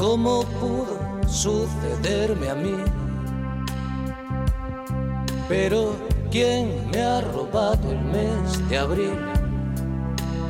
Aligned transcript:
¿Cómo 0.00 0.44
pudo 0.58 0.96
sucederme 1.28 2.48
a 2.48 2.54
mí? 2.54 2.74
Pero 5.46 5.94
¿quién 6.30 6.90
me 6.90 7.02
ha 7.02 7.20
robado 7.20 7.92
el 7.92 8.00
mes 8.04 8.68
de 8.70 8.78
abril? 8.78 9.18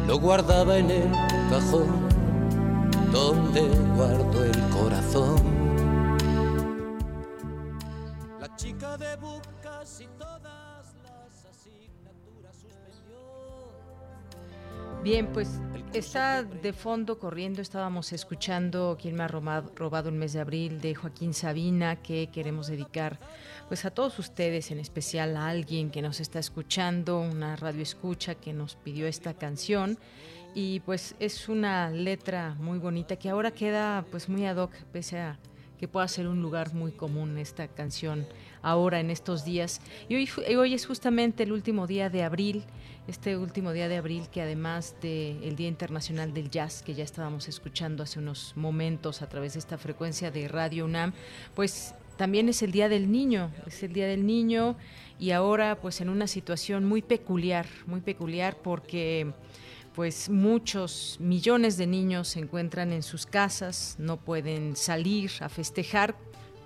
Lo 0.06 0.20
guardaba 0.20 0.78
en 0.78 0.92
el 0.92 1.10
cajón 1.50 2.08
donde 3.10 3.62
guardo 3.96 4.44
el 4.44 4.60
corazón. 4.68 5.42
La 8.38 8.54
chica 8.54 8.96
de 8.98 9.16
bucas 9.16 10.00
y 10.00 10.06
todas 10.16 10.94
las 11.02 11.44
asignaturas 11.50 12.54
suspendió. 12.54 13.18
Bien, 15.02 15.26
pues 15.32 15.60
Está 15.92 16.44
de 16.44 16.72
fondo 16.72 17.18
corriendo, 17.18 17.60
estábamos 17.60 18.12
escuchando 18.12 18.96
quién 19.00 19.16
me 19.16 19.24
ha 19.24 19.28
robado, 19.28 20.08
el 20.08 20.14
mes 20.14 20.32
de 20.32 20.40
abril 20.40 20.80
de 20.80 20.94
Joaquín 20.94 21.34
Sabina, 21.34 21.96
que 21.96 22.28
queremos 22.32 22.68
dedicar 22.68 23.18
pues 23.66 23.84
a 23.84 23.90
todos 23.90 24.16
ustedes, 24.20 24.70
en 24.70 24.78
especial 24.78 25.36
a 25.36 25.48
alguien 25.48 25.90
que 25.90 26.00
nos 26.00 26.20
está 26.20 26.38
escuchando, 26.38 27.18
una 27.20 27.56
radio 27.56 27.82
escucha 27.82 28.36
que 28.36 28.52
nos 28.52 28.76
pidió 28.76 29.08
esta 29.08 29.34
canción 29.34 29.98
y 30.54 30.78
pues 30.80 31.16
es 31.18 31.48
una 31.48 31.90
letra 31.90 32.54
muy 32.60 32.78
bonita 32.78 33.16
que 33.16 33.28
ahora 33.28 33.50
queda 33.50 34.04
pues 34.12 34.28
muy 34.28 34.46
ad 34.46 34.58
hoc, 34.58 34.72
pese 34.92 35.18
a 35.18 35.40
que 35.76 35.88
pueda 35.88 36.06
ser 36.06 36.28
un 36.28 36.40
lugar 36.40 36.72
muy 36.72 36.92
común 36.92 37.36
esta 37.38 37.66
canción 37.66 38.26
ahora 38.62 39.00
en 39.00 39.10
estos 39.10 39.44
días. 39.46 39.80
Y 40.08 40.14
hoy, 40.14 40.28
hoy 40.56 40.74
es 40.74 40.86
justamente 40.86 41.42
el 41.42 41.52
último 41.52 41.86
día 41.86 42.10
de 42.10 42.22
abril 42.22 42.64
este 43.08 43.36
último 43.36 43.72
día 43.72 43.88
de 43.88 43.96
abril 43.96 44.28
que 44.30 44.42
además 44.42 44.94
del 45.00 45.56
Día 45.56 45.68
Internacional 45.68 46.32
del 46.32 46.50
Jazz 46.50 46.82
que 46.82 46.94
ya 46.94 47.04
estábamos 47.04 47.48
escuchando 47.48 48.02
hace 48.02 48.18
unos 48.18 48.52
momentos 48.56 49.22
a 49.22 49.28
través 49.28 49.54
de 49.54 49.58
esta 49.58 49.78
frecuencia 49.78 50.30
de 50.30 50.48
Radio 50.48 50.84
UNAM, 50.84 51.12
pues 51.54 51.94
también 52.16 52.48
es 52.48 52.62
el 52.62 52.72
Día 52.72 52.88
del 52.88 53.10
Niño, 53.10 53.50
es 53.66 53.82
el 53.82 53.92
Día 53.92 54.06
del 54.06 54.26
Niño 54.26 54.76
y 55.18 55.30
ahora 55.30 55.80
pues 55.80 56.00
en 56.00 56.08
una 56.08 56.26
situación 56.26 56.84
muy 56.84 57.02
peculiar, 57.02 57.66
muy 57.86 58.00
peculiar 58.00 58.56
porque 58.56 59.32
pues 59.94 60.28
muchos 60.30 61.16
millones 61.18 61.76
de 61.76 61.86
niños 61.86 62.28
se 62.28 62.38
encuentran 62.38 62.92
en 62.92 63.02
sus 63.02 63.26
casas, 63.26 63.96
no 63.98 64.18
pueden 64.18 64.76
salir 64.76 65.30
a 65.40 65.48
festejar 65.48 66.16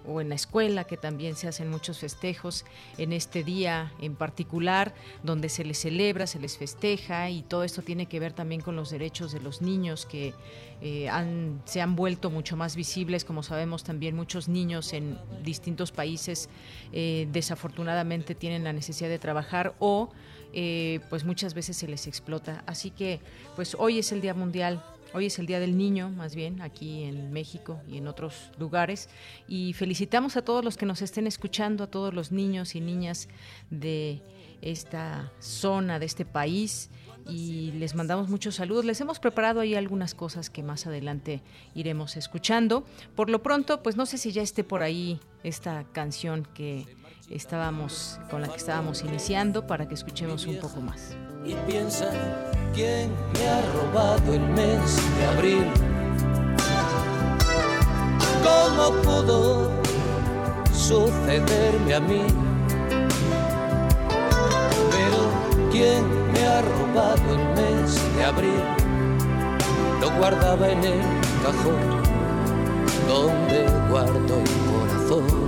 o 0.06 0.20
en 0.20 0.28
la 0.28 0.34
escuela, 0.34 0.84
que 0.84 0.96
también 0.96 1.36
se 1.36 1.48
hacen 1.48 1.70
muchos 1.70 1.98
festejos 1.98 2.64
en 2.98 3.12
este 3.12 3.44
día 3.44 3.92
en 4.00 4.16
particular, 4.16 4.94
donde 5.22 5.48
se 5.48 5.64
les 5.64 5.78
celebra, 5.78 6.26
se 6.26 6.38
les 6.38 6.56
festeja 6.56 7.30
y 7.30 7.42
todo 7.42 7.64
esto 7.64 7.82
tiene 7.82 8.06
que 8.06 8.20
ver 8.20 8.32
también 8.32 8.60
con 8.60 8.76
los 8.76 8.90
derechos 8.90 9.32
de 9.32 9.40
los 9.40 9.62
niños 9.62 10.06
que 10.06 10.34
eh, 10.80 11.08
han, 11.08 11.62
se 11.64 11.80
han 11.80 11.96
vuelto 11.96 12.30
mucho 12.30 12.56
más 12.56 12.76
visibles. 12.76 13.24
Como 13.24 13.42
sabemos, 13.42 13.84
también 13.84 14.16
muchos 14.16 14.48
niños 14.48 14.92
en 14.92 15.18
distintos 15.42 15.92
países 15.92 16.48
eh, 16.92 17.28
desafortunadamente 17.32 18.34
tienen 18.34 18.64
la 18.64 18.72
necesidad 18.72 19.08
de 19.08 19.18
trabajar 19.18 19.74
o 19.78 20.10
eh, 20.52 21.00
pues 21.10 21.24
muchas 21.24 21.54
veces 21.54 21.76
se 21.76 21.88
les 21.88 22.06
explota. 22.06 22.62
Así 22.66 22.90
que 22.90 23.20
pues 23.56 23.76
hoy 23.78 23.98
es 23.98 24.12
el 24.12 24.20
Día 24.20 24.34
Mundial 24.34 24.84
Hoy 25.16 25.26
es 25.26 25.38
el 25.38 25.46
Día 25.46 25.60
del 25.60 25.78
Niño, 25.78 26.10
más 26.10 26.34
bien, 26.34 26.60
aquí 26.60 27.04
en 27.04 27.32
México 27.32 27.80
y 27.86 27.98
en 27.98 28.08
otros 28.08 28.50
lugares. 28.58 29.08
Y 29.46 29.72
felicitamos 29.74 30.36
a 30.36 30.42
todos 30.42 30.64
los 30.64 30.76
que 30.76 30.86
nos 30.86 31.02
estén 31.02 31.28
escuchando, 31.28 31.84
a 31.84 31.86
todos 31.86 32.12
los 32.12 32.32
niños 32.32 32.74
y 32.74 32.80
niñas 32.80 33.28
de 33.70 34.20
esta 34.60 35.30
zona, 35.38 36.00
de 36.00 36.06
este 36.06 36.24
país. 36.24 36.90
Y 37.28 37.70
les 37.78 37.94
mandamos 37.94 38.28
muchos 38.28 38.56
saludos. 38.56 38.84
Les 38.84 39.00
hemos 39.00 39.20
preparado 39.20 39.60
ahí 39.60 39.76
algunas 39.76 40.16
cosas 40.16 40.50
que 40.50 40.64
más 40.64 40.84
adelante 40.88 41.42
iremos 41.76 42.16
escuchando. 42.16 42.82
Por 43.14 43.30
lo 43.30 43.40
pronto, 43.40 43.84
pues 43.84 43.94
no 43.94 44.06
sé 44.06 44.18
si 44.18 44.32
ya 44.32 44.42
esté 44.42 44.64
por 44.64 44.82
ahí 44.82 45.20
esta 45.44 45.84
canción 45.92 46.44
que 46.54 46.86
estábamos 47.34 48.20
con 48.30 48.40
la 48.40 48.48
que 48.48 48.56
estábamos 48.56 49.02
iniciando 49.02 49.66
para 49.66 49.86
que 49.88 49.94
escuchemos 49.94 50.46
un 50.46 50.58
poco 50.58 50.80
más. 50.80 51.16
Y 51.44 51.54
piensa 51.66 52.10
quién 52.74 53.10
me 53.34 53.48
ha 53.48 53.60
robado 53.72 54.32
el 54.32 54.40
mes 54.40 54.96
de 55.18 55.26
abril. 55.26 55.66
¿Cómo 58.42 58.92
pudo 59.02 59.70
sucederme 60.72 61.94
a 61.94 62.00
mí? 62.00 62.22
Pero 64.90 65.70
quién 65.72 66.32
me 66.32 66.46
ha 66.46 66.62
robado 66.62 67.34
el 67.34 67.44
mes 67.56 68.16
de 68.16 68.24
abril? 68.24 68.62
Lo 70.00 70.10
guardaba 70.18 70.68
en 70.68 70.84
el 70.84 71.00
cajón 71.42 72.04
donde 73.08 73.66
guardo 73.90 74.40
el 74.40 74.50
corazón. 74.70 75.43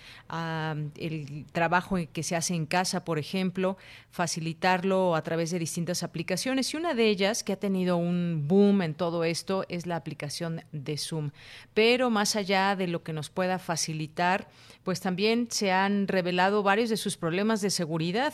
el 0.98 1.46
trabajo 1.52 1.98
que 2.12 2.24
se 2.24 2.36
hace 2.36 2.54
en 2.54 2.66
casa, 2.66 3.06
por 3.06 3.20
ejemplo, 3.20 3.78
facilitarlo 4.10 5.16
a 5.16 5.22
través 5.22 5.52
de 5.52 5.60
distintas 5.60 6.04
aplicaciones 6.04 6.74
y 6.74 6.78
una 6.78 6.94
de 6.94 7.08
ellas 7.08 7.44
que 7.44 7.54
ha 7.54 7.60
tenido 7.60 7.98
un 7.98 8.46
boom 8.48 8.82
en 8.82 8.94
todo 8.94 9.24
esto 9.24 9.66
es 9.70 9.86
la 9.86 9.96
aplicación 9.96 10.62
de 10.72 10.98
Zoom. 10.98 11.32
Pero 11.74 12.10
más 12.10 12.36
allá 12.36 12.76
de 12.76 12.88
lo 12.88 13.04
que 13.04 13.14
nos 13.14 13.30
pueda 13.30 13.60
facilitar, 13.60 14.50
pues 14.84 15.00
también 15.00 15.48
se 15.52 15.72
han 15.72 16.08
revelado 16.08 16.64
varios 16.64 16.90
de 16.90 16.98
sus 16.98 17.18
problemas 17.18 17.62
de 17.62 17.70
seguridad 17.70 18.34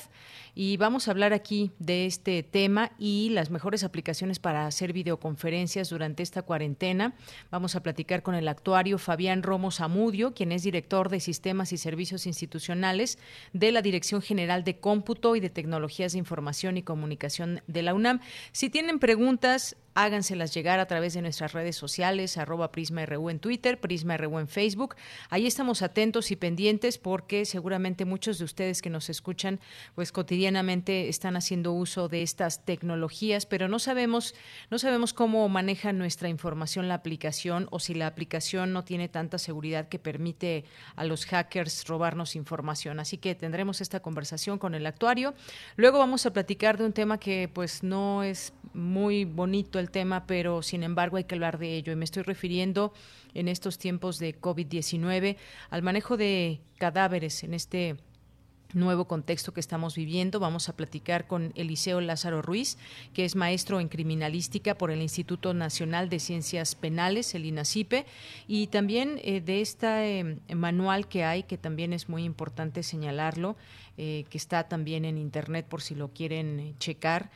y 0.60 0.76
vamos 0.78 1.08
a 1.08 1.12
hablar 1.12 1.34
aquí 1.34 1.70
de 1.78 2.08
este 2.08 2.42
tema 2.42 2.92
y 2.98 3.30
las 3.30 3.52
mejores 3.52 3.84
aplicaciones 3.84 4.40
para 4.40 4.66
hacer 4.66 4.92
videoconferencias 4.92 5.88
durante 5.92 6.24
esta 6.24 6.42
cuarentena. 6.42 7.14
Vamos 7.52 7.76
a 7.76 7.84
platicar 7.84 8.24
con 8.24 8.34
el 8.34 8.48
actuario 8.48 8.98
Fabián 8.98 9.44
Romo 9.44 9.70
Zamudio, 9.70 10.34
quien 10.34 10.52
es 10.52 10.64
director 10.64 11.10
de 11.10 11.20
Sistemas 11.20 11.74
y 11.74 11.78
Servicios 11.78 12.26
Institucionales 12.26 13.20
de 13.54 13.72
la 13.72 13.84
Dirección 13.84 14.24
General 14.24 14.64
de 14.64 14.80
Cómputo 14.80 15.36
y 15.36 15.42
de 15.42 15.52
Tecnologías 15.52 16.14
de 16.14 16.18
Información 16.18 16.76
y 16.76 16.82
Comunicación 16.82 17.62
de 17.68 17.84
la 17.84 17.94
UNAM. 17.94 18.20
Si 18.52 18.72
tienen 18.72 18.98
preguntas, 18.98 19.78
háganselas 19.98 20.54
llegar 20.54 20.80
a 20.80 20.86
través 20.86 21.16
de 21.16 21.24
nuestras 21.24 21.54
redes 21.54 21.76
sociales, 21.76 22.38
arroba 22.38 22.72
PrismaRU 22.72 23.32
en 23.32 23.40
Twitter, 23.40 23.80
PrismaRU 23.80 24.38
en 24.38 24.48
Facebook. 24.48 24.96
Ahí 25.32 25.48
estamos 25.48 25.82
atentos 25.82 26.30
y 26.30 26.36
pendientes 26.36 27.00
porque 27.00 27.46
seguramente 27.46 28.06
muchos 28.06 28.38
de 28.38 28.46
ustedes 28.46 28.84
que 28.84 28.92
nos 28.92 29.10
escuchan 29.10 29.60
pues 29.96 30.12
cotidianamente 30.12 31.10
están 31.10 31.36
haciendo 31.36 31.74
uso 31.74 32.10
de 32.10 32.22
estas 32.22 32.64
tecnologías, 32.64 33.48
pero 33.48 33.68
no 33.68 33.80
sabemos, 33.80 34.36
no 34.70 34.78
sabemos 34.78 35.14
cómo 35.14 35.50
maneja 35.50 35.92
nuestra 35.94 36.30
información 36.30 36.88
la 36.88 36.94
aplicación 36.94 37.68
o 37.72 37.80
si 37.80 37.96
la 37.96 38.06
aplicación 38.06 38.74
no 38.74 38.84
tiene 38.84 39.10
tanta 39.10 39.40
seguridad 39.40 39.90
que 39.90 39.98
permite 39.98 40.66
a 40.96 41.06
los 41.06 41.26
hackers 41.26 41.88
robarnos 41.88 42.36
información. 42.36 43.00
Así 43.00 43.18
que 43.18 43.34
tendremos 43.34 43.82
esta 43.82 44.00
conversación 44.00 44.60
con 44.60 44.76
el 44.76 44.86
actuario. 44.86 45.34
Luego 45.76 45.98
vamos 45.98 46.28
a 46.28 46.34
platicar 46.34 46.78
de 46.78 46.86
un 46.86 46.94
tema 46.94 47.20
que 47.20 47.50
pues 47.52 47.82
no 47.82 48.22
es 48.22 48.54
muy 48.74 49.26
bonito 49.26 49.80
el 49.80 49.87
tema, 49.90 50.26
pero 50.26 50.62
sin 50.62 50.84
embargo 50.84 51.18
hay 51.18 51.24
que 51.26 51.36
hablar 51.36 51.58
de 51.58 51.76
ello. 51.76 51.92
Y 51.92 51.96
me 51.96 52.06
estoy 52.06 52.24
refiriendo 52.24 52.94
en 53.34 53.48
estos 53.48 53.78
tiempos 53.78 54.20
de 54.20 54.40
COVID-19 54.40 55.38
al 55.70 55.84
manejo 55.84 56.18
de 56.18 56.60
cadáveres 56.78 57.44
en 57.44 57.54
este 57.54 57.98
nuevo 58.74 59.06
contexto 59.06 59.54
que 59.54 59.60
estamos 59.60 59.96
viviendo. 59.96 60.40
Vamos 60.40 60.70
a 60.70 60.76
platicar 60.76 61.28
con 61.28 61.52
Eliseo 61.56 62.02
Lázaro 62.02 62.42
Ruiz, 62.42 62.78
que 63.14 63.26
es 63.26 63.36
maestro 63.36 63.80
en 63.80 63.88
criminalística 63.88 64.78
por 64.78 64.92
el 64.92 65.02
Instituto 65.02 65.54
Nacional 65.54 66.10
de 66.10 66.20
Ciencias 66.20 66.76
Penales, 66.76 67.34
el 67.36 67.46
INACIPE, 67.46 68.06
y 68.48 68.68
también 68.68 69.20
eh, 69.24 69.42
de 69.42 69.62
este 69.62 70.40
manual 70.54 71.08
que 71.08 71.24
hay, 71.24 71.44
que 71.44 71.58
también 71.58 71.94
es 71.94 72.10
muy 72.10 72.24
importante 72.24 72.84
señalarlo, 72.84 73.56
eh, 73.98 74.26
que 74.30 74.38
está 74.38 74.68
también 74.68 75.06
en 75.06 75.18
Internet 75.18 75.66
por 75.68 75.82
si 75.82 75.96
lo 75.96 76.10
quieren 76.10 76.76
checar. 76.80 77.30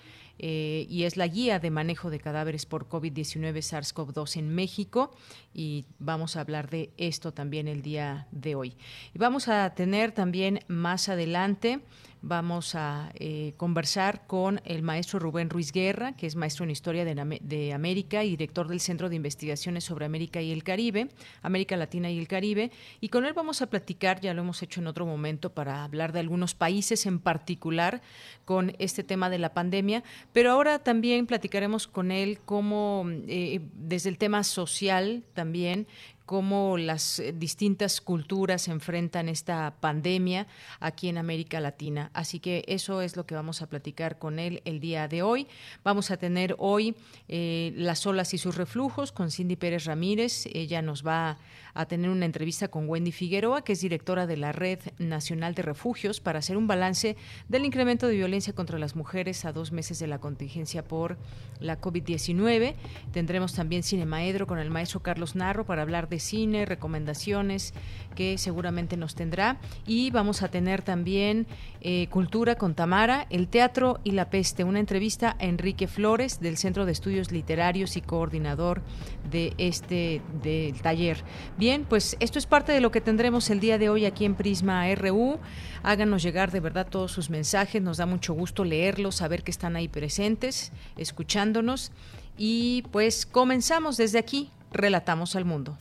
Eh, 0.44 0.88
y 0.90 1.04
es 1.04 1.18
la 1.18 1.28
guía 1.28 1.60
de 1.60 1.70
manejo 1.70 2.10
de 2.10 2.20
cadáveres 2.20 2.66
por 2.66 2.90
COVID-19 2.90 3.62
SARS-CoV-2 3.62 4.38
en 4.38 4.50
México 4.50 5.12
y 5.54 5.86
vamos 6.00 6.36
a 6.36 6.42
hablar 6.42 6.68
de 6.68 6.90
esto 6.98 7.32
también 7.32 7.68
el 7.68 7.84
día 7.84 8.28
de 8.32 8.56
hoy. 8.56 8.76
Y 9.14 9.20
vamos 9.20 9.48
a 9.48 9.76
tener 9.76 10.14
también 10.14 10.62
más 10.68 11.10
adelante 11.10 11.82
vamos 12.22 12.76
a 12.76 13.12
eh, 13.16 13.54
conversar 13.58 14.28
con 14.28 14.62
el 14.64 14.84
maestro 14.84 15.20
Rubén 15.20 15.50
Ruiz 15.50 15.72
Guerra, 15.72 16.14
que 16.14 16.28
es 16.28 16.36
maestro 16.36 16.64
en 16.64 16.72
Historia 16.72 17.04
de, 17.04 17.74
América 17.74 18.24
y 18.24 18.32
director 18.32 18.68
del 18.68 18.80
Centro 18.80 19.10
de 19.10 19.16
Investigaciones 19.16 19.84
sobre 19.84 20.06
América 20.06 20.42
y 20.42 20.52
el 20.52 20.64
Caribe, 20.64 21.10
América 21.42 21.76
Latina 21.78 22.12
y 22.12 22.20
el 22.20 22.28
Caribe, 22.28 22.72
y 23.00 23.10
con 23.10 23.26
él 23.26 23.34
vamos 23.34 23.62
a 23.62 23.68
platicar, 23.68 24.22
ya 24.22 24.34
lo 24.34 24.42
hemos 24.42 24.62
hecho 24.62 24.82
en 24.82 24.88
otro 24.88 25.06
momento, 25.06 25.54
para 25.54 25.84
hablar 25.84 26.12
de 26.12 26.20
algunos 26.20 26.54
países 26.54 27.06
en 27.06 27.20
particular 27.20 28.02
con 28.46 28.74
este 28.78 29.04
tema 29.04 29.30
de 29.30 29.40
la 29.40 29.54
pandemia, 29.54 30.04
pero 30.32 30.52
ahora 30.52 30.80
también 30.80 31.26
platicaremos 31.26 31.88
con 31.88 32.12
él 32.12 32.40
cómo, 32.46 33.06
eh, 33.28 33.62
desde 33.74 34.10
el 34.10 34.18
tema 34.18 34.44
social 34.44 35.24
también, 35.34 35.88
cómo 36.32 36.78
las 36.78 37.20
eh, 37.20 37.34
distintas 37.34 38.00
culturas 38.00 38.70
enfrentan 38.70 39.28
esta 39.28 39.76
pandemia 39.82 40.48
aquí 40.80 41.10
en 41.10 41.18
América 41.18 41.60
Latina. 41.60 42.10
Así 42.14 42.40
que 42.40 42.64
eso 42.70 43.02
es 43.02 43.18
lo 43.18 43.26
que 43.26 43.36
vamos 43.36 43.62
a 43.62 43.68
platicar 43.68 44.18
con 44.18 44.40
él 44.40 44.62
el 44.64 44.80
día 44.80 45.10
de 45.10 45.24
hoy. 45.24 45.46
Vamos 45.84 46.10
a 46.10 46.16
tener 46.16 46.56
hoy 46.58 46.96
eh, 47.28 47.74
las 47.76 48.06
olas 48.06 48.34
y 48.34 48.38
sus 48.38 48.56
reflujos 48.56 49.12
con 49.12 49.30
Cindy 49.30 49.58
Pérez 49.58 49.84
Ramírez. 49.84 50.46
Ella 50.54 50.82
nos 50.82 51.06
va 51.06 51.38
a 51.71 51.71
tener 51.88 52.10
una 52.10 52.26
entrevista 52.26 52.68
con 52.68 52.88
Wendy 52.88 53.12
Figueroa, 53.12 53.64
que 53.64 53.74
es 53.74 53.82
directora 53.82 54.28
de 54.28 54.38
la 54.38 54.52
Red 54.52 54.80
Nacional 54.98 55.56
de 55.56 55.62
Refugios, 55.62 56.20
para 56.20 56.40
hacer 56.40 56.58
un 56.58 56.68
balance 56.68 57.16
del 57.50 57.66
incremento 57.66 58.08
de 58.08 58.16
violencia 58.16 58.54
contra 58.54 58.80
las 58.80 58.96
mujeres 58.96 59.46
a 59.46 59.52
dos 59.52 59.72
meses 59.72 60.00
de 60.00 60.08
la 60.08 60.20
contingencia 60.20 60.84
por 60.84 61.18
la 61.60 61.80
COVID-19. 61.80 62.76
Tendremos 63.12 63.54
también 63.54 63.84
Cinemaedro 63.84 64.48
con 64.48 64.60
el 64.60 64.70
maestro 64.70 65.02
Carlos 65.02 65.36
Narro 65.36 65.66
para 65.66 65.82
hablar 65.82 66.10
de 66.10 66.20
cine, 66.20 66.66
recomendaciones 66.66 67.74
que 68.16 68.38
seguramente 68.38 68.98
nos 68.98 69.16
tendrá. 69.16 69.60
Y 69.86 70.12
vamos 70.12 70.42
a 70.44 70.50
tener 70.50 70.82
también 70.82 71.48
eh, 71.82 72.08
Cultura 72.10 72.56
con 72.56 72.76
Tamara, 72.76 73.28
el 73.30 73.48
teatro 73.48 74.00
y 74.04 74.12
la 74.12 74.30
peste, 74.30 74.64
una 74.64 74.80
entrevista 74.80 75.36
a 75.40 75.46
Enrique 75.46 75.88
Flores 75.88 76.40
del 76.40 76.58
Centro 76.58 76.86
de 76.86 76.92
Estudios 76.92 77.32
Literarios 77.32 77.98
y 77.98 78.02
coordinador 78.02 78.82
de 79.30 79.54
este 79.58 80.22
del 80.42 80.82
taller. 80.82 81.24
Bien, 81.62 81.86
pues 81.88 82.18
esto 82.20 82.40
es 82.40 82.48
parte 82.48 82.72
de 82.72 82.82
lo 82.82 82.90
que 82.90 83.02
tendremos 83.02 83.52
el 83.52 83.60
día 83.60 83.78
de 83.78 83.88
hoy 83.88 84.06
aquí 84.08 84.26
en 84.26 84.34
Prisma 84.34 84.84
RU. 84.96 85.38
Háganos 85.84 86.24
llegar 86.24 86.50
de 86.50 86.60
verdad 86.60 86.88
todos 86.90 87.12
sus 87.12 87.30
mensajes, 87.30 87.80
nos 87.84 87.98
da 87.98 88.08
mucho 88.08 88.34
gusto 88.34 88.64
leerlos, 88.64 89.18
saber 89.18 89.44
que 89.44 89.52
están 89.52 89.76
ahí 89.76 89.88
presentes, 89.88 90.72
escuchándonos. 90.98 91.92
Y 92.36 92.82
pues 92.92 93.28
comenzamos 93.28 93.98
desde 93.98 94.18
aquí, 94.18 94.50
Relatamos 94.72 95.36
al 95.36 95.46
Mundo. 95.46 95.76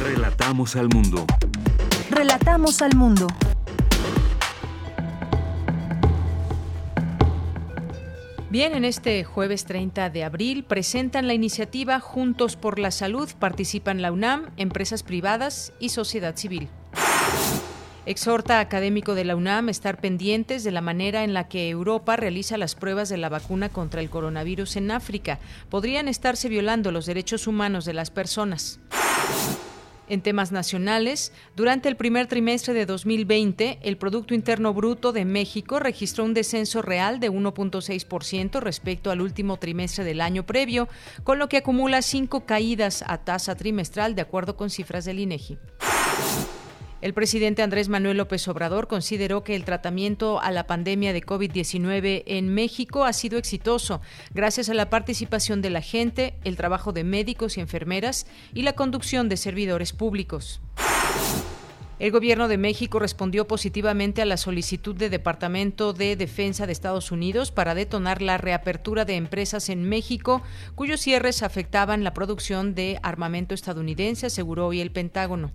Relatamos 0.00 0.74
al 0.74 0.88
Mundo. 0.88 1.26
Relatamos 2.08 2.80
al 2.80 2.96
Mundo. 2.96 3.26
Bien, 8.52 8.74
en 8.74 8.84
este 8.84 9.24
jueves 9.24 9.64
30 9.64 10.10
de 10.10 10.24
abril 10.24 10.62
presentan 10.64 11.26
la 11.26 11.32
iniciativa 11.32 12.00
Juntos 12.00 12.56
por 12.56 12.78
la 12.78 12.90
Salud. 12.90 13.30
Participan 13.38 14.02
la 14.02 14.12
UNAM, 14.12 14.50
empresas 14.58 15.02
privadas 15.02 15.72
y 15.80 15.88
sociedad 15.88 16.36
civil. 16.36 16.68
Exhorta 18.04 18.58
a 18.58 18.60
académico 18.60 19.14
de 19.14 19.24
la 19.24 19.36
UNAM 19.36 19.70
estar 19.70 20.02
pendientes 20.02 20.64
de 20.64 20.70
la 20.70 20.82
manera 20.82 21.24
en 21.24 21.32
la 21.32 21.48
que 21.48 21.70
Europa 21.70 22.16
realiza 22.16 22.58
las 22.58 22.74
pruebas 22.74 23.08
de 23.08 23.16
la 23.16 23.30
vacuna 23.30 23.70
contra 23.70 24.02
el 24.02 24.10
coronavirus 24.10 24.76
en 24.76 24.90
África. 24.90 25.38
Podrían 25.70 26.06
estarse 26.06 26.50
violando 26.50 26.92
los 26.92 27.06
derechos 27.06 27.46
humanos 27.46 27.86
de 27.86 27.94
las 27.94 28.10
personas. 28.10 28.80
En 30.12 30.20
temas 30.20 30.52
nacionales, 30.52 31.32
durante 31.56 31.88
el 31.88 31.96
primer 31.96 32.26
trimestre 32.26 32.74
de 32.74 32.84
2020, 32.84 33.78
el 33.80 33.96
Producto 33.96 34.34
Interno 34.34 34.74
Bruto 34.74 35.10
de 35.10 35.24
México 35.24 35.78
registró 35.78 36.24
un 36.26 36.34
descenso 36.34 36.82
real 36.82 37.18
de 37.18 37.30
1.6% 37.30 38.60
respecto 38.60 39.10
al 39.10 39.22
último 39.22 39.56
trimestre 39.56 40.04
del 40.04 40.20
año 40.20 40.44
previo, 40.44 40.86
con 41.24 41.38
lo 41.38 41.48
que 41.48 41.56
acumula 41.56 42.02
cinco 42.02 42.44
caídas 42.44 43.02
a 43.06 43.24
tasa 43.24 43.54
trimestral, 43.54 44.14
de 44.14 44.20
acuerdo 44.20 44.54
con 44.54 44.68
cifras 44.68 45.06
del 45.06 45.18
INEGI. 45.18 45.56
El 47.02 47.14
presidente 47.14 47.62
Andrés 47.62 47.88
Manuel 47.88 48.18
López 48.18 48.46
Obrador 48.46 48.86
consideró 48.86 49.42
que 49.42 49.56
el 49.56 49.64
tratamiento 49.64 50.40
a 50.40 50.52
la 50.52 50.68
pandemia 50.68 51.12
de 51.12 51.20
COVID-19 51.20 52.22
en 52.26 52.54
México 52.54 53.04
ha 53.04 53.12
sido 53.12 53.38
exitoso 53.38 54.00
gracias 54.32 54.68
a 54.68 54.74
la 54.74 54.88
participación 54.88 55.62
de 55.62 55.70
la 55.70 55.80
gente, 55.80 56.34
el 56.44 56.56
trabajo 56.56 56.92
de 56.92 57.02
médicos 57.02 57.58
y 57.58 57.60
enfermeras 57.60 58.28
y 58.54 58.62
la 58.62 58.74
conducción 58.74 59.28
de 59.28 59.36
servidores 59.36 59.92
públicos. 59.92 60.60
El 61.98 62.12
gobierno 62.12 62.46
de 62.46 62.56
México 62.56 63.00
respondió 63.00 63.48
positivamente 63.48 64.22
a 64.22 64.24
la 64.24 64.36
solicitud 64.36 64.94
del 64.94 65.10
Departamento 65.10 65.92
de 65.92 66.14
Defensa 66.14 66.66
de 66.66 66.72
Estados 66.72 67.10
Unidos 67.10 67.50
para 67.50 67.74
detonar 67.74 68.22
la 68.22 68.38
reapertura 68.38 69.04
de 69.04 69.16
empresas 69.16 69.70
en 69.70 69.88
México 69.88 70.40
cuyos 70.76 71.00
cierres 71.00 71.42
afectaban 71.42 72.04
la 72.04 72.14
producción 72.14 72.76
de 72.76 73.00
armamento 73.02 73.56
estadounidense, 73.56 74.26
aseguró 74.26 74.68
hoy 74.68 74.80
el 74.80 74.92
Pentágono. 74.92 75.50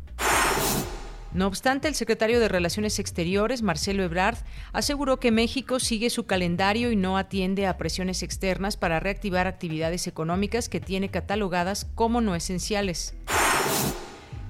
No 1.34 1.46
obstante, 1.46 1.88
el 1.88 1.96
secretario 1.96 2.40
de 2.40 2.48
Relaciones 2.48 3.00
Exteriores, 3.00 3.62
Marcelo 3.62 4.04
Ebrard, 4.04 4.38
aseguró 4.74 5.20
que 5.20 5.32
México 5.32 5.80
sigue 5.80 6.10
su 6.10 6.26
calendario 6.26 6.92
y 6.92 6.96
no 6.96 7.18
atiende 7.18 7.68
a 7.68 7.78
presiones 7.78 8.24
externas 8.24 8.78
para 8.78 9.00
reactivar 9.00 9.46
actividades 9.46 10.08
económicas 10.08 10.70
que 10.70 10.80
tiene 10.80 11.10
catalogadas 11.10 11.86
como 11.96 12.22
no 12.22 12.34
esenciales. 12.34 13.14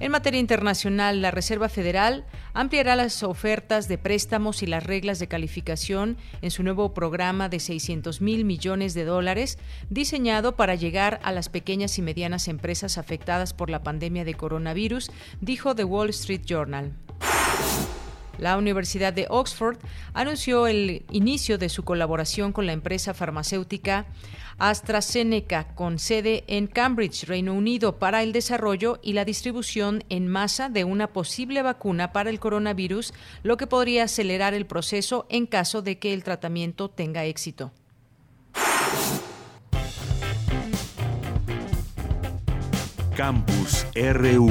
En 0.00 0.12
materia 0.12 0.38
internacional, 0.38 1.20
la 1.20 1.32
Reserva 1.32 1.68
Federal 1.68 2.24
ampliará 2.54 2.94
las 2.94 3.24
ofertas 3.24 3.88
de 3.88 3.98
préstamos 3.98 4.62
y 4.62 4.66
las 4.66 4.84
reglas 4.84 5.18
de 5.18 5.26
calificación 5.26 6.16
en 6.40 6.52
su 6.52 6.62
nuevo 6.62 6.94
programa 6.94 7.48
de 7.48 7.58
600 7.58 8.20
mil 8.20 8.44
millones 8.44 8.94
de 8.94 9.04
dólares, 9.04 9.58
diseñado 9.90 10.54
para 10.54 10.76
llegar 10.76 11.18
a 11.24 11.32
las 11.32 11.48
pequeñas 11.48 11.98
y 11.98 12.02
medianas 12.02 12.46
empresas 12.46 12.96
afectadas 12.96 13.54
por 13.54 13.70
la 13.70 13.82
pandemia 13.82 14.24
de 14.24 14.34
coronavirus, 14.34 15.10
dijo 15.40 15.74
The 15.74 15.84
Wall 15.84 16.10
Street 16.10 16.42
Journal. 16.44 16.92
La 18.38 18.56
Universidad 18.56 19.12
de 19.12 19.26
Oxford 19.28 19.78
anunció 20.14 20.66
el 20.66 21.04
inicio 21.10 21.58
de 21.58 21.68
su 21.68 21.84
colaboración 21.84 22.52
con 22.52 22.66
la 22.66 22.72
empresa 22.72 23.14
farmacéutica 23.14 24.06
AstraZeneca, 24.58 25.68
con 25.74 25.98
sede 25.98 26.44
en 26.48 26.66
Cambridge, 26.66 27.24
Reino 27.24 27.54
Unido, 27.54 27.98
para 27.98 28.22
el 28.22 28.32
desarrollo 28.32 28.98
y 29.02 29.12
la 29.12 29.24
distribución 29.24 30.02
en 30.08 30.28
masa 30.28 30.68
de 30.68 30.84
una 30.84 31.08
posible 31.08 31.62
vacuna 31.62 32.12
para 32.12 32.30
el 32.30 32.40
coronavirus, 32.40 33.14
lo 33.42 33.56
que 33.56 33.66
podría 33.66 34.04
acelerar 34.04 34.54
el 34.54 34.66
proceso 34.66 35.26
en 35.28 35.46
caso 35.46 35.82
de 35.82 35.98
que 35.98 36.12
el 36.12 36.24
tratamiento 36.24 36.88
tenga 36.90 37.24
éxito. 37.24 37.70
Campus 43.16 43.84
RU 43.94 44.48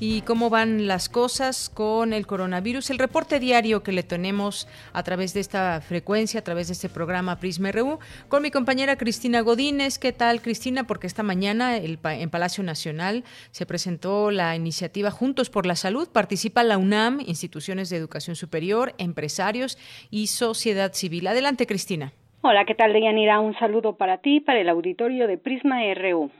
y 0.00 0.22
cómo 0.22 0.48
van 0.48 0.86
las 0.86 1.10
cosas 1.10 1.68
con 1.68 2.14
el 2.14 2.26
coronavirus. 2.26 2.88
El 2.90 2.98
reporte 2.98 3.38
diario 3.38 3.82
que 3.82 3.92
le 3.92 4.02
tenemos 4.02 4.66
a 4.94 5.02
través 5.02 5.34
de 5.34 5.40
esta 5.40 5.80
frecuencia, 5.82 6.40
a 6.40 6.44
través 6.44 6.68
de 6.68 6.72
este 6.72 6.88
programa 6.88 7.38
Prisma 7.38 7.70
RU, 7.70 7.98
con 8.28 8.42
mi 8.42 8.50
compañera 8.50 8.96
Cristina 8.96 9.42
Godínez. 9.42 9.98
¿Qué 9.98 10.12
tal, 10.12 10.40
Cristina? 10.40 10.84
Porque 10.84 11.06
esta 11.06 11.22
mañana 11.22 11.76
el, 11.76 11.98
en 12.02 12.30
Palacio 12.30 12.64
Nacional 12.64 13.24
se 13.50 13.66
presentó 13.66 14.30
la 14.30 14.56
iniciativa 14.56 15.10
Juntos 15.10 15.50
por 15.50 15.66
la 15.66 15.76
Salud. 15.76 16.08
Participa 16.10 16.64
la 16.64 16.78
UNAM, 16.78 17.20
instituciones 17.20 17.90
de 17.90 17.98
educación 17.98 18.36
superior, 18.36 18.94
empresarios 18.96 19.76
y 20.10 20.28
sociedad 20.28 20.94
civil. 20.94 21.26
Adelante, 21.26 21.66
Cristina. 21.66 22.14
Hola, 22.40 22.64
¿qué 22.64 22.74
tal, 22.74 22.94
Deyanira? 22.94 23.38
Un 23.38 23.54
saludo 23.58 23.96
para 23.96 24.18
ti 24.22 24.40
para 24.40 24.60
el 24.60 24.70
auditorio 24.70 25.26
de 25.26 25.36
Prisma 25.36 25.80
RU. 25.94 26.30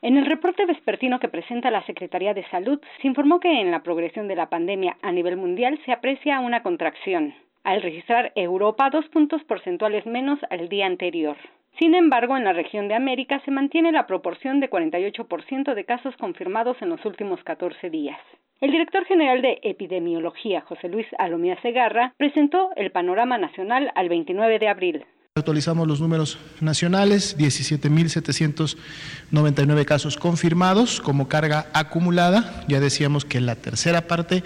En 0.00 0.16
el 0.16 0.26
reporte 0.26 0.64
vespertino 0.64 1.18
que 1.18 1.28
presenta 1.28 1.72
la 1.72 1.84
Secretaría 1.84 2.32
de 2.32 2.44
Salud, 2.50 2.80
se 3.02 3.08
informó 3.08 3.40
que 3.40 3.60
en 3.60 3.72
la 3.72 3.82
progresión 3.82 4.28
de 4.28 4.36
la 4.36 4.48
pandemia 4.48 4.96
a 5.02 5.10
nivel 5.10 5.36
mundial 5.36 5.80
se 5.84 5.90
aprecia 5.90 6.38
una 6.38 6.62
contracción, 6.62 7.34
al 7.64 7.82
registrar 7.82 8.30
Europa 8.36 8.90
dos 8.90 9.08
puntos 9.08 9.42
porcentuales 9.42 10.06
menos 10.06 10.38
al 10.50 10.68
día 10.68 10.86
anterior. 10.86 11.36
Sin 11.80 11.96
embargo, 11.96 12.36
en 12.36 12.44
la 12.44 12.52
región 12.52 12.86
de 12.86 12.94
América 12.94 13.40
se 13.44 13.50
mantiene 13.50 13.90
la 13.90 14.06
proporción 14.06 14.60
de 14.60 14.70
48% 14.70 15.74
de 15.74 15.84
casos 15.84 16.16
confirmados 16.16 16.80
en 16.80 16.90
los 16.90 17.04
últimos 17.04 17.42
14 17.42 17.90
días. 17.90 18.20
El 18.60 18.70
director 18.70 19.04
general 19.04 19.42
de 19.42 19.58
Epidemiología, 19.62 20.60
José 20.60 20.88
Luis 20.88 21.06
Alomía 21.18 21.60
Segarra, 21.60 22.14
presentó 22.16 22.70
el 22.76 22.92
panorama 22.92 23.36
nacional 23.36 23.90
al 23.96 24.08
29 24.08 24.60
de 24.60 24.68
abril. 24.68 25.04
Actualizamos 25.38 25.86
los 25.86 26.00
números 26.00 26.38
nacionales, 26.60 27.38
17.799 27.38 29.84
casos 29.84 30.16
confirmados 30.16 31.00
como 31.00 31.28
carga 31.28 31.68
acumulada. 31.72 32.64
Ya 32.68 32.80
decíamos 32.80 33.24
que 33.24 33.40
la 33.40 33.54
tercera 33.54 34.08
parte 34.08 34.42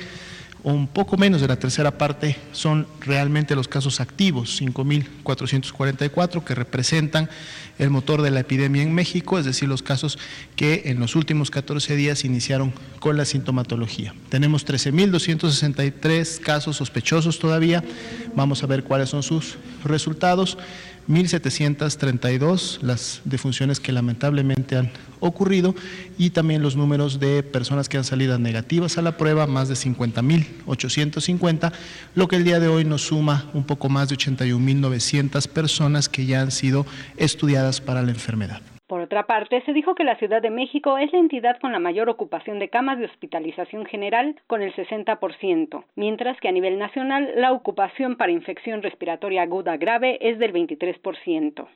un 0.64 0.86
poco 0.86 1.16
menos 1.16 1.40
de 1.40 1.48
la 1.48 1.56
tercera 1.56 1.98
parte 1.98 2.36
son 2.52 2.86
realmente 3.00 3.56
los 3.56 3.66
casos 3.66 4.00
activos, 4.00 4.60
5.444, 4.60 6.44
que 6.44 6.54
representan 6.54 7.28
el 7.78 7.90
motor 7.90 8.22
de 8.22 8.30
la 8.30 8.40
epidemia 8.40 8.82
en 8.82 8.94
México, 8.94 9.38
es 9.38 9.44
decir, 9.44 9.68
los 9.68 9.82
casos 9.82 10.18
que 10.54 10.82
en 10.86 11.00
los 11.00 11.16
últimos 11.16 11.50
14 11.50 11.96
días 11.96 12.24
iniciaron 12.24 12.72
con 13.00 13.16
la 13.16 13.24
sintomatología. 13.24 14.14
Tenemos 14.28 14.64
13.263 14.66 16.38
casos 16.38 16.76
sospechosos 16.76 17.40
todavía, 17.40 17.82
vamos 18.36 18.62
a 18.62 18.66
ver 18.66 18.84
cuáles 18.84 19.08
son 19.08 19.22
sus 19.22 19.56
resultados. 19.84 20.58
1.732 21.08 22.80
las 22.82 23.20
defunciones 23.24 23.80
que 23.80 23.92
lamentablemente 23.92 24.76
han 24.76 24.90
ocurrido 25.20 25.74
y 26.18 26.30
también 26.30 26.62
los 26.62 26.76
números 26.76 27.20
de 27.20 27.42
personas 27.42 27.88
que 27.88 27.96
han 27.96 28.04
salido 28.04 28.38
negativas 28.38 28.98
a 28.98 29.02
la 29.02 29.16
prueba, 29.16 29.46
más 29.46 29.68
de 29.68 29.74
50.850, 29.74 31.72
lo 32.14 32.28
que 32.28 32.36
el 32.36 32.44
día 32.44 32.60
de 32.60 32.68
hoy 32.68 32.84
nos 32.84 33.06
suma 33.06 33.50
un 33.54 33.64
poco 33.64 33.88
más 33.88 34.08
de 34.08 34.16
81.900 34.16 35.48
personas 35.48 36.08
que 36.08 36.26
ya 36.26 36.40
han 36.40 36.50
sido 36.50 36.86
estudiadas 37.16 37.80
para 37.80 38.02
la 38.02 38.10
enfermedad. 38.10 38.62
Por 38.92 39.00
otra 39.00 39.22
parte, 39.22 39.62
se 39.62 39.72
dijo 39.72 39.94
que 39.94 40.04
la 40.04 40.16
Ciudad 40.16 40.42
de 40.42 40.50
México 40.50 40.98
es 40.98 41.10
la 41.14 41.18
entidad 41.18 41.58
con 41.60 41.72
la 41.72 41.78
mayor 41.78 42.10
ocupación 42.10 42.58
de 42.58 42.68
camas 42.68 42.98
de 42.98 43.06
hospitalización 43.06 43.86
general, 43.86 44.36
con 44.46 44.60
el 44.60 44.74
60%, 44.74 45.84
mientras 45.94 46.38
que 46.40 46.48
a 46.48 46.52
nivel 46.52 46.78
nacional 46.78 47.32
la 47.36 47.52
ocupación 47.52 48.16
para 48.16 48.32
infección 48.32 48.82
respiratoria 48.82 49.40
aguda 49.40 49.78
grave 49.78 50.18
es 50.20 50.38
del 50.38 50.52
23%. 50.52 51.66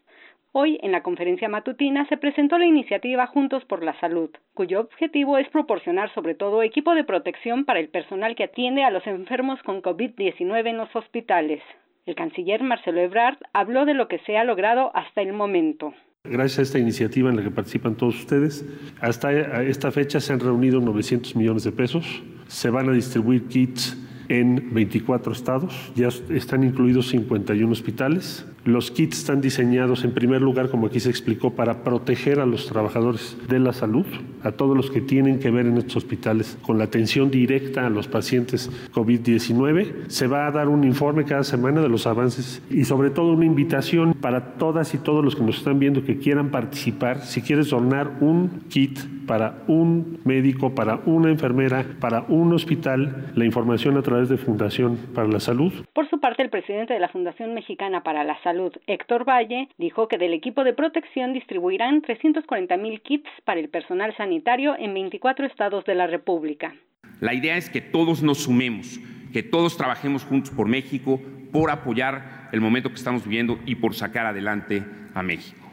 Hoy, 0.52 0.78
en 0.82 0.92
la 0.92 1.02
conferencia 1.02 1.48
matutina, 1.48 2.06
se 2.10 2.18
presentó 2.18 2.58
la 2.58 2.66
iniciativa 2.66 3.26
Juntos 3.26 3.64
por 3.64 3.82
la 3.82 3.98
Salud, 3.98 4.28
cuyo 4.52 4.80
objetivo 4.80 5.38
es 5.38 5.48
proporcionar 5.48 6.12
sobre 6.12 6.34
todo 6.34 6.62
equipo 6.62 6.94
de 6.94 7.04
protección 7.04 7.64
para 7.64 7.80
el 7.80 7.88
personal 7.88 8.36
que 8.36 8.44
atiende 8.44 8.84
a 8.84 8.90
los 8.90 9.06
enfermos 9.06 9.62
con 9.62 9.80
COVID-19 9.80 10.68
en 10.68 10.76
los 10.76 10.94
hospitales. 10.94 11.62
El 12.04 12.14
canciller 12.14 12.62
Marcelo 12.62 13.00
Ebrard 13.00 13.38
habló 13.54 13.86
de 13.86 13.94
lo 13.94 14.06
que 14.06 14.18
se 14.18 14.36
ha 14.36 14.44
logrado 14.44 14.90
hasta 14.94 15.22
el 15.22 15.32
momento. 15.32 15.94
Gracias 16.30 16.58
a 16.58 16.62
esta 16.62 16.78
iniciativa 16.78 17.30
en 17.30 17.36
la 17.36 17.42
que 17.42 17.50
participan 17.50 17.94
todos 17.94 18.16
ustedes, 18.16 18.64
hasta 19.00 19.62
esta 19.62 19.90
fecha 19.90 20.20
se 20.20 20.32
han 20.32 20.40
reunido 20.40 20.80
900 20.80 21.36
millones 21.36 21.64
de 21.64 21.72
pesos. 21.72 22.22
Se 22.48 22.70
van 22.70 22.88
a 22.88 22.92
distribuir 22.92 23.44
kits 23.44 23.96
en 24.28 24.74
24 24.74 25.32
estados, 25.32 25.92
ya 25.94 26.08
están 26.30 26.64
incluidos 26.64 27.08
51 27.08 27.70
hospitales. 27.70 28.44
Los 28.66 28.90
kits 28.90 29.18
están 29.18 29.40
diseñados 29.40 30.02
en 30.02 30.10
primer 30.12 30.42
lugar, 30.42 30.70
como 30.70 30.88
aquí 30.88 30.98
se 30.98 31.08
explicó, 31.08 31.54
para 31.54 31.84
proteger 31.84 32.40
a 32.40 32.46
los 32.46 32.66
trabajadores 32.66 33.38
de 33.48 33.60
la 33.60 33.72
salud, 33.72 34.04
a 34.42 34.50
todos 34.50 34.76
los 34.76 34.90
que 34.90 35.00
tienen 35.00 35.38
que 35.38 35.52
ver 35.52 35.66
en 35.66 35.78
estos 35.78 35.98
hospitales 35.98 36.58
con 36.62 36.76
la 36.76 36.84
atención 36.84 37.30
directa 37.30 37.86
a 37.86 37.90
los 37.90 38.08
pacientes 38.08 38.68
COVID-19. 38.92 40.08
Se 40.08 40.26
va 40.26 40.48
a 40.48 40.50
dar 40.50 40.66
un 40.66 40.82
informe 40.82 41.24
cada 41.24 41.44
semana 41.44 41.80
de 41.80 41.88
los 41.88 42.08
avances 42.08 42.60
y 42.68 42.84
sobre 42.84 43.10
todo 43.10 43.34
una 43.34 43.46
invitación 43.46 44.14
para 44.14 44.54
todas 44.54 44.94
y 44.94 44.98
todos 44.98 45.24
los 45.24 45.36
que 45.36 45.44
nos 45.44 45.58
están 45.58 45.78
viendo 45.78 46.02
que 46.02 46.18
quieran 46.18 46.50
participar. 46.50 47.20
Si 47.20 47.42
quieres 47.42 47.70
donar 47.70 48.16
un 48.20 48.64
kit 48.68 48.98
para 49.28 49.64
un 49.66 50.18
médico, 50.24 50.74
para 50.74 51.00
una 51.06 51.30
enfermera, 51.30 51.84
para 52.00 52.24
un 52.28 52.52
hospital, 52.52 53.32
la 53.34 53.44
información 53.44 53.96
a 53.96 54.02
través 54.02 54.28
de 54.28 54.38
Fundación 54.38 54.96
para 55.14 55.28
la 55.28 55.40
Salud. 55.40 55.72
Por 55.92 56.08
su 56.08 56.20
parte, 56.20 56.42
el 56.42 56.50
presidente 56.50 56.94
de 56.94 57.00
la 57.00 57.08
Fundación 57.08 57.54
Mexicana 57.54 58.02
para 58.02 58.24
la 58.24 58.40
Salud 58.42 58.55
Héctor 58.86 59.28
Valle, 59.28 59.68
dijo 59.78 60.08
que 60.08 60.18
del 60.18 60.32
equipo 60.32 60.64
de 60.64 60.72
protección 60.72 61.32
distribuirán 61.32 62.02
340 62.02 62.76
mil 62.76 63.00
kits 63.00 63.28
para 63.44 63.60
el 63.60 63.68
personal 63.68 64.14
sanitario 64.16 64.76
en 64.78 64.94
24 64.94 65.46
estados 65.46 65.84
de 65.84 65.94
la 65.94 66.06
República. 66.06 66.74
La 67.20 67.34
idea 67.34 67.56
es 67.56 67.70
que 67.70 67.80
todos 67.80 68.22
nos 68.22 68.44
sumemos, 68.44 69.00
que 69.32 69.42
todos 69.42 69.76
trabajemos 69.76 70.24
juntos 70.24 70.50
por 70.50 70.68
México, 70.68 71.20
por 71.52 71.70
apoyar 71.70 72.48
el 72.52 72.60
momento 72.60 72.90
que 72.90 72.96
estamos 72.96 73.24
viviendo 73.24 73.58
y 73.66 73.76
por 73.76 73.94
sacar 73.94 74.26
adelante 74.26 74.82
a 75.14 75.22
México. 75.22 75.66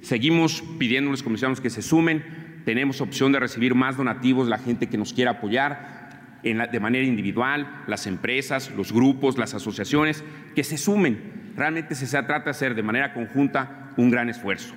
Seguimos 0.00 0.62
pidiéndoles, 0.78 1.22
comisarios, 1.22 1.60
que 1.60 1.70
se 1.70 1.82
sumen. 1.82 2.62
Tenemos 2.64 3.00
opción 3.00 3.32
de 3.32 3.40
recibir 3.40 3.74
más 3.74 3.96
donativos, 3.96 4.48
la 4.48 4.58
gente 4.58 4.88
que 4.88 4.96
nos 4.98 5.12
quiera 5.12 5.32
apoyar. 5.32 5.98
de 6.42 6.80
manera 6.80 7.04
individual, 7.04 7.82
las 7.86 8.06
empresas, 8.06 8.70
los 8.70 8.92
grupos, 8.92 9.36
las 9.36 9.52
asociaciones, 9.52 10.24
que 10.54 10.64
se 10.64 10.78
sumen 10.78 11.39
realmente 11.60 11.94
se 11.94 12.06
trata 12.22 12.44
de 12.44 12.50
hacer 12.52 12.74
de 12.74 12.82
manera 12.82 13.12
conjunta 13.12 13.92
un 13.98 14.10
gran 14.10 14.30
esfuerzo. 14.30 14.74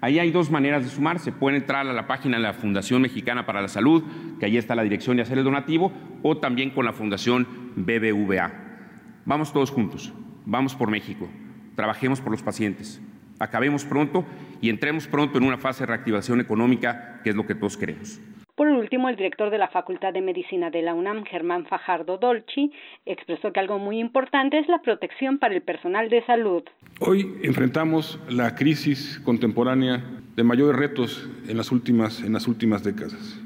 Ahí 0.00 0.18
hay 0.18 0.30
dos 0.30 0.50
maneras 0.50 0.82
de 0.82 0.88
sumarse. 0.88 1.32
Pueden 1.32 1.60
entrar 1.60 1.86
a 1.86 1.92
la 1.92 2.06
página 2.06 2.38
de 2.38 2.42
la 2.42 2.54
Fundación 2.54 3.02
Mexicana 3.02 3.44
para 3.44 3.60
la 3.60 3.68
Salud, 3.68 4.02
que 4.40 4.46
ahí 4.46 4.56
está 4.56 4.74
la 4.74 4.84
dirección 4.84 5.18
y 5.18 5.20
hacer 5.20 5.36
el 5.36 5.44
donativo, 5.44 5.92
o 6.22 6.38
también 6.38 6.70
con 6.70 6.86
la 6.86 6.94
Fundación 6.94 7.46
BBVA. 7.76 8.52
Vamos 9.26 9.52
todos 9.52 9.70
juntos, 9.70 10.14
vamos 10.46 10.74
por 10.74 10.90
México, 10.90 11.28
trabajemos 11.76 12.22
por 12.22 12.32
los 12.32 12.42
pacientes, 12.42 13.02
acabemos 13.38 13.84
pronto 13.84 14.24
y 14.62 14.70
entremos 14.70 15.06
pronto 15.06 15.36
en 15.36 15.44
una 15.44 15.58
fase 15.58 15.80
de 15.82 15.88
reactivación 15.88 16.40
económica, 16.40 17.20
que 17.22 17.30
es 17.30 17.36
lo 17.36 17.46
que 17.46 17.54
todos 17.54 17.76
queremos. 17.76 18.18
Por 18.56 18.68
último, 18.68 19.08
el 19.08 19.16
director 19.16 19.50
de 19.50 19.58
la 19.58 19.66
Facultad 19.66 20.12
de 20.12 20.20
Medicina 20.20 20.70
de 20.70 20.80
la 20.80 20.94
UNAM, 20.94 21.24
Germán 21.24 21.66
Fajardo 21.66 22.18
Dolci, 22.18 22.70
expresó 23.04 23.52
que 23.52 23.58
algo 23.58 23.80
muy 23.80 23.98
importante 23.98 24.60
es 24.60 24.68
la 24.68 24.80
protección 24.80 25.38
para 25.38 25.56
el 25.56 25.62
personal 25.62 26.08
de 26.08 26.24
salud. 26.24 26.62
Hoy 27.00 27.34
enfrentamos 27.42 28.20
la 28.28 28.54
crisis 28.54 29.20
contemporánea 29.24 30.04
de 30.36 30.44
mayores 30.44 30.76
retos 30.76 31.28
en 31.48 31.56
las 31.56 31.72
últimas, 31.72 32.22
en 32.22 32.32
las 32.32 32.46
últimas 32.46 32.84
décadas. 32.84 33.40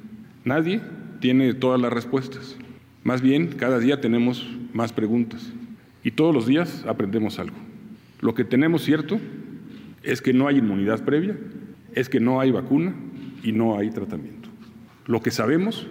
Nadie 0.45 0.83
tiene 1.21 1.55
todas 1.55 1.81
las 1.81 1.91
respuestas. 1.91 2.59
Más 3.03 3.23
bien, 3.23 3.55
cada 3.57 3.79
día 3.79 4.03
tenemos 4.03 4.47
más 4.75 4.93
preguntas 4.93 5.55
y 6.05 6.11
todos 6.11 6.35
los 6.35 6.47
días 6.47 6.85
aprendemos 6.87 7.39
algo. 7.39 7.57
Lo 8.21 8.35
que 8.35 8.45
tenemos 8.45 8.83
cierto 8.83 9.19
es 10.03 10.21
que 10.21 10.35
no 10.35 10.49
hay 10.49 10.59
inmunidad 10.59 11.03
previa, 11.03 11.35
es 11.95 12.11
que 12.11 12.21
no 12.21 12.41
hay 12.41 12.51
vacuna 12.51 12.95
y 13.43 13.53
no 13.53 13.79
hay 13.79 13.89
tratamiento. 13.89 14.38
Lo 15.09 15.23
que 15.23 15.31
sabemos, 15.31 15.87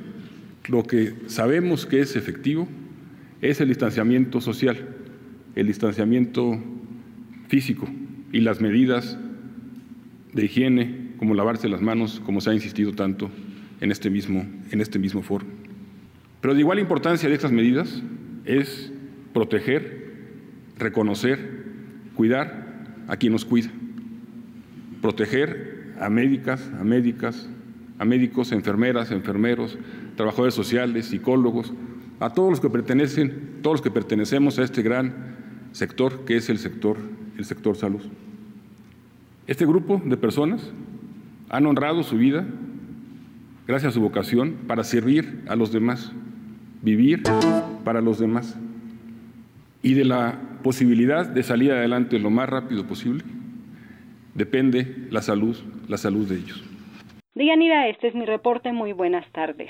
lo 0.70 0.84
que 0.84 1.14
sabemos 1.26 1.88
que 1.88 2.02
es 2.02 2.16
efectivo, 2.16 2.68
es 3.42 3.60
el 3.60 3.68
distanciamiento 3.68 4.40
social, 4.42 4.78
el 5.56 5.68
distanciamiento 5.68 6.58
físico 7.48 7.90
y 8.32 8.42
las 8.42 8.62
medidas 8.62 9.18
de 10.34 10.46
higiene, 10.46 11.08
como 11.18 11.34
lavarse 11.34 11.68
las 11.68 11.82
manos, 11.82 12.22
como 12.24 12.42
se 12.42 12.52
ha 12.52 12.54
insistido 12.54 12.94
tanto 12.94 13.32
en 13.82 13.92
este 13.92 14.12
mismo, 14.12 14.46
en 14.70 14.82
este 14.82 15.00
mismo 15.00 15.24
foro. 15.24 15.48
Pero 16.40 16.54
de 16.54 16.60
igual 16.60 16.78
importancia 16.78 17.28
de 17.28 17.34
estas 17.34 17.52
medidas 17.52 18.04
es 18.46 18.92
proteger, 19.34 20.14
reconocer, 20.78 21.40
cuidar 22.14 22.86
a 23.08 23.18
quien 23.18 23.34
nos 23.34 23.46
cuida, 23.46 23.72
proteger 25.02 25.96
a 26.00 26.08
médicas, 26.10 26.70
a 26.80 26.84
médicas, 26.84 27.50
a 28.00 28.06
médicos, 28.06 28.52
enfermeras, 28.52 29.12
enfermeros, 29.12 29.78
trabajadores 30.16 30.54
sociales, 30.54 31.08
psicólogos, 31.08 31.74
a 32.20 32.34
todos 32.34 32.50
los 32.50 32.60
que 32.60 32.70
pertenecen, 32.70 33.60
todos 33.62 33.76
los 33.76 33.82
que 33.82 33.92
pertenecemos 33.92 34.60
a 34.60 34.64
este 34.64 34.82
gran 34.82 35.36
sector 35.72 36.26
que 36.26 36.38
es 36.38 36.50
el 36.50 36.58
sector, 36.58 36.98
el 37.38 37.46
sector 37.46 37.76
salud. 37.76 38.02
Este 39.46 39.66
grupo 39.66 40.02
de 40.04 40.18
personas 40.18 40.72
han 41.50 41.66
honrado 41.66 42.04
su 42.04 42.18
vida 42.18 42.46
gracias 43.68 43.92
a 43.92 43.94
su 43.94 44.02
vocación 44.02 44.56
para 44.68 44.84
servir 44.84 45.44
a 45.48 45.56
los 45.56 45.72
demás, 45.72 46.12
vivir 46.82 47.24
para 47.84 48.02
los 48.02 48.20
demás 48.20 48.58
y 49.82 49.94
de 49.94 50.06
la 50.06 50.40
posibilidad 50.64 51.28
de 51.28 51.44
salir 51.44 51.72
adelante 51.72 52.20
lo 52.20 52.30
más 52.30 52.50
rápido 52.50 52.86
posible 52.88 53.24
depende 54.36 55.08
la 55.10 55.22
salud, 55.22 55.56
la 55.88 55.98
salud 55.98 56.28
de 56.28 56.38
ellos. 56.38 56.67
Dianira, 57.38 57.88
este 57.88 58.08
es 58.08 58.16
mi 58.16 58.26
reporte. 58.26 58.74
Muy 58.74 58.94
buenas 58.94 59.32
tardes. 59.32 59.70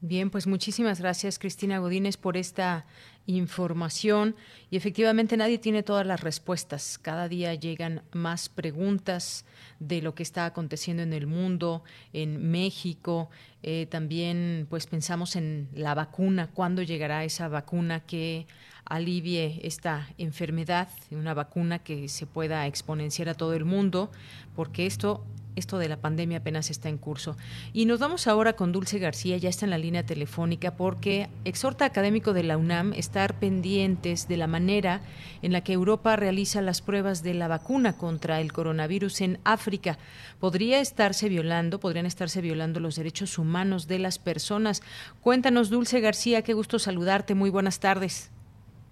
Bien, 0.00 0.30
pues 0.30 0.46
muchísimas 0.46 1.00
gracias 1.00 1.38
Cristina 1.38 1.78
Godínez 1.78 2.16
por 2.16 2.36
esta 2.36 2.86
información 3.26 4.34
y 4.70 4.76
efectivamente 4.76 5.36
nadie 5.36 5.58
tiene 5.58 5.82
todas 5.82 6.06
las 6.06 6.20
respuestas. 6.20 6.98
Cada 6.98 7.28
día 7.28 7.54
llegan 7.54 8.02
más 8.12 8.48
preguntas 8.48 9.44
de 9.80 10.00
lo 10.00 10.14
que 10.14 10.22
está 10.22 10.46
aconteciendo 10.46 11.02
en 11.02 11.12
el 11.12 11.26
mundo, 11.26 11.82
en 12.12 12.50
México. 12.50 13.30
Eh, 13.64 13.86
también 13.86 14.66
pues 14.70 14.86
pensamos 14.86 15.34
en 15.34 15.68
la 15.72 15.94
vacuna, 15.94 16.50
cuándo 16.52 16.82
llegará 16.82 17.24
esa 17.24 17.48
vacuna 17.48 18.00
que 18.00 18.46
alivie 18.84 19.60
esta 19.62 20.08
enfermedad, 20.18 20.88
una 21.10 21.34
vacuna 21.34 21.80
que 21.80 22.08
se 22.08 22.26
pueda 22.26 22.66
exponenciar 22.66 23.28
a 23.28 23.34
todo 23.34 23.54
el 23.54 23.64
mundo, 23.64 24.10
porque 24.54 24.86
esto 24.86 25.24
esto 25.56 25.78
de 25.78 25.88
la 25.88 25.96
pandemia 25.96 26.38
apenas 26.38 26.70
está 26.70 26.88
en 26.88 26.98
curso. 26.98 27.36
Y 27.72 27.86
nos 27.86 27.98
vamos 27.98 28.26
ahora 28.26 28.54
con 28.54 28.72
Dulce 28.72 28.98
García, 28.98 29.36
ya 29.36 29.48
está 29.48 29.66
en 29.66 29.70
la 29.70 29.78
línea 29.78 30.04
telefónica, 30.04 30.76
porque 30.76 31.28
exhorta 31.44 31.84
académico 31.84 32.32
de 32.32 32.42
la 32.42 32.56
UNAM 32.56 32.92
estar 32.94 33.34
pendientes 33.34 34.28
de 34.28 34.36
la 34.36 34.46
manera 34.46 35.00
en 35.42 35.52
la 35.52 35.62
que 35.62 35.72
Europa 35.72 36.16
realiza 36.16 36.62
las 36.62 36.82
pruebas 36.82 37.22
de 37.22 37.34
la 37.34 37.48
vacuna 37.48 37.96
contra 37.96 38.40
el 38.40 38.52
coronavirus 38.52 39.20
en 39.20 39.38
África. 39.44 39.98
Podría 40.40 40.80
estarse 40.80 41.28
violando, 41.28 41.80
podrían 41.80 42.06
estarse 42.06 42.40
violando 42.40 42.80
los 42.80 42.96
derechos 42.96 43.38
humanos 43.38 43.88
de 43.88 43.98
las 43.98 44.18
personas. 44.18 44.82
Cuéntanos, 45.20 45.70
Dulce 45.70 46.00
García, 46.00 46.42
qué 46.42 46.52
gusto 46.52 46.78
saludarte. 46.78 47.34
Muy 47.34 47.50
buenas 47.50 47.80
tardes. 47.80 48.30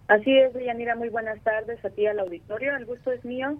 Así 0.09 0.37
es, 0.37 0.53
Yanira, 0.55 0.97
muy 0.97 1.09
buenas 1.09 1.41
tardes 1.43 1.85
a 1.85 1.91
ti 1.91 2.05
al 2.07 2.19
auditorio. 2.19 2.77
El 2.77 2.85
gusto 2.85 3.13
es 3.13 3.25
mío. 3.25 3.59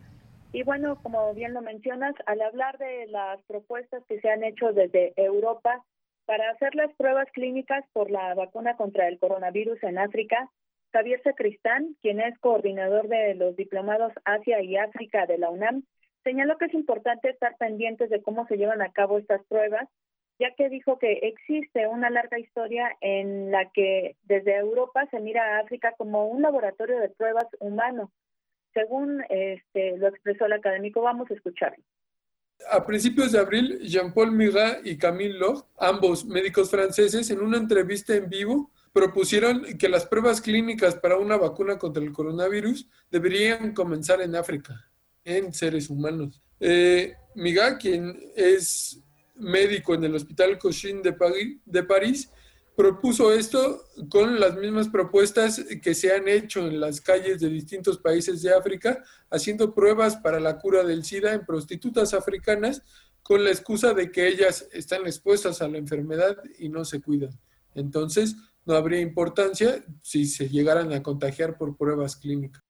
Y 0.53 0.65
bueno, 0.65 1.01
como 1.03 1.33
bien 1.33 1.55
lo 1.55 1.63
mencionas, 1.63 2.15
al 2.27 2.41
hablar 2.41 2.77
de 2.79 3.07
las 3.07 3.41
propuestas 3.45 4.03
que 4.09 4.21
se 4.21 4.31
han 4.31 4.43
hecho 4.43 4.73
desde 4.73 5.13
Europa 5.17 5.85
para 6.27 6.51
hacer 6.51 6.75
las 6.75 6.93
pruebas 6.95 7.29
clínicas 7.33 7.85
por 7.93 8.11
la 8.11 8.35
vacuna 8.35 8.77
contra 8.77 9.07
el 9.07 9.19
coronavirus 9.19 9.81
en 9.85 9.99
África, 9.99 10.51
Javier 10.93 11.23
Sacristán, 11.23 11.97
quien 12.03 12.21
es 12.21 12.37
coordinador 12.41 13.07
de 13.07 13.35
los 13.37 13.55
diplomados 13.55 14.13
Asia 14.25 14.61
y 14.61 14.77
África 14.77 15.27
de 15.27 15.39
la 15.39 15.51
UNAM, 15.51 15.85
señaló 16.25 16.59
que 16.59 16.65
es 16.65 16.75
importante 16.75 17.31
estar 17.31 17.57
pendientes 17.57 18.11
de 18.11 18.21
cómo 18.21 18.45
se 18.49 18.57
llevan 18.57 18.83
a 18.83 18.91
cabo 18.91 19.19
estas 19.19 19.45
pruebas, 19.47 19.89
ya 20.41 20.53
que 20.57 20.69
dijo 20.69 20.99
que 20.99 21.13
existe 21.23 21.87
una 21.87 22.11
larga 22.11 22.41
historia 22.41 22.91
en 23.01 23.53
la 23.53 23.71
que 23.71 24.17
desde 24.25 24.57
Europa 24.57 25.07
se 25.13 25.21
mira 25.21 25.45
a 25.45 25.61
África 25.61 25.95
como 25.97 26.27
un 26.27 26.43
laboratorio 26.43 26.99
de 26.99 27.11
pruebas 27.11 27.47
humano 27.61 28.11
según 28.75 29.23
este, 29.29 29.97
lo 29.99 30.09
expresó 30.09 30.47
el 30.47 30.53
académico, 30.53 31.03
vamos 31.03 31.31
a 31.31 31.35
escucharlo. 31.35 31.83
A 32.71 32.85
principios 32.85 33.33
de 33.33 33.39
abril, 33.39 33.81
Jean-Paul 33.81 34.33
Mirat 34.33 34.87
y 34.87 34.99
Camille 34.99 35.39
Loch, 35.39 35.67
ambos 35.79 36.27
médicos 36.27 36.71
franceses, 36.71 37.31
en 37.31 37.41
una 37.41 37.57
entrevista 37.57 38.15
en 38.15 38.29
vivo, 38.29 38.71
propusieron 38.93 39.79
que 39.79 39.89
las 39.89 40.05
pruebas 40.07 40.41
clínicas 40.41 40.95
para 40.97 41.17
una 41.17 41.37
vacuna 41.37 41.79
contra 41.79 42.03
el 42.03 42.13
coronavirus 42.13 42.89
deberían 43.11 43.73
comenzar 43.73 44.21
en 44.21 44.37
África, 44.37 44.91
en 45.25 45.55
seres 45.55 45.89
humanos. 45.89 46.43
Eh, 46.59 47.15
Migat, 47.35 47.81
quien 47.81 48.19
es 48.37 49.03
médico 49.37 49.95
en 49.95 50.05
el 50.05 50.15
Hospital 50.15 50.59
Cochin 50.59 51.03
de 51.03 51.83
París, 51.85 52.31
propuso 52.77 53.33
esto 53.33 53.85
con 54.09 54.41
las 54.41 54.57
mismas 54.57 54.89
propuestas 54.89 55.65
que 55.83 55.95
se 55.95 56.15
han 56.15 56.29
hecho 56.29 56.67
en 56.67 56.81
las 56.81 57.01
calles 57.01 57.41
de 57.41 57.49
distintos 57.49 57.99
países 57.99 58.43
de 58.43 58.55
África, 58.55 59.03
haciendo 59.31 59.75
pruebas 59.75 60.17
para 60.17 60.41
la 60.41 60.59
cura 60.59 60.83
del 60.85 61.05
SIDA 61.05 61.35
en 61.35 61.45
prostitutas 61.45 62.15
africanas 62.15 62.83
con 63.23 63.45
la 63.45 63.51
excusa 63.51 63.95
de 63.95 64.11
que 64.11 64.27
ellas 64.27 64.69
están 64.73 65.03
expuestas 65.03 65.61
a 65.63 65.69
la 65.69 65.79
enfermedad 65.79 66.37
y 66.59 66.69
no 66.69 66.85
se 66.85 67.01
cuidan. 67.01 67.31
Entonces, 67.75 68.35
no 68.67 68.75
habría 68.75 69.01
importancia 69.01 69.83
si 70.03 70.25
se 70.27 70.49
llegaran 70.49 70.93
a 70.93 71.03
contagiar 71.03 71.57
por 71.57 71.77
pruebas 71.77 72.17
clínicas. 72.17 72.63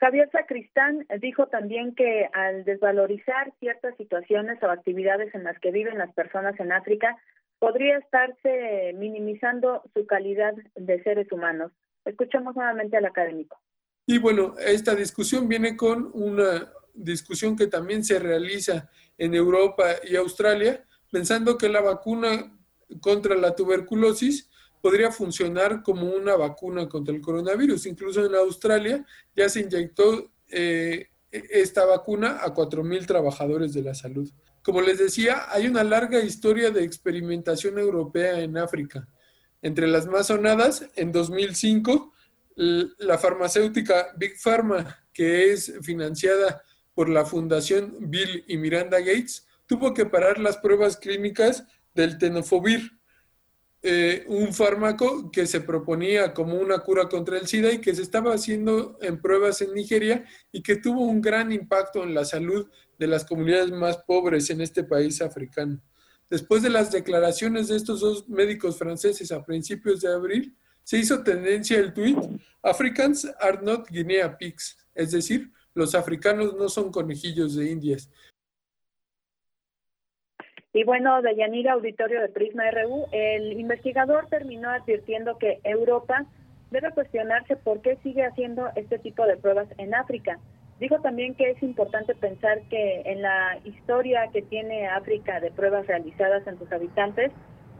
Javier 0.00 0.30
Sacristán 0.32 1.06
dijo 1.20 1.48
también 1.48 1.94
que 1.94 2.28
al 2.32 2.64
desvalorizar 2.64 3.52
ciertas 3.60 3.94
situaciones 3.98 4.62
o 4.62 4.70
actividades 4.70 5.34
en 5.34 5.44
las 5.44 5.58
que 5.58 5.70
viven 5.70 5.98
las 5.98 6.12
personas 6.14 6.58
en 6.58 6.72
África, 6.72 7.18
podría 7.60 7.98
estarse 7.98 8.92
minimizando 8.94 9.82
su 9.94 10.06
calidad 10.06 10.54
de 10.74 11.02
seres 11.04 11.30
humanos. 11.30 11.70
Escuchamos 12.04 12.56
nuevamente 12.56 12.96
al 12.96 13.04
académico. 13.04 13.60
Y 14.06 14.18
bueno, 14.18 14.54
esta 14.58 14.96
discusión 14.96 15.46
viene 15.46 15.76
con 15.76 16.10
una 16.14 16.72
discusión 16.94 17.54
que 17.54 17.68
también 17.68 18.02
se 18.02 18.18
realiza 18.18 18.90
en 19.16 19.34
Europa 19.34 19.84
y 20.08 20.16
Australia, 20.16 20.84
pensando 21.12 21.56
que 21.58 21.68
la 21.68 21.82
vacuna 21.82 22.58
contra 23.00 23.36
la 23.36 23.54
tuberculosis 23.54 24.50
podría 24.80 25.12
funcionar 25.12 25.82
como 25.82 26.10
una 26.10 26.36
vacuna 26.36 26.88
contra 26.88 27.14
el 27.14 27.20
coronavirus. 27.20 27.86
Incluso 27.86 28.24
en 28.24 28.34
Australia 28.34 29.04
ya 29.36 29.48
se 29.50 29.60
inyectó 29.60 30.30
eh, 30.48 31.08
esta 31.30 31.84
vacuna 31.84 32.38
a 32.42 32.54
4.000 32.54 33.06
trabajadores 33.06 33.74
de 33.74 33.82
la 33.82 33.94
salud. 33.94 34.30
Como 34.62 34.80
les 34.82 34.98
decía, 34.98 35.46
hay 35.50 35.66
una 35.66 35.84
larga 35.84 36.20
historia 36.20 36.70
de 36.70 36.84
experimentación 36.84 37.78
europea 37.78 38.40
en 38.40 38.58
África. 38.58 39.08
Entre 39.62 39.86
las 39.86 40.06
más 40.06 40.26
sonadas, 40.26 40.86
en 40.96 41.12
2005, 41.12 42.12
la 42.56 43.18
farmacéutica 43.18 44.08
Big 44.16 44.38
Pharma, 44.38 44.98
que 45.12 45.52
es 45.52 45.72
financiada 45.82 46.62
por 46.94 47.08
la 47.08 47.24
Fundación 47.24 47.96
Bill 48.00 48.44
y 48.46 48.58
Miranda 48.58 48.98
Gates, 48.98 49.46
tuvo 49.66 49.94
que 49.94 50.06
parar 50.06 50.38
las 50.38 50.58
pruebas 50.58 50.96
clínicas 50.96 51.64
del 51.94 52.18
tenofovir, 52.18 52.99
eh, 53.82 54.24
un 54.28 54.52
fármaco 54.52 55.30
que 55.30 55.46
se 55.46 55.62
proponía 55.62 56.34
como 56.34 56.56
una 56.56 56.80
cura 56.80 57.08
contra 57.08 57.38
el 57.38 57.46
SIDA 57.46 57.72
y 57.72 57.80
que 57.80 57.94
se 57.94 58.02
estaba 58.02 58.34
haciendo 58.34 58.98
en 59.00 59.20
pruebas 59.20 59.62
en 59.62 59.72
Nigeria 59.72 60.26
y 60.52 60.62
que 60.62 60.76
tuvo 60.76 61.06
un 61.06 61.22
gran 61.22 61.50
impacto 61.50 62.02
en 62.02 62.12
la 62.12 62.26
salud 62.26 62.68
de 62.98 63.06
las 63.06 63.24
comunidades 63.24 63.70
más 63.70 63.96
pobres 64.06 64.50
en 64.50 64.60
este 64.60 64.84
país 64.84 65.22
africano. 65.22 65.80
Después 66.28 66.62
de 66.62 66.68
las 66.68 66.92
declaraciones 66.92 67.68
de 67.68 67.76
estos 67.76 68.00
dos 68.00 68.28
médicos 68.28 68.78
franceses 68.78 69.32
a 69.32 69.42
principios 69.42 70.02
de 70.02 70.12
abril, 70.12 70.56
se 70.84 70.98
hizo 70.98 71.22
tendencia 71.22 71.78
el 71.78 71.94
tuit 71.94 72.18
Africans 72.62 73.26
are 73.40 73.58
not 73.62 73.88
Guinea 73.88 74.36
pigs, 74.36 74.76
es 74.94 75.12
decir, 75.12 75.50
los 75.74 75.94
africanos 75.94 76.54
no 76.56 76.68
son 76.68 76.90
conejillos 76.90 77.54
de 77.54 77.70
indias. 77.70 78.10
Y 80.72 80.84
bueno, 80.84 81.20
de 81.20 81.34
Yanira 81.34 81.72
Auditorio 81.72 82.20
de 82.20 82.28
Prisma 82.28 82.70
RU, 82.70 83.06
el 83.10 83.58
investigador 83.58 84.28
terminó 84.28 84.70
advirtiendo 84.70 85.36
que 85.36 85.58
Europa 85.64 86.26
debe 86.70 86.92
cuestionarse 86.92 87.56
por 87.56 87.82
qué 87.82 87.96
sigue 88.04 88.24
haciendo 88.24 88.68
este 88.76 89.00
tipo 89.00 89.26
de 89.26 89.36
pruebas 89.36 89.66
en 89.78 89.94
África. 89.94 90.38
Dijo 90.78 91.00
también 91.00 91.34
que 91.34 91.50
es 91.50 91.62
importante 91.64 92.14
pensar 92.14 92.60
que 92.70 93.02
en 93.04 93.20
la 93.20 93.58
historia 93.64 94.28
que 94.32 94.42
tiene 94.42 94.86
África 94.86 95.40
de 95.40 95.50
pruebas 95.50 95.88
realizadas 95.88 96.46
en 96.46 96.56
sus 96.58 96.70
habitantes, 96.70 97.32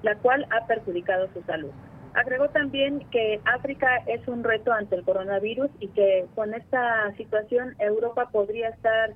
la 0.02 0.16
cual 0.16 0.46
ha 0.50 0.66
perjudicado 0.66 1.28
su 1.32 1.42
salud. 1.42 1.70
Agregó 2.14 2.48
también 2.48 3.06
que 3.10 3.40
África 3.44 4.02
es 4.06 4.26
un 4.26 4.42
reto 4.42 4.72
ante 4.72 4.96
el 4.96 5.04
coronavirus 5.04 5.70
y 5.78 5.86
que 5.88 6.26
con 6.34 6.54
esta 6.54 7.14
situación 7.16 7.76
Europa 7.78 8.30
podría 8.32 8.70
estar 8.70 9.12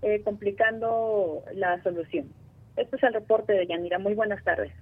eh, 0.00 0.22
complicando 0.24 1.42
la 1.52 1.82
solución. 1.82 2.32
Este 2.78 2.96
es 2.96 3.02
el 3.02 3.12
reporte 3.12 3.52
de 3.52 3.66
Yanira. 3.66 3.98
Muy 3.98 4.14
buenas 4.14 4.42
tardes. 4.44 4.72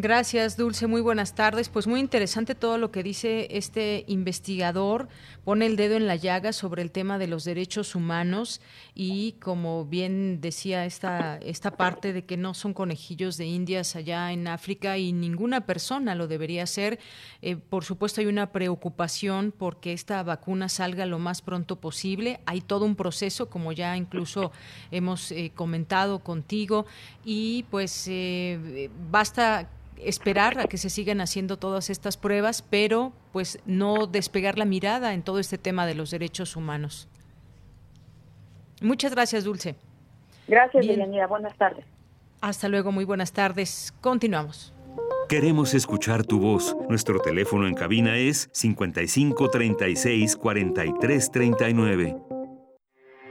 Gracias, 0.00 0.56
Dulce. 0.56 0.86
Muy 0.86 1.00
buenas 1.00 1.34
tardes. 1.34 1.68
Pues 1.68 1.88
muy 1.88 1.98
interesante 1.98 2.54
todo 2.54 2.78
lo 2.78 2.92
que 2.92 3.02
dice 3.02 3.48
este 3.50 4.04
investigador. 4.06 5.08
Pone 5.42 5.66
el 5.66 5.74
dedo 5.74 5.96
en 5.96 6.06
la 6.06 6.14
llaga 6.14 6.52
sobre 6.52 6.82
el 6.82 6.92
tema 6.92 7.18
de 7.18 7.26
los 7.26 7.42
derechos 7.42 7.96
humanos 7.96 8.60
y, 8.94 9.32
como 9.40 9.86
bien 9.86 10.40
decía 10.40 10.84
esta, 10.84 11.38
esta 11.38 11.72
parte 11.72 12.12
de 12.12 12.24
que 12.24 12.36
no 12.36 12.54
son 12.54 12.74
conejillos 12.74 13.36
de 13.38 13.46
indias 13.46 13.96
allá 13.96 14.30
en 14.30 14.46
África 14.46 14.98
y 14.98 15.12
ninguna 15.12 15.62
persona 15.66 16.14
lo 16.14 16.28
debería 16.28 16.62
hacer. 16.62 17.00
Eh, 17.42 17.56
por 17.56 17.84
supuesto, 17.84 18.20
hay 18.20 18.28
una 18.28 18.52
preocupación 18.52 19.50
porque 19.50 19.92
esta 19.92 20.22
vacuna 20.22 20.68
salga 20.68 21.06
lo 21.06 21.18
más 21.18 21.42
pronto 21.42 21.74
posible. 21.74 22.38
Hay 22.46 22.60
todo 22.60 22.84
un 22.84 22.94
proceso, 22.94 23.50
como 23.50 23.72
ya 23.72 23.96
incluso 23.96 24.52
hemos 24.92 25.32
eh, 25.32 25.50
comentado 25.56 26.20
contigo, 26.20 26.86
y 27.24 27.64
pues 27.68 28.06
eh, 28.06 28.90
basta 29.10 29.68
esperar 30.04 30.58
a 30.58 30.64
que 30.64 30.78
se 30.78 30.90
sigan 30.90 31.20
haciendo 31.20 31.58
todas 31.58 31.90
estas 31.90 32.16
pruebas, 32.16 32.62
pero 32.62 33.12
pues 33.32 33.58
no 33.66 34.06
despegar 34.06 34.58
la 34.58 34.64
mirada 34.64 35.14
en 35.14 35.22
todo 35.22 35.38
este 35.38 35.58
tema 35.58 35.86
de 35.86 35.94
los 35.94 36.10
derechos 36.10 36.56
humanos. 36.56 37.08
Muchas 38.80 39.12
gracias, 39.12 39.44
Dulce. 39.44 39.76
Gracias, 40.46 40.86
Deyanira. 40.86 41.26
Buenas 41.26 41.56
tardes. 41.56 41.84
Hasta 42.40 42.68
luego, 42.68 42.92
muy 42.92 43.04
buenas 43.04 43.32
tardes. 43.32 43.92
Continuamos. 44.00 44.72
Queremos 45.28 45.74
escuchar 45.74 46.24
tu 46.24 46.40
voz. 46.40 46.74
Nuestro 46.88 47.20
teléfono 47.20 47.66
en 47.66 47.74
cabina 47.74 48.16
es 48.16 48.48
55 48.52 49.50
36 49.50 50.36
43 50.36 51.30
39. 51.30 52.37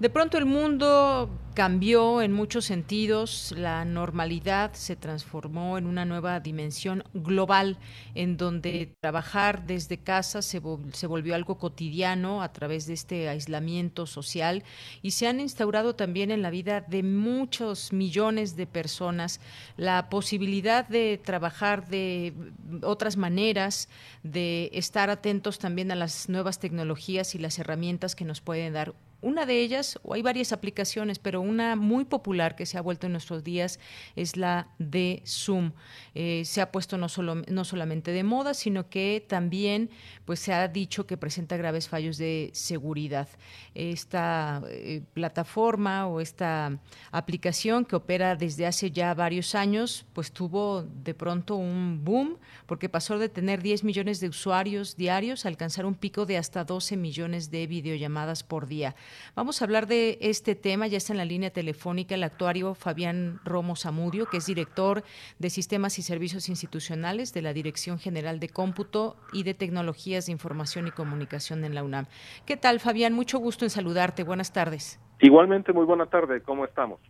De 0.00 0.08
pronto 0.08 0.38
el 0.38 0.46
mundo 0.46 1.28
cambió 1.52 2.22
en 2.22 2.32
muchos 2.32 2.64
sentidos, 2.64 3.52
la 3.54 3.84
normalidad 3.84 4.72
se 4.72 4.96
transformó 4.96 5.76
en 5.76 5.84
una 5.84 6.06
nueva 6.06 6.40
dimensión 6.40 7.04
global 7.12 7.76
en 8.14 8.38
donde 8.38 8.94
trabajar 9.02 9.66
desde 9.66 9.98
casa 9.98 10.40
se, 10.40 10.62
se, 10.94 11.06
volvió 11.06 11.34
algo 11.34 11.58
cotidiano 11.58 12.40
a 12.40 12.50
través 12.50 12.86
de 12.86 12.94
este 12.94 13.28
aislamiento 13.28 14.06
social 14.06 14.64
y 15.02 15.10
se 15.10 15.26
han 15.26 15.38
instaurado 15.38 15.94
también 15.94 16.30
en 16.30 16.40
la 16.40 16.48
vida 16.48 16.80
de 16.80 17.02
muchos 17.02 17.92
millones 17.92 18.56
de 18.56 18.66
personas 18.66 19.38
la 19.76 20.08
posibilidad 20.08 20.88
de 20.88 21.20
trabajar 21.22 21.88
de 21.88 22.32
otras 22.80 23.18
maneras, 23.18 23.90
de 24.22 24.70
estar 24.72 25.10
atentos 25.10 25.58
también 25.58 25.92
a 25.92 25.94
las 25.94 26.30
nuevas 26.30 26.58
tecnologías 26.58 27.34
y 27.34 27.38
las 27.38 27.58
herramientas 27.58 28.16
que 28.16 28.24
nos 28.24 28.40
pueden 28.40 28.72
dar 28.72 28.94
una 29.22 29.46
de 29.46 29.60
ellas, 29.60 29.98
o 30.02 30.14
hay 30.14 30.22
varias 30.22 30.52
aplicaciones, 30.52 31.18
pero 31.18 31.40
una 31.40 31.76
muy 31.76 32.04
popular 32.04 32.56
que 32.56 32.66
se 32.66 32.78
ha 32.78 32.80
vuelto 32.80 33.06
en 33.06 33.12
nuestros 33.12 33.44
días 33.44 33.78
es 34.16 34.36
la 34.36 34.68
de 34.78 35.22
Zoom. 35.26 35.72
Eh, 36.14 36.42
se 36.44 36.60
ha 36.60 36.72
puesto 36.72 36.96
no, 36.98 37.08
solo, 37.08 37.36
no 37.36 37.64
solamente 37.64 38.12
de 38.12 38.24
moda, 38.24 38.54
sino 38.54 38.88
que 38.88 39.24
también 39.26 39.90
pues, 40.24 40.40
se 40.40 40.52
ha 40.52 40.66
dicho 40.68 41.06
que 41.06 41.16
presenta 41.16 41.56
graves 41.56 41.88
fallos 41.88 42.18
de 42.18 42.50
seguridad. 42.54 43.28
Esta 43.74 44.62
eh, 44.68 45.02
plataforma 45.12 46.06
o 46.06 46.20
esta 46.20 46.78
aplicación 47.10 47.84
que 47.84 47.96
opera 47.96 48.36
desde 48.36 48.66
hace 48.66 48.90
ya 48.90 49.12
varios 49.14 49.54
años, 49.54 50.06
pues 50.12 50.32
tuvo 50.32 50.82
de 50.82 51.14
pronto 51.14 51.56
un 51.56 52.04
boom, 52.04 52.38
porque 52.66 52.88
pasó 52.88 53.18
de 53.18 53.28
tener 53.28 53.62
10 53.62 53.84
millones 53.84 54.20
de 54.20 54.28
usuarios 54.28 54.96
diarios 54.96 55.44
a 55.44 55.48
alcanzar 55.48 55.86
un 55.86 55.94
pico 55.94 56.26
de 56.26 56.36
hasta 56.36 56.64
12 56.64 56.96
millones 56.96 57.50
de 57.50 57.66
videollamadas 57.66 58.42
por 58.42 58.66
día. 58.66 58.94
Vamos 59.34 59.60
a 59.60 59.64
hablar 59.64 59.86
de 59.86 60.18
este 60.20 60.54
tema, 60.54 60.86
ya 60.86 60.98
está 60.98 61.12
en 61.12 61.18
la 61.18 61.24
línea 61.24 61.50
telefónica 61.50 62.14
el 62.14 62.22
actuario 62.22 62.74
Fabián 62.74 63.40
Romo 63.44 63.76
Zamudio, 63.76 64.26
que 64.26 64.38
es 64.38 64.46
director 64.46 65.02
de 65.38 65.50
Sistemas 65.50 65.98
y 65.98 66.02
Servicios 66.02 66.48
Institucionales 66.48 67.32
de 67.32 67.42
la 67.42 67.52
Dirección 67.52 67.98
General 67.98 68.40
de 68.40 68.48
Cómputo 68.48 69.16
y 69.32 69.42
de 69.42 69.54
Tecnologías 69.54 70.26
de 70.26 70.32
Información 70.32 70.86
y 70.86 70.90
Comunicación 70.90 71.64
en 71.64 71.74
la 71.74 71.82
UNAM. 71.82 72.06
¿Qué 72.46 72.56
tal, 72.56 72.80
Fabián? 72.80 73.12
Mucho 73.12 73.38
gusto 73.38 73.64
en 73.64 73.70
saludarte. 73.70 74.24
Buenas 74.24 74.52
tardes. 74.52 75.00
Igualmente, 75.20 75.72
muy 75.72 75.84
buena 75.84 76.06
tarde. 76.06 76.42
¿Cómo 76.42 76.64
estamos? 76.64 77.00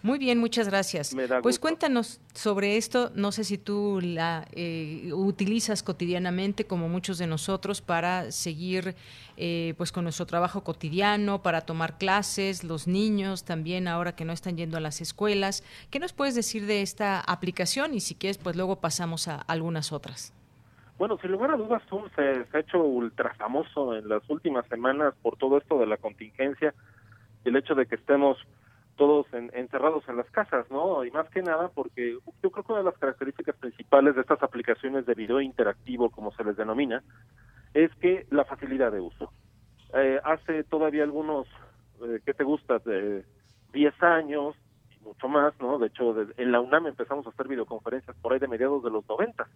Muy 0.00 0.20
bien, 0.20 0.38
muchas 0.38 0.68
gracias. 0.68 1.16
pues 1.42 1.58
cuéntanos 1.58 2.20
sobre 2.32 2.76
esto. 2.76 3.10
No 3.16 3.32
sé 3.32 3.42
si 3.42 3.58
tú 3.58 3.98
la 4.00 4.46
eh, 4.52 5.10
utilizas 5.12 5.82
cotidianamente, 5.82 6.66
como 6.66 6.88
muchos 6.88 7.18
de 7.18 7.26
nosotros, 7.26 7.82
para 7.82 8.30
seguir 8.30 8.94
eh, 9.36 9.74
pues 9.76 9.90
con 9.90 10.04
nuestro 10.04 10.24
trabajo 10.24 10.62
cotidiano, 10.62 11.42
para 11.42 11.62
tomar 11.62 11.98
clases, 11.98 12.62
los 12.62 12.86
niños 12.86 13.44
también 13.44 13.88
ahora 13.88 14.14
que 14.14 14.24
no 14.24 14.32
están 14.32 14.56
yendo 14.56 14.76
a 14.76 14.80
las 14.80 15.00
escuelas. 15.00 15.64
¿Qué 15.90 15.98
nos 15.98 16.12
puedes 16.12 16.36
decir 16.36 16.66
de 16.66 16.82
esta 16.82 17.20
aplicación? 17.20 17.92
Y 17.92 18.00
si 18.00 18.14
quieres, 18.14 18.38
pues 18.38 18.54
luego 18.54 18.76
pasamos 18.76 19.26
a 19.26 19.40
algunas 19.40 19.92
otras. 19.92 20.32
Bueno, 20.96 21.18
sin 21.20 21.32
lugar 21.32 21.50
a 21.50 21.56
dudas, 21.56 21.82
Zoom 21.88 22.04
se, 22.14 22.44
se 22.44 22.56
ha 22.56 22.60
hecho 22.60 22.78
ultra 22.78 23.34
famoso 23.34 23.96
en 23.96 24.08
las 24.08 24.22
últimas 24.30 24.64
semanas 24.68 25.14
por 25.22 25.36
todo 25.36 25.58
esto 25.58 25.78
de 25.78 25.86
la 25.86 25.96
contingencia, 25.96 26.72
el 27.44 27.56
hecho 27.56 27.74
de 27.74 27.86
que 27.86 27.96
estemos 27.96 28.36
todos 28.98 29.26
encerrados 29.32 30.06
en 30.08 30.16
las 30.16 30.28
casas, 30.30 30.70
¿no? 30.70 31.04
Y 31.04 31.10
más 31.12 31.30
que 31.30 31.40
nada 31.40 31.70
porque 31.72 32.18
yo 32.42 32.50
creo 32.50 32.64
que 32.64 32.72
una 32.72 32.80
de 32.80 32.90
las 32.90 32.98
características 32.98 33.56
principales 33.56 34.16
de 34.16 34.20
estas 34.20 34.42
aplicaciones 34.42 35.06
de 35.06 35.14
video 35.14 35.40
interactivo, 35.40 36.10
como 36.10 36.32
se 36.32 36.44
les 36.44 36.56
denomina, 36.56 37.02
es 37.72 37.94
que 37.96 38.26
la 38.30 38.44
facilidad 38.44 38.92
de 38.92 39.00
uso. 39.00 39.32
Eh, 39.94 40.20
hace 40.24 40.64
todavía 40.64 41.04
algunos, 41.04 41.46
eh, 42.02 42.20
¿qué 42.26 42.34
te 42.34 42.44
gusta? 42.44 42.80
De 42.80 43.24
10 43.72 44.02
años 44.02 44.56
y 44.90 45.04
mucho 45.04 45.28
más, 45.28 45.54
¿no? 45.60 45.78
De 45.78 45.86
hecho, 45.86 46.14
en 46.36 46.52
la 46.52 46.60
UNAM 46.60 46.88
empezamos 46.88 47.24
a 47.26 47.30
hacer 47.30 47.46
videoconferencias 47.46 48.16
por 48.16 48.32
ahí 48.32 48.40
de 48.40 48.48
mediados 48.48 48.82
de 48.82 48.90
los 48.90 49.08
90 49.08 49.46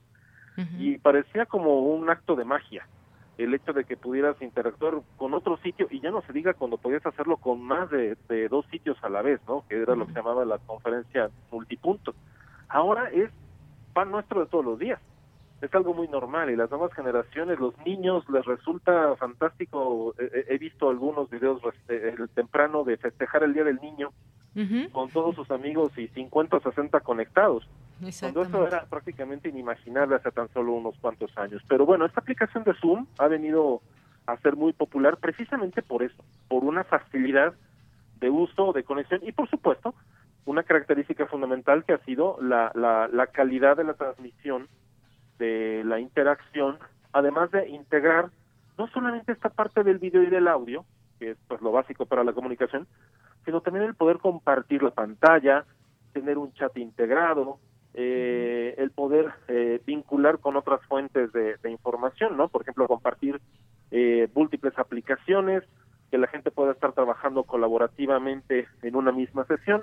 y 0.78 0.98
parecía 0.98 1.46
como 1.46 1.80
un 1.80 2.10
acto 2.10 2.36
de 2.36 2.44
magia 2.44 2.86
el 3.38 3.54
hecho 3.54 3.72
de 3.72 3.84
que 3.84 3.96
pudieras 3.96 4.40
interactuar 4.42 4.94
con 5.16 5.34
otro 5.34 5.56
sitio 5.58 5.86
y 5.90 6.00
ya 6.00 6.10
no 6.10 6.22
se 6.22 6.32
diga 6.32 6.54
cuando 6.54 6.76
podías 6.76 7.04
hacerlo 7.06 7.38
con 7.38 7.62
más 7.62 7.90
de, 7.90 8.16
dos 8.48 8.66
sitios 8.66 8.96
a 9.02 9.08
la 9.08 9.22
vez, 9.22 9.40
¿no? 9.48 9.64
Que 9.68 9.80
era 9.80 9.94
lo 9.94 10.06
que 10.06 10.12
se 10.12 10.18
llamaba 10.18 10.44
la 10.44 10.58
conferencia 10.58 11.30
multipunto. 11.50 12.14
Ahora 12.68 13.08
es 13.10 13.30
pan 13.92 14.10
nuestro 14.10 14.40
de 14.40 14.46
todos 14.46 14.64
los 14.64 14.78
días. 14.78 15.00
Es 15.60 15.72
algo 15.74 15.94
muy 15.94 16.08
normal 16.08 16.50
y 16.50 16.56
las 16.56 16.70
nuevas 16.70 16.92
generaciones, 16.92 17.58
los 17.60 17.76
niños 17.86 18.28
les 18.28 18.44
resulta 18.44 19.14
fantástico. 19.16 20.14
He, 20.18 20.58
visto 20.58 20.90
algunos 20.90 21.30
videos 21.30 21.62
eh, 21.88 22.14
el 22.18 22.28
temprano 22.30 22.82
de 22.82 22.96
festejar 22.96 23.44
el 23.44 23.54
Día 23.54 23.64
del 23.64 23.80
Niño 23.80 24.10
con 24.92 25.08
todos 25.10 25.34
sus 25.34 25.50
amigos 25.50 25.96
y 25.96 26.08
50 26.08 26.56
o 26.56 26.60
60 26.60 27.00
conectados. 27.00 27.66
Cuando 28.20 28.42
eso 28.42 28.66
era 28.66 28.84
prácticamente 28.86 29.48
inimaginable 29.48 30.16
hace 30.16 30.30
tan 30.30 30.48
solo 30.52 30.72
unos 30.72 30.96
cuantos 30.98 31.36
años. 31.38 31.62
Pero 31.68 31.86
bueno, 31.86 32.04
esta 32.04 32.20
aplicación 32.20 32.64
de 32.64 32.74
Zoom 32.74 33.06
ha 33.18 33.28
venido 33.28 33.80
a 34.26 34.36
ser 34.38 34.56
muy 34.56 34.72
popular 34.72 35.16
precisamente 35.16 35.82
por 35.82 36.02
eso, 36.02 36.22
por 36.48 36.64
una 36.64 36.84
facilidad 36.84 37.54
de 38.20 38.30
uso, 38.30 38.72
de 38.72 38.84
conexión 38.84 39.20
y 39.22 39.32
por 39.32 39.48
supuesto 39.48 39.94
una 40.44 40.62
característica 40.64 41.26
fundamental 41.26 41.84
que 41.84 41.92
ha 41.92 41.98
sido 41.98 42.38
la, 42.40 42.72
la, 42.74 43.08
la 43.08 43.28
calidad 43.28 43.76
de 43.76 43.84
la 43.84 43.94
transmisión, 43.94 44.68
de 45.38 45.82
la 45.84 46.00
interacción, 46.00 46.78
además 47.12 47.50
de 47.52 47.68
integrar 47.68 48.30
no 48.78 48.88
solamente 48.88 49.32
esta 49.32 49.50
parte 49.50 49.84
del 49.84 49.98
video 49.98 50.22
y 50.22 50.30
del 50.30 50.48
audio, 50.48 50.84
que 51.18 51.32
es 51.32 51.38
pues 51.46 51.60
lo 51.60 51.70
básico 51.70 52.06
para 52.06 52.24
la 52.24 52.32
comunicación, 52.32 52.86
sino 53.44 53.60
también 53.60 53.86
el 53.86 53.94
poder 53.94 54.18
compartir 54.18 54.82
la 54.82 54.90
pantalla, 54.90 55.64
tener 56.12 56.38
un 56.38 56.52
chat 56.52 56.76
integrado, 56.78 57.58
eh, 57.94 58.74
el 58.78 58.90
poder 58.90 59.32
eh, 59.48 59.80
vincular 59.84 60.38
con 60.38 60.56
otras 60.56 60.80
fuentes 60.86 61.30
de, 61.32 61.70
información, 61.70 62.36
¿no? 62.36 62.48
Por 62.48 62.62
ejemplo, 62.62 62.88
compartir 62.88 63.40
eh, 63.90 64.28
múltiples 64.34 64.78
aplicaciones, 64.78 65.62
que 66.10 66.18
la 66.18 66.26
gente 66.26 66.50
pueda 66.50 66.72
estar 66.72 66.92
trabajando 66.92 67.44
colaborativamente 67.44 68.68
en 68.82 68.96
una 68.96 69.12
misma 69.12 69.44
sesión. 69.46 69.82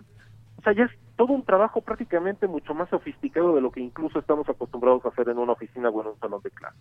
O 0.57 0.61
sea, 0.61 0.73
ya 0.73 0.85
es 0.85 0.91
todo 1.15 1.33
un 1.33 1.43
trabajo 1.43 1.81
prácticamente 1.81 2.47
mucho 2.47 2.73
más 2.73 2.89
sofisticado 2.89 3.55
de 3.55 3.61
lo 3.61 3.71
que 3.71 3.79
incluso 3.79 4.19
estamos 4.19 4.47
acostumbrados 4.49 5.05
a 5.05 5.09
hacer 5.09 5.29
en 5.29 5.37
una 5.37 5.53
oficina 5.53 5.89
o 5.89 6.01
en 6.01 6.07
un 6.07 6.19
salón 6.19 6.41
de 6.43 6.51
clase. 6.51 6.79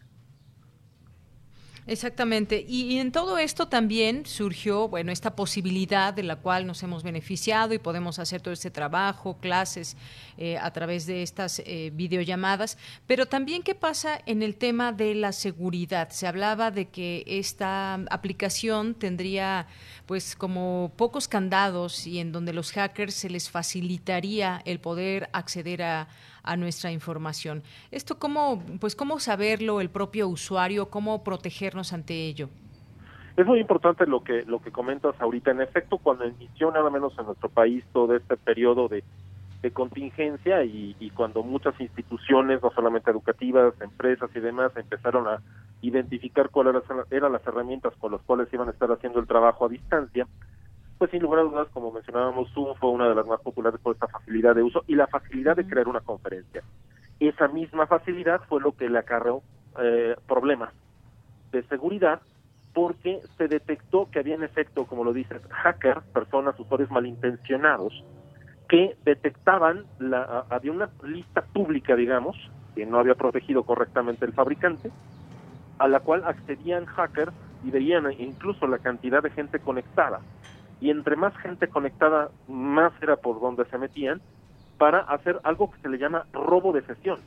Exactamente. 1.89 2.67
Y, 2.69 2.99
en 2.99 3.13
todo 3.13 3.39
esto 3.39 3.69
también 3.69 4.27
surgió, 4.27 4.89
bueno, 4.89 5.11
esta 5.11 5.35
posibilidad 5.35 6.13
de 6.13 6.23
la 6.23 6.37
cual 6.37 6.67
nos 6.67 6.83
hemos 6.83 7.03
beneficiado 7.03 7.73
y 7.73 7.79
podemos 7.79 8.19
hacer 8.19 8.43
todo 8.43 8.53
este 8.53 8.71
trabajo, 8.71 9.39
clases 9.41 9.97
eh, 10.37 10.59
a 10.59 10.71
través 10.71 11.07
de 11.07 11.23
estas 11.23 11.63
eh, 11.65 11.91
videollamadas. 11.95 12.77
Pero 13.07 13.25
también, 13.25 13.63
¿qué 13.63 13.75
pasa 13.75 14.21
en 14.27 14.43
el 14.43 14.57
tema 14.57 14.93
de 14.93 15.15
la 15.15 15.33
seguridad? 15.33 16.11
Se 16.11 16.27
hablaba 16.27 16.71
de 16.71 16.91
que 16.91 17.25
esta 17.27 17.95
aplicación 18.11 18.93
tendría, 18.95 19.67
pues, 20.05 20.37
como 20.37 20.93
pocos 20.95 21.27
candados 21.27 22.07
y 22.07 22.19
en 22.19 22.33
donde 22.33 22.53
los 22.53 22.71
hackers 22.73 23.15
se 23.15 23.31
les 23.31 23.49
facilitaría 23.49 24.61
el 24.67 24.79
poder 24.79 25.31
acceder 25.33 25.83
a 25.83 26.09
a 26.43 26.57
nuestra 26.57 26.91
información. 26.91 27.63
Esto 27.91 28.19
cómo, 28.19 28.63
pues 28.81 28.95
cómo 28.95 29.19
saberlo 29.19 29.81
el 29.81 29.91
propio 29.91 30.29
usuario, 30.29 30.91
cómo 30.91 31.23
protegernos 31.25 31.93
ante 31.93 32.15
ello. 32.15 32.49
Es 33.37 33.47
muy 33.47 33.61
importante 33.61 34.05
lo 34.05 34.25
que 34.25 34.43
lo 34.47 34.61
que 34.61 34.73
comentas 34.73 35.15
ahorita. 35.21 35.53
En 35.53 35.61
efecto, 35.61 35.99
cuando 35.99 36.27
inició 36.27 36.73
nada 36.73 36.91
menos 36.91 37.17
en 37.19 37.27
nuestro 37.27 37.49
país 37.49 37.85
todo 37.93 38.17
este 38.17 38.37
periodo 38.37 38.89
de, 38.89 39.05
contingencia 39.73 40.65
y, 40.65 40.97
y, 40.99 41.11
cuando 41.11 41.43
muchas 41.43 41.79
instituciones, 41.81 42.63
no 42.63 42.71
solamente 42.71 43.11
educativas, 43.11 43.75
empresas 43.81 44.31
y 44.35 44.41
demás, 44.41 44.73
empezaron 44.77 45.29
a 45.29 45.43
identificar 45.83 46.49
cuáles 46.51 46.83
eran 47.11 47.33
las 47.33 47.47
herramientas 47.47 47.93
con 47.99 48.13
las 48.13 48.23
cuales 48.23 48.49
iban 48.53 48.69
a 48.69 48.73
estar 48.73 48.91
haciendo 48.91 49.21
el 49.21 49.27
trabajo 49.27 49.67
a 49.67 49.69
distancia, 49.69 50.27
pues 50.99 51.11
sin 51.11 51.23
lugar 51.23 51.41
a 51.41 51.45
dudas, 51.45 51.69
como 51.73 51.93
mencionábamos, 51.93 52.51
Zoom 52.53 52.75
fue 52.77 52.91
una 52.91 53.09
de 53.09 53.15
las 53.15 53.27
más 53.27 53.41
populares 53.41 53.81
por 53.81 53.95
esta 53.95 54.09
facilidad 54.09 54.55
de 54.55 54.63
uso 54.63 54.85
y 54.87 54.95
la 54.95 55.07
facilidad 55.07 55.57
de 55.57 55.67
crear 55.67 55.89
una 55.89 56.01
conferencia. 56.01 56.63
Esa 57.21 57.49
misma 57.49 57.87
facilidad 57.87 58.43
fue 58.49 58.61
lo 58.61 58.73
que 58.73 58.89
le 58.89 58.99
acarreó 58.99 59.43
eh, 59.81 60.17
problemas 60.27 60.73
de 61.53 61.63
seguridad 61.65 62.21
porque 62.75 63.21
se 63.37 63.49
detectó 63.49 64.09
que 64.11 64.19
había 64.19 64.35
en 64.35 64.45
efecto, 64.45 64.87
como 64.87 65.05
lo 65.05 65.13
dices, 65.13 65.41
hackers, 65.51 66.05
personas, 66.13 66.59
usuarios 66.61 66.91
malintencionados, 66.91 68.05
que 68.69 68.97
detectaban, 69.05 69.85
la, 69.99 70.45
había 70.51 70.73
una 70.73 70.91
lista 71.03 71.43
pública, 71.43 71.97
digamos, 71.97 72.37
que 72.75 72.87
no 72.87 72.99
había 72.99 73.15
protegido 73.15 73.65
correctamente 73.65 74.27
el 74.27 74.33
fabricante, 74.33 74.91
a 75.79 75.89
la 75.89 76.01
cual 76.01 76.23
accedían 76.25 76.87
hackers 76.87 77.33
y 77.65 77.71
veían 77.71 78.05
incluso 78.19 78.67
la 78.67 78.79
cantidad 78.79 79.23
de 79.23 79.31
gente 79.31 79.59
conectada. 79.59 80.21
Y 80.81 80.91
entre 80.91 81.17
más 81.17 81.37
gente 81.39 81.69
conectada, 81.69 82.31
más 82.47 82.93
era 83.03 83.17
por 83.17 83.41
donde 83.41 83.65
se 83.67 83.79
metían 83.79 84.21
para 84.79 85.01
hacer 85.01 85.41
algo 85.43 85.71
que 85.71 85.81
se 85.81 85.89
le 85.89 85.99
llama 85.99 86.27
robo 86.33 86.73
de 86.73 86.83
sesión. 86.83 87.21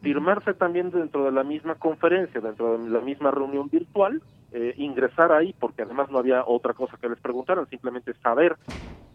Firmarse 0.00 0.54
también 0.54 0.90
dentro 0.90 1.24
de 1.24 1.32
la 1.32 1.44
misma 1.44 1.74
conferencia, 1.74 2.40
dentro 2.40 2.78
de 2.78 2.88
la 2.88 3.00
misma 3.00 3.30
reunión 3.30 3.68
virtual, 3.68 4.22
eh, 4.52 4.74
ingresar 4.78 5.32
ahí, 5.32 5.54
porque 5.58 5.82
además 5.82 6.10
no 6.10 6.18
había 6.18 6.44
otra 6.46 6.72
cosa 6.72 6.96
que 6.96 7.08
les 7.08 7.20
preguntaran, 7.20 7.68
simplemente 7.68 8.14
saber 8.22 8.56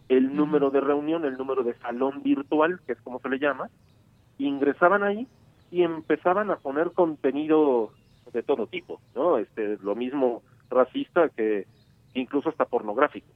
el 0.08 0.36
número 0.36 0.70
de 0.70 0.80
reunión, 0.80 1.24
el 1.24 1.36
número 1.36 1.64
de 1.64 1.74
salón 1.78 2.22
virtual, 2.22 2.80
que 2.86 2.92
es 2.92 3.00
como 3.00 3.18
se 3.18 3.28
le 3.28 3.38
llama, 3.38 3.68
ingresaban 4.38 5.02
ahí 5.02 5.26
y 5.70 5.82
empezaban 5.82 6.50
a 6.50 6.56
poner 6.56 6.92
contenido 6.92 7.90
de 8.32 8.42
todo 8.42 8.66
tipo, 8.66 9.00
¿no? 9.14 9.38
Este, 9.38 9.78
lo 9.78 9.94
mismo 9.94 10.42
racista 10.70 11.28
que 11.30 11.66
incluso 12.14 12.48
hasta 12.48 12.64
pornográfico. 12.64 13.28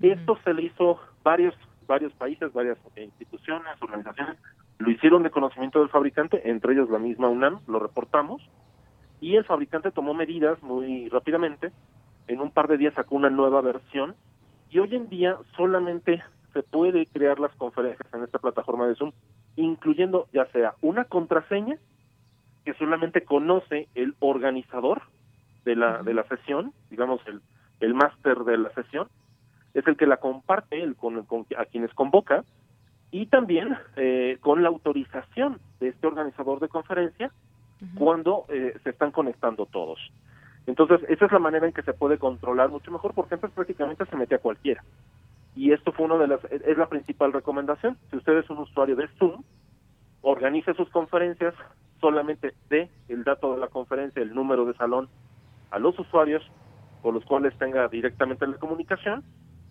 Esto 0.00 0.38
se 0.44 0.52
le 0.54 0.62
hizo 0.62 1.00
varios 1.22 1.54
varios 1.86 2.12
países, 2.14 2.52
varias 2.52 2.78
instituciones, 2.96 3.80
organizaciones, 3.80 4.38
lo 4.78 4.90
hicieron 4.90 5.22
de 5.22 5.30
conocimiento 5.30 5.80
del 5.80 5.88
fabricante, 5.88 6.48
entre 6.50 6.72
ellos 6.72 6.90
la 6.90 6.98
misma 6.98 7.28
UNAM, 7.28 7.60
lo 7.66 7.78
reportamos, 7.78 8.42
y 9.20 9.36
el 9.36 9.44
fabricante 9.44 9.90
tomó 9.90 10.14
medidas 10.14 10.62
muy 10.62 11.08
rápidamente, 11.08 11.72
en 12.26 12.40
un 12.40 12.50
par 12.50 12.68
de 12.68 12.78
días 12.78 12.94
sacó 12.94 13.14
una 13.16 13.30
nueva 13.30 13.60
versión, 13.60 14.14
y 14.70 14.78
hoy 14.78 14.94
en 14.94 15.08
día 15.08 15.36
solamente 15.56 16.22
se 16.52 16.62
puede 16.62 17.06
crear 17.06 17.38
las 17.38 17.54
conferencias 17.56 18.12
en 18.12 18.22
esta 18.22 18.38
plataforma 18.38 18.86
de 18.86 18.94
Zoom, 18.96 19.12
incluyendo 19.56 20.26
ya 20.32 20.46
sea 20.46 20.74
una 20.80 21.04
contraseña 21.04 21.76
que 22.64 22.74
solamente 22.74 23.24
conoce 23.24 23.88
el 23.94 24.14
organizador 24.20 25.02
de 25.64 25.76
la, 25.76 26.02
de 26.02 26.14
la 26.14 26.24
sesión, 26.24 26.72
digamos 26.90 27.20
el, 27.26 27.40
el 27.80 27.94
máster 27.94 28.38
de 28.38 28.58
la 28.58 28.70
sesión, 28.70 29.08
es 29.74 29.86
el 29.86 29.96
que 29.96 30.06
la 30.06 30.18
comparte 30.18 30.82
el, 30.82 30.96
con, 30.96 31.26
a 31.56 31.64
quienes 31.66 31.92
convoca 31.94 32.44
y 33.10 33.26
también 33.26 33.76
eh, 33.96 34.38
con 34.40 34.62
la 34.62 34.68
autorización 34.68 35.60
de 35.80 35.88
este 35.88 36.06
organizador 36.06 36.60
de 36.60 36.68
conferencia 36.68 37.30
cuando 37.96 38.46
eh, 38.48 38.76
se 38.82 38.90
están 38.90 39.10
conectando 39.10 39.66
todos. 39.66 39.98
Entonces, 40.66 41.00
esa 41.08 41.26
es 41.26 41.32
la 41.32 41.38
manera 41.38 41.66
en 41.66 41.72
que 41.72 41.82
se 41.82 41.92
puede 41.92 42.18
controlar 42.18 42.70
mucho 42.70 42.90
mejor, 42.90 43.12
porque 43.14 43.34
antes 43.34 43.50
prácticamente 43.50 44.06
se 44.06 44.16
metía 44.16 44.38
cualquiera. 44.38 44.82
Y 45.54 45.72
esto 45.72 45.92
fue 45.92 46.06
una 46.06 46.16
de 46.16 46.28
las, 46.28 46.44
es 46.44 46.78
la 46.78 46.88
principal 46.88 47.32
recomendación. 47.32 47.98
Si 48.10 48.16
usted 48.16 48.38
es 48.38 48.48
un 48.48 48.58
usuario 48.58 48.96
de 48.96 49.08
Zoom, 49.18 49.42
organice 50.22 50.72
sus 50.74 50.88
conferencias, 50.88 51.54
solamente 52.00 52.54
dé 52.70 52.90
el 53.08 53.24
dato 53.24 53.52
de 53.54 53.60
la 53.60 53.68
conferencia, 53.68 54.22
el 54.22 54.34
número 54.34 54.64
de 54.64 54.74
salón 54.74 55.08
a 55.70 55.78
los 55.78 55.98
usuarios 55.98 56.42
con 57.04 57.12
los 57.12 57.24
cuales 57.26 57.52
tenga 57.58 57.86
directamente 57.88 58.46
la 58.46 58.56
comunicación 58.56 59.22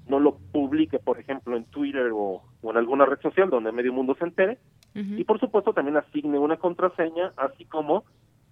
no 0.08 0.20
lo 0.20 0.38
publique, 0.52 1.00
por 1.00 1.20
ejemplo, 1.20 1.58
en 1.58 1.66
Twitter 1.66 2.12
o, 2.14 2.44
en 2.62 2.78
alguna 2.78 3.08
red 3.08 3.20
social 3.22 3.50
donde 3.50 3.72
medio 3.72 3.92
mundo 3.92 4.16
se 4.20 4.26
entere. 4.26 4.60
Y 4.94 5.24
por 5.24 5.40
supuesto 5.40 5.74
también 5.74 5.98
asigne 5.98 6.38
una 6.38 6.58
contraseña, 6.58 7.34
así 7.36 7.66
como 7.66 8.04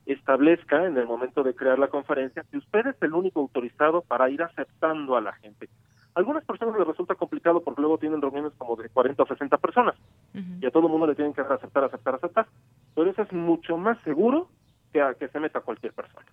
establezca 0.08 0.88
en 0.88 0.98
el 0.98 1.06
momento 1.06 1.44
de 1.44 1.54
crear 1.54 1.78
la 1.78 1.90
conferencia 1.90 2.44
que 2.50 2.58
usted 2.58 2.88
es 2.88 2.96
el 3.04 3.14
único 3.14 3.40
autorizado 3.40 4.02
para 4.02 4.28
ir 4.32 4.42
aceptando 4.42 5.16
a 5.16 5.22
la 5.22 5.34
gente. 5.34 5.70
A 6.16 6.20
algunas 6.20 6.44
personas 6.44 6.76
les 6.76 6.88
resulta 6.88 7.14
complicado 7.14 7.62
porque 7.62 7.82
luego 7.82 8.00
tienen 8.00 8.20
reuniones 8.20 8.54
como 8.58 8.76
de 8.76 8.90
40 8.90 9.22
o 9.22 9.28
60 9.28 9.58
personas 9.60 9.96
y 10.34 10.66
a 10.66 10.72
todo 10.72 10.88
el 10.88 10.92
mundo 10.92 11.06
le 11.06 11.14
tienen 11.14 11.36
que 11.36 11.42
aceptar, 11.42 11.84
aceptar, 11.84 12.16
aceptar. 12.16 12.48
Pero 12.96 13.12
eso 13.12 13.22
es 13.22 13.32
mucho 13.32 13.78
más 13.78 14.02
seguro 14.02 14.50
que 14.92 15.04
a 15.04 15.14
que 15.14 15.28
se 15.28 15.40
meta 15.40 15.60
cualquier 15.60 15.94
persona. 15.94 16.26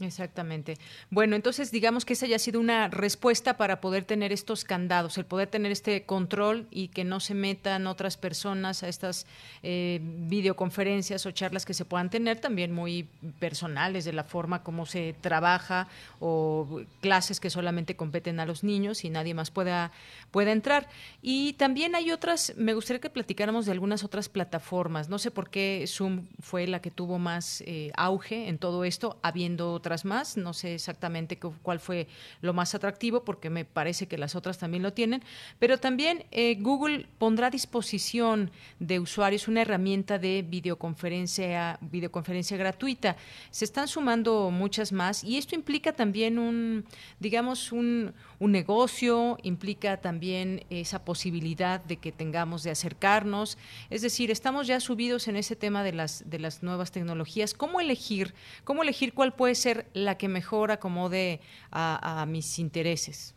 Exactamente. 0.00 0.76
Bueno, 1.10 1.36
entonces 1.36 1.70
digamos 1.70 2.04
que 2.04 2.14
esa 2.14 2.26
haya 2.26 2.40
sido 2.40 2.58
una 2.58 2.88
respuesta 2.88 3.56
para 3.56 3.80
poder 3.80 4.04
tener 4.04 4.32
estos 4.32 4.64
candados, 4.64 5.18
el 5.18 5.24
poder 5.24 5.48
tener 5.48 5.70
este 5.70 6.04
control 6.04 6.66
y 6.70 6.88
que 6.88 7.04
no 7.04 7.20
se 7.20 7.34
metan 7.34 7.86
otras 7.86 8.16
personas 8.16 8.82
a 8.82 8.88
estas 8.88 9.26
eh, 9.62 10.00
videoconferencias 10.02 11.26
o 11.26 11.30
charlas 11.30 11.64
que 11.64 11.74
se 11.74 11.84
puedan 11.84 12.10
tener, 12.10 12.40
también 12.40 12.72
muy 12.72 13.08
personales 13.38 14.04
de 14.04 14.12
la 14.12 14.24
forma 14.24 14.64
como 14.64 14.84
se 14.84 15.14
trabaja 15.20 15.86
o 16.18 16.80
clases 17.00 17.38
que 17.38 17.50
solamente 17.50 17.94
competen 17.94 18.40
a 18.40 18.46
los 18.46 18.64
niños 18.64 19.04
y 19.04 19.10
nadie 19.10 19.32
más 19.32 19.52
pueda, 19.52 19.92
pueda 20.32 20.50
entrar. 20.50 20.88
Y 21.22 21.52
también 21.52 21.94
hay 21.94 22.10
otras, 22.10 22.52
me 22.56 22.74
gustaría 22.74 23.00
que 23.00 23.10
platicáramos 23.10 23.64
de 23.66 23.72
algunas 23.72 24.02
otras 24.02 24.28
plataformas. 24.28 25.08
No 25.08 25.20
sé 25.20 25.30
por 25.30 25.50
qué 25.50 25.84
Zoom 25.86 26.26
fue 26.40 26.66
la 26.66 26.80
que 26.80 26.90
tuvo 26.90 27.20
más 27.20 27.62
eh, 27.66 27.92
auge 27.96 28.48
en 28.48 28.58
todo 28.58 28.84
esto, 28.84 29.18
habiendo 29.22 29.83
otras 29.84 30.06
más. 30.06 30.38
No 30.38 30.54
sé 30.54 30.74
exactamente 30.74 31.38
cuál 31.38 31.78
fue 31.78 32.08
lo 32.40 32.54
más 32.54 32.74
atractivo 32.74 33.22
porque 33.22 33.50
me 33.50 33.66
parece 33.66 34.08
que 34.08 34.16
las 34.16 34.34
otras 34.34 34.56
también 34.56 34.82
lo 34.82 34.94
tienen. 34.94 35.22
Pero 35.58 35.76
también 35.78 36.24
eh, 36.30 36.56
Google 36.58 37.06
pondrá 37.18 37.48
a 37.48 37.50
disposición 37.50 38.50
de 38.78 38.98
usuarios 38.98 39.46
una 39.46 39.60
herramienta 39.60 40.18
de 40.18 40.42
videoconferencia, 40.48 41.78
videoconferencia 41.82 42.56
gratuita. 42.56 43.16
Se 43.50 43.66
están 43.66 43.86
sumando 43.86 44.50
muchas 44.50 44.90
más 44.90 45.22
y 45.22 45.36
esto 45.36 45.54
implica 45.54 45.92
también 45.92 46.38
un, 46.38 46.86
digamos, 47.20 47.70
un, 47.70 48.14
un 48.38 48.52
negocio, 48.52 49.36
implica 49.42 49.98
también 49.98 50.64
esa 50.70 51.04
posibilidad 51.04 51.84
de 51.84 51.98
que 51.98 52.10
tengamos 52.10 52.62
de 52.62 52.70
acercarnos. 52.70 53.58
Es 53.90 54.00
decir, 54.00 54.30
estamos 54.30 54.66
ya 54.66 54.80
subidos 54.80 55.28
en 55.28 55.36
ese 55.36 55.56
tema 55.56 55.82
de 55.82 55.92
las, 55.92 56.24
de 56.30 56.38
las 56.38 56.62
nuevas 56.62 56.90
tecnologías. 56.90 57.52
¿Cómo 57.52 57.80
elegir? 57.80 58.34
¿Cómo 58.64 58.82
elegir 58.82 59.12
cuál 59.12 59.34
puede 59.34 59.54
ser 59.54 59.73
la 59.92 60.16
que 60.16 60.28
mejor 60.28 60.70
acomode 60.70 61.40
a, 61.70 62.24
mis 62.26 62.58
intereses? 62.58 63.36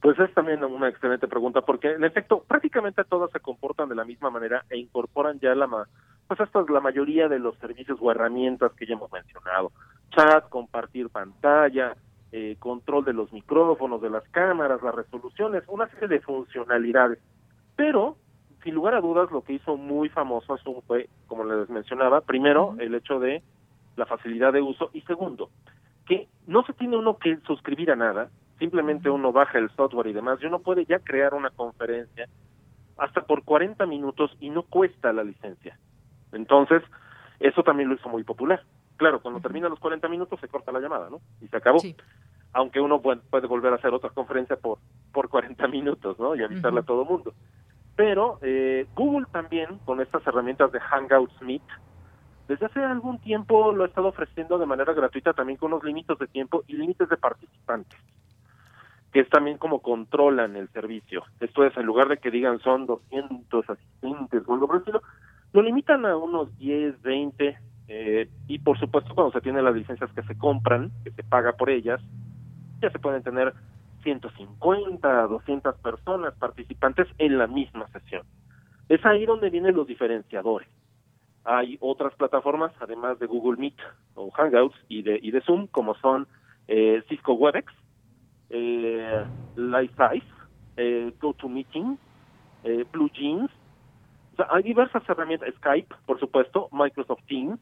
Pues 0.00 0.18
es 0.18 0.32
también 0.34 0.62
una 0.62 0.88
excelente 0.88 1.26
pregunta, 1.26 1.62
porque 1.62 1.92
en 1.92 2.04
efecto 2.04 2.44
prácticamente 2.46 3.02
todas 3.04 3.30
se 3.32 3.40
comportan 3.40 3.88
de 3.88 3.96
la 3.96 4.04
misma 4.04 4.30
manera 4.30 4.64
e 4.70 4.78
incorporan 4.78 5.40
ya 5.40 5.54
la 5.54 5.66
pues 6.28 6.40
esta 6.40 6.60
es 6.60 6.68
la 6.68 6.80
mayoría 6.80 7.26
de 7.26 7.38
los 7.38 7.56
servicios 7.56 7.98
o 8.00 8.10
herramientas 8.10 8.72
que 8.74 8.86
ya 8.86 8.94
hemos 8.94 9.10
mencionado. 9.10 9.72
Chat, 10.10 10.48
compartir 10.50 11.08
pantalla, 11.08 11.96
eh, 12.32 12.56
control 12.58 13.06
de 13.06 13.14
los 13.14 13.32
micrófonos, 13.32 14.02
de 14.02 14.10
las 14.10 14.22
cámaras, 14.28 14.82
las 14.82 14.94
resoluciones, 14.94 15.64
una 15.68 15.88
serie 15.88 16.08
de 16.08 16.20
funcionalidades. 16.20 17.18
Pero, 17.76 18.18
sin 18.62 18.74
lugar 18.74 18.94
a 18.94 19.00
dudas, 19.00 19.30
lo 19.30 19.40
que 19.40 19.54
hizo 19.54 19.78
muy 19.78 20.10
famoso 20.10 20.58
Zoom 20.58 20.82
fue, 20.86 21.08
como 21.26 21.44
les 21.44 21.70
mencionaba, 21.70 22.20
primero 22.20 22.76
el 22.78 22.94
hecho 22.94 23.18
de 23.18 23.42
la 23.98 24.06
facilidad 24.06 24.52
de 24.52 24.62
uso 24.62 24.90
y 24.92 25.02
segundo, 25.02 25.50
que 26.06 26.28
no 26.46 26.64
se 26.64 26.72
tiene 26.72 26.96
uno 26.96 27.18
que 27.18 27.36
suscribir 27.46 27.90
a 27.90 27.96
nada, 27.96 28.30
simplemente 28.58 29.10
uno 29.10 29.32
baja 29.32 29.58
el 29.58 29.70
software 29.70 30.06
y 30.06 30.12
demás, 30.12 30.38
y 30.40 30.46
uno 30.46 30.60
puede 30.60 30.84
ya 30.86 31.00
crear 31.00 31.34
una 31.34 31.50
conferencia 31.50 32.28
hasta 32.96 33.22
por 33.22 33.44
40 33.44 33.84
minutos 33.86 34.30
y 34.40 34.50
no 34.50 34.62
cuesta 34.62 35.12
la 35.12 35.22
licencia. 35.22 35.78
Entonces, 36.32 36.82
eso 37.40 37.62
también 37.62 37.88
lo 37.88 37.94
hizo 37.94 38.08
muy 38.08 38.24
popular. 38.24 38.62
Claro, 38.96 39.20
cuando 39.20 39.40
termina 39.40 39.68
los 39.68 39.78
40 39.78 40.08
minutos 40.08 40.40
se 40.40 40.48
corta 40.48 40.72
la 40.72 40.80
llamada, 40.80 41.08
¿no? 41.08 41.20
Y 41.40 41.46
se 41.46 41.56
acabó. 41.56 41.78
Aunque 42.52 42.80
uno 42.80 43.00
puede, 43.00 43.46
volver 43.46 43.72
a 43.72 43.76
hacer 43.76 43.92
otra 43.92 44.10
conferencia 44.10 44.56
por, 44.56 44.78
por 45.12 45.28
40 45.28 45.68
minutos, 45.68 46.18
¿no? 46.18 46.34
Y 46.34 46.42
avisarle 46.42 46.80
a 46.80 46.82
todo 46.82 47.02
el 47.02 47.08
mundo. 47.08 47.32
Pero 47.94 48.38
eh, 48.42 48.86
Google 48.94 49.26
también, 49.30 49.78
con 49.84 50.00
estas 50.00 50.26
herramientas 50.26 50.72
de 50.72 50.80
Hangouts 50.80 51.40
Meet, 51.42 51.62
desde 52.48 52.64
hace 52.64 52.82
algún 52.82 53.18
tiempo 53.18 53.72
lo 53.72 53.84
ha 53.84 53.88
estado 53.88 54.08
ofreciendo 54.08 54.58
de 54.58 54.64
manera 54.64 54.94
gratuita 54.94 55.34
también 55.34 55.58
con 55.58 55.72
unos 55.72 55.84
límites 55.84 56.18
de 56.18 56.26
tiempo 56.26 56.64
y 56.66 56.76
límites 56.76 57.08
de 57.08 57.18
participantes, 57.18 57.98
que 59.12 59.20
es 59.20 59.28
también 59.28 59.58
como 59.58 59.82
controlan 59.82 60.56
el 60.56 60.68
servicio. 60.70 61.24
Esto 61.40 61.64
es, 61.64 61.76
en 61.76 61.84
lugar 61.84 62.08
de 62.08 62.16
que 62.16 62.30
digan 62.30 62.58
son 62.60 62.86
200 62.86 63.68
asistentes 63.68 64.42
o 64.46 64.54
algo 64.54 64.66
por 64.66 64.76
el 64.76 64.80
estilo, 64.80 65.02
lo 65.52 65.60
limitan 65.60 66.06
a 66.06 66.16
unos 66.16 66.56
10, 66.58 67.02
20, 67.02 67.58
eh, 67.88 68.30
y 68.46 68.58
por 68.60 68.78
supuesto 68.78 69.14
cuando 69.14 69.32
se 69.32 69.42
tienen 69.42 69.64
las 69.64 69.74
licencias 69.74 70.10
que 70.12 70.22
se 70.22 70.38
compran, 70.38 70.90
que 71.04 71.10
se 71.10 71.22
paga 71.24 71.52
por 71.52 71.68
ellas, 71.68 72.00
ya 72.80 72.90
se 72.90 72.98
pueden 72.98 73.22
tener 73.22 73.52
150, 74.04 75.26
200 75.26 75.74
personas 75.76 76.34
participantes 76.36 77.08
en 77.18 77.36
la 77.36 77.46
misma 77.46 77.88
sesión. 77.88 78.22
Es 78.88 79.04
ahí 79.04 79.26
donde 79.26 79.50
vienen 79.50 79.76
los 79.76 79.86
diferenciadores. 79.86 80.68
Hay 81.50 81.78
otras 81.80 82.14
plataformas, 82.14 82.72
además 82.78 83.18
de 83.18 83.26
Google 83.26 83.58
Meet 83.58 83.78
o 84.14 84.30
Hangouts 84.30 84.76
y 84.88 85.00
de, 85.00 85.18
y 85.22 85.30
de 85.30 85.40
Zoom, 85.40 85.66
como 85.68 85.94
son 85.94 86.26
eh, 86.66 87.02
Cisco 87.08 87.32
WebEx, 87.32 87.72
eh, 88.50 89.24
LifeSize, 89.56 90.26
eh, 90.76 91.10
GoToMeeting, 91.18 91.98
eh, 92.64 92.84
BlueJeans. 92.92 93.50
O 94.32 94.36
sea, 94.36 94.46
hay 94.50 94.62
diversas 94.62 95.02
herramientas, 95.08 95.54
Skype, 95.56 95.94
por 96.04 96.20
supuesto, 96.20 96.68
Microsoft 96.70 97.24
Teams. 97.26 97.58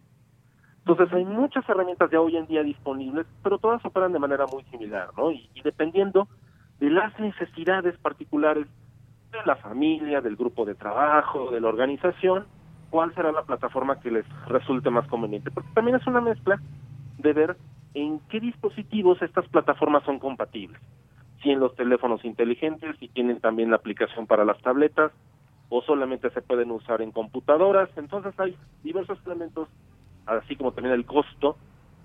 Entonces 0.78 1.12
hay 1.14 1.24
muchas 1.24 1.68
herramientas 1.68 2.10
ya 2.10 2.20
hoy 2.20 2.36
en 2.36 2.46
día 2.46 2.64
disponibles, 2.64 3.26
pero 3.44 3.58
todas 3.58 3.84
operan 3.84 4.12
de 4.12 4.18
manera 4.18 4.46
muy 4.46 4.64
similar, 4.64 5.10
¿no? 5.16 5.30
Y, 5.30 5.48
dependiendo 5.62 6.26
de 6.80 6.90
las 6.90 7.16
necesidades 7.20 7.96
particulares 7.98 8.66
de 9.30 9.38
la 9.44 9.54
familia, 9.54 10.20
del 10.20 10.34
grupo 10.34 10.64
de 10.64 10.74
trabajo, 10.74 11.52
de 11.52 11.60
la 11.60 11.68
organización, 11.68 12.46
cuál 12.90 13.14
será 13.14 13.32
la 13.32 13.42
plataforma 13.42 14.00
que 14.00 14.10
les 14.10 14.24
resulte 14.46 14.90
más 14.90 15.06
conveniente. 15.08 15.50
Porque 15.50 15.70
también 15.74 15.96
es 15.96 16.06
una 16.06 16.20
mezcla 16.20 16.60
de 17.18 17.32
ver 17.32 17.56
en 17.94 18.20
qué 18.28 18.40
dispositivos 18.40 19.20
estas 19.22 19.46
plataformas 19.48 20.04
son 20.04 20.18
compatibles. 20.18 20.80
Si 21.42 21.50
en 21.50 21.60
los 21.60 21.74
teléfonos 21.76 22.24
inteligentes, 22.24 22.96
si 22.98 23.08
tienen 23.08 23.40
también 23.40 23.70
la 23.70 23.76
aplicación 23.76 24.26
para 24.26 24.44
las 24.44 24.60
tabletas, 24.62 25.12
o 25.68 25.82
solamente 25.82 26.30
se 26.30 26.42
pueden 26.42 26.70
usar 26.70 27.02
en 27.02 27.12
computadoras. 27.12 27.88
Entonces 27.96 28.38
hay 28.38 28.56
diversos 28.82 29.18
elementos 29.26 29.68
así 30.26 30.56
como 30.56 30.72
también 30.72 30.94
el 30.94 31.06
costo 31.06 31.56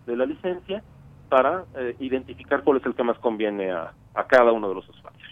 de 0.05 0.15
la 0.15 0.25
licencia 0.25 0.83
para 1.29 1.65
eh, 1.75 1.95
identificar 1.99 2.63
cuál 2.63 2.77
es 2.77 2.85
el 2.85 2.95
que 2.95 3.03
más 3.03 3.17
conviene 3.19 3.71
a, 3.71 3.93
a 4.13 4.23
cada 4.25 4.51
uno 4.51 4.69
de 4.69 4.75
los 4.75 4.89
usuarios. 4.89 5.30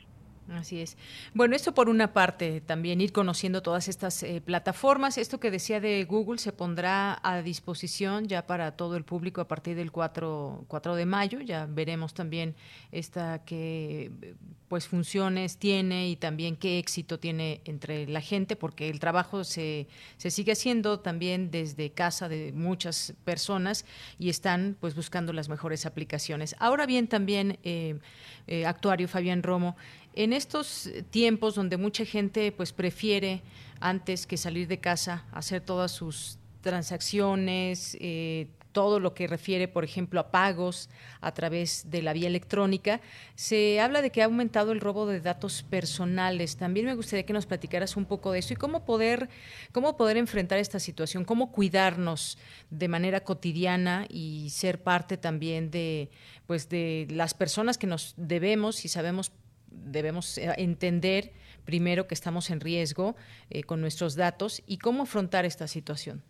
Así 0.54 0.82
es. 0.82 0.98
Bueno, 1.34 1.56
esto 1.56 1.74
por 1.74 1.90
una 1.90 2.14
parte, 2.14 2.62
también 2.62 3.02
ir 3.02 3.12
conociendo 3.12 3.62
todas 3.62 3.88
estas 3.88 4.24
eh, 4.24 4.42
plataformas. 4.44 5.18
Esto 5.18 5.40
que 5.40 5.52
decía 5.52 5.80
de 5.80 6.04
Google 6.06 6.40
se 6.40 6.52
pondrá 6.52 7.20
a 7.22 7.42
disposición 7.42 8.28
ya 8.28 8.48
para 8.48 8.72
todo 8.72 8.98
el 8.98 9.04
público 9.04 9.42
a 9.42 9.48
partir 9.48 9.76
del 9.76 9.92
4, 9.92 10.66
4 10.68 10.96
de 10.96 11.06
mayo. 11.06 11.40
Ya 11.42 11.68
veremos 11.68 12.14
también 12.14 12.56
esta 12.92 13.44
que 13.46 14.36
pues 14.68 14.88
funciones 14.88 15.58
tiene 15.58 16.10
y 16.10 16.16
también 16.16 16.56
qué 16.56 16.78
éxito 16.78 17.20
tiene 17.20 17.62
entre 17.66 18.08
la 18.08 18.22
gente, 18.22 18.56
porque 18.56 18.90
el 18.90 19.00
trabajo 19.00 19.44
se, 19.44 19.88
se 20.18 20.30
sigue 20.30 20.52
haciendo 20.52 21.00
también 21.00 21.50
desde 21.50 21.92
casa 21.92 22.30
de 22.30 22.54
muchas 22.54 23.14
personas 23.26 23.84
y 24.20 24.30
están 24.30 24.78
pues 24.80 24.96
buscando 24.96 25.34
las 25.34 25.50
mejores 25.50 25.88
aplicaciones. 25.88 26.56
Ahora 26.60 26.86
bien, 26.86 27.08
también, 27.08 27.58
eh, 27.64 28.00
eh, 28.48 28.66
actuario 28.66 29.08
Fabián 29.08 29.44
Romo, 29.44 29.76
en 30.14 30.34
estos 30.34 30.90
tiempos 31.10 31.56
donde 31.56 31.78
mucha 31.78 32.06
gente 32.06 32.52
pues 32.52 32.74
prefiere 32.74 33.42
antes 33.80 34.28
que 34.28 34.38
salir 34.38 34.68
de 34.68 34.80
casa 34.80 35.26
hacer 35.32 35.62
todas 35.62 35.92
sus 35.92 36.38
transacciones, 36.62 37.98
eh, 38.02 38.48
todo 38.72 39.00
lo 39.00 39.14
que 39.14 39.28
refiere, 39.28 39.68
por 39.68 39.84
ejemplo, 39.84 40.20
a 40.20 40.32
pagos 40.32 40.90
a 41.22 41.34
través 41.34 41.90
de 41.90 42.02
la 42.02 42.14
vía 42.14 42.28
electrónica, 42.28 43.02
se 43.36 43.80
habla 43.80 44.02
de 44.02 44.12
que 44.12 44.22
ha 44.22 44.26
aumentado 44.26 44.72
el 44.72 44.80
robo 44.80 45.06
de 45.06 45.20
datos 45.22 45.64
personales. 45.64 46.56
También 46.56 46.86
me 46.86 46.96
gustaría 46.96 47.26
que 47.26 47.34
nos 47.34 47.46
platicaras 47.46 47.98
un 47.98 48.06
poco 48.06 48.32
de 48.32 48.40
eso 48.40 48.54
y 48.54 48.58
cómo 48.58 48.86
poder, 48.86 49.30
cómo 49.72 49.98
poder 49.98 50.18
enfrentar 50.18 50.60
esta 50.60 50.80
situación, 50.80 51.26
cómo 51.26 51.52
cuidarnos 51.52 52.38
de 52.70 52.88
manera 52.88 53.22
cotidiana 53.22 54.06
y 54.08 54.50
ser 54.52 54.82
parte 54.82 55.18
también 55.18 55.72
de, 55.72 56.10
pues, 56.46 56.70
de 56.70 57.08
las 57.10 57.34
personas 57.34 57.78
que 57.78 57.88
nos 57.88 58.14
debemos 58.18 58.86
y 58.86 58.88
sabemos 58.88 59.32
debemos 59.72 60.38
eh, 60.38 60.54
entender 60.58 61.32
primero 61.66 62.08
que 62.08 62.14
estamos 62.14 62.50
en 62.50 62.60
riesgo 62.60 63.16
eh, 63.50 63.64
con 63.64 63.82
nuestros 63.82 64.16
datos 64.16 64.64
y 64.68 64.80
cómo 64.80 65.04
afrontar 65.04 65.46
esta 65.46 65.68
situación. 65.68 66.22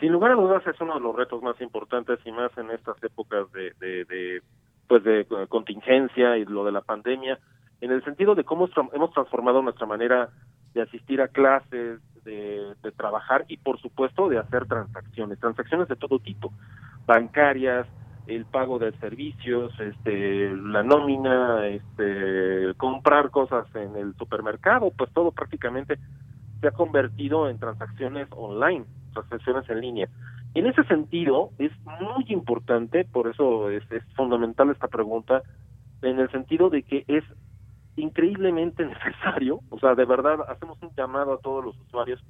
Sin 0.00 0.12
lugar 0.12 0.32
a 0.32 0.34
dudas 0.34 0.66
es 0.66 0.80
uno 0.80 0.94
de 0.94 1.00
los 1.00 1.16
retos 1.16 1.42
más 1.42 1.60
importantes 1.60 2.18
y 2.24 2.32
más 2.32 2.56
en 2.58 2.70
estas 2.70 3.02
épocas 3.02 3.50
de, 3.52 4.42
pues 4.86 5.04
de 5.04 5.26
contingencia 5.48 6.36
y 6.36 6.44
lo 6.44 6.64
de 6.64 6.72
la 6.72 6.82
pandemia, 6.82 7.38
en 7.80 7.92
el 7.92 8.04
sentido 8.04 8.34
de 8.34 8.44
cómo 8.44 8.68
hemos 8.92 9.12
transformado 9.12 9.62
nuestra 9.62 9.86
manera 9.86 10.28
de 10.74 10.82
asistir 10.82 11.22
a 11.22 11.28
clases, 11.28 12.00
de 12.24 12.92
trabajar 12.96 13.44
y 13.48 13.56
por 13.56 13.80
supuesto 13.80 14.28
de 14.28 14.38
hacer 14.38 14.66
transacciones, 14.66 15.38
transacciones 15.38 15.88
de 15.88 15.96
todo 15.96 16.18
tipo, 16.18 16.52
bancarias, 17.06 17.86
el 18.26 18.44
pago 18.44 18.78
de 18.78 18.92
servicios, 18.98 19.72
este, 19.78 20.50
la 20.56 20.82
nómina, 20.82 21.66
este, 21.66 22.74
comprar 22.76 23.30
cosas 23.30 23.66
en 23.74 23.96
el 23.96 24.14
supermercado, 24.16 24.90
pues 24.96 25.12
todo 25.12 25.32
prácticamente 25.32 25.98
se 26.60 26.68
ha 26.68 26.72
convertido 26.72 27.48
en 27.48 27.58
transacciones 27.58 28.28
online, 28.30 28.84
transacciones 29.12 29.68
en 29.68 29.80
línea. 29.80 30.08
En 30.54 30.66
ese 30.66 30.82
sentido, 30.84 31.50
es 31.58 31.70
muy 31.84 32.24
importante, 32.28 33.04
por 33.04 33.28
eso 33.28 33.70
es, 33.70 33.84
es 33.90 34.02
fundamental 34.14 34.70
esta 34.70 34.88
pregunta, 34.88 35.42
en 36.02 36.18
el 36.18 36.30
sentido 36.30 36.70
de 36.70 36.82
que 36.82 37.04
es 37.06 37.24
increíblemente 37.96 38.84
necesario, 38.86 39.60
o 39.70 39.78
sea, 39.78 39.94
de 39.94 40.04
verdad 40.04 40.38
hacemos 40.48 40.78
un 40.82 40.90
llamado 40.96 41.34
a 41.34 41.38
todos 41.38 41.64
los 41.64 41.78
usuarios 41.80 42.22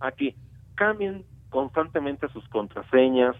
a 0.00 0.12
que 0.12 0.34
cambien 0.74 1.24
constantemente 1.50 2.28
sus 2.28 2.46
contraseñas, 2.48 3.36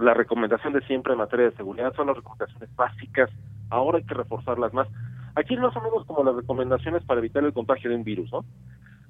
la 0.00 0.14
recomendación 0.14 0.72
de 0.72 0.80
siempre 0.82 1.12
en 1.12 1.18
materia 1.18 1.46
de 1.46 1.56
seguridad 1.56 1.94
son 1.94 2.08
las 2.08 2.16
recomendaciones 2.16 2.74
básicas, 2.76 3.30
ahora 3.70 3.98
hay 3.98 4.04
que 4.04 4.14
reforzarlas 4.14 4.72
más. 4.74 4.88
Aquí 5.34 5.56
más 5.56 5.74
o 5.76 5.80
menos 5.80 6.04
como 6.06 6.24
las 6.24 6.34
recomendaciones 6.34 7.04
para 7.04 7.20
evitar 7.20 7.44
el 7.44 7.52
contagio 7.52 7.90
de 7.90 7.96
un 7.96 8.04
virus, 8.04 8.30
¿no? 8.32 8.44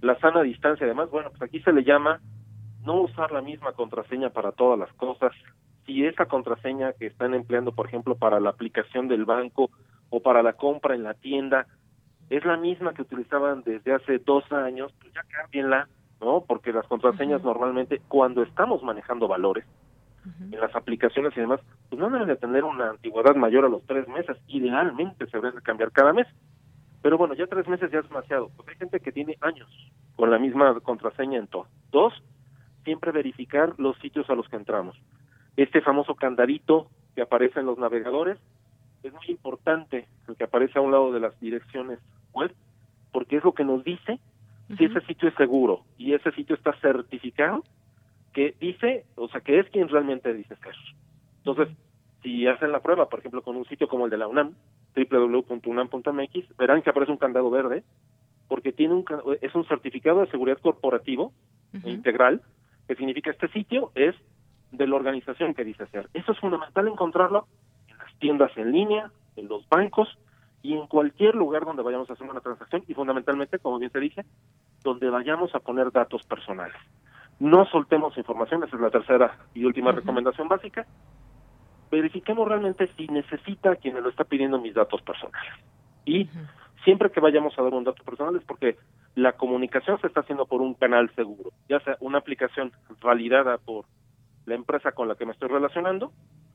La 0.00 0.18
sana 0.20 0.42
distancia, 0.42 0.84
además, 0.84 1.10
bueno, 1.10 1.30
pues 1.30 1.42
aquí 1.42 1.60
se 1.60 1.72
le 1.72 1.84
llama 1.84 2.20
no 2.84 3.02
usar 3.02 3.32
la 3.32 3.42
misma 3.42 3.72
contraseña 3.72 4.30
para 4.30 4.52
todas 4.52 4.78
las 4.78 4.92
cosas. 4.94 5.32
Si 5.84 6.04
esa 6.04 6.26
contraseña 6.26 6.92
que 6.92 7.06
están 7.06 7.34
empleando, 7.34 7.72
por 7.72 7.86
ejemplo, 7.86 8.14
para 8.14 8.40
la 8.40 8.50
aplicación 8.50 9.08
del 9.08 9.24
banco 9.24 9.70
o 10.10 10.20
para 10.20 10.42
la 10.42 10.52
compra 10.52 10.94
en 10.94 11.02
la 11.02 11.14
tienda, 11.14 11.66
es 12.30 12.44
la 12.44 12.56
misma 12.56 12.92
que 12.92 13.02
utilizaban 13.02 13.62
desde 13.62 13.94
hace 13.94 14.18
dos 14.18 14.50
años, 14.52 14.92
pues 15.00 15.12
ya 15.14 15.22
cámbienla, 15.28 15.88
¿no? 16.20 16.44
Porque 16.46 16.72
las 16.72 16.86
contraseñas 16.86 17.42
normalmente, 17.42 18.00
cuando 18.06 18.42
estamos 18.42 18.82
manejando 18.82 19.28
valores, 19.28 19.64
en 20.40 20.60
las 20.60 20.74
aplicaciones 20.74 21.36
y 21.36 21.40
demás, 21.40 21.60
pues 21.88 22.00
no 22.00 22.10
deben 22.10 22.28
de 22.28 22.36
tener 22.36 22.64
una 22.64 22.90
antigüedad 22.90 23.34
mayor 23.34 23.64
a 23.64 23.68
los 23.68 23.84
tres 23.86 24.06
meses. 24.08 24.36
Idealmente 24.48 25.26
se 25.26 25.40
debe 25.40 25.60
cambiar 25.62 25.92
cada 25.92 26.12
mes. 26.12 26.26
Pero 27.02 27.16
bueno, 27.16 27.34
ya 27.34 27.46
tres 27.46 27.68
meses 27.68 27.90
ya 27.90 28.00
es 28.00 28.08
demasiado. 28.08 28.50
Pues 28.56 28.68
hay 28.68 28.76
gente 28.76 29.00
que 29.00 29.12
tiene 29.12 29.36
años 29.40 29.68
con 30.16 30.30
la 30.30 30.38
misma 30.38 30.78
contraseña 30.80 31.38
en 31.38 31.46
todo. 31.46 31.66
Dos, 31.92 32.12
siempre 32.84 33.12
verificar 33.12 33.74
los 33.78 33.96
sitios 33.98 34.28
a 34.30 34.34
los 34.34 34.48
que 34.48 34.56
entramos. 34.56 34.96
Este 35.56 35.80
famoso 35.80 36.14
candadito 36.14 36.88
que 37.14 37.22
aparece 37.22 37.60
en 37.60 37.66
los 37.66 37.78
navegadores 37.78 38.38
es 39.02 39.12
muy 39.12 39.26
importante, 39.28 40.06
el 40.26 40.36
que 40.36 40.44
aparece 40.44 40.78
a 40.78 40.82
un 40.82 40.90
lado 40.90 41.12
de 41.12 41.20
las 41.20 41.38
direcciones 41.40 42.00
web, 42.32 42.52
porque 43.12 43.36
es 43.36 43.44
lo 43.44 43.52
que 43.52 43.64
nos 43.64 43.84
dice 43.84 44.18
si 44.76 44.84
ese 44.84 45.00
sitio 45.02 45.28
es 45.28 45.34
seguro 45.36 45.84
y 45.96 46.14
ese 46.14 46.30
sitio 46.32 46.54
está 46.54 46.72
certificado 46.80 47.62
que 48.38 48.54
dice, 48.60 49.04
o 49.16 49.26
sea, 49.26 49.40
que 49.40 49.58
es 49.58 49.68
quien 49.70 49.88
realmente 49.88 50.32
dice 50.32 50.54
ser. 50.62 50.76
Entonces, 51.38 51.76
si 52.22 52.46
hacen 52.46 52.70
la 52.70 52.78
prueba, 52.78 53.08
por 53.08 53.18
ejemplo, 53.18 53.42
con 53.42 53.56
un 53.56 53.64
sitio 53.64 53.88
como 53.88 54.04
el 54.04 54.12
de 54.12 54.16
la 54.16 54.28
UNAM, 54.28 54.54
www.unam.mx, 54.94 56.56
verán 56.56 56.82
que 56.82 56.90
aparece 56.90 57.10
un 57.10 57.18
candado 57.18 57.50
verde, 57.50 57.82
porque 58.46 58.70
tiene 58.70 58.94
un 58.94 59.04
es 59.42 59.52
un 59.56 59.66
certificado 59.66 60.20
de 60.20 60.30
seguridad 60.30 60.58
corporativo 60.58 61.32
integral, 61.82 62.40
que 62.86 62.94
significa 62.94 63.32
este 63.32 63.48
sitio 63.48 63.90
es 63.96 64.14
de 64.70 64.86
la 64.86 64.94
organización 64.94 65.52
que 65.52 65.64
dice 65.64 65.88
ser. 65.88 66.08
Eso 66.14 66.30
es 66.30 66.38
fundamental 66.38 66.86
encontrarlo 66.86 67.48
en 67.88 67.98
las 67.98 68.18
tiendas 68.20 68.56
en 68.56 68.70
línea, 68.70 69.10
en 69.34 69.48
los 69.48 69.68
bancos 69.68 70.16
y 70.62 70.74
en 70.74 70.86
cualquier 70.86 71.34
lugar 71.34 71.64
donde 71.64 71.82
vayamos 71.82 72.08
a 72.08 72.12
hacer 72.12 72.30
una 72.30 72.40
transacción 72.40 72.84
y 72.86 72.94
fundamentalmente, 72.94 73.58
como 73.58 73.80
bien 73.80 73.90
se 73.90 73.98
dice, 73.98 74.24
donde 74.84 75.10
vayamos 75.10 75.52
a 75.56 75.58
poner 75.58 75.90
datos 75.90 76.22
personales. 76.22 76.76
No 77.40 77.66
soltemos 77.66 78.16
información, 78.18 78.64
esa 78.64 78.76
es 78.76 78.82
la 78.82 78.90
tercera 78.90 79.38
y 79.54 79.64
última 79.64 79.92
recomendación 79.92 80.48
básica. 80.48 80.86
Verifiquemos 81.90 82.46
realmente 82.48 82.88
si 82.96 83.06
necesita 83.06 83.76
quien 83.76 83.94
me 83.94 84.00
lo 84.00 84.08
está 84.08 84.24
pidiendo 84.24 84.60
mis 84.60 84.74
datos 84.74 85.00
personales. 85.02 85.52
Y 86.04 86.28
siempre 86.84 87.10
que 87.10 87.20
vayamos 87.20 87.56
a 87.58 87.62
dar 87.62 87.74
un 87.74 87.84
dato 87.84 88.02
personal 88.02 88.34
es 88.36 88.44
porque 88.44 88.76
la 89.14 89.32
comunicación 89.32 90.00
se 90.00 90.08
está 90.08 90.20
haciendo 90.20 90.46
por 90.46 90.62
un 90.62 90.74
canal 90.74 91.10
seguro, 91.14 91.50
ya 91.68 91.80
sea 91.80 91.96
una 92.00 92.18
aplicación 92.18 92.72
validada 93.00 93.58
por 93.58 93.84
la 94.46 94.54
empresa 94.54 94.92
con 94.92 95.08
la 95.08 95.14
que 95.14 95.26
me 95.26 95.32
estoy 95.32 95.48
relacionando 95.48 96.12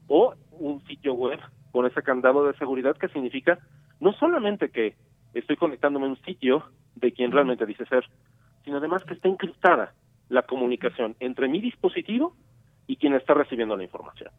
o 0.08 0.34
un 0.52 0.84
sitio 0.86 1.14
web 1.14 1.40
con 1.72 1.86
ese 1.86 2.02
candado 2.04 2.46
de 2.46 2.58
seguridad 2.58 2.98
que 2.98 3.08
significa 3.10 3.60
no 4.00 4.12
solamente 4.14 4.70
que 4.70 4.96
estoy 5.34 5.56
conectándome 5.56 6.08
a 6.08 6.10
un 6.10 6.22
sitio 6.24 6.64
de 6.96 7.12
quien 7.14 7.32
realmente 7.32 7.66
dice 7.66 7.86
ser, 7.86 8.06
sino 8.64 8.78
además 8.78 9.04
que 9.04 9.14
está 9.14 9.28
encriptada 9.28 9.94
la 10.30 10.44
comunicación 10.44 11.16
entre 11.20 11.48
mi 11.48 11.62
dispositivo 11.62 12.36
y 12.88 12.98
quien 12.98 13.14
está 13.14 13.34
recibiendo 13.34 13.76
la 13.78 13.84
información. 13.84 14.32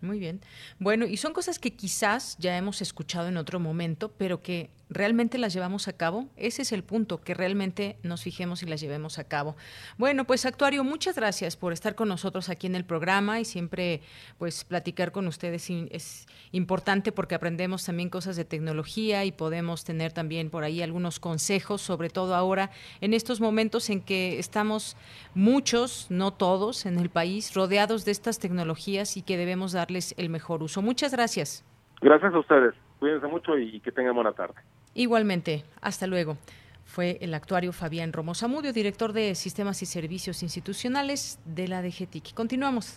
Muy 0.00 0.18
bien. 0.18 0.40
Bueno, 0.78 1.06
y 1.06 1.16
son 1.16 1.32
cosas 1.32 1.58
que 1.58 1.74
quizás 1.74 2.36
ya 2.38 2.56
hemos 2.56 2.80
escuchado 2.82 3.28
en 3.28 3.36
otro 3.36 3.58
momento, 3.58 4.12
pero 4.16 4.42
que 4.42 4.70
¿realmente 4.90 5.38
las 5.38 5.52
llevamos 5.52 5.88
a 5.88 5.92
cabo? 5.92 6.26
Ese 6.36 6.62
es 6.62 6.72
el 6.72 6.82
punto, 6.82 7.20
que 7.20 7.34
realmente 7.34 7.96
nos 8.02 8.22
fijemos 8.22 8.62
y 8.62 8.66
las 8.66 8.80
llevemos 8.80 9.18
a 9.18 9.24
cabo. 9.24 9.56
Bueno, 9.96 10.24
pues 10.24 10.46
actuario, 10.46 10.84
muchas 10.84 11.16
gracias 11.16 11.56
por 11.56 11.72
estar 11.72 11.94
con 11.94 12.08
nosotros 12.08 12.48
aquí 12.48 12.66
en 12.66 12.74
el 12.74 12.84
programa 12.84 13.40
y 13.40 13.44
siempre 13.44 14.00
pues 14.38 14.64
platicar 14.64 15.12
con 15.12 15.26
ustedes 15.26 15.70
es 15.70 16.26
importante 16.52 17.12
porque 17.12 17.34
aprendemos 17.34 17.84
también 17.84 18.08
cosas 18.08 18.36
de 18.36 18.44
tecnología 18.44 19.24
y 19.24 19.32
podemos 19.32 19.84
tener 19.84 20.12
también 20.12 20.50
por 20.50 20.64
ahí 20.64 20.82
algunos 20.82 21.20
consejos, 21.20 21.80
sobre 21.82 22.10
todo 22.10 22.34
ahora 22.34 22.70
en 23.00 23.14
estos 23.14 23.40
momentos 23.40 23.90
en 23.90 24.00
que 24.02 24.38
estamos 24.38 24.96
muchos, 25.34 26.06
no 26.10 26.32
todos, 26.32 26.86
en 26.86 26.98
el 26.98 27.10
país 27.10 27.54
rodeados 27.54 28.04
de 28.04 28.12
estas 28.12 28.38
tecnologías 28.38 29.16
y 29.16 29.22
que 29.22 29.36
debemos 29.36 29.72
darles 29.72 30.14
el 30.16 30.30
mejor 30.30 30.62
uso. 30.62 30.82
Muchas 30.82 31.12
gracias. 31.12 31.64
Gracias 32.00 32.32
a 32.32 32.38
ustedes. 32.38 32.74
Cuídense 32.98 33.26
mucho 33.26 33.58
y 33.58 33.80
que 33.80 33.92
tengan 33.92 34.14
buena 34.14 34.32
tarde. 34.32 34.60
Igualmente, 34.98 35.62
hasta 35.80 36.08
luego. 36.08 36.36
Fue 36.84 37.18
el 37.20 37.32
actuario 37.32 37.72
Fabián 37.72 38.12
Romosamudio, 38.12 38.72
director 38.72 39.12
de 39.12 39.36
Sistemas 39.36 39.80
y 39.82 39.86
Servicios 39.86 40.42
Institucionales 40.42 41.38
de 41.44 41.68
la 41.68 41.82
DGTIC. 41.82 42.34
Continuamos. 42.34 42.96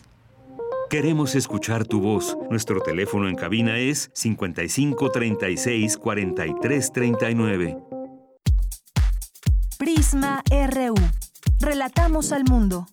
Queremos 0.90 1.36
escuchar 1.36 1.86
tu 1.86 2.02
voz. 2.02 2.36
Nuestro 2.50 2.82
teléfono 2.82 3.30
en 3.30 3.36
cabina 3.36 3.78
es 3.78 4.10
55 4.16 5.12
36 5.12 5.98
43 5.98 6.92
39. 6.92 7.78
Prisma 9.78 10.42
RU. 10.50 10.96
Relatamos 11.60 12.32
al 12.32 12.46
mundo. 12.46 12.88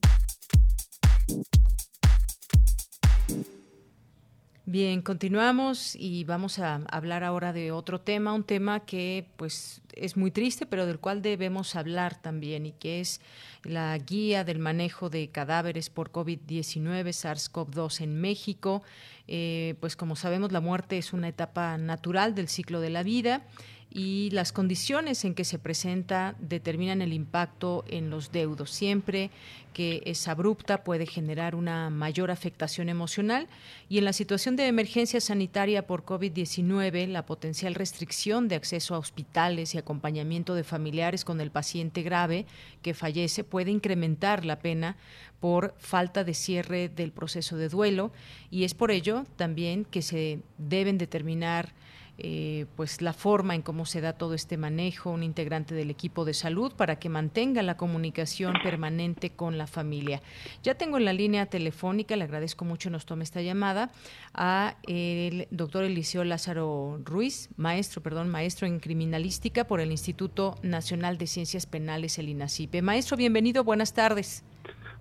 Bien, 4.70 5.00
continuamos 5.00 5.96
y 5.96 6.24
vamos 6.24 6.58
a 6.58 6.82
hablar 6.90 7.24
ahora 7.24 7.54
de 7.54 7.72
otro 7.72 8.02
tema, 8.02 8.34
un 8.34 8.44
tema 8.44 8.80
que 8.80 9.26
pues 9.38 9.80
es 9.94 10.18
muy 10.18 10.30
triste, 10.30 10.66
pero 10.66 10.84
del 10.84 10.98
cual 10.98 11.22
debemos 11.22 11.74
hablar 11.74 12.20
también 12.20 12.66
y 12.66 12.72
que 12.72 13.00
es 13.00 13.22
la 13.64 13.96
guía 13.96 14.44
del 14.44 14.58
manejo 14.58 15.08
de 15.08 15.30
cadáveres 15.30 15.88
por 15.88 16.12
COVID-19 16.12 16.84
SARS-CoV-2 17.14 18.02
en 18.02 18.20
México. 18.20 18.82
Eh, 19.26 19.76
pues 19.80 19.96
como 19.96 20.16
sabemos, 20.16 20.52
la 20.52 20.60
muerte 20.60 20.98
es 20.98 21.14
una 21.14 21.28
etapa 21.28 21.78
natural 21.78 22.34
del 22.34 22.48
ciclo 22.48 22.82
de 22.82 22.90
la 22.90 23.02
vida 23.02 23.46
y 23.90 24.28
las 24.32 24.52
condiciones 24.52 25.24
en 25.24 25.34
que 25.34 25.44
se 25.44 25.58
presenta 25.58 26.34
determinan 26.38 27.00
el 27.00 27.12
impacto 27.12 27.84
en 27.88 28.10
los 28.10 28.32
deudos. 28.32 28.70
Siempre 28.70 29.30
que 29.72 30.02
es 30.06 30.28
abrupta 30.28 30.82
puede 30.82 31.06
generar 31.06 31.54
una 31.54 31.88
mayor 31.88 32.30
afectación 32.30 32.88
emocional 32.88 33.46
y 33.88 33.98
en 33.98 34.04
la 34.04 34.12
situación 34.12 34.56
de 34.56 34.66
emergencia 34.66 35.20
sanitaria 35.20 35.86
por 35.86 36.04
COVID-19, 36.04 37.06
la 37.06 37.24
potencial 37.24 37.74
restricción 37.74 38.48
de 38.48 38.56
acceso 38.56 38.94
a 38.94 38.98
hospitales 38.98 39.74
y 39.74 39.78
acompañamiento 39.78 40.54
de 40.54 40.64
familiares 40.64 41.24
con 41.24 41.40
el 41.40 41.50
paciente 41.50 42.02
grave 42.02 42.44
que 42.82 42.92
fallece 42.92 43.44
puede 43.44 43.70
incrementar 43.70 44.44
la 44.44 44.58
pena 44.58 44.96
por 45.40 45.74
falta 45.78 46.24
de 46.24 46.34
cierre 46.34 46.88
del 46.88 47.12
proceso 47.12 47.56
de 47.56 47.68
duelo 47.68 48.10
y 48.50 48.64
es 48.64 48.74
por 48.74 48.90
ello 48.90 49.24
también 49.36 49.84
que 49.84 50.02
se 50.02 50.40
deben 50.58 50.98
determinar 50.98 51.72
eh, 52.20 52.66
pues 52.74 53.00
la 53.00 53.12
forma 53.12 53.54
en 53.54 53.62
cómo 53.62 53.86
se 53.86 54.00
da 54.00 54.12
todo 54.12 54.34
este 54.34 54.56
manejo, 54.56 55.10
un 55.10 55.22
integrante 55.22 55.76
del 55.76 55.88
equipo 55.88 56.24
de 56.24 56.34
salud 56.34 56.72
para 56.74 56.98
que 56.98 57.08
mantenga 57.08 57.62
la 57.62 57.76
comunicación 57.76 58.54
permanente 58.64 59.30
con 59.30 59.56
la 59.56 59.68
familia. 59.68 60.20
Ya 60.64 60.74
tengo 60.74 60.98
en 60.98 61.04
la 61.04 61.12
línea 61.12 61.46
telefónica, 61.46 62.16
le 62.16 62.24
agradezco 62.24 62.64
mucho 62.64 62.90
nos 62.90 63.06
tome 63.06 63.22
esta 63.22 63.40
llamada, 63.40 63.92
a 64.34 64.74
el 64.88 65.46
doctor 65.52 65.84
Eliseo 65.84 66.24
Lázaro 66.24 66.98
Ruiz, 67.04 67.50
maestro, 67.56 68.02
perdón, 68.02 68.28
maestro 68.28 68.66
en 68.66 68.80
criminalística 68.80 69.64
por 69.68 69.80
el 69.80 69.92
Instituto 69.92 70.56
Nacional 70.62 71.18
de 71.18 71.28
Ciencias 71.28 71.66
Penales, 71.66 72.18
el 72.18 72.28
INACIPE. 72.28 72.82
Maestro, 72.82 73.16
bienvenido, 73.16 73.62
buenas 73.62 73.94
tardes. 73.94 74.44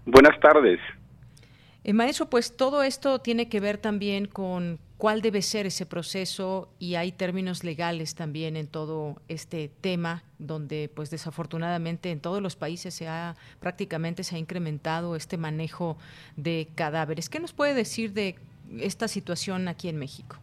Buenas 0.06 0.40
tardes. 0.40 0.80
Eh, 1.84 1.94
maestro, 1.94 2.30
pues 2.30 2.56
todo 2.56 2.84
esto 2.84 3.20
tiene 3.20 3.50
que 3.50 3.60
ver 3.60 3.80
también 3.80 4.26
con 4.28 4.78
cuál 4.98 5.22
debe 5.22 5.42
ser 5.42 5.66
ese 5.66 5.86
proceso 5.86 6.70
y 6.80 6.96
hay 6.96 7.12
términos 7.12 7.64
legales 7.64 8.16
también 8.16 8.56
en 8.56 8.68
todo 8.68 9.16
este 9.28 9.70
tema 9.82 10.24
donde 10.40 10.90
pues 10.94 11.10
desafortunadamente 11.10 12.12
en 12.12 12.20
todos 12.20 12.42
los 12.42 12.56
países 12.56 12.94
se 12.94 13.08
ha 13.08 13.36
prácticamente 13.60 14.24
se 14.24 14.36
ha 14.36 14.40
incrementado 14.40 15.16
este 15.16 15.38
manejo 15.38 15.98
de 16.36 16.68
cadáveres. 16.76 17.30
¿Qué 17.30 17.40
nos 17.40 17.54
puede 17.54 17.74
decir 17.74 18.14
de 18.14 18.36
esta 18.80 19.08
situación 19.08 19.68
aquí 19.68 19.90
en 19.90 19.98
México? 19.98 20.38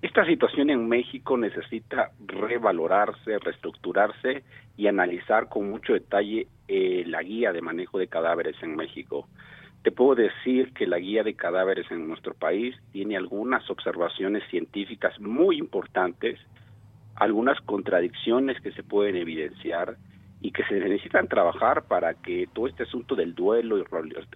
Esta 0.00 0.26
situación 0.26 0.68
en 0.68 0.86
México 0.86 1.38
necesita 1.38 2.10
revalorarse, 2.26 3.38
reestructurarse 3.38 4.42
y 4.76 4.86
analizar 4.86 5.48
con 5.48 5.70
mucho 5.70 5.94
detalle 5.94 6.46
eh, 6.68 7.04
la 7.06 7.22
guía 7.22 7.52
de 7.52 7.62
manejo 7.62 7.98
de 7.98 8.08
cadáveres 8.08 8.54
en 8.62 8.76
México. 8.76 9.26
Te 9.84 9.92
puedo 9.92 10.14
decir 10.14 10.72
que 10.72 10.86
la 10.86 10.98
guía 10.98 11.22
de 11.22 11.34
cadáveres 11.34 11.90
en 11.90 12.08
nuestro 12.08 12.32
país 12.32 12.74
tiene 12.90 13.18
algunas 13.18 13.68
observaciones 13.68 14.42
científicas 14.48 15.20
muy 15.20 15.58
importantes, 15.58 16.40
algunas 17.16 17.60
contradicciones 17.60 18.58
que 18.62 18.72
se 18.72 18.82
pueden 18.82 19.16
evidenciar 19.16 19.98
y 20.40 20.52
que 20.52 20.64
se 20.64 20.80
necesitan 20.80 21.28
trabajar 21.28 21.82
para 21.82 22.14
que 22.14 22.48
todo 22.54 22.66
este 22.66 22.84
asunto 22.84 23.14
del 23.14 23.34
duelo 23.34 23.76
y 23.76 23.84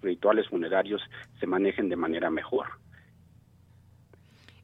rituales 0.02 0.46
funerarios 0.48 1.00
se 1.40 1.46
manejen 1.46 1.88
de 1.88 1.96
manera 1.96 2.28
mejor. 2.28 2.66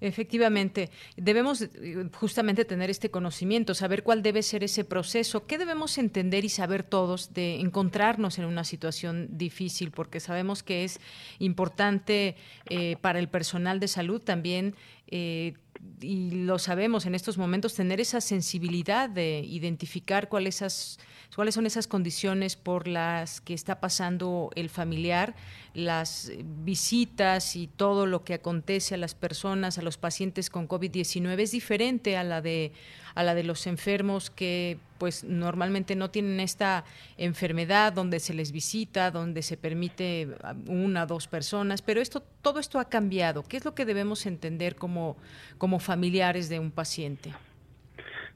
Efectivamente, 0.01 0.91
debemos 1.17 1.63
eh, 1.63 2.09
justamente 2.15 2.65
tener 2.65 2.91
este 2.91 3.11
conocimiento, 3.11 3.75
saber 3.75 4.03
cuál 4.03 4.23
debe 4.23 4.43
ser 4.43 4.65
ese 4.65 4.85
proceso, 4.85 5.47
qué 5.47 5.59
debemos 5.59 5.99
entender 5.99 6.45
y 6.45 6.49
saber 6.49 6.83
todos 6.83 7.33
de 7.33 7.61
encontrarnos 7.61 8.39
en 8.39 8.45
una 8.45 8.65
situación 8.65 9.29
difícil, 9.31 9.91
porque 9.91 10.21
sabemos 10.21 10.63
que 10.63 10.85
es 10.85 11.01
importante 11.39 12.37
eh, 12.69 12.97
para 13.01 13.19
el 13.19 13.29
personal 13.29 13.81
de 13.81 13.89
salud 13.89 14.21
también 14.21 14.75
eh, 15.09 15.55
y 16.01 16.31
lo 16.31 16.59
sabemos 16.59 17.07
en 17.07 17.15
estos 17.15 17.39
momentos, 17.39 17.75
tener 17.75 18.01
esa 18.01 18.21
sensibilidad 18.21 19.09
de 19.09 19.41
identificar 19.41 20.29
cuáles, 20.29 20.57
esas, 20.57 20.99
cuáles 21.35 21.55
son 21.55 21.67
esas 21.67 21.87
condiciones 21.87 22.57
por 22.57 22.89
las 22.89 23.41
que 23.41 23.55
está 23.55 23.81
pasando 23.81 24.51
el 24.55 24.71
familiar, 24.71 25.35
las 25.73 26.33
visitas 26.65 27.57
y 27.57 27.67
todo 27.67 28.07
lo 28.07 28.25
que 28.25 28.35
acontece 28.35 28.95
a 28.95 28.99
las 28.99 29.15
personas, 29.15 29.79
a 29.79 29.83
los 29.83 29.97
pacientes 29.97 30.51
con 30.51 30.69
COVID-19 30.69 31.41
es 31.41 31.53
diferente 31.53 32.17
a 32.17 32.25
la 32.25 32.41
de 32.41 32.73
a 33.15 33.23
la 33.23 33.35
de 33.35 33.45
los 33.45 33.67
enfermos 33.67 34.31
que 34.31 34.79
pues 35.05 35.23
normalmente 35.23 35.97
no 35.97 36.09
tienen 36.09 36.41
esta 36.41 36.87
enfermedad 37.19 37.93
donde 37.93 38.21
se 38.21 38.33
les 38.33 38.53
visita, 38.53 39.11
donde 39.11 39.43
se 39.43 39.59
permite 39.59 40.29
una 40.67 41.03
o 41.03 41.07
dos 41.07 41.29
personas, 41.29 41.83
pero 41.83 42.01
esto 42.01 42.23
todo 42.41 42.59
esto 42.59 42.79
ha 42.79 42.89
cambiado. 42.89 43.43
¿Qué 43.43 43.59
es 43.59 43.67
lo 43.67 43.75
que 43.75 43.85
debemos 43.85 44.25
entender 44.25 44.77
como 44.77 45.19
como 45.59 45.79
familiares 45.79 46.49
de 46.49 46.59
un 46.59 46.71
paciente? 46.71 47.35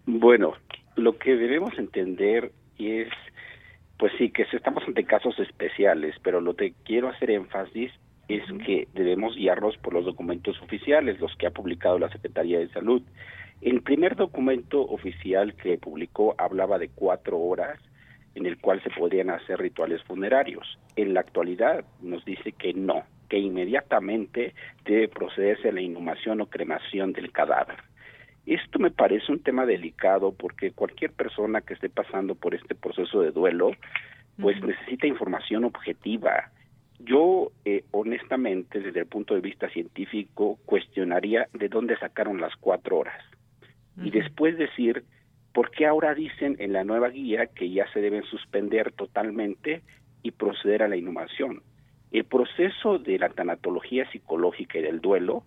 Bueno, 0.05 0.53
lo 0.97 1.17
que 1.17 1.37
debemos 1.37 1.73
entender 1.79 2.53
es 2.79 3.09
pues 3.97 4.13
sí 4.19 4.29
que 4.29 4.43
estamos 4.53 4.85
ante 4.87 5.05
casos 5.05 5.39
especiales, 5.39 6.17
pero 6.23 6.43
lo 6.43 6.55
que 6.55 6.75
quiero 6.85 7.09
hacer 7.09 7.31
énfasis 7.31 7.93
es 8.29 8.43
que 8.67 8.89
debemos 8.93 9.37
guiarnos 9.37 9.79
por 9.79 9.95
los 9.95 10.05
documentos 10.05 10.61
oficiales, 10.61 11.19
los 11.19 11.35
que 11.37 11.47
ha 11.47 11.51
publicado 11.51 11.99
la 11.99 12.11
Secretaría 12.11 12.59
de 12.59 12.69
Salud. 12.69 13.01
El 13.61 13.83
primer 13.83 14.15
documento 14.15 14.83
oficial 14.83 15.55
que 15.55 15.79
publicó 15.79 16.37
hablaba 16.39 16.79
de 16.79 16.91
cuatro 16.91 17.39
horas 17.39 17.81
en 18.37 18.47
el 18.47 18.57
cual 18.59 18.81
se 18.85 18.91
podrían 18.91 19.31
hacer 19.31 19.59
rituales 19.59 20.01
funerarios. 20.05 20.79
En 20.95 21.13
la 21.13 21.21
actualidad 21.21 21.85
nos 22.01 22.25
dice 22.25 22.53
que 22.53 22.73
no, 22.73 23.03
que 23.29 23.39
inmediatamente 23.39 24.55
debe 24.85 25.09
procederse 25.09 25.71
a 25.71 25.73
la 25.73 25.81
inhumación 25.81 26.41
o 26.41 26.47
cremación 26.47 27.13
del 27.13 27.33
cadáver. 27.33 27.79
Esto 28.47 28.79
me 28.79 28.93
parece 28.93 29.33
un 29.33 29.43
tema 29.43 29.67
delicado 29.67 30.33
porque 30.33 30.71
cualquier 30.71 31.11
persona 31.11 31.61
que 31.61 31.75
esté 31.75 31.89
pasando 31.89 32.37
por 32.37 32.55
este 32.55 32.77
proceso 32.77 33.23
de 33.23 33.33
duelo, 33.33 33.73
pues 34.41 34.63
necesita 34.63 35.09
información 35.09 35.65
objetiva. 35.65 36.53
Yo, 37.01 37.51
eh, 37.65 37.85
honestamente, 37.91 38.81
desde 38.81 39.01
el 39.01 39.07
punto 39.07 39.35
de 39.35 39.41
vista 39.41 39.69
científico, 39.69 40.61
cuestionaría 40.65 41.49
de 41.55 41.69
dónde 41.69 41.99
sacaron 41.99 42.41
las 42.41 42.55
cuatro 42.55 42.99
horas 42.99 43.21
y 44.03 44.11
después 44.11 44.57
decir 44.57 45.05
por 45.53 45.71
qué 45.71 45.87
ahora 45.87 46.15
dicen 46.15 46.57
en 46.59 46.73
la 46.73 46.85
nueva 46.85 47.09
guía 47.09 47.47
que 47.47 47.71
ya 47.71 47.91
se 47.93 48.01
deben 48.01 48.23
suspender 48.25 48.93
totalmente 48.93 49.83
y 50.23 50.31
proceder 50.31 50.83
a 50.83 50.89
la 50.89 50.97
inhumación. 50.97 51.63
El 52.13 52.25
proceso 52.25 52.99
de 52.99 53.19
la 53.19 53.29
tanatología 53.29 54.11
psicológica 54.11 54.79
y 54.79 54.83
del 54.83 55.01
duelo 55.01 55.43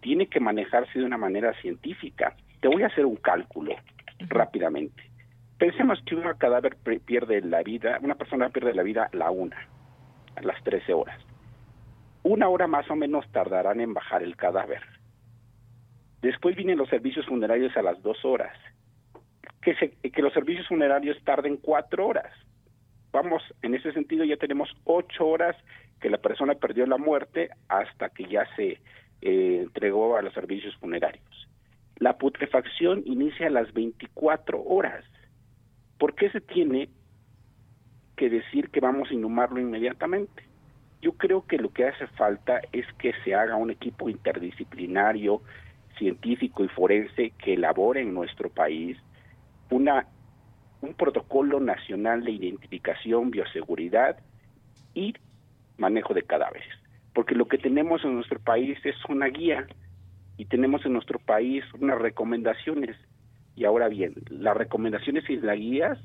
tiene 0.00 0.28
que 0.28 0.40
manejarse 0.40 0.98
de 0.98 1.04
una 1.04 1.18
manera 1.18 1.52
científica. 1.60 2.34
Te 2.60 2.68
voy 2.68 2.82
a 2.82 2.86
hacer 2.86 3.06
un 3.06 3.16
cálculo 3.16 3.74
rápidamente. 4.20 5.02
Pensemos 5.58 6.00
que 6.06 6.14
un 6.14 6.22
cadáver 6.38 6.76
pierde 7.04 7.42
la 7.42 7.62
vida, 7.62 7.98
una 8.00 8.14
persona 8.14 8.48
pierde 8.48 8.74
la 8.74 8.82
vida 8.82 9.10
a 9.12 9.16
la 9.16 9.30
una, 9.30 9.68
a 10.36 10.42
las 10.42 10.62
13 10.64 10.94
horas. 10.94 11.20
Una 12.22 12.48
hora 12.48 12.66
más 12.66 12.90
o 12.90 12.96
menos 12.96 13.30
tardarán 13.30 13.80
en 13.80 13.92
bajar 13.92 14.22
el 14.22 14.36
cadáver 14.36 14.80
Después 16.22 16.56
vienen 16.56 16.78
los 16.78 16.88
servicios 16.88 17.26
funerarios 17.26 17.76
a 17.76 17.82
las 17.82 18.02
dos 18.02 18.24
horas 18.24 18.56
que, 19.62 19.74
que 20.10 20.22
los 20.22 20.32
servicios 20.32 20.66
funerarios 20.68 21.22
tarden 21.24 21.56
cuatro 21.56 22.06
horas. 22.06 22.32
Vamos, 23.12 23.42
en 23.62 23.74
ese 23.74 23.92
sentido 23.92 24.24
ya 24.24 24.36
tenemos 24.36 24.70
ocho 24.84 25.26
horas 25.26 25.56
que 26.00 26.10
la 26.10 26.18
persona 26.18 26.54
perdió 26.54 26.86
la 26.86 26.96
muerte 26.96 27.50
hasta 27.68 28.08
que 28.10 28.24
ya 28.24 28.46
se 28.56 28.80
eh, 29.20 29.60
entregó 29.62 30.16
a 30.16 30.22
los 30.22 30.32
servicios 30.32 30.74
funerarios. 30.76 31.48
La 31.96 32.16
putrefacción 32.16 33.02
inicia 33.04 33.48
a 33.48 33.50
las 33.50 33.72
24 33.74 34.62
horas. 34.62 35.04
¿Por 35.98 36.14
qué 36.14 36.30
se 36.30 36.40
tiene 36.40 36.88
que 38.16 38.30
decir 38.30 38.70
que 38.70 38.80
vamos 38.80 39.10
a 39.10 39.14
inhumarlo 39.14 39.60
inmediatamente? 39.60 40.44
Yo 41.02 41.12
creo 41.12 41.46
que 41.46 41.58
lo 41.58 41.70
que 41.72 41.86
hace 41.86 42.06
falta 42.08 42.60
es 42.72 42.86
que 42.94 43.12
se 43.24 43.34
haga 43.34 43.56
un 43.56 43.70
equipo 43.70 44.08
interdisciplinario, 44.08 45.42
científico 46.00 46.64
y 46.64 46.68
forense 46.68 47.32
que 47.38 47.54
elabore 47.54 48.00
en 48.00 48.12
nuestro 48.12 48.48
país 48.50 48.96
una 49.70 50.06
un 50.82 50.94
protocolo 50.94 51.60
nacional 51.60 52.24
de 52.24 52.32
identificación, 52.32 53.30
bioseguridad 53.30 54.16
y 54.94 55.14
manejo 55.76 56.14
de 56.14 56.22
cadáveres. 56.22 56.72
Porque 57.14 57.34
lo 57.34 57.46
que 57.46 57.58
tenemos 57.58 58.02
en 58.04 58.14
nuestro 58.14 58.40
país 58.40 58.78
es 58.84 58.96
una 59.08 59.26
guía 59.26 59.66
y 60.38 60.46
tenemos 60.46 60.84
en 60.86 60.94
nuestro 60.94 61.18
país 61.18 61.64
unas 61.78 61.98
recomendaciones. 61.98 62.96
Y 63.56 63.66
ahora 63.66 63.88
bien, 63.88 64.14
las 64.30 64.56
recomendaciones 64.56 65.28
y 65.28 65.36
las 65.36 65.58
guías 65.58 65.98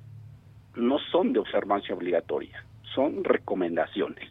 no 0.75 0.99
son 1.11 1.31
de 1.31 1.39
observancia 1.39 1.95
obligatoria, 1.95 2.65
son 2.93 3.23
recomendaciones. 3.23 4.29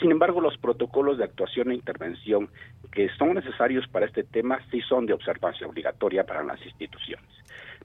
Sin 0.00 0.10
embargo, 0.10 0.40
los 0.40 0.56
protocolos 0.56 1.18
de 1.18 1.24
actuación 1.24 1.70
e 1.70 1.74
intervención 1.74 2.48
que 2.90 3.10
son 3.18 3.34
necesarios 3.34 3.86
para 3.88 4.06
este 4.06 4.24
tema 4.24 4.58
sí 4.70 4.80
son 4.80 5.04
de 5.04 5.12
observancia 5.12 5.66
obligatoria 5.66 6.24
para 6.24 6.42
las 6.42 6.64
instituciones. 6.64 7.28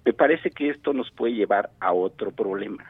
Me 0.05 0.13
parece 0.13 0.49
que 0.49 0.69
esto 0.69 0.93
nos 0.93 1.11
puede 1.11 1.33
llevar 1.33 1.71
a 1.81 1.91
otro 1.91 2.31
problema. 2.31 2.85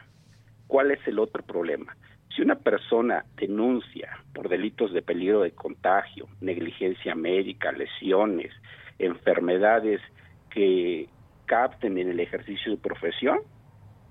¿Cuál 0.67 0.91
es 0.91 0.99
el 1.07 1.17
otro 1.17 1.43
problema? 1.43 1.95
Si 2.35 2.41
una 2.41 2.55
persona 2.55 3.25
denuncia 3.37 4.19
por 4.33 4.47
delitos 4.47 4.93
de 4.93 5.01
peligro 5.01 5.41
de 5.41 5.51
contagio, 5.51 6.27
negligencia 6.41 7.15
médica, 7.15 7.71
lesiones, 7.71 8.51
enfermedades 8.99 10.01
que 10.51 11.09
capten 11.45 11.97
en 11.97 12.09
el 12.09 12.19
ejercicio 12.19 12.71
de 12.71 12.77
profesión 12.77 13.39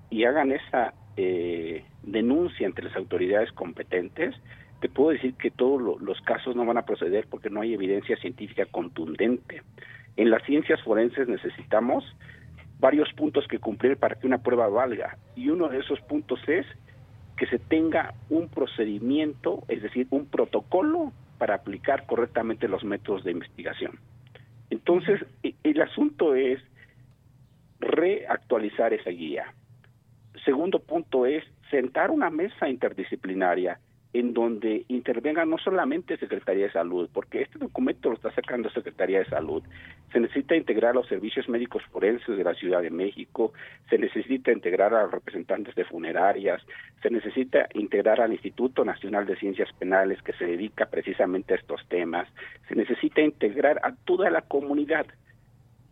y 0.09 0.25
hagan 0.25 0.51
esa 0.51 0.93
eh, 1.15 1.85
denuncia 2.03 2.65
entre 2.65 2.85
las 2.85 2.95
autoridades 2.95 3.51
competentes, 3.53 4.35
te 4.79 4.89
puedo 4.89 5.11
decir 5.11 5.35
que 5.35 5.51
todos 5.51 6.01
los 6.01 6.21
casos 6.21 6.55
no 6.55 6.65
van 6.65 6.77
a 6.77 6.85
proceder 6.85 7.27
porque 7.29 7.49
no 7.49 7.61
hay 7.61 7.73
evidencia 7.73 8.17
científica 8.17 8.65
contundente. 8.65 9.61
En 10.17 10.29
las 10.29 10.43
ciencias 10.43 10.81
forenses 10.83 11.27
necesitamos 11.27 12.03
varios 12.79 13.11
puntos 13.13 13.47
que 13.47 13.59
cumplir 13.59 13.97
para 13.97 14.15
que 14.15 14.27
una 14.27 14.39
prueba 14.39 14.67
valga 14.67 15.17
y 15.35 15.49
uno 15.49 15.69
de 15.69 15.79
esos 15.79 15.99
puntos 16.01 16.39
es 16.47 16.65
que 17.37 17.47
se 17.47 17.59
tenga 17.59 18.13
un 18.29 18.47
procedimiento, 18.49 19.63
es 19.67 19.81
decir, 19.81 20.07
un 20.09 20.25
protocolo 20.25 21.11
para 21.37 21.55
aplicar 21.55 22.05
correctamente 22.05 22.67
los 22.67 22.83
métodos 22.83 23.23
de 23.23 23.31
investigación. 23.31 23.99
Entonces, 24.69 25.25
e, 25.43 25.53
el 25.63 25.81
asunto 25.81 26.35
es 26.35 26.61
reactualizar 27.79 28.93
esa 28.93 29.09
guía. 29.09 29.53
Segundo 30.45 30.79
punto 30.79 31.25
es 31.25 31.43
sentar 31.69 32.11
una 32.11 32.29
mesa 32.29 32.69
interdisciplinaria 32.69 33.79
en 34.15 34.33
donde 34.33 34.85
intervenga 34.87 35.43
no 35.43 35.57
solamente 35.57 36.15
Secretaría 36.15 36.67
de 36.67 36.71
Salud, 36.71 37.09
porque 37.11 37.41
este 37.41 37.59
documento 37.59 38.07
lo 38.09 38.15
está 38.15 38.31
sacando 38.31 38.69
Secretaría 38.69 39.19
de 39.19 39.25
Salud. 39.25 39.61
Se 40.13 40.21
necesita 40.21 40.55
integrar 40.55 40.95
los 40.95 41.05
servicios 41.07 41.49
médicos 41.49 41.83
forenses 41.91 42.37
de 42.37 42.43
la 42.45 42.53
Ciudad 42.53 42.81
de 42.81 42.91
México, 42.91 43.51
se 43.89 43.97
necesita 43.97 44.53
integrar 44.53 44.93
a 44.93 45.03
los 45.03 45.11
representantes 45.11 45.75
de 45.75 45.83
funerarias, 45.83 46.61
se 47.01 47.09
necesita 47.09 47.67
integrar 47.73 48.21
al 48.21 48.31
Instituto 48.31 48.85
Nacional 48.85 49.25
de 49.25 49.35
Ciencias 49.35 49.69
Penales 49.77 50.21
que 50.21 50.31
se 50.31 50.45
dedica 50.45 50.85
precisamente 50.85 51.53
a 51.53 51.57
estos 51.57 51.85
temas, 51.89 52.25
se 52.69 52.75
necesita 52.75 53.19
integrar 53.19 53.81
a 53.83 53.95
toda 54.05 54.29
la 54.29 54.43
comunidad 54.43 55.07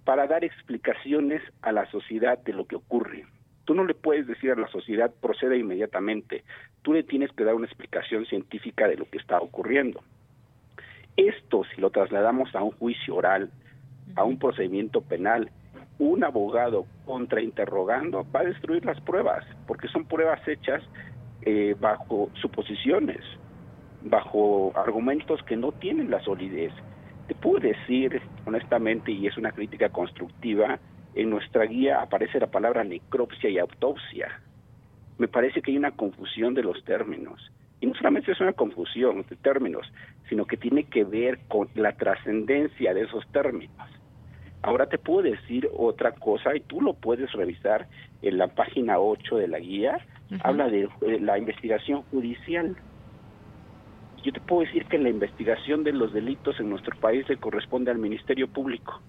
para 0.06 0.28
dar 0.28 0.46
explicaciones 0.46 1.42
a 1.62 1.74
la 1.74 1.92
sociedad 1.92 2.38
de 2.38 2.54
lo 2.54 2.68
que 2.68 2.78
ocurre. 2.78 3.26
Tú 3.66 3.74
no 3.74 3.86
le 3.86 3.94
puedes 3.94 4.28
decir 4.28 4.52
a 4.52 4.56
la 4.56 4.68
sociedad 4.68 5.12
proceda 5.22 5.56
inmediatamente, 5.56 6.44
tú 6.82 6.94
le 6.94 7.04
tienes 7.04 7.32
que 7.32 7.46
dar 7.46 7.56
una 7.56 7.66
explicación 7.66 8.26
científica 8.26 8.88
de 8.88 8.98
lo 8.98 9.10
que 9.10 9.18
está 9.18 9.40
ocurriendo. 9.40 10.02
Esto, 11.16 11.64
si 11.74 11.80
lo 11.80 11.90
trasladamos 11.90 12.54
a 12.56 12.64
un 12.64 12.72
juicio 12.72 13.16
oral, 13.16 13.52
a 14.16 14.24
un 14.24 14.38
procedimiento 14.38 15.02
penal, 15.02 15.50
un 16.00 16.24
abogado 16.24 16.86
contrainterrogando 17.06 18.26
va 18.36 18.42
a 18.42 18.46
destruir 18.46 18.84
las 18.86 19.00
pruebas, 19.02 19.46
porque 19.68 19.88
son 19.88 20.06
pruebas 20.06 20.46
hechas 20.48 20.84
eh, 21.44 21.76
bajo 21.80 22.30
suposiciones, 22.42 23.22
bajo 24.02 24.74
argumentos 24.76 25.42
que 25.44 25.56
no 25.56 25.72
tienen 25.72 26.10
la 26.10 26.22
solidez. 26.24 26.74
Te 27.28 27.36
puedo 27.36 27.60
decir 27.60 28.22
honestamente, 28.46 29.12
y 29.12 29.28
es 29.28 29.38
una 29.38 29.52
crítica 29.52 29.90
constructiva, 29.90 30.80
en 31.16 31.30
nuestra 31.30 31.66
guía 31.66 32.02
aparece 32.02 32.40
la 32.40 32.48
palabra 32.48 32.84
necropsia 32.84 33.50
y 33.50 33.60
autopsia. 33.60 34.42
Me 35.18 35.28
parece 35.28 35.62
que 35.62 35.72
hay 35.72 35.78
una 35.78 35.92
confusión 35.92 36.54
de 36.54 36.64
los 36.64 36.84
términos. 36.86 37.52
Y 37.82 37.86
no 37.86 37.94
solamente 37.96 38.32
es 38.32 38.40
una 38.40 38.54
confusión 38.54 39.26
de 39.30 39.36
términos, 39.36 39.92
sino 40.30 40.46
que 40.46 40.58
tiene 40.58 40.86
que 40.86 41.04
ver 41.04 41.40
con 41.48 41.68
la 41.76 41.92
trascendencia 41.94 42.94
de 42.94 43.02
esos 43.02 43.28
términos. 43.32 43.76
Ahora 44.62 44.88
te 44.88 44.98
puedo 44.98 45.22
decir 45.24 45.70
otra 45.78 46.14
cosa 46.14 46.56
y 46.56 46.62
tú 46.62 46.82
lo 46.82 46.94
puedes 46.94 47.32
revisar 47.34 47.88
en 48.22 48.38
la 48.38 48.48
página 48.48 49.00
8 49.00 49.38
de 49.38 49.48
la 49.50 49.60
guía. 49.60 49.98
Habla 50.42 50.70
de 50.70 50.90
la 51.20 51.38
investigación 51.38 52.04
judicial. 52.04 52.76
Yo 54.24 54.32
te 54.32 54.40
puedo 54.40 54.62
decir 54.62 54.86
que 54.86 54.98
la 54.98 55.10
investigación 55.10 55.84
de 55.84 55.92
los 55.92 56.14
delitos 56.14 56.58
en 56.62 56.70
nuestro 56.70 56.96
país 56.96 57.28
le 57.28 57.36
corresponde 57.38 57.92
al 57.92 57.98
Ministerio 57.98 58.48
Público 58.48 59.02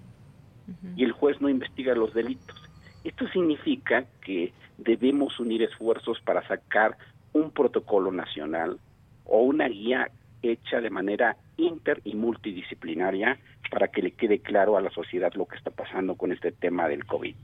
y 0.95 1.03
el 1.03 1.11
juez 1.11 1.39
no 1.41 1.49
investiga 1.49 1.93
los 1.95 2.13
delitos. 2.13 2.61
Esto 3.03 3.27
significa 3.29 4.05
que 4.21 4.53
debemos 4.77 5.39
unir 5.39 5.61
esfuerzos 5.63 6.19
para 6.21 6.45
sacar 6.47 6.97
un 7.33 7.51
protocolo 7.51 8.11
nacional 8.11 8.79
o 9.25 9.41
una 9.41 9.67
guía 9.67 10.09
hecha 10.41 10.81
de 10.81 10.89
manera 10.89 11.37
inter 11.57 12.01
y 12.03 12.15
multidisciplinaria 12.15 13.37
para 13.69 13.87
que 13.87 14.01
le 14.01 14.11
quede 14.11 14.39
claro 14.39 14.77
a 14.77 14.81
la 14.81 14.89
sociedad 14.91 15.33
lo 15.33 15.45
que 15.45 15.57
está 15.57 15.71
pasando 15.71 16.15
con 16.15 16.31
este 16.31 16.51
tema 16.51 16.87
del 16.87 17.05
COVID. 17.05 17.35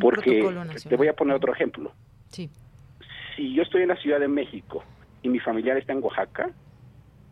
Porque 0.00 0.42
te 0.88 0.96
voy 0.96 1.08
a 1.08 1.12
poner 1.12 1.36
otro 1.36 1.52
ejemplo. 1.52 1.92
Sí. 2.28 2.48
Si 3.36 3.54
yo 3.54 3.62
estoy 3.62 3.82
en 3.82 3.88
la 3.88 3.96
Ciudad 3.96 4.20
de 4.20 4.28
México 4.28 4.82
y 5.22 5.28
mi 5.28 5.38
familiar 5.38 5.76
está 5.76 5.92
en 5.92 6.02
Oaxaca, 6.02 6.50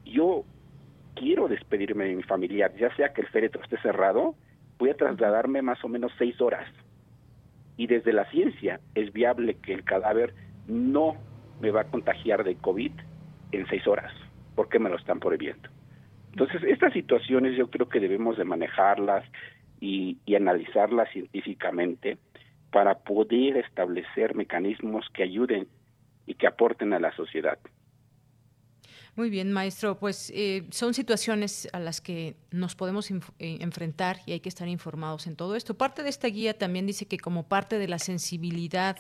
yo 0.05 0.45
quiero 1.15 1.49
despedirme 1.49 2.05
de 2.05 2.15
mi 2.15 2.23
familiar, 2.23 2.73
ya 2.77 2.95
sea 2.95 3.13
que 3.13 3.23
el 3.23 3.29
féretro 3.29 3.63
esté 3.63 3.79
cerrado 3.79 4.35
voy 4.79 4.91
a 4.91 4.97
trasladarme 4.97 5.63
más 5.63 5.83
o 5.85 5.89
menos 5.89 6.13
seis 6.19 6.41
horas. 6.41 6.69
Y 7.77 7.87
desde 7.87 8.13
la 8.13 8.29
ciencia 8.31 8.81
es 8.95 9.13
viable 9.13 9.57
que 9.57 9.73
el 9.73 9.85
cadáver 9.85 10.35
no 10.67 11.17
me 11.61 11.71
va 11.71 11.83
a 11.83 11.91
contagiar 11.91 12.45
de 12.45 12.57
COVID 12.57 12.93
en 13.53 13.67
seis 13.69 13.87
horas, 13.87 14.13
porque 14.55 14.79
me 14.79 14.91
lo 14.91 14.97
están 14.97 15.21
prohibiendo. 15.21 15.69
Entonces, 16.33 16.63
estas 16.65 16.93
situaciones 16.93 17.57
yo 17.57 17.71
creo 17.71 17.89
que 17.89 18.01
debemos 18.01 18.37
de 18.37 18.45
manejarlas 18.45 19.25
y, 19.81 20.19
y 20.27 20.35
analizarlas 20.35 21.11
científicamente 21.11 22.19
para 22.71 22.99
poder 22.99 23.57
establecer 23.57 24.35
mecanismos 24.35 25.07
que 25.15 25.23
ayuden 25.23 25.69
y 26.27 26.35
que 26.35 26.47
aporten 26.47 26.93
a 26.93 27.01
la 27.01 27.13
sociedad. 27.13 27.59
Muy 29.17 29.31
bien, 29.31 29.51
maestro. 29.51 29.99
Pues 29.99 30.31
eh, 30.35 30.67
son 30.71 30.93
situaciones 30.93 31.71
a 31.73 31.81
las 31.81 32.03
que 32.03 32.37
nos 32.51 32.75
podemos 32.75 33.11
eh, 33.11 33.17
enfrentar 33.39 34.21
y 34.27 34.33
hay 34.33 34.41
que 34.41 34.51
estar 34.51 34.69
informados 34.69 35.27
en 35.27 35.37
todo 35.37 35.57
esto. 35.57 35.73
Parte 35.73 36.03
de 36.03 36.11
esta 36.11 36.29
guía 36.29 36.59
también 36.59 36.87
dice 36.87 37.07
que 37.07 37.17
como 37.17 37.45
parte 37.49 37.79
de 37.79 37.89
la 37.89 37.99
sensibilidad 37.99 38.99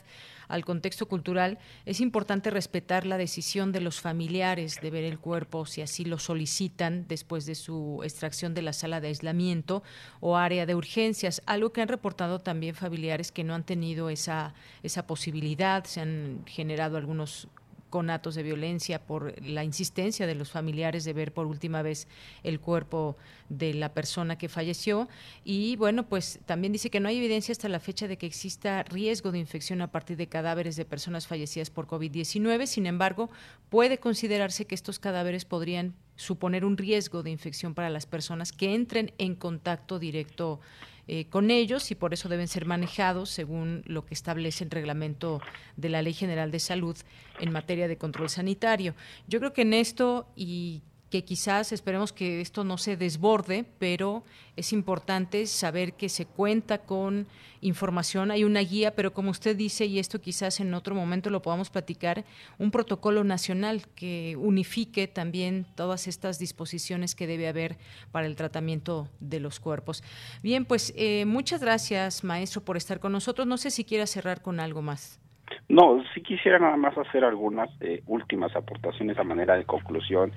al 0.49 0.65
contexto 0.65 1.07
cultural, 1.07 1.59
es 1.85 2.01
importante 2.01 2.49
respetar 2.49 3.05
la 3.05 3.19
decisión 3.19 3.73
de 3.73 3.83
los 3.83 4.01
familiares 4.01 4.81
de 4.81 4.91
ver 4.91 5.05
el 5.05 5.19
cuerpo 5.19 5.67
si 5.67 5.83
así 5.83 6.07
lo 6.07 6.19
solicitan 6.19 7.05
después 7.09 7.45
de 7.45 7.55
su 7.55 8.01
extracción 8.03 8.55
de 8.55 8.63
la 8.63 8.73
sala 8.73 9.03
de 9.03 9.09
aislamiento 9.09 9.83
o 10.21 10.39
área 10.39 10.65
de 10.65 10.75
urgencias, 10.75 11.43
algo 11.45 11.75
que 11.75 11.83
han 11.83 11.89
reportado 11.89 12.39
también 12.39 12.75
familiares 12.75 13.33
que 13.33 13.45
no 13.45 13.55
han 13.55 13.65
tenido 13.65 14.09
esa, 14.09 14.55
esa 14.83 15.07
posibilidad, 15.07 15.85
se 15.85 16.01
han 16.01 16.43
generado 16.47 16.97
algunos 16.97 17.49
con 17.91 18.11
actos 18.11 18.35
de 18.35 18.43
violencia 18.43 19.05
por 19.05 19.41
la 19.43 19.65
insistencia 19.65 20.27
de 20.27 20.35
los 20.35 20.51
familiares 20.51 21.05
de 21.05 21.13
ver 21.13 21.33
por 21.33 21.47
última 21.47 21.83
vez 21.83 22.09
el 22.43 22.61
cuerpo 22.61 23.17
de 23.49 23.75
la 23.75 23.93
persona 23.95 24.37
que 24.39 24.49
falleció. 24.49 25.09
Y 25.45 25.77
bueno, 25.77 26.09
pues 26.09 26.41
también 26.47 26.73
dice 26.73 26.91
que 26.91 27.01
no 27.01 27.09
hay 27.09 27.19
evidencia 27.19 27.53
hasta 27.53 27.69
la 27.69 27.81
fecha 27.81 28.09
de 28.09 28.19
que 28.19 28.27
exista 28.27 28.83
riesgo 28.83 29.33
de 29.33 29.39
infección 29.39 29.81
a 29.83 29.91
partir 29.91 30.17
de 30.17 30.27
cadáveres 30.27 30.77
de 30.77 30.85
personas 30.85 31.27
fallecidas 31.27 31.71
por 31.71 31.87
COVID-19. 31.87 32.67
Sin 32.67 32.87
embargo, 32.87 33.31
puede 33.71 33.99
considerarse 33.99 34.67
que 34.67 34.75
estos 34.75 34.99
cadáveres 34.99 35.45
podrían 35.45 35.95
suponer 36.17 36.65
un 36.65 36.77
riesgo 36.77 37.23
de 37.23 37.31
infección 37.31 37.75
para 37.75 37.91
las 37.91 38.07
personas 38.07 38.53
que 38.53 38.75
entren 38.75 39.13
en 39.19 39.35
contacto 39.35 39.99
directo 39.99 40.61
eh, 41.09 41.27
con 41.27 41.51
ellos 41.51 41.91
y 41.91 41.95
por 41.95 42.13
eso 42.15 42.29
deben 42.29 42.49
ser 42.49 42.67
manejados 42.67 43.31
según 43.31 43.83
lo 43.87 44.05
que 44.05 44.15
establece 44.15 44.65
el 44.65 44.71
reglamento 44.71 45.41
de 45.77 45.89
la 45.89 46.03
Ley 46.03 46.13
General 46.13 46.51
de 46.51 46.59
Salud 46.59 46.97
en 47.39 47.53
materia 47.53 47.87
de 47.87 47.97
control 47.97 48.29
sanitario. 48.29 48.95
Yo 49.29 49.39
creo 49.39 49.53
que 49.53 49.63
en 49.63 49.75
esto 49.75 50.27
y 50.35 50.83
que 51.11 51.25
quizás 51.25 51.73
esperemos 51.73 52.13
que 52.13 52.41
esto 52.41 52.65
no 52.65 52.79
se 52.79 52.97
desborde, 52.97 53.65
pero 53.79 54.25
es 54.57 54.73
importante 54.73 55.47
saber 55.47 55.93
que 55.93 56.09
se 56.09 56.27
cuenta 56.27 56.79
con 56.79 57.27
información, 57.61 58.31
hay 58.31 58.45
una 58.45 58.61
guía, 58.61 58.95
pero 58.95 59.13
como 59.13 59.31
usted 59.31 59.57
dice, 59.57 59.87
y 59.87 59.99
esto 59.99 60.21
quizás 60.21 60.61
en 60.61 60.75
otro 60.75 60.95
momento 60.95 61.31
lo 61.31 61.43
podamos 61.43 61.71
platicar, 61.71 62.25
un 62.59 62.71
protocolo 62.71 63.25
nacional 63.25 63.83
que 63.95 64.37
unifique 64.39 65.09
también 65.09 65.67
todas 65.75 66.09
estas 66.09 66.39
disposiciones 66.39 67.15
que 67.15 67.27
debe 67.27 67.49
haber 67.49 67.77
para 68.13 68.27
el 68.27 68.37
tratamiento 68.37 69.09
de 69.21 69.41
los 69.41 69.61
cuerpos. 69.61 70.03
Bien, 70.43 70.65
pues 70.65 70.93
eh, 70.97 71.25
muchas 71.25 71.61
gracias, 71.61 72.25
maestro, 72.25 72.63
por 72.63 72.77
estar 72.77 73.01
con 73.01 73.13
nosotros. 73.13 73.47
No 73.47 73.57
sé 73.57 73.71
si 73.71 73.85
quiera 73.85 74.07
cerrar 74.07 74.43
con 74.43 74.61
algo 74.61 74.83
más. 74.83 75.21
No, 75.69 76.03
si 76.15 76.23
quisiera 76.23 76.59
nada 76.59 76.77
más 76.77 76.97
hacer 76.99 77.25
algunas 77.25 77.71
eh, 77.81 78.03
últimas 78.07 78.55
aportaciones 78.57 79.19
a 79.19 79.25
manera 79.25 79.57
de 79.57 79.65
conclusión 79.65 80.33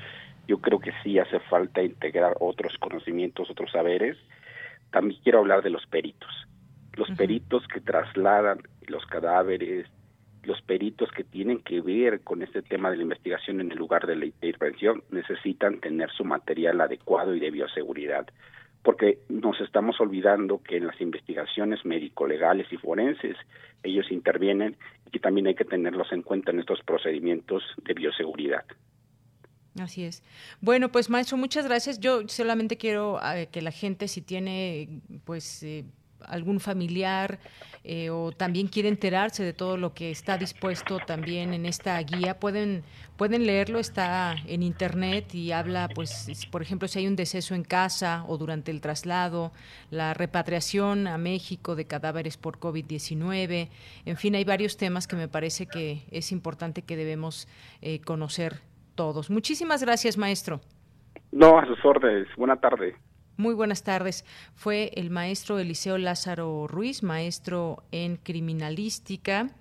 yo 0.50 0.58
creo 0.58 0.80
que 0.80 0.92
sí 1.04 1.20
hace 1.20 1.40
falta 1.42 1.84
integrar 1.84 2.36
otros 2.40 2.76
conocimientos, 2.80 3.52
otros 3.52 3.72
saberes. 3.72 4.18
También 4.90 5.22
quiero 5.22 5.38
hablar 5.38 5.62
de 5.62 5.70
los 5.70 5.86
peritos. 5.86 6.48
Los 6.94 7.08
peritos 7.12 7.68
que 7.68 7.80
trasladan 7.80 8.58
los 8.88 9.06
cadáveres, 9.06 9.86
los 10.42 10.60
peritos 10.64 11.12
que 11.12 11.24
tienen 11.24 11.60
que 11.60 11.82
ver 11.82 12.22
con 12.22 12.42
este 12.42 12.64
tema 12.64 12.90
de 12.90 12.98
la 12.98 13.04
investigación 13.04 13.62
en 13.62 13.72
el 13.72 13.78
lugar 13.78 14.08
de 14.08 14.16
la 14.16 14.26
intervención 14.26 15.04
necesitan 15.12 15.80
tener 15.82 16.10
su 16.10 16.26
material 16.26 16.82
adecuado 16.82 17.36
y 17.36 17.40
de 17.40 17.52
bioseguridad, 17.52 18.26
porque 18.82 19.20
nos 19.30 19.62
estamos 19.62 20.02
olvidando 20.02 20.64
que 20.64 20.78
en 20.78 20.88
las 20.88 21.00
investigaciones 21.00 21.86
médico-legales 21.86 22.66
y 22.74 22.78
forenses 22.78 23.38
ellos 23.84 24.12
intervienen 24.12 24.78
y 25.06 25.12
que 25.12 25.20
también 25.20 25.46
hay 25.46 25.54
que 25.54 25.66
tenerlos 25.66 26.12
en 26.12 26.24
cuenta 26.24 26.50
en 26.50 26.62
estos 26.62 26.82
procedimientos 26.82 27.62
de 27.84 27.94
bioseguridad. 27.94 28.66
Así 29.78 30.04
es. 30.04 30.24
Bueno, 30.62 30.92
pues 30.92 31.10
maestro, 31.10 31.38
muchas 31.38 31.66
gracias. 31.66 32.00
Yo 32.00 32.28
solamente 32.28 32.78
quiero 32.78 33.20
eh, 33.24 33.48
que 33.52 33.62
la 33.62 33.72
gente, 33.72 34.08
si 34.08 34.22
tiene, 34.22 35.02
pues, 35.26 35.64
eh, 35.64 35.86
algún 36.26 36.60
familiar 36.60 37.40
eh, 37.86 38.10
o 38.10 38.34
también 38.34 38.68
quiere 38.68 38.90
enterarse 38.90 39.42
de 39.42 39.54
todo 39.54 39.78
lo 39.78 39.94
que 39.94 40.12
está 40.12 40.38
dispuesto 40.38 41.00
también 41.00 41.54
en 41.54 41.66
esta 41.66 41.98
guía, 42.02 42.38
pueden 42.38 42.84
pueden 43.16 43.46
leerlo, 43.46 43.80
está 43.80 44.36
en 44.48 44.64
internet 44.64 45.34
y 45.34 45.52
habla, 45.54 45.90
pues, 45.94 46.28
por 46.52 46.62
ejemplo, 46.62 46.88
si 46.88 47.00
hay 47.00 47.08
un 47.08 47.16
deceso 47.16 47.56
en 47.56 47.64
casa 47.64 48.26
o 48.28 48.38
durante 48.38 48.72
el 48.72 48.80
traslado, 48.82 49.52
la 49.92 50.14
repatriación 50.14 51.08
a 51.08 51.18
México 51.18 51.76
de 51.76 51.86
cadáveres 51.86 52.38
por 52.38 52.60
COVID-19, 52.60 53.70
en 54.06 54.18
fin, 54.18 54.36
hay 54.36 54.44
varios 54.44 54.78
temas 54.78 55.06
que 55.08 55.18
me 55.18 55.28
parece 55.28 55.66
que 55.66 56.04
es 56.12 56.32
importante 56.32 56.82
que 56.82 56.96
debemos 56.96 57.48
conocer 58.06 58.62
todos. 59.00 59.30
Muchísimas 59.30 59.82
gracias, 59.82 60.18
maestro. 60.18 60.60
No, 61.32 61.58
a 61.58 61.66
sus 61.66 61.86
órdenes. 61.86 62.28
Buena 62.36 62.58
tarde. 62.58 62.98
Muy 63.38 63.54
buenas 63.54 63.82
tardes. 63.82 64.26
Fue 64.56 64.92
el 64.96 65.10
maestro 65.10 65.58
Eliseo 65.58 65.98
Lázaro 65.98 66.68
Ruiz, 66.68 67.02
maestro 67.02 67.82
en 67.94 68.18
criminalística 68.18 69.52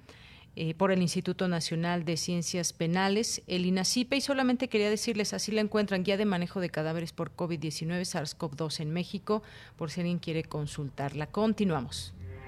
eh, 0.56 0.74
por 0.74 0.90
el 0.90 1.02
Instituto 1.02 1.46
Nacional 1.46 2.04
de 2.04 2.16
Ciencias 2.16 2.72
Penales, 2.72 3.44
el 3.46 3.64
INACIPE, 3.64 4.16
y 4.16 4.20
solamente 4.22 4.68
quería 4.68 4.90
decirles, 4.90 5.32
así 5.32 5.52
la 5.52 5.60
encuentran, 5.60 6.02
guía 6.02 6.16
de 6.16 6.24
manejo 6.24 6.58
de 6.58 6.70
cadáveres 6.70 7.12
por 7.12 7.36
COVID-19, 7.36 8.00
SARS-CoV-2 8.00 8.80
en 8.80 8.90
México, 8.90 9.44
por 9.76 9.92
si 9.92 10.00
alguien 10.00 10.18
quiere 10.18 10.42
consultarla. 10.42 11.28
Continuamos. 11.28 12.12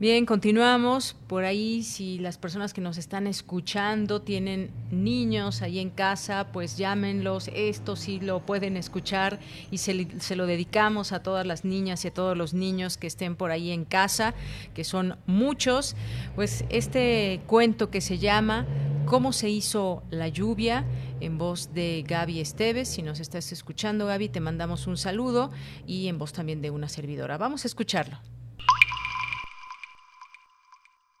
Bien, 0.00 0.26
continuamos. 0.26 1.16
Por 1.26 1.44
ahí, 1.44 1.82
si 1.82 2.20
las 2.20 2.38
personas 2.38 2.72
que 2.72 2.80
nos 2.80 2.98
están 2.98 3.26
escuchando 3.26 4.22
tienen 4.22 4.70
niños 4.92 5.60
ahí 5.60 5.80
en 5.80 5.90
casa, 5.90 6.52
pues 6.52 6.78
llámenlos. 6.78 7.50
Esto 7.52 7.96
sí 7.96 8.20
lo 8.20 8.38
pueden 8.46 8.76
escuchar 8.76 9.40
y 9.72 9.78
se, 9.78 10.36
lo 10.36 10.46
dedicamos 10.46 11.10
a 11.10 11.20
todas 11.24 11.44
las 11.44 11.64
niñas 11.64 12.04
y 12.04 12.08
a 12.08 12.14
todos 12.14 12.36
los 12.36 12.54
niños 12.54 12.96
que 12.96 13.08
estén 13.08 13.34
por 13.34 13.50
ahí 13.50 13.72
en 13.72 13.84
casa, 13.84 14.34
que 14.72 14.84
son 14.84 15.16
muchos. 15.26 15.96
Pues 16.36 16.64
este 16.68 17.40
cuento 17.48 17.90
que 17.90 18.00
se 18.00 18.18
llama 18.18 18.66
¿Cómo 19.04 19.32
se 19.32 19.50
hizo 19.50 20.04
la 20.10 20.28
lluvia? 20.28 20.84
en 21.20 21.36
voz 21.36 21.74
de 21.74 22.04
Gaby 22.06 22.38
Esteves. 22.38 22.88
Si 22.88 23.02
nos 23.02 23.18
estás 23.18 23.50
escuchando, 23.50 24.06
Gaby, 24.06 24.28
te 24.28 24.38
mandamos 24.38 24.86
un 24.86 24.96
saludo 24.96 25.50
y 25.84 26.06
en 26.06 26.16
voz 26.16 26.32
también 26.32 26.62
de 26.62 26.70
una 26.70 26.88
servidora. 26.88 27.36
Vamos 27.38 27.64
a 27.64 27.66
escucharlo. 27.66 28.20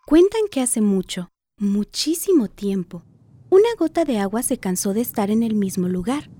Cuentan 0.08 0.40
que 0.50 0.62
hace 0.62 0.80
mucho, 0.80 1.28
muchísimo 1.58 2.48
tiempo, 2.48 3.02
una 3.50 3.68
gota 3.78 4.06
de 4.06 4.18
agua 4.18 4.42
se 4.42 4.56
cansó 4.56 4.94
de 4.94 5.02
estar 5.02 5.30
en 5.30 5.42
el 5.42 5.54
mismo 5.54 5.86
lugar 5.86 6.30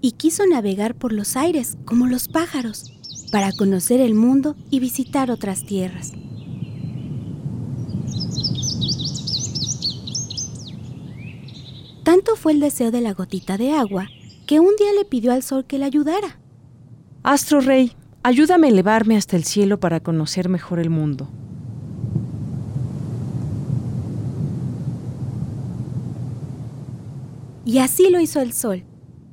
y 0.00 0.12
quiso 0.12 0.46
navegar 0.46 0.94
por 0.94 1.12
los 1.12 1.36
aires 1.36 1.76
como 1.84 2.06
los 2.06 2.28
pájaros 2.28 2.84
para 3.32 3.50
conocer 3.50 4.00
el 4.00 4.14
mundo 4.14 4.54
y 4.70 4.78
visitar 4.78 5.32
otras 5.32 5.66
tierras. 5.66 6.12
Tanto 12.04 12.36
fue 12.36 12.52
el 12.52 12.60
deseo 12.60 12.92
de 12.92 13.00
la 13.00 13.12
gotita 13.12 13.58
de 13.58 13.72
agua 13.72 14.06
que 14.46 14.60
un 14.60 14.76
día 14.76 14.92
le 14.96 15.04
pidió 15.04 15.32
al 15.32 15.42
sol 15.42 15.64
que 15.64 15.80
le 15.80 15.86
ayudara. 15.86 16.38
Astro 17.24 17.60
Rey, 17.60 17.90
ayúdame 18.22 18.68
a 18.68 18.70
elevarme 18.70 19.16
hasta 19.16 19.34
el 19.34 19.42
cielo 19.42 19.80
para 19.80 19.98
conocer 19.98 20.48
mejor 20.48 20.78
el 20.78 20.90
mundo. 20.90 21.28
Y 27.66 27.78
así 27.78 28.10
lo 28.10 28.20
hizo 28.20 28.40
el 28.40 28.52
sol. 28.52 28.84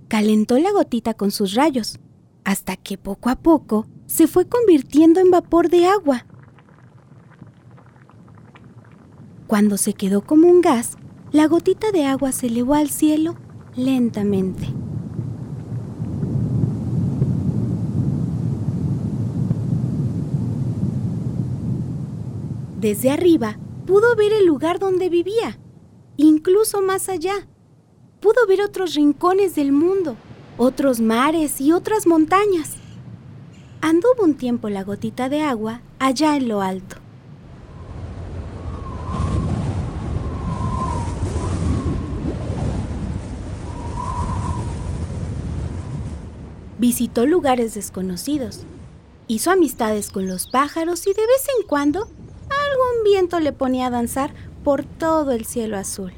Calentó 0.07 0.57
la 0.57 0.71
gotita 0.71 1.13
con 1.13 1.29
sus 1.29 1.53
rayos, 1.53 1.99
hasta 2.43 2.75
que 2.75 2.97
poco 2.97 3.29
a 3.29 3.35
poco 3.35 3.85
se 4.07 4.25
fue 4.25 4.47
convirtiendo 4.47 5.19
en 5.19 5.29
vapor 5.29 5.69
de 5.69 5.85
agua. 5.85 6.25
Cuando 9.45 9.77
se 9.77 9.93
quedó 9.93 10.25
como 10.25 10.47
un 10.47 10.61
gas, 10.61 10.97
la 11.31 11.47
gotita 11.47 11.91
de 11.91 12.05
agua 12.05 12.31
se 12.31 12.47
elevó 12.47 12.73
al 12.73 12.89
cielo 12.89 13.35
lentamente. 13.75 14.67
Desde 22.81 23.11
arriba 23.11 23.59
pudo 23.85 24.15
ver 24.15 24.33
el 24.33 24.47
lugar 24.47 24.79
donde 24.79 25.09
vivía, 25.09 25.59
incluso 26.17 26.81
más 26.81 27.09
allá 27.09 27.47
pudo 28.23 28.47
ver 28.47 28.61
otros 28.61 28.95
rincones 28.95 29.53
del 29.53 29.73
mundo, 29.73 30.15
otros 30.57 31.01
mares 31.01 31.59
y 31.59 31.73
otras 31.73 32.07
montañas. 32.07 32.77
Anduvo 33.81 34.23
un 34.23 34.35
tiempo 34.35 34.69
la 34.69 34.85
gotita 34.85 35.27
de 35.27 35.41
agua 35.41 35.81
allá 35.99 36.37
en 36.37 36.47
lo 36.47 36.61
alto. 36.61 36.95
Visitó 46.79 47.25
lugares 47.25 47.73
desconocidos, 47.73 48.61
hizo 49.27 49.51
amistades 49.51 50.09
con 50.11 50.27
los 50.27 50.47
pájaros 50.47 51.07
y 51.07 51.13
de 51.13 51.27
vez 51.27 51.45
en 51.59 51.67
cuando 51.67 52.03
algún 52.03 53.03
viento 53.03 53.41
le 53.41 53.51
ponía 53.51 53.87
a 53.87 53.89
danzar 53.89 54.33
por 54.63 54.85
todo 54.85 55.33
el 55.33 55.45
cielo 55.45 55.77
azul. 55.77 56.13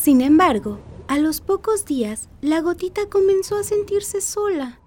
Sin 0.00 0.22
embargo, 0.22 0.78
a 1.08 1.18
los 1.18 1.42
pocos 1.42 1.84
días, 1.84 2.30
la 2.40 2.62
gotita 2.62 3.10
comenzó 3.10 3.58
a 3.58 3.64
sentirse 3.64 4.22
sola. 4.22 4.80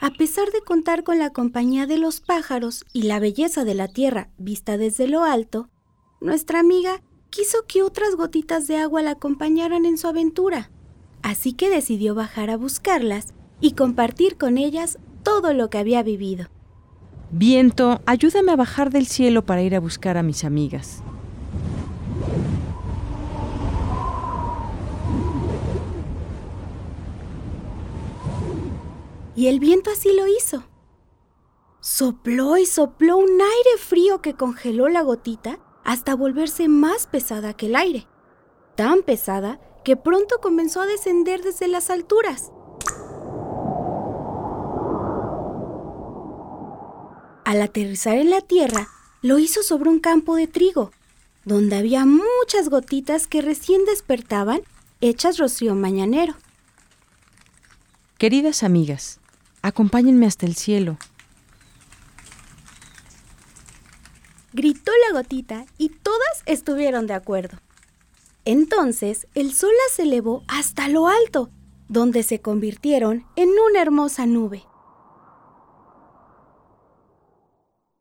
A 0.00 0.10
pesar 0.10 0.52
de 0.52 0.60
contar 0.60 1.02
con 1.02 1.18
la 1.18 1.30
compañía 1.30 1.88
de 1.88 1.98
los 1.98 2.20
pájaros 2.20 2.84
y 2.92 3.02
la 3.02 3.18
belleza 3.18 3.64
de 3.64 3.74
la 3.74 3.88
tierra 3.88 4.28
vista 4.38 4.78
desde 4.78 5.08
lo 5.08 5.24
alto, 5.24 5.68
nuestra 6.20 6.60
amiga 6.60 7.02
quiso 7.28 7.66
que 7.66 7.82
otras 7.82 8.14
gotitas 8.14 8.68
de 8.68 8.76
agua 8.76 9.02
la 9.02 9.12
acompañaran 9.12 9.84
en 9.84 9.98
su 9.98 10.06
aventura. 10.06 10.70
Así 11.22 11.52
que 11.52 11.68
decidió 11.68 12.14
bajar 12.14 12.48
a 12.48 12.56
buscarlas 12.56 13.34
y 13.60 13.72
compartir 13.72 14.36
con 14.36 14.58
ellas 14.58 15.00
todo 15.24 15.54
lo 15.54 15.70
que 15.70 15.78
había 15.78 16.04
vivido. 16.04 16.46
Viento, 17.32 18.00
ayúdame 18.06 18.52
a 18.52 18.56
bajar 18.56 18.90
del 18.90 19.08
cielo 19.08 19.44
para 19.44 19.62
ir 19.62 19.74
a 19.74 19.80
buscar 19.80 20.16
a 20.16 20.22
mis 20.22 20.44
amigas. 20.44 21.02
Y 29.36 29.48
el 29.48 29.60
viento 29.60 29.90
así 29.90 30.12
lo 30.16 30.26
hizo. 30.26 30.64
Sopló 31.80 32.56
y 32.56 32.64
sopló 32.64 33.18
un 33.18 33.30
aire 33.30 33.78
frío 33.78 34.22
que 34.22 34.34
congeló 34.34 34.88
la 34.88 35.02
gotita 35.02 35.60
hasta 35.84 36.16
volverse 36.16 36.68
más 36.68 37.06
pesada 37.06 37.52
que 37.52 37.66
el 37.66 37.76
aire. 37.76 38.08
Tan 38.74 39.02
pesada 39.02 39.60
que 39.84 39.96
pronto 39.96 40.40
comenzó 40.40 40.80
a 40.80 40.86
descender 40.86 41.42
desde 41.42 41.68
las 41.68 41.90
alturas. 41.90 42.50
Al 47.44 47.62
aterrizar 47.62 48.16
en 48.16 48.30
la 48.30 48.40
tierra, 48.40 48.88
lo 49.22 49.38
hizo 49.38 49.62
sobre 49.62 49.90
un 49.90 50.00
campo 50.00 50.34
de 50.34 50.48
trigo, 50.48 50.90
donde 51.44 51.76
había 51.76 52.04
muchas 52.04 52.68
gotitas 52.68 53.28
que 53.28 53.42
recién 53.42 53.84
despertaban, 53.84 54.62
hechas 55.00 55.38
rocío 55.38 55.76
mañanero. 55.76 56.34
Queridas 58.18 58.64
amigas, 58.64 59.20
acompáñenme 59.66 60.26
hasta 60.26 60.46
el 60.46 60.54
cielo. 60.54 60.96
Gritó 64.52 64.92
la 65.06 65.18
gotita 65.18 65.66
y 65.76 65.88
todas 65.88 66.42
estuvieron 66.46 67.06
de 67.06 67.14
acuerdo. 67.14 67.58
Entonces 68.44 69.26
el 69.34 69.52
sol 69.52 69.72
las 69.88 69.98
elevó 69.98 70.44
hasta 70.46 70.88
lo 70.88 71.08
alto, 71.08 71.50
donde 71.88 72.22
se 72.22 72.40
convirtieron 72.40 73.26
en 73.34 73.50
una 73.50 73.82
hermosa 73.82 74.24
nube. 74.24 74.62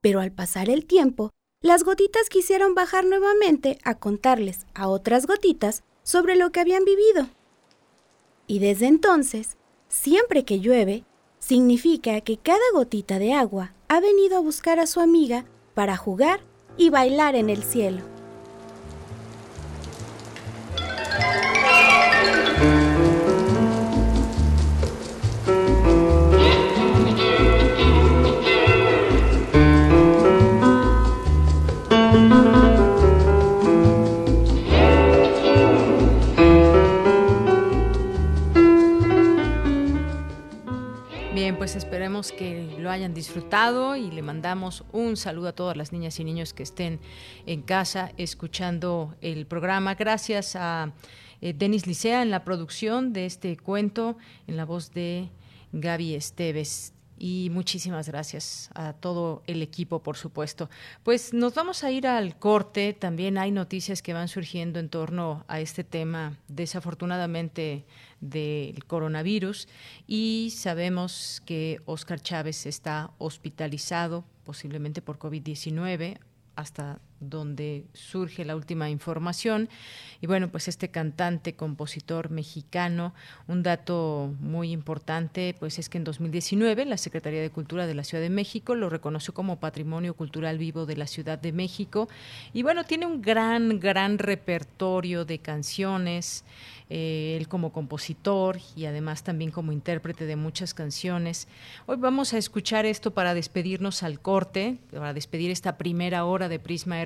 Pero 0.01 0.20
al 0.20 0.32
pasar 0.32 0.70
el 0.70 0.86
tiempo, 0.86 1.32
las 1.61 1.84
gotitas 1.84 2.30
quisieron 2.30 2.76
bajar 2.76 3.05
nuevamente 3.05 3.80
a 3.84 3.95
contarles 3.95 4.68
a 4.76 4.88
otras 4.88 5.26
gotitas 5.26 5.84
sobre 6.03 6.36
lo 6.36 6.51
que 6.51 6.59
habían 6.59 6.86
vivido. 6.86 7.28
Y 8.45 8.59
desde 8.59 8.86
entonces, 8.86 9.57
siempre 9.89 10.45
que 10.45 10.59
llueve, 10.59 11.05
significa 11.48 12.22
que 12.22 12.38
cada 12.38 12.58
gotita 12.74 13.20
de 13.20 13.34
agua 13.34 13.74
ha 13.88 14.00
venido 14.00 14.36
a 14.36 14.39
buscar 14.39 14.80
a 14.80 14.88
su 14.88 15.00
amiga 15.00 15.46
para 15.76 15.96
jugar 15.96 16.39
y 16.76 16.89
bailar 16.89 17.36
en 17.36 17.52
el 17.52 17.62
cielo. 17.62 18.14
Pues 41.66 41.76
esperemos 41.76 42.32
que 42.32 42.76
lo 42.78 42.91
hayan 42.91 43.16
disfrutado 43.16 43.95
y 43.95 44.11
le 44.11 44.22
mandamos 44.22 44.84
un 44.91 45.18
saludo 45.18 45.47
a 45.47 45.53
todas 45.53 45.76
las 45.76 45.91
niñas 45.91 46.20
y 46.20 46.24
niños 46.24 46.53
que 46.53 46.61
estén 46.61 46.99
en 47.47 47.63
casa 47.63 48.11
escuchando 48.18 49.16
el 49.20 49.47
programa. 49.47 49.95
Gracias 49.95 50.55
a 50.55 50.93
eh, 51.41 51.53
Denis 51.53 51.88
Licea 51.88 52.22
en 52.22 52.30
la 52.30 52.43
producción 52.43 53.13
de 53.13 53.26
este 53.26 53.57
cuento, 53.57 54.16
en 54.45 54.57
la 54.57 54.66
voz 54.66 54.91
de 54.91 55.32
Gaby 55.72 56.13
Esteves. 56.13 56.93
Y 57.18 57.49
muchísimas 57.51 58.09
gracias 58.09 58.70
a 58.76 58.93
todo 58.93 59.41
el 59.47 59.63
equipo, 59.63 60.03
por 60.03 60.18
supuesto. 60.18 60.70
Pues 61.01 61.34
nos 61.34 61.55
vamos 61.55 61.84
a 61.84 61.89
ir 61.89 62.05
al 62.05 62.38
corte. 62.38 62.93
También 62.93 63.39
hay 63.39 63.49
noticias 63.49 64.03
que 64.03 64.13
van 64.13 64.28
surgiendo 64.28 64.80
en 64.80 64.89
torno 64.89 65.45
a 65.47 65.61
este 65.61 65.84
tema, 65.84 66.38
desafortunadamente, 66.47 67.86
del 68.30 68.86
coronavirus. 68.86 69.67
Y 70.07 70.53
sabemos 70.55 71.41
que 71.45 71.82
Oscar 71.86 72.19
Chávez 72.19 72.65
está 72.65 73.11
hospitalizado, 73.17 74.26
posiblemente 74.43 75.01
por 75.01 75.17
COVID-19 75.17 76.19
hasta 76.55 76.99
donde 77.30 77.86
surge 77.93 78.45
la 78.45 78.55
última 78.55 78.89
información. 78.89 79.69
Y 80.21 80.28
bueno, 80.28 80.49
pues 80.49 80.67
este 80.67 80.89
cantante, 80.89 81.55
compositor 81.55 82.30
mexicano, 82.30 83.13
un 83.47 83.63
dato 83.63 84.34
muy 84.39 84.71
importante, 84.71 85.55
pues 85.59 85.80
es 85.80 85.89
que 85.89 85.97
en 85.97 86.03
2019 86.03 86.86
la 86.86 86.97
Secretaría 86.97 87.41
de 87.41 87.49
Cultura 87.49 87.88
de 87.88 87.95
la 87.95 88.03
Ciudad 88.03 88.23
de 88.23 88.30
México 88.30 88.76
lo 88.76 88.89
reconoció 88.89 89.34
como 89.34 89.59
Patrimonio 89.59 90.15
Cultural 90.15 90.57
Vivo 90.57 90.86
de 90.86 90.97
la 90.97 91.07
Ciudad 91.07 91.39
de 91.39 91.51
México. 91.51 92.07
Y 92.53 92.63
bueno, 92.63 92.84
tiene 92.84 93.05
un 93.05 93.21
gran, 93.21 93.80
gran 93.80 94.17
repertorio 94.17 95.26
de 95.26 95.39
canciones. 95.39 96.45
Eh, 96.88 97.36
él 97.36 97.47
como 97.47 97.73
compositor 97.73 98.59
y 98.76 98.86
además 98.86 99.23
también 99.23 99.49
como 99.49 99.71
intérprete 99.71 100.28
de 100.28 100.36
muchas 100.36 100.76
canciones. 100.76 101.47
Hoy 101.88 101.97
vamos 101.97 102.34
a 102.34 102.38
escuchar 102.38 102.86
esto 102.86 103.11
para 103.11 103.34
despedirnos 103.34 104.03
al 104.03 104.19
corte, 104.19 104.78
para 104.91 105.11
despedir 105.11 105.49
esta 105.49 105.80
primera 105.80 106.26
hora 106.26 106.47
de 106.47 106.59
Prisma 106.59 107.01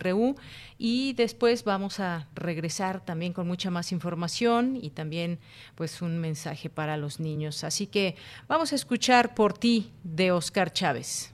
Y 0.78 1.14
después 1.14 1.64
vamos 1.64 2.00
a 2.00 2.28
regresar 2.36 3.04
también 3.04 3.34
con 3.34 3.48
mucha 3.48 3.70
más 3.70 3.92
información 3.92 4.78
y 4.82 4.90
también 4.92 5.40
pues 5.76 6.02
un 6.02 6.20
mensaje 6.20 6.70
para 6.70 6.98
los 6.98 7.20
niños. 7.20 7.64
Así 7.64 7.88
que 7.88 8.16
vamos 8.48 8.72
a 8.72 8.76
escuchar 8.76 9.36
por 9.36 9.54
ti 9.54 9.92
de 10.04 10.32
Oscar 10.32 10.72
Chávez. 10.72 11.34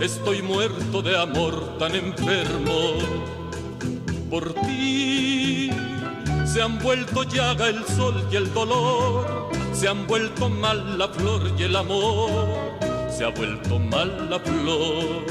Estoy 0.00 0.40
muerto 0.40 1.02
de 1.02 1.14
amor 1.14 1.76
tan 1.78 1.94
enfermo. 1.94 2.94
Por 4.30 4.54
ti 4.54 5.70
se 6.46 6.62
han 6.62 6.78
vuelto 6.78 7.22
llaga 7.24 7.68
el 7.68 7.84
sol 7.84 8.26
y 8.32 8.36
el 8.36 8.50
dolor. 8.54 9.50
Se 9.74 9.88
han 9.88 10.06
vuelto 10.06 10.48
mal 10.48 10.98
la 10.98 11.06
flor 11.08 11.52
y 11.58 11.64
el 11.64 11.76
amor. 11.76 12.30
Se 13.14 13.24
ha 13.24 13.28
vuelto 13.28 13.78
mal 13.78 14.30
la 14.30 14.40
flor. 14.40 15.26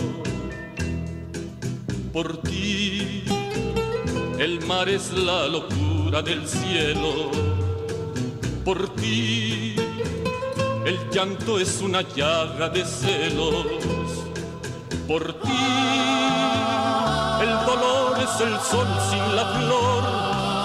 Por 2.13 2.37
ti 2.43 3.23
el 4.37 4.63
mar 4.67 4.87
es 4.87 5.11
la 5.13 5.47
locura 5.47 6.21
del 6.21 6.47
cielo. 6.47 7.31
Por 8.63 8.87
ti 8.97 9.73
el 10.85 11.09
llanto 11.11 11.59
es 11.59 11.81
una 11.81 12.03
llaga 12.03 12.69
de 12.69 12.85
celos. 12.85 13.98
Por 15.09 15.25
ti, 15.41 15.49
el 17.41 17.65
dolor 17.65 18.19
es 18.19 18.41
el 18.41 18.59
sol 18.59 18.87
sin 19.09 19.35
la 19.35 19.43
flor, 19.57 20.03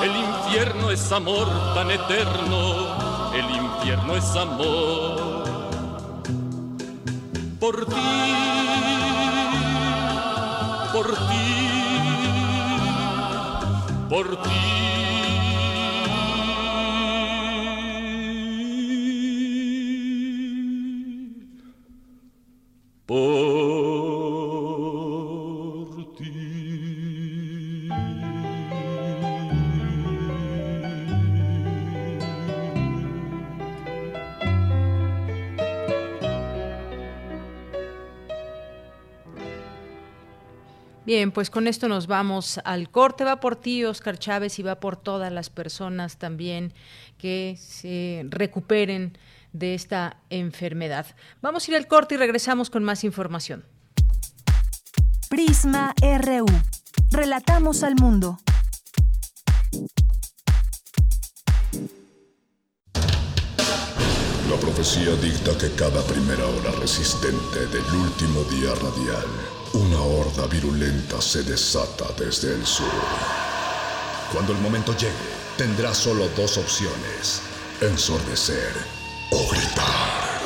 el 0.04 0.14
infierno 0.14 0.90
es 0.90 1.10
amor 1.10 1.48
tan 1.74 1.90
eterno, 1.90 3.32
el 3.32 3.50
infierno 3.56 4.14
es 4.14 4.36
amor. 4.36 5.44
Por 7.58 7.86
ti, 7.86 8.34
por 10.92 11.06
ti, 11.06 11.46
por 14.10 14.42
ti. 14.42 14.74
Bien, 41.06 41.32
pues 41.32 41.50
con 41.50 41.66
esto 41.66 41.86
nos 41.86 42.06
vamos 42.06 42.58
al 42.64 42.90
corte. 42.90 43.24
Va 43.24 43.38
por 43.38 43.56
ti, 43.56 43.84
Oscar 43.84 44.18
Chávez, 44.18 44.58
y 44.58 44.62
va 44.62 44.80
por 44.80 44.96
todas 44.96 45.30
las 45.30 45.50
personas 45.50 46.16
también 46.16 46.72
que 47.18 47.56
se 47.58 48.24
recuperen 48.30 49.18
de 49.52 49.74
esta 49.74 50.16
enfermedad. 50.30 51.06
Vamos 51.42 51.68
a 51.68 51.70
ir 51.72 51.76
al 51.76 51.86
corte 51.88 52.14
y 52.14 52.18
regresamos 52.18 52.70
con 52.70 52.84
más 52.84 53.04
información. 53.04 53.64
Prisma 55.28 55.94
RU. 56.00 56.46
Relatamos 57.10 57.82
al 57.82 57.96
mundo. 57.96 58.38
La 64.48 64.56
profecía 64.58 65.14
dicta 65.16 65.56
que 65.58 65.70
cada 65.74 66.02
primera 66.06 66.46
hora 66.46 66.70
resistente 66.80 67.66
del 67.66 67.84
último 67.94 68.42
día 68.44 68.74
radial 68.74 69.63
una 69.74 70.00
horda 70.00 70.46
virulenta 70.46 71.20
se 71.20 71.42
desata 71.42 72.06
desde 72.16 72.54
el 72.54 72.64
sur. 72.64 72.86
Cuando 74.32 74.52
el 74.52 74.58
momento 74.58 74.96
llegue, 74.96 75.12
tendrá 75.56 75.92
solo 75.92 76.28
dos 76.36 76.58
opciones. 76.58 77.42
Ensordecer 77.80 78.72
o 79.30 79.48
gritar. 79.50 80.42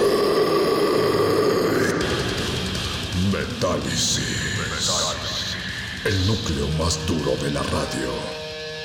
Metálisis. 3.31 4.18
El 6.05 6.26
núcleo 6.26 6.68
más 6.79 6.99
duro 7.07 7.37
de 7.43 7.51
la 7.51 7.62
radio. 7.64 8.11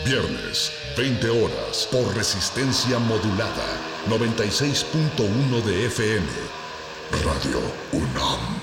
Viernes, 0.05 0.71
20 0.97 1.29
horas, 1.29 1.87
por 1.89 2.15
resistencia 2.15 2.99
modulada. 2.99 3.77
96.1 4.09 5.63
de 5.63 5.85
FM. 5.85 6.27
Radio 7.23 7.61
UNAM. 7.93 8.62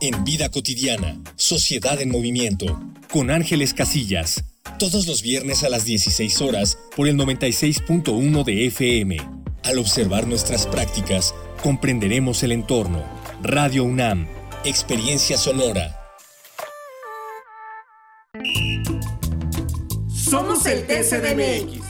en 0.00 0.24
Vida 0.24 0.50
Cotidiana, 0.50 1.20
Sociedad 1.36 2.00
en 2.00 2.10
Movimiento, 2.10 2.80
con 3.12 3.30
Ángeles 3.30 3.74
Casillas, 3.74 4.44
todos 4.78 5.06
los 5.06 5.22
viernes 5.22 5.62
a 5.62 5.68
las 5.68 5.84
16 5.84 6.40
horas 6.40 6.78
por 6.96 7.08
el 7.08 7.16
96.1 7.16 8.44
de 8.44 8.66
FM. 8.66 9.16
Al 9.64 9.78
observar 9.78 10.26
nuestras 10.26 10.66
prácticas, 10.66 11.34
comprenderemos 11.62 12.42
el 12.42 12.52
entorno. 12.52 13.04
Radio 13.42 13.84
UNAM, 13.84 14.26
Experiencia 14.64 15.36
Sonora. 15.36 15.96
Somos 20.08 20.64
el 20.66 20.86
TCDMX. 20.86 21.89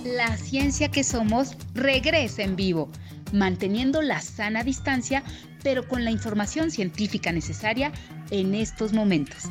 La 0.03 0.35
ciencia 0.39 0.91
que 0.91 1.05
somos 1.05 1.59
regresa 1.75 2.43
en 2.43 2.57
vivo, 2.57 2.91
manteniendo 3.35 4.01
la 4.01 4.23
sana 4.23 4.65
distancia 4.65 5.23
pero 5.63 5.87
con 5.87 6.05
la 6.05 6.11
información 6.11 6.71
científica 6.71 7.33
necesaria 7.33 7.93
en 8.31 8.55
estos 8.55 8.93
momentos. 8.93 9.45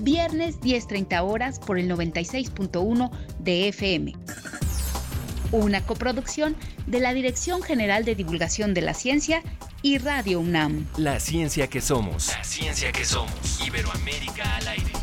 Viernes 0.00 0.60
10.30 0.60 1.22
horas 1.22 1.58
por 1.58 1.78
el 1.78 1.90
96.1 1.90 3.10
de 3.40 3.68
FM. 3.68 4.14
Una 5.52 5.80
coproducción 5.82 6.56
de 6.86 7.00
la 7.00 7.14
Dirección 7.14 7.62
General 7.62 8.04
de 8.04 8.14
Divulgación 8.14 8.74
de 8.74 8.82
la 8.82 8.94
Ciencia 8.94 9.42
y 9.82 9.98
Radio 9.98 10.40
UNAM. 10.40 10.86
La 10.96 11.20
ciencia 11.20 11.68
que 11.68 11.80
somos. 11.80 12.28
La 12.28 12.44
ciencia 12.44 12.92
que 12.92 13.04
somos. 13.04 13.60
Iberoamérica 13.64 14.56
al 14.56 14.68
aire. 14.68 14.95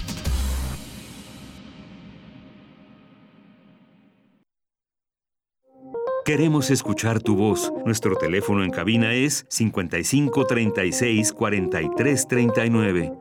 Queremos 6.26 6.70
escuchar 6.70 7.20
tu 7.20 7.36
voz. 7.36 7.74
Nuestro 7.86 8.16
teléfono 8.16 8.64
en 8.64 8.72
cabina 8.72 9.12
es 9.12 9.46
55 9.50 10.48
36 10.48 11.34
43 11.34 12.28
39. 12.30 13.14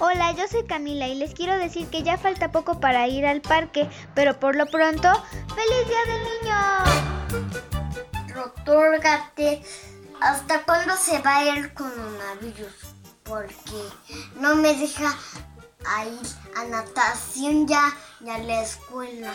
Hola, 0.00 0.32
yo 0.32 0.48
soy 0.48 0.64
Camila 0.66 1.06
y 1.06 1.14
les 1.14 1.32
quiero 1.32 1.56
decir 1.56 1.86
que 1.86 2.02
ya 2.02 2.18
falta 2.18 2.50
poco 2.50 2.80
para 2.80 3.06
ir 3.06 3.24
al 3.24 3.42
parque, 3.42 3.88
pero 4.16 4.40
por 4.40 4.56
lo 4.56 4.66
pronto, 4.66 5.08
¡Feliz 5.54 5.86
Día 5.86 5.98
del 6.08 6.24
Niño! 6.42 8.34
Rotórgate, 8.34 9.62
¿hasta 10.20 10.64
cuándo 10.64 10.96
se 10.96 11.20
va 11.20 11.44
el 11.44 11.72
coronavirus? 11.74 12.96
Porque 13.22 13.84
no 14.40 14.56
me 14.56 14.74
deja 14.74 15.14
a 15.86 16.06
ir 16.06 16.26
a 16.56 16.64
natación 16.64 17.66
ya 17.66 17.92
y 18.24 18.28
a 18.28 18.38
la 18.38 18.62
escuela. 18.62 19.32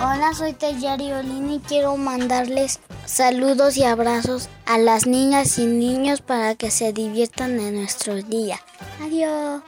Hola, 0.00 0.34
soy 0.34 0.52
Tayari 0.52 1.12
Olini 1.12 1.56
y 1.56 1.60
quiero 1.60 1.96
mandarles 1.96 2.80
saludos 3.06 3.76
y 3.76 3.84
abrazos 3.84 4.48
a 4.66 4.78
las 4.78 5.06
niñas 5.06 5.58
y 5.58 5.66
niños 5.66 6.20
para 6.20 6.54
que 6.54 6.70
se 6.70 6.92
diviertan 6.92 7.58
en 7.58 7.76
nuestro 7.76 8.14
día. 8.22 8.60
Adiós. 9.02 9.62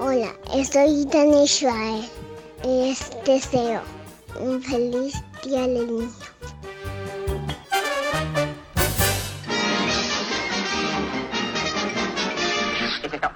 Hola, 0.00 0.34
estoy 0.54 1.04
Dani 1.06 1.46
Schwaer. 1.46 2.04
Les 2.64 3.10
deseo 3.24 3.82
un 4.40 4.62
feliz 4.62 5.14
día 5.44 5.62
del 5.62 5.86
niño. 5.86 6.37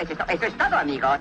Eso 0.02 0.46
es 0.46 0.58
todo, 0.58 0.76
amigos. 0.76 1.20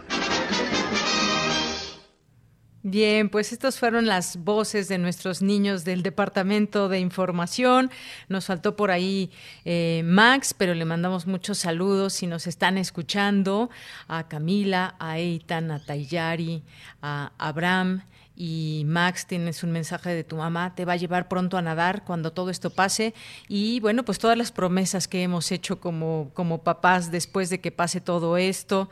Bien, 2.84 3.30
pues 3.30 3.52
estas 3.52 3.78
fueron 3.78 4.08
las 4.08 4.38
voces 4.38 4.88
de 4.88 4.98
nuestros 4.98 5.44
niños 5.44 5.84
del 5.86 6.02
Departamento 6.02 6.90
de 6.90 7.00
Información. 7.00 7.92
Nos 8.28 8.48
faltó 8.48 8.76
por 8.76 8.90
ahí 8.90 9.30
eh, 9.66 10.02
Max, 10.04 10.56
pero 10.58 10.74
le 10.74 10.84
mandamos 10.84 11.28
muchos 11.28 11.60
saludos 11.60 12.14
si 12.14 12.26
nos 12.26 12.48
están 12.48 12.80
escuchando 12.80 13.70
a 14.08 14.28
Camila, 14.28 14.96
a 14.98 15.20
Eitan, 15.20 15.70
a 15.70 15.78
Tayari, 15.78 16.64
a 17.04 17.34
Abraham. 17.38 18.02
Y 18.44 18.86
Max, 18.88 19.28
tienes 19.28 19.62
un 19.62 19.72
mensaje 19.72 20.16
de 20.16 20.24
tu 20.24 20.36
mamá, 20.36 20.74
te 20.74 20.84
va 20.84 20.94
a 20.94 20.96
llevar 20.96 21.28
pronto 21.28 21.58
a 21.58 21.62
nadar 21.62 22.04
cuando 22.04 22.34
todo 22.34 22.50
esto 22.50 22.72
pase. 22.72 23.14
Y 23.48 23.80
bueno, 23.82 24.04
pues 24.04 24.18
todas 24.18 24.36
las 24.36 24.52
promesas 24.52 25.08
que 25.08 25.22
hemos 25.22 25.52
hecho 25.52 25.80
como, 25.80 26.32
como 26.34 26.64
papás 26.64 27.12
después 27.12 27.52
de 27.52 27.62
que 27.62 27.72
pase 27.72 28.02
todo 28.02 28.38
esto, 28.38 28.90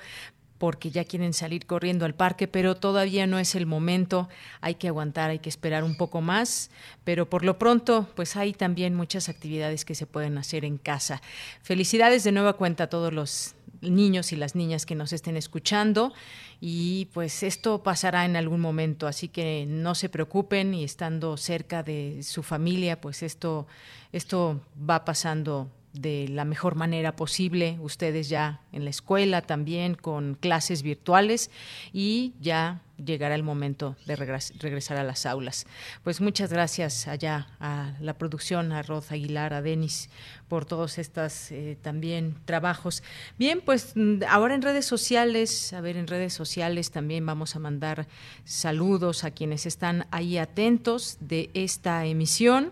porque 0.59 0.91
ya 0.91 1.03
quieren 1.03 1.33
salir 1.33 1.65
corriendo 1.65 2.05
al 2.05 2.13
parque, 2.13 2.47
pero 2.47 2.75
todavía 2.75 3.25
no 3.25 3.39
es 3.39 3.55
el 3.55 3.65
momento, 3.65 4.29
hay 4.61 4.75
que 4.75 4.87
aguantar, 4.87 5.31
hay 5.31 5.39
que 5.39 5.49
esperar 5.49 5.83
un 5.83 5.97
poco 5.97 6.21
más, 6.21 6.69
pero 7.03 7.27
por 7.27 7.43
lo 7.43 7.57
pronto, 7.57 8.07
pues 8.15 8.35
hay 8.35 8.53
también 8.53 8.93
muchas 8.93 9.29
actividades 9.29 9.83
que 9.83 9.95
se 9.95 10.05
pueden 10.05 10.37
hacer 10.37 10.63
en 10.63 10.77
casa. 10.77 11.23
Felicidades 11.63 12.23
de 12.23 12.33
nueva 12.33 12.53
cuenta 12.53 12.83
a 12.83 12.87
todos 12.87 13.11
los 13.11 13.55
niños 13.81 14.31
y 14.31 14.35
las 14.35 14.55
niñas 14.55 14.85
que 14.85 14.95
nos 14.95 15.13
estén 15.13 15.37
escuchando 15.37 16.13
y 16.61 17.07
pues 17.13 17.43
esto 17.43 17.83
pasará 17.83 18.25
en 18.25 18.35
algún 18.35 18.59
momento, 18.59 19.07
así 19.07 19.27
que 19.27 19.65
no 19.67 19.95
se 19.95 20.09
preocupen 20.09 20.73
y 20.73 20.83
estando 20.83 21.37
cerca 21.37 21.83
de 21.83 22.21
su 22.23 22.43
familia, 22.43 22.99
pues 22.99 23.23
esto 23.23 23.67
esto 24.11 24.61
va 24.89 25.05
pasando 25.05 25.69
de 25.93 26.27
la 26.29 26.45
mejor 26.45 26.75
manera 26.75 27.15
posible, 27.15 27.77
ustedes 27.81 28.29
ya 28.29 28.61
en 28.71 28.83
la 28.83 28.89
escuela 28.89 29.41
también 29.41 29.95
con 29.95 30.35
clases 30.35 30.83
virtuales 30.83 31.49
y 31.93 32.33
ya 32.39 32.81
llegará 33.03 33.35
el 33.35 33.43
momento 33.43 33.95
de 34.05 34.15
regresar 34.15 34.97
a 34.97 35.03
las 35.03 35.25
aulas. 35.25 35.65
Pues 36.03 36.21
muchas 36.21 36.51
gracias 36.51 37.07
allá 37.07 37.47
a 37.59 37.93
la 37.99 38.13
producción, 38.13 38.71
a 38.71 38.81
Roz 38.81 39.11
Aguilar, 39.11 39.53
a 39.53 39.61
Denis, 39.61 40.09
por 40.47 40.65
todos 40.65 40.97
estos 40.97 41.51
eh, 41.51 41.77
también 41.81 42.35
trabajos. 42.45 43.03
Bien, 43.37 43.61
pues 43.61 43.93
mm, 43.95 44.23
ahora 44.27 44.55
en 44.55 44.61
redes 44.61 44.85
sociales, 44.85 45.73
a 45.73 45.81
ver, 45.81 45.97
en 45.97 46.07
redes 46.07 46.33
sociales 46.33 46.91
también 46.91 47.25
vamos 47.25 47.55
a 47.55 47.59
mandar 47.59 48.07
saludos 48.43 49.23
a 49.23 49.31
quienes 49.31 49.65
están 49.65 50.07
ahí 50.11 50.37
atentos 50.37 51.17
de 51.19 51.49
esta 51.53 52.05
emisión. 52.05 52.71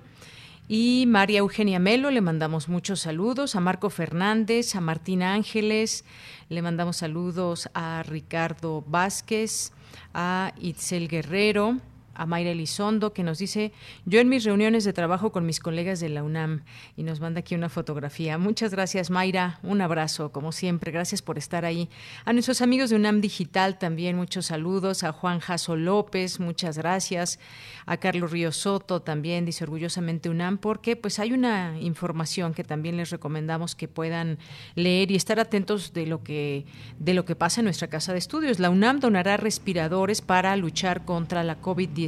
Y 0.69 1.05
María 1.07 1.39
Eugenia 1.39 1.79
Melo, 1.79 2.11
le 2.11 2.19
mandamos 2.19 2.67
muchos 2.67 2.99
saludos. 2.99 3.55
A 3.55 3.61
Marco 3.61 3.89
Fernández, 3.89 4.75
a 4.75 4.81
Martín 4.81 5.23
Ángeles, 5.23 6.03
le 6.49 6.61
mandamos 6.61 6.97
saludos 6.97 7.69
a 7.73 8.03
Ricardo 8.03 8.83
Vázquez, 8.85 9.71
a 10.13 10.51
Itzel 10.59 11.07
Guerrero, 11.07 11.75
Mayra 12.25 12.51
Elizondo, 12.51 13.13
que 13.13 13.23
nos 13.23 13.37
dice, 13.37 13.71
yo 14.05 14.19
en 14.19 14.29
mis 14.29 14.43
reuniones 14.43 14.83
de 14.83 14.93
trabajo 14.93 15.31
con 15.31 15.45
mis 15.45 15.59
colegas 15.59 15.99
de 15.99 16.09
la 16.09 16.23
UNAM, 16.23 16.63
y 16.95 17.03
nos 17.03 17.19
manda 17.19 17.41
aquí 17.41 17.55
una 17.55 17.69
fotografía. 17.69 18.37
Muchas 18.37 18.71
gracias, 18.71 19.09
Mayra. 19.09 19.59
Un 19.63 19.81
abrazo, 19.81 20.31
como 20.31 20.51
siempre. 20.51 20.91
Gracias 20.91 21.21
por 21.21 21.37
estar 21.37 21.65
ahí. 21.65 21.89
A 22.25 22.33
nuestros 22.33 22.61
amigos 22.61 22.89
de 22.89 22.95
UNAM 22.95 23.21
Digital 23.21 23.77
también 23.77 24.15
muchos 24.15 24.47
saludos. 24.47 25.03
A 25.03 25.11
Juan 25.11 25.39
Jaso 25.39 25.75
López, 25.75 26.39
muchas 26.39 26.77
gracias. 26.77 27.39
A 27.85 27.97
Carlos 27.97 28.31
Río 28.31 28.51
Soto 28.51 29.01
también, 29.01 29.45
dice 29.45 29.63
orgullosamente 29.63 30.29
UNAM, 30.29 30.57
porque 30.57 30.95
pues 30.95 31.19
hay 31.19 31.33
una 31.33 31.77
información 31.79 32.53
que 32.53 32.63
también 32.63 32.97
les 32.97 33.11
recomendamos 33.11 33.75
que 33.75 33.87
puedan 33.87 34.39
leer 34.75 35.11
y 35.11 35.15
estar 35.15 35.39
atentos 35.39 35.93
de 35.93 36.07
lo 36.07 36.23
que, 36.23 36.65
de 36.99 37.13
lo 37.13 37.25
que 37.25 37.35
pasa 37.35 37.61
en 37.61 37.65
nuestra 37.65 37.87
casa 37.87 38.11
de 38.11 38.19
estudios. 38.19 38.59
La 38.59 38.69
UNAM 38.69 38.99
donará 38.99 39.37
respiradores 39.37 40.21
para 40.21 40.55
luchar 40.55 41.05
contra 41.05 41.43
la 41.43 41.61
COVID-19 41.61 42.06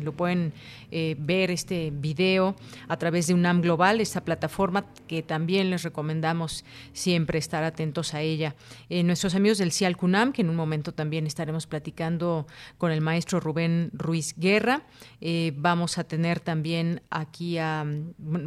lo 0.00 0.12
pueden 0.12 0.52
eh, 0.90 1.16
ver 1.18 1.50
este 1.50 1.90
video 1.92 2.56
a 2.88 2.96
través 2.96 3.26
de 3.26 3.34
UNAM 3.34 3.60
Global, 3.60 4.00
esta 4.00 4.24
plataforma 4.24 4.86
que 5.06 5.22
también 5.22 5.70
les 5.70 5.82
recomendamos 5.82 6.64
siempre 6.92 7.38
estar 7.38 7.64
atentos 7.64 8.14
a 8.14 8.22
ella. 8.22 8.54
Eh, 8.88 9.02
nuestros 9.02 9.34
amigos 9.34 9.58
del 9.58 9.72
CIAL 9.72 9.96
CUNAM, 9.96 10.32
que 10.32 10.42
en 10.42 10.50
un 10.50 10.56
momento 10.56 10.92
también 10.92 11.26
estaremos 11.26 11.66
platicando 11.66 12.46
con 12.78 12.90
el 12.90 13.00
maestro 13.00 13.40
Rubén 13.40 13.90
Ruiz 13.92 14.34
Guerra. 14.36 14.82
Eh, 15.20 15.52
vamos 15.56 15.98
a 15.98 16.04
tener 16.04 16.40
también 16.40 17.02
aquí 17.10 17.58
a, 17.58 17.84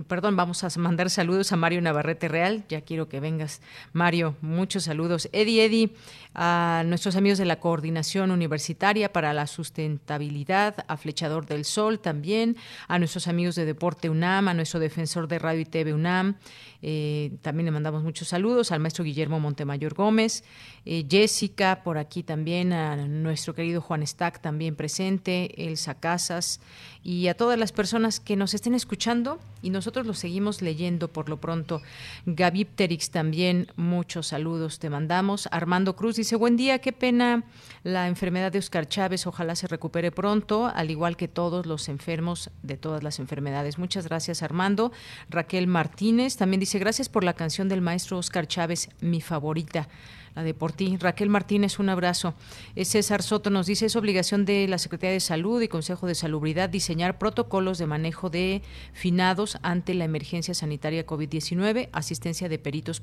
perdón, 0.08 0.36
vamos 0.36 0.64
a 0.64 0.80
mandar 0.80 1.10
saludos 1.10 1.52
a 1.52 1.58
Mario 1.58 1.82
Navarrete 1.82 2.28
Real. 2.28 2.64
Ya 2.70 2.82
quiero 2.82 3.08
que 3.08 3.20
vengas, 3.20 3.62
Mario. 3.94 4.36
Muchos 4.42 4.84
saludos. 4.86 5.30
Eddie, 5.32 5.66
Eddie, 5.66 5.94
a 6.34 6.84
nuestros 6.86 7.16
amigos 7.16 7.38
de 7.38 7.46
la 7.46 7.60
Coordinación 7.60 8.32
Universitaria 8.32 9.12
para 9.12 9.34
la 9.34 9.48
Sustentabilidad, 9.48 10.71
a 10.88 10.98
Flechador 10.98 11.46
del 11.46 11.66
Sol 11.66 12.00
también, 12.00 12.58
a 12.88 13.00
nuestros 13.00 13.28
amigos 13.28 13.56
de 13.56 13.66
Deporte 13.66 14.10
UNAM, 14.10 14.48
a 14.48 14.54
nuestro 14.54 14.80
defensor 14.80 15.28
de 15.28 15.40
Radio 15.40 15.62
y 15.62 15.66
TV 15.66 15.94
UNAM, 15.94 16.36
eh, 16.82 17.32
también 17.42 17.66
le 17.66 17.72
mandamos 17.72 18.04
muchos 18.04 18.28
saludos 18.30 18.72
al 18.72 18.80
maestro 18.80 19.04
Guillermo 19.04 19.40
Montemayor 19.40 19.94
Gómez, 19.94 20.44
eh, 20.86 21.06
Jessica, 21.10 21.82
por 21.84 21.98
aquí 21.98 22.24
también, 22.24 22.74
a 22.74 22.96
nuestro 23.08 23.54
querido 23.54 23.82
Juan 23.82 24.06
Stack 24.06 24.42
también 24.42 24.76
presente, 24.76 25.68
Elsa 25.68 25.96
Casas 25.96 26.60
y 27.04 27.28
a 27.28 27.36
todas 27.36 27.60
las 27.60 27.72
personas 27.72 28.20
que 28.20 28.36
nos 28.36 28.54
estén 28.54 28.74
escuchando 28.74 29.40
y 29.62 29.70
nosotros 29.70 30.06
los 30.06 30.20
seguimos 30.20 30.62
leyendo 30.62 31.08
por 31.08 31.30
lo 31.30 31.40
pronto. 31.40 31.82
Gaby 32.26 32.66
Pterix 32.66 33.12
también, 33.12 33.68
muchos 33.76 34.28
saludos 34.28 34.80
te 34.80 34.90
mandamos. 34.90 35.48
Armando 35.52 35.96
Cruz 35.96 36.16
dice, 36.16 36.36
buen 36.36 36.58
día, 36.58 36.80
qué 36.80 36.92
pena 36.94 37.44
la 37.84 38.08
enfermedad 38.08 38.52
de 38.52 38.60
Oscar 38.60 38.88
Chávez, 38.88 39.28
ojalá 39.28 39.56
se 39.56 39.68
recupere 39.68 40.12
pronto, 40.12 40.72
al 40.74 40.92
igual 40.92 41.18
que 41.18 41.28
todos 41.28 41.66
los 41.66 41.90
enfermos 41.90 42.50
de 42.64 42.78
todas 42.78 43.04
las 43.04 43.20
enfermedades. 43.20 43.78
Muchas 43.78 44.08
gracias 44.08 44.44
Armando. 44.44 44.92
Raquel 45.30 45.68
Martínez 45.68 46.38
también 46.38 46.60
dice, 46.60 46.80
gracias 46.80 47.10
por 47.10 47.24
la 47.24 47.34
canción 47.34 47.70
del 47.70 47.82
maestro 47.82 48.18
Oscar 48.18 48.48
Chávez, 48.48 48.90
mi 49.02 49.22
favorita 49.22 49.88
la 50.36 50.44
de 50.44 50.54
por 50.54 50.72
ti. 50.72 50.98
Raquel 50.98 51.30
Martínez, 51.30 51.80
un 51.80 51.90
abrazo. 51.90 52.34
Eh, 52.76 52.86
César 52.86 53.22
Soto 53.22 53.50
nos 53.50 53.68
dice, 53.68 53.86
es 53.86 53.96
obligación 53.96 54.46
de 54.46 54.68
la 54.68 54.78
Secretaría 54.78 55.14
de 55.14 55.20
Salud 55.20 55.62
y 55.62 55.68
Consejo 55.68 56.08
de 56.08 56.16
Salubridad 56.16 56.70
diseñar 56.70 57.18
protocolos 57.18 57.78
de 57.78 57.88
manejo 57.88 58.30
de 58.30 58.62
finados 58.94 59.58
ante 59.62 59.94
la 59.94 60.06
emergencia 60.06 60.54
sanitaria 60.54 61.06
COVID-19, 61.06 61.90
asistencia 61.92 62.50
de 62.50 62.60
peritos 62.60 63.02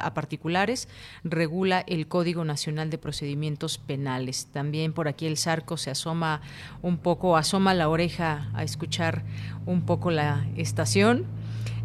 a 0.00 0.14
particulares, 0.14 0.88
regula 1.24 1.80
el 1.86 2.08
Código 2.08 2.44
Nacional 2.44 2.90
de 2.90 2.98
Procedimientos 2.98 3.78
Penales. 3.78 4.46
También 4.52 4.92
por 4.92 5.08
aquí 5.08 5.26
el 5.26 5.36
Zarco 5.36 5.76
se 5.76 5.90
asoma 5.90 6.40
un 6.82 6.98
poco, 6.98 7.36
asoma 7.36 7.74
la 7.74 7.88
oreja 7.88 8.50
a 8.54 8.64
escuchar 8.64 9.24
un 9.66 9.82
poco 9.82 10.10
la 10.10 10.46
estación. 10.56 11.26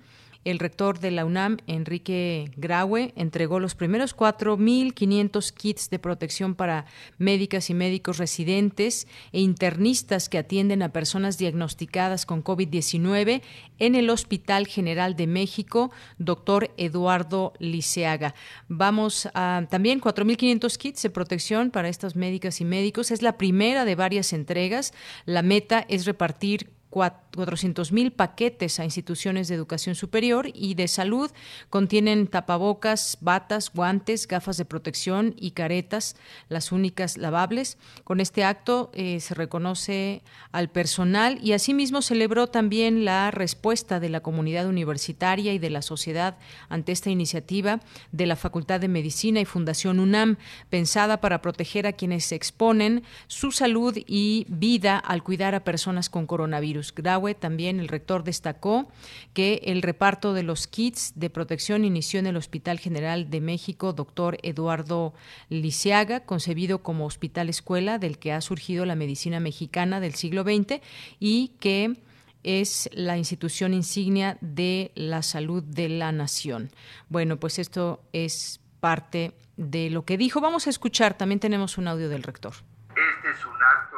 El 0.44 0.58
rector 0.58 0.98
de 0.98 1.12
la 1.12 1.24
UNAM, 1.24 1.58
Enrique 1.68 2.50
Graue, 2.56 3.12
entregó 3.14 3.60
los 3.60 3.76
primeros 3.76 4.16
4.500 4.16 5.52
kits 5.52 5.88
de 5.88 6.00
protección 6.00 6.56
para 6.56 6.86
médicas 7.18 7.70
y 7.70 7.74
médicos 7.74 8.18
residentes 8.18 9.06
e 9.32 9.40
internistas 9.40 10.28
que 10.28 10.38
atienden 10.38 10.82
a 10.82 10.92
personas 10.92 11.38
diagnosticadas 11.38 12.26
con 12.26 12.42
COVID-19 12.42 13.42
en 13.78 13.94
el 13.94 14.10
Hospital 14.10 14.66
General 14.66 15.14
de 15.14 15.28
México, 15.28 15.92
doctor 16.18 16.72
Eduardo 16.76 17.52
Liceaga. 17.60 18.34
Vamos 18.68 19.28
a 19.34 19.66
también 19.70 20.00
4.500 20.00 20.76
kits 20.76 21.02
de 21.02 21.10
protección 21.10 21.70
para 21.70 21.88
estas 21.88 22.16
médicas 22.16 22.60
y 22.60 22.64
médicos. 22.64 23.12
Es 23.12 23.22
la 23.22 23.38
primera 23.38 23.84
de 23.84 23.94
varias 23.94 24.32
entregas. 24.32 24.92
La 25.24 25.42
meta 25.42 25.86
es 25.88 26.04
repartir 26.04 26.70
400.000 26.92 28.12
paquetes 28.12 28.78
a 28.78 28.84
instituciones 28.84 29.48
de 29.48 29.54
educación 29.54 29.94
superior 29.94 30.50
y 30.52 30.74
de 30.74 30.86
salud. 30.88 31.30
Contienen 31.70 32.26
tapabocas, 32.26 33.16
batas, 33.22 33.72
guantes, 33.72 34.28
gafas 34.28 34.58
de 34.58 34.66
protección 34.66 35.34
y 35.38 35.52
caretas, 35.52 36.16
las 36.50 36.70
únicas 36.70 37.16
lavables. 37.16 37.78
Con 38.04 38.20
este 38.20 38.44
acto 38.44 38.90
eh, 38.92 39.20
se 39.20 39.34
reconoce 39.34 40.22
al 40.52 40.68
personal 40.68 41.38
y 41.42 41.52
asimismo 41.52 42.02
celebró 42.02 42.48
también 42.48 43.06
la 43.06 43.30
respuesta 43.30 43.98
de 43.98 44.10
la 44.10 44.20
comunidad 44.20 44.66
universitaria 44.66 45.54
y 45.54 45.58
de 45.58 45.70
la 45.70 45.80
sociedad 45.80 46.36
ante 46.68 46.92
esta 46.92 47.08
iniciativa 47.08 47.80
de 48.12 48.26
la 48.26 48.36
Facultad 48.36 48.80
de 48.80 48.88
Medicina 48.88 49.40
y 49.40 49.46
Fundación 49.46 49.98
UNAM, 49.98 50.36
pensada 50.68 51.22
para 51.22 51.40
proteger 51.40 51.86
a 51.86 51.94
quienes 51.94 52.30
exponen 52.32 53.02
su 53.28 53.50
salud 53.50 53.96
y 54.06 54.44
vida 54.50 54.98
al 54.98 55.22
cuidar 55.22 55.54
a 55.54 55.64
personas 55.64 56.10
con 56.10 56.26
coronavirus. 56.26 56.81
Graue, 56.90 57.34
también 57.34 57.78
el 57.78 57.86
rector 57.88 58.24
destacó 58.24 58.88
que 59.32 59.60
el 59.64 59.82
reparto 59.82 60.34
de 60.34 60.42
los 60.42 60.66
kits 60.66 61.12
de 61.14 61.30
protección 61.30 61.84
inició 61.84 62.18
en 62.18 62.26
el 62.26 62.36
Hospital 62.36 62.80
General 62.80 63.30
de 63.30 63.40
México, 63.40 63.92
doctor 63.92 64.38
Eduardo 64.42 65.14
Lisiaga, 65.48 66.20
concebido 66.20 66.82
como 66.82 67.06
hospital 67.06 67.48
escuela 67.48 67.98
del 67.98 68.18
que 68.18 68.32
ha 68.32 68.40
surgido 68.40 68.84
la 68.84 68.96
medicina 68.96 69.38
mexicana 69.38 70.00
del 70.00 70.14
siglo 70.14 70.42
XX 70.42 70.80
y 71.20 71.52
que 71.60 71.96
es 72.42 72.90
la 72.92 73.16
institución 73.16 73.72
insignia 73.72 74.36
de 74.40 74.90
la 74.94 75.22
salud 75.22 75.62
de 75.62 75.88
la 75.88 76.10
nación. 76.10 76.70
Bueno, 77.08 77.36
pues 77.38 77.58
esto 77.58 78.02
es 78.12 78.60
parte 78.80 79.32
de 79.56 79.90
lo 79.90 80.04
que 80.04 80.16
dijo. 80.16 80.40
Vamos 80.40 80.66
a 80.66 80.70
escuchar, 80.70 81.14
también 81.14 81.38
tenemos 81.38 81.78
un 81.78 81.86
audio 81.86 82.08
del 82.08 82.24
rector. 82.24 82.54
Este 82.90 83.30
es 83.30 83.46
un 83.46 83.54
acto 83.62 83.92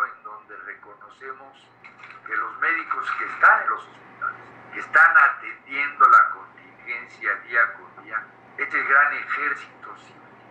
médicos 2.61 3.11
que 3.19 3.25
están 3.27 3.63
en 3.63 3.69
los 3.69 3.81
hospitales, 3.81 4.45
que 4.73 4.81
están 4.81 5.17
atendiendo 5.17 6.09
la 6.09 6.31
contingencia 6.31 7.35
día 7.49 7.73
con 7.75 8.05
día, 8.05 8.25
este 8.59 8.83
gran 8.83 9.13
ejército 9.13 9.97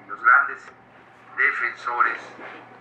y 0.06 0.10
los 0.10 0.24
grandes 0.24 0.66
defensores 1.38 2.22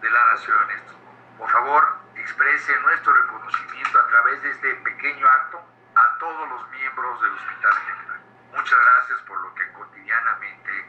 de 0.01 0.11
la 0.11 0.25
nación 0.33 0.71
en 0.71 0.79
estos 0.79 0.97
Por 1.39 1.51
favor, 1.51 1.97
exprese 2.17 2.81
nuestro 2.81 3.13
reconocimiento 3.13 3.99
a 3.99 4.07
través 4.09 4.43
de 4.43 4.51
este 4.51 4.75
pequeño 4.75 5.27
acto 5.27 5.63
a 5.95 6.19
todos 6.19 6.49
los 6.49 6.71
miembros 6.71 7.23
del 7.23 7.33
Hospital 7.33 7.73
General. 7.73 8.21
Muchas 8.53 8.79
gracias 8.79 9.19
por 9.23 9.41
lo 9.41 9.55
que 9.55 9.73
cotidianamente 9.73 10.87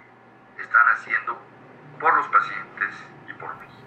están 0.57 0.87
haciendo 0.89 1.41
por 1.99 2.13
los 2.15 2.27
pacientes 2.27 2.95
y 3.27 3.33
por 3.33 3.55
mí. 3.55 3.82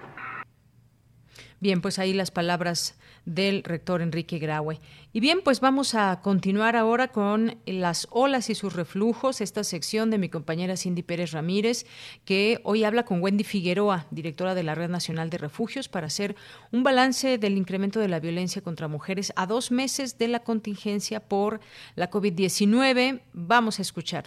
Bien, 1.59 1.81
pues 1.81 1.99
ahí 1.99 2.13
las 2.13 2.31
palabras 2.31 2.99
del 3.25 3.65
rector 3.65 4.03
Enrique 4.03 4.39
Graue. 4.39 4.79
Y 5.13 5.21
bien, 5.21 5.41
pues 5.43 5.61
vamos 5.61 5.95
a 5.95 6.21
continuar 6.21 6.77
ahora 6.77 7.09
con 7.09 7.57
las 7.65 8.07
olas 8.11 8.51
y 8.51 8.55
sus 8.55 8.75
reflujos, 8.75 9.41
esta 9.41 9.65
sección 9.65 10.11
de 10.11 10.19
mi 10.19 10.29
compañera 10.29 10.77
Cindy 10.77 11.03
Pérez 11.03 11.33
Ramírez, 11.33 11.87
que 12.25 12.61
hoy 12.63 12.85
habla 12.85 13.05
con 13.05 13.23
Wendy 13.23 13.45
Figueroa, 13.45 14.07
directora 14.11 14.55
de 14.55 14.63
la 14.63 14.75
Red 14.75 14.91
Nacional 14.91 15.31
de 15.31 15.39
Refugios, 15.39 15.89
para 15.89 16.07
hacer 16.07 16.37
un 16.73 16.83
balance 16.83 17.39
del 17.39 17.57
incremento 17.57 18.01
de 18.01 18.09
la 18.09 18.21
violencia 18.21 18.63
contra 18.63 18.89
mujeres 18.89 19.33
a 19.37 19.47
dos 19.47 19.71
meses 19.71 20.19
de 20.19 20.29
la 20.29 20.41
contingencia 20.41 21.21
por 21.21 21.61
la 21.95 22.11
COVID-19. 22.11 23.23
Vamos 23.33 23.79
a 23.79 23.83
escuchar. 23.83 24.25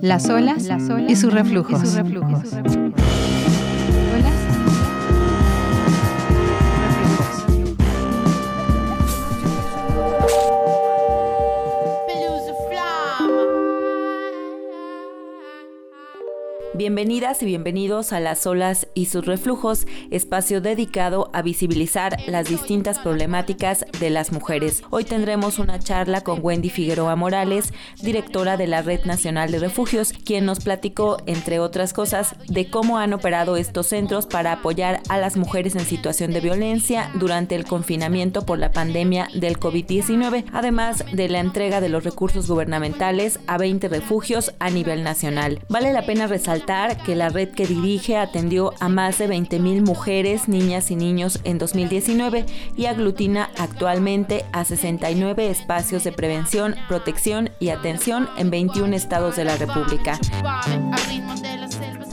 Las 0.00 0.28
olas, 0.28 0.68
y 1.08 1.16
sus 1.16 1.32
reflujos. 1.32 1.82
Y 1.82 1.86
sus 1.86 1.94
reflujos. 1.94 2.42
Bienvenidas 16.82 17.40
y 17.44 17.46
bienvenidos 17.46 18.12
a 18.12 18.18
Las 18.18 18.44
olas 18.44 18.88
y 18.92 19.06
sus 19.06 19.24
reflujos, 19.24 19.86
espacio 20.10 20.60
dedicado 20.60 21.30
a 21.32 21.40
visibilizar 21.40 22.16
las 22.26 22.48
distintas 22.48 22.98
problemáticas 22.98 23.86
de 24.00 24.10
las 24.10 24.32
mujeres. 24.32 24.82
Hoy 24.90 25.04
tendremos 25.04 25.60
una 25.60 25.78
charla 25.78 26.22
con 26.22 26.40
Wendy 26.42 26.70
Figueroa 26.70 27.14
Morales, 27.14 27.72
directora 28.02 28.56
de 28.56 28.66
la 28.66 28.82
Red 28.82 29.04
Nacional 29.04 29.52
de 29.52 29.60
Refugios, 29.60 30.12
quien 30.12 30.44
nos 30.44 30.58
platicó, 30.58 31.18
entre 31.26 31.60
otras 31.60 31.92
cosas, 31.92 32.34
de 32.48 32.68
cómo 32.68 32.98
han 32.98 33.12
operado 33.12 33.56
estos 33.56 33.86
centros 33.86 34.26
para 34.26 34.50
apoyar 34.50 35.02
a 35.08 35.18
las 35.18 35.36
mujeres 35.36 35.76
en 35.76 35.86
situación 35.86 36.32
de 36.32 36.40
violencia 36.40 37.12
durante 37.14 37.54
el 37.54 37.64
confinamiento 37.64 38.44
por 38.44 38.58
la 38.58 38.72
pandemia 38.72 39.28
del 39.34 39.60
COVID-19, 39.60 40.46
además 40.52 41.04
de 41.12 41.28
la 41.28 41.38
entrega 41.38 41.80
de 41.80 41.90
los 41.90 42.02
recursos 42.02 42.48
gubernamentales 42.48 43.38
a 43.46 43.56
20 43.56 43.86
refugios 43.86 44.52
a 44.58 44.68
nivel 44.68 45.04
nacional. 45.04 45.60
Vale 45.68 45.92
la 45.92 46.04
pena 46.04 46.26
resaltar 46.26 46.71
que 47.04 47.14
la 47.14 47.28
red 47.28 47.50
que 47.50 47.66
dirige 47.66 48.16
atendió 48.16 48.72
a 48.80 48.88
más 48.88 49.18
de 49.18 49.28
20.000 49.28 49.82
mujeres, 49.82 50.48
niñas 50.48 50.90
y 50.90 50.96
niños 50.96 51.38
en 51.44 51.58
2019 51.58 52.46
y 52.76 52.86
aglutina 52.86 53.50
actualmente 53.58 54.46
a 54.52 54.64
69 54.64 55.50
espacios 55.50 56.04
de 56.04 56.12
prevención, 56.12 56.74
protección 56.88 57.50
y 57.60 57.68
atención 57.68 58.28
en 58.38 58.50
21 58.50 58.96
estados 58.96 59.36
de 59.36 59.44
la 59.44 59.56
República. 59.56 60.18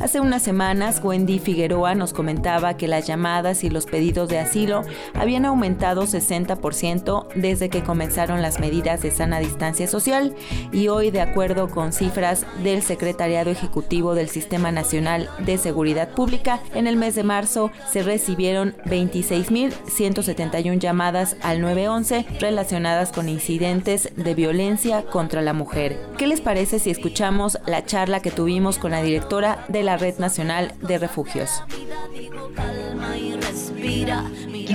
Hace 0.01 0.21
unas 0.21 0.41
semanas, 0.43 1.01
Wendy 1.03 1.39
Figueroa 1.39 1.93
nos 1.93 2.13
comentaba 2.13 2.77
que 2.77 2.88
las 2.88 3.05
llamadas 3.05 3.65
y 3.65 3.69
los 3.69 3.85
pedidos 3.85 4.30
de 4.30 4.39
asilo 4.39 4.84
habían 5.13 5.45
aumentado 5.45 6.03
60% 6.03 7.27
desde 7.35 7.67
que 7.69 7.84
comenzaron 7.84 8.41
las 8.41 8.61
medidas 8.61 9.01
de 9.01 9.11
sana 9.11 9.39
distancia 9.39 9.88
social 9.88 10.34
y 10.71 10.88
hoy, 10.88 11.11
de 11.11 11.19
acuerdo 11.19 11.67
con 11.67 11.91
cifras 11.91 12.45
del 12.63 12.81
Secretariado 12.81 13.51
Ejecutivo 13.51 14.15
del 14.15 14.30
Sistema 14.30 14.71
Nacional 14.71 15.30
de 15.39 15.57
Seguridad 15.57 16.11
Pública, 16.11 16.61
en 16.73 16.88
el 16.88 16.95
mes 16.95 17.15
de 17.15 17.23
marzo 17.23 17.69
se 17.91 18.01
recibieron 18.01 18.77
26.171 18.85 20.80
llamadas 20.80 21.35
al 21.41 21.59
911 21.59 22.26
relacionadas 22.39 23.11
con 23.11 23.27
incidentes 23.27 24.13
de 24.15 24.34
violencia 24.34 25.03
contra 25.03 25.41
la 25.41 25.51
mujer. 25.51 25.99
¿Qué 26.17 26.26
les 26.26 26.39
parece 26.39 26.80
si 26.80 26.89
escuchamos 26.89 27.59
la 27.65 27.84
charla 27.84 28.21
que 28.21 28.31
tuvimos 28.31 28.77
con 28.77 28.91
la 28.91 29.03
directora 29.03 29.65
de 29.67 29.84
la 29.84 29.89
Red 29.98 30.20
Nacional 30.20 30.74
de 30.82 30.98
Refugios? 30.98 31.64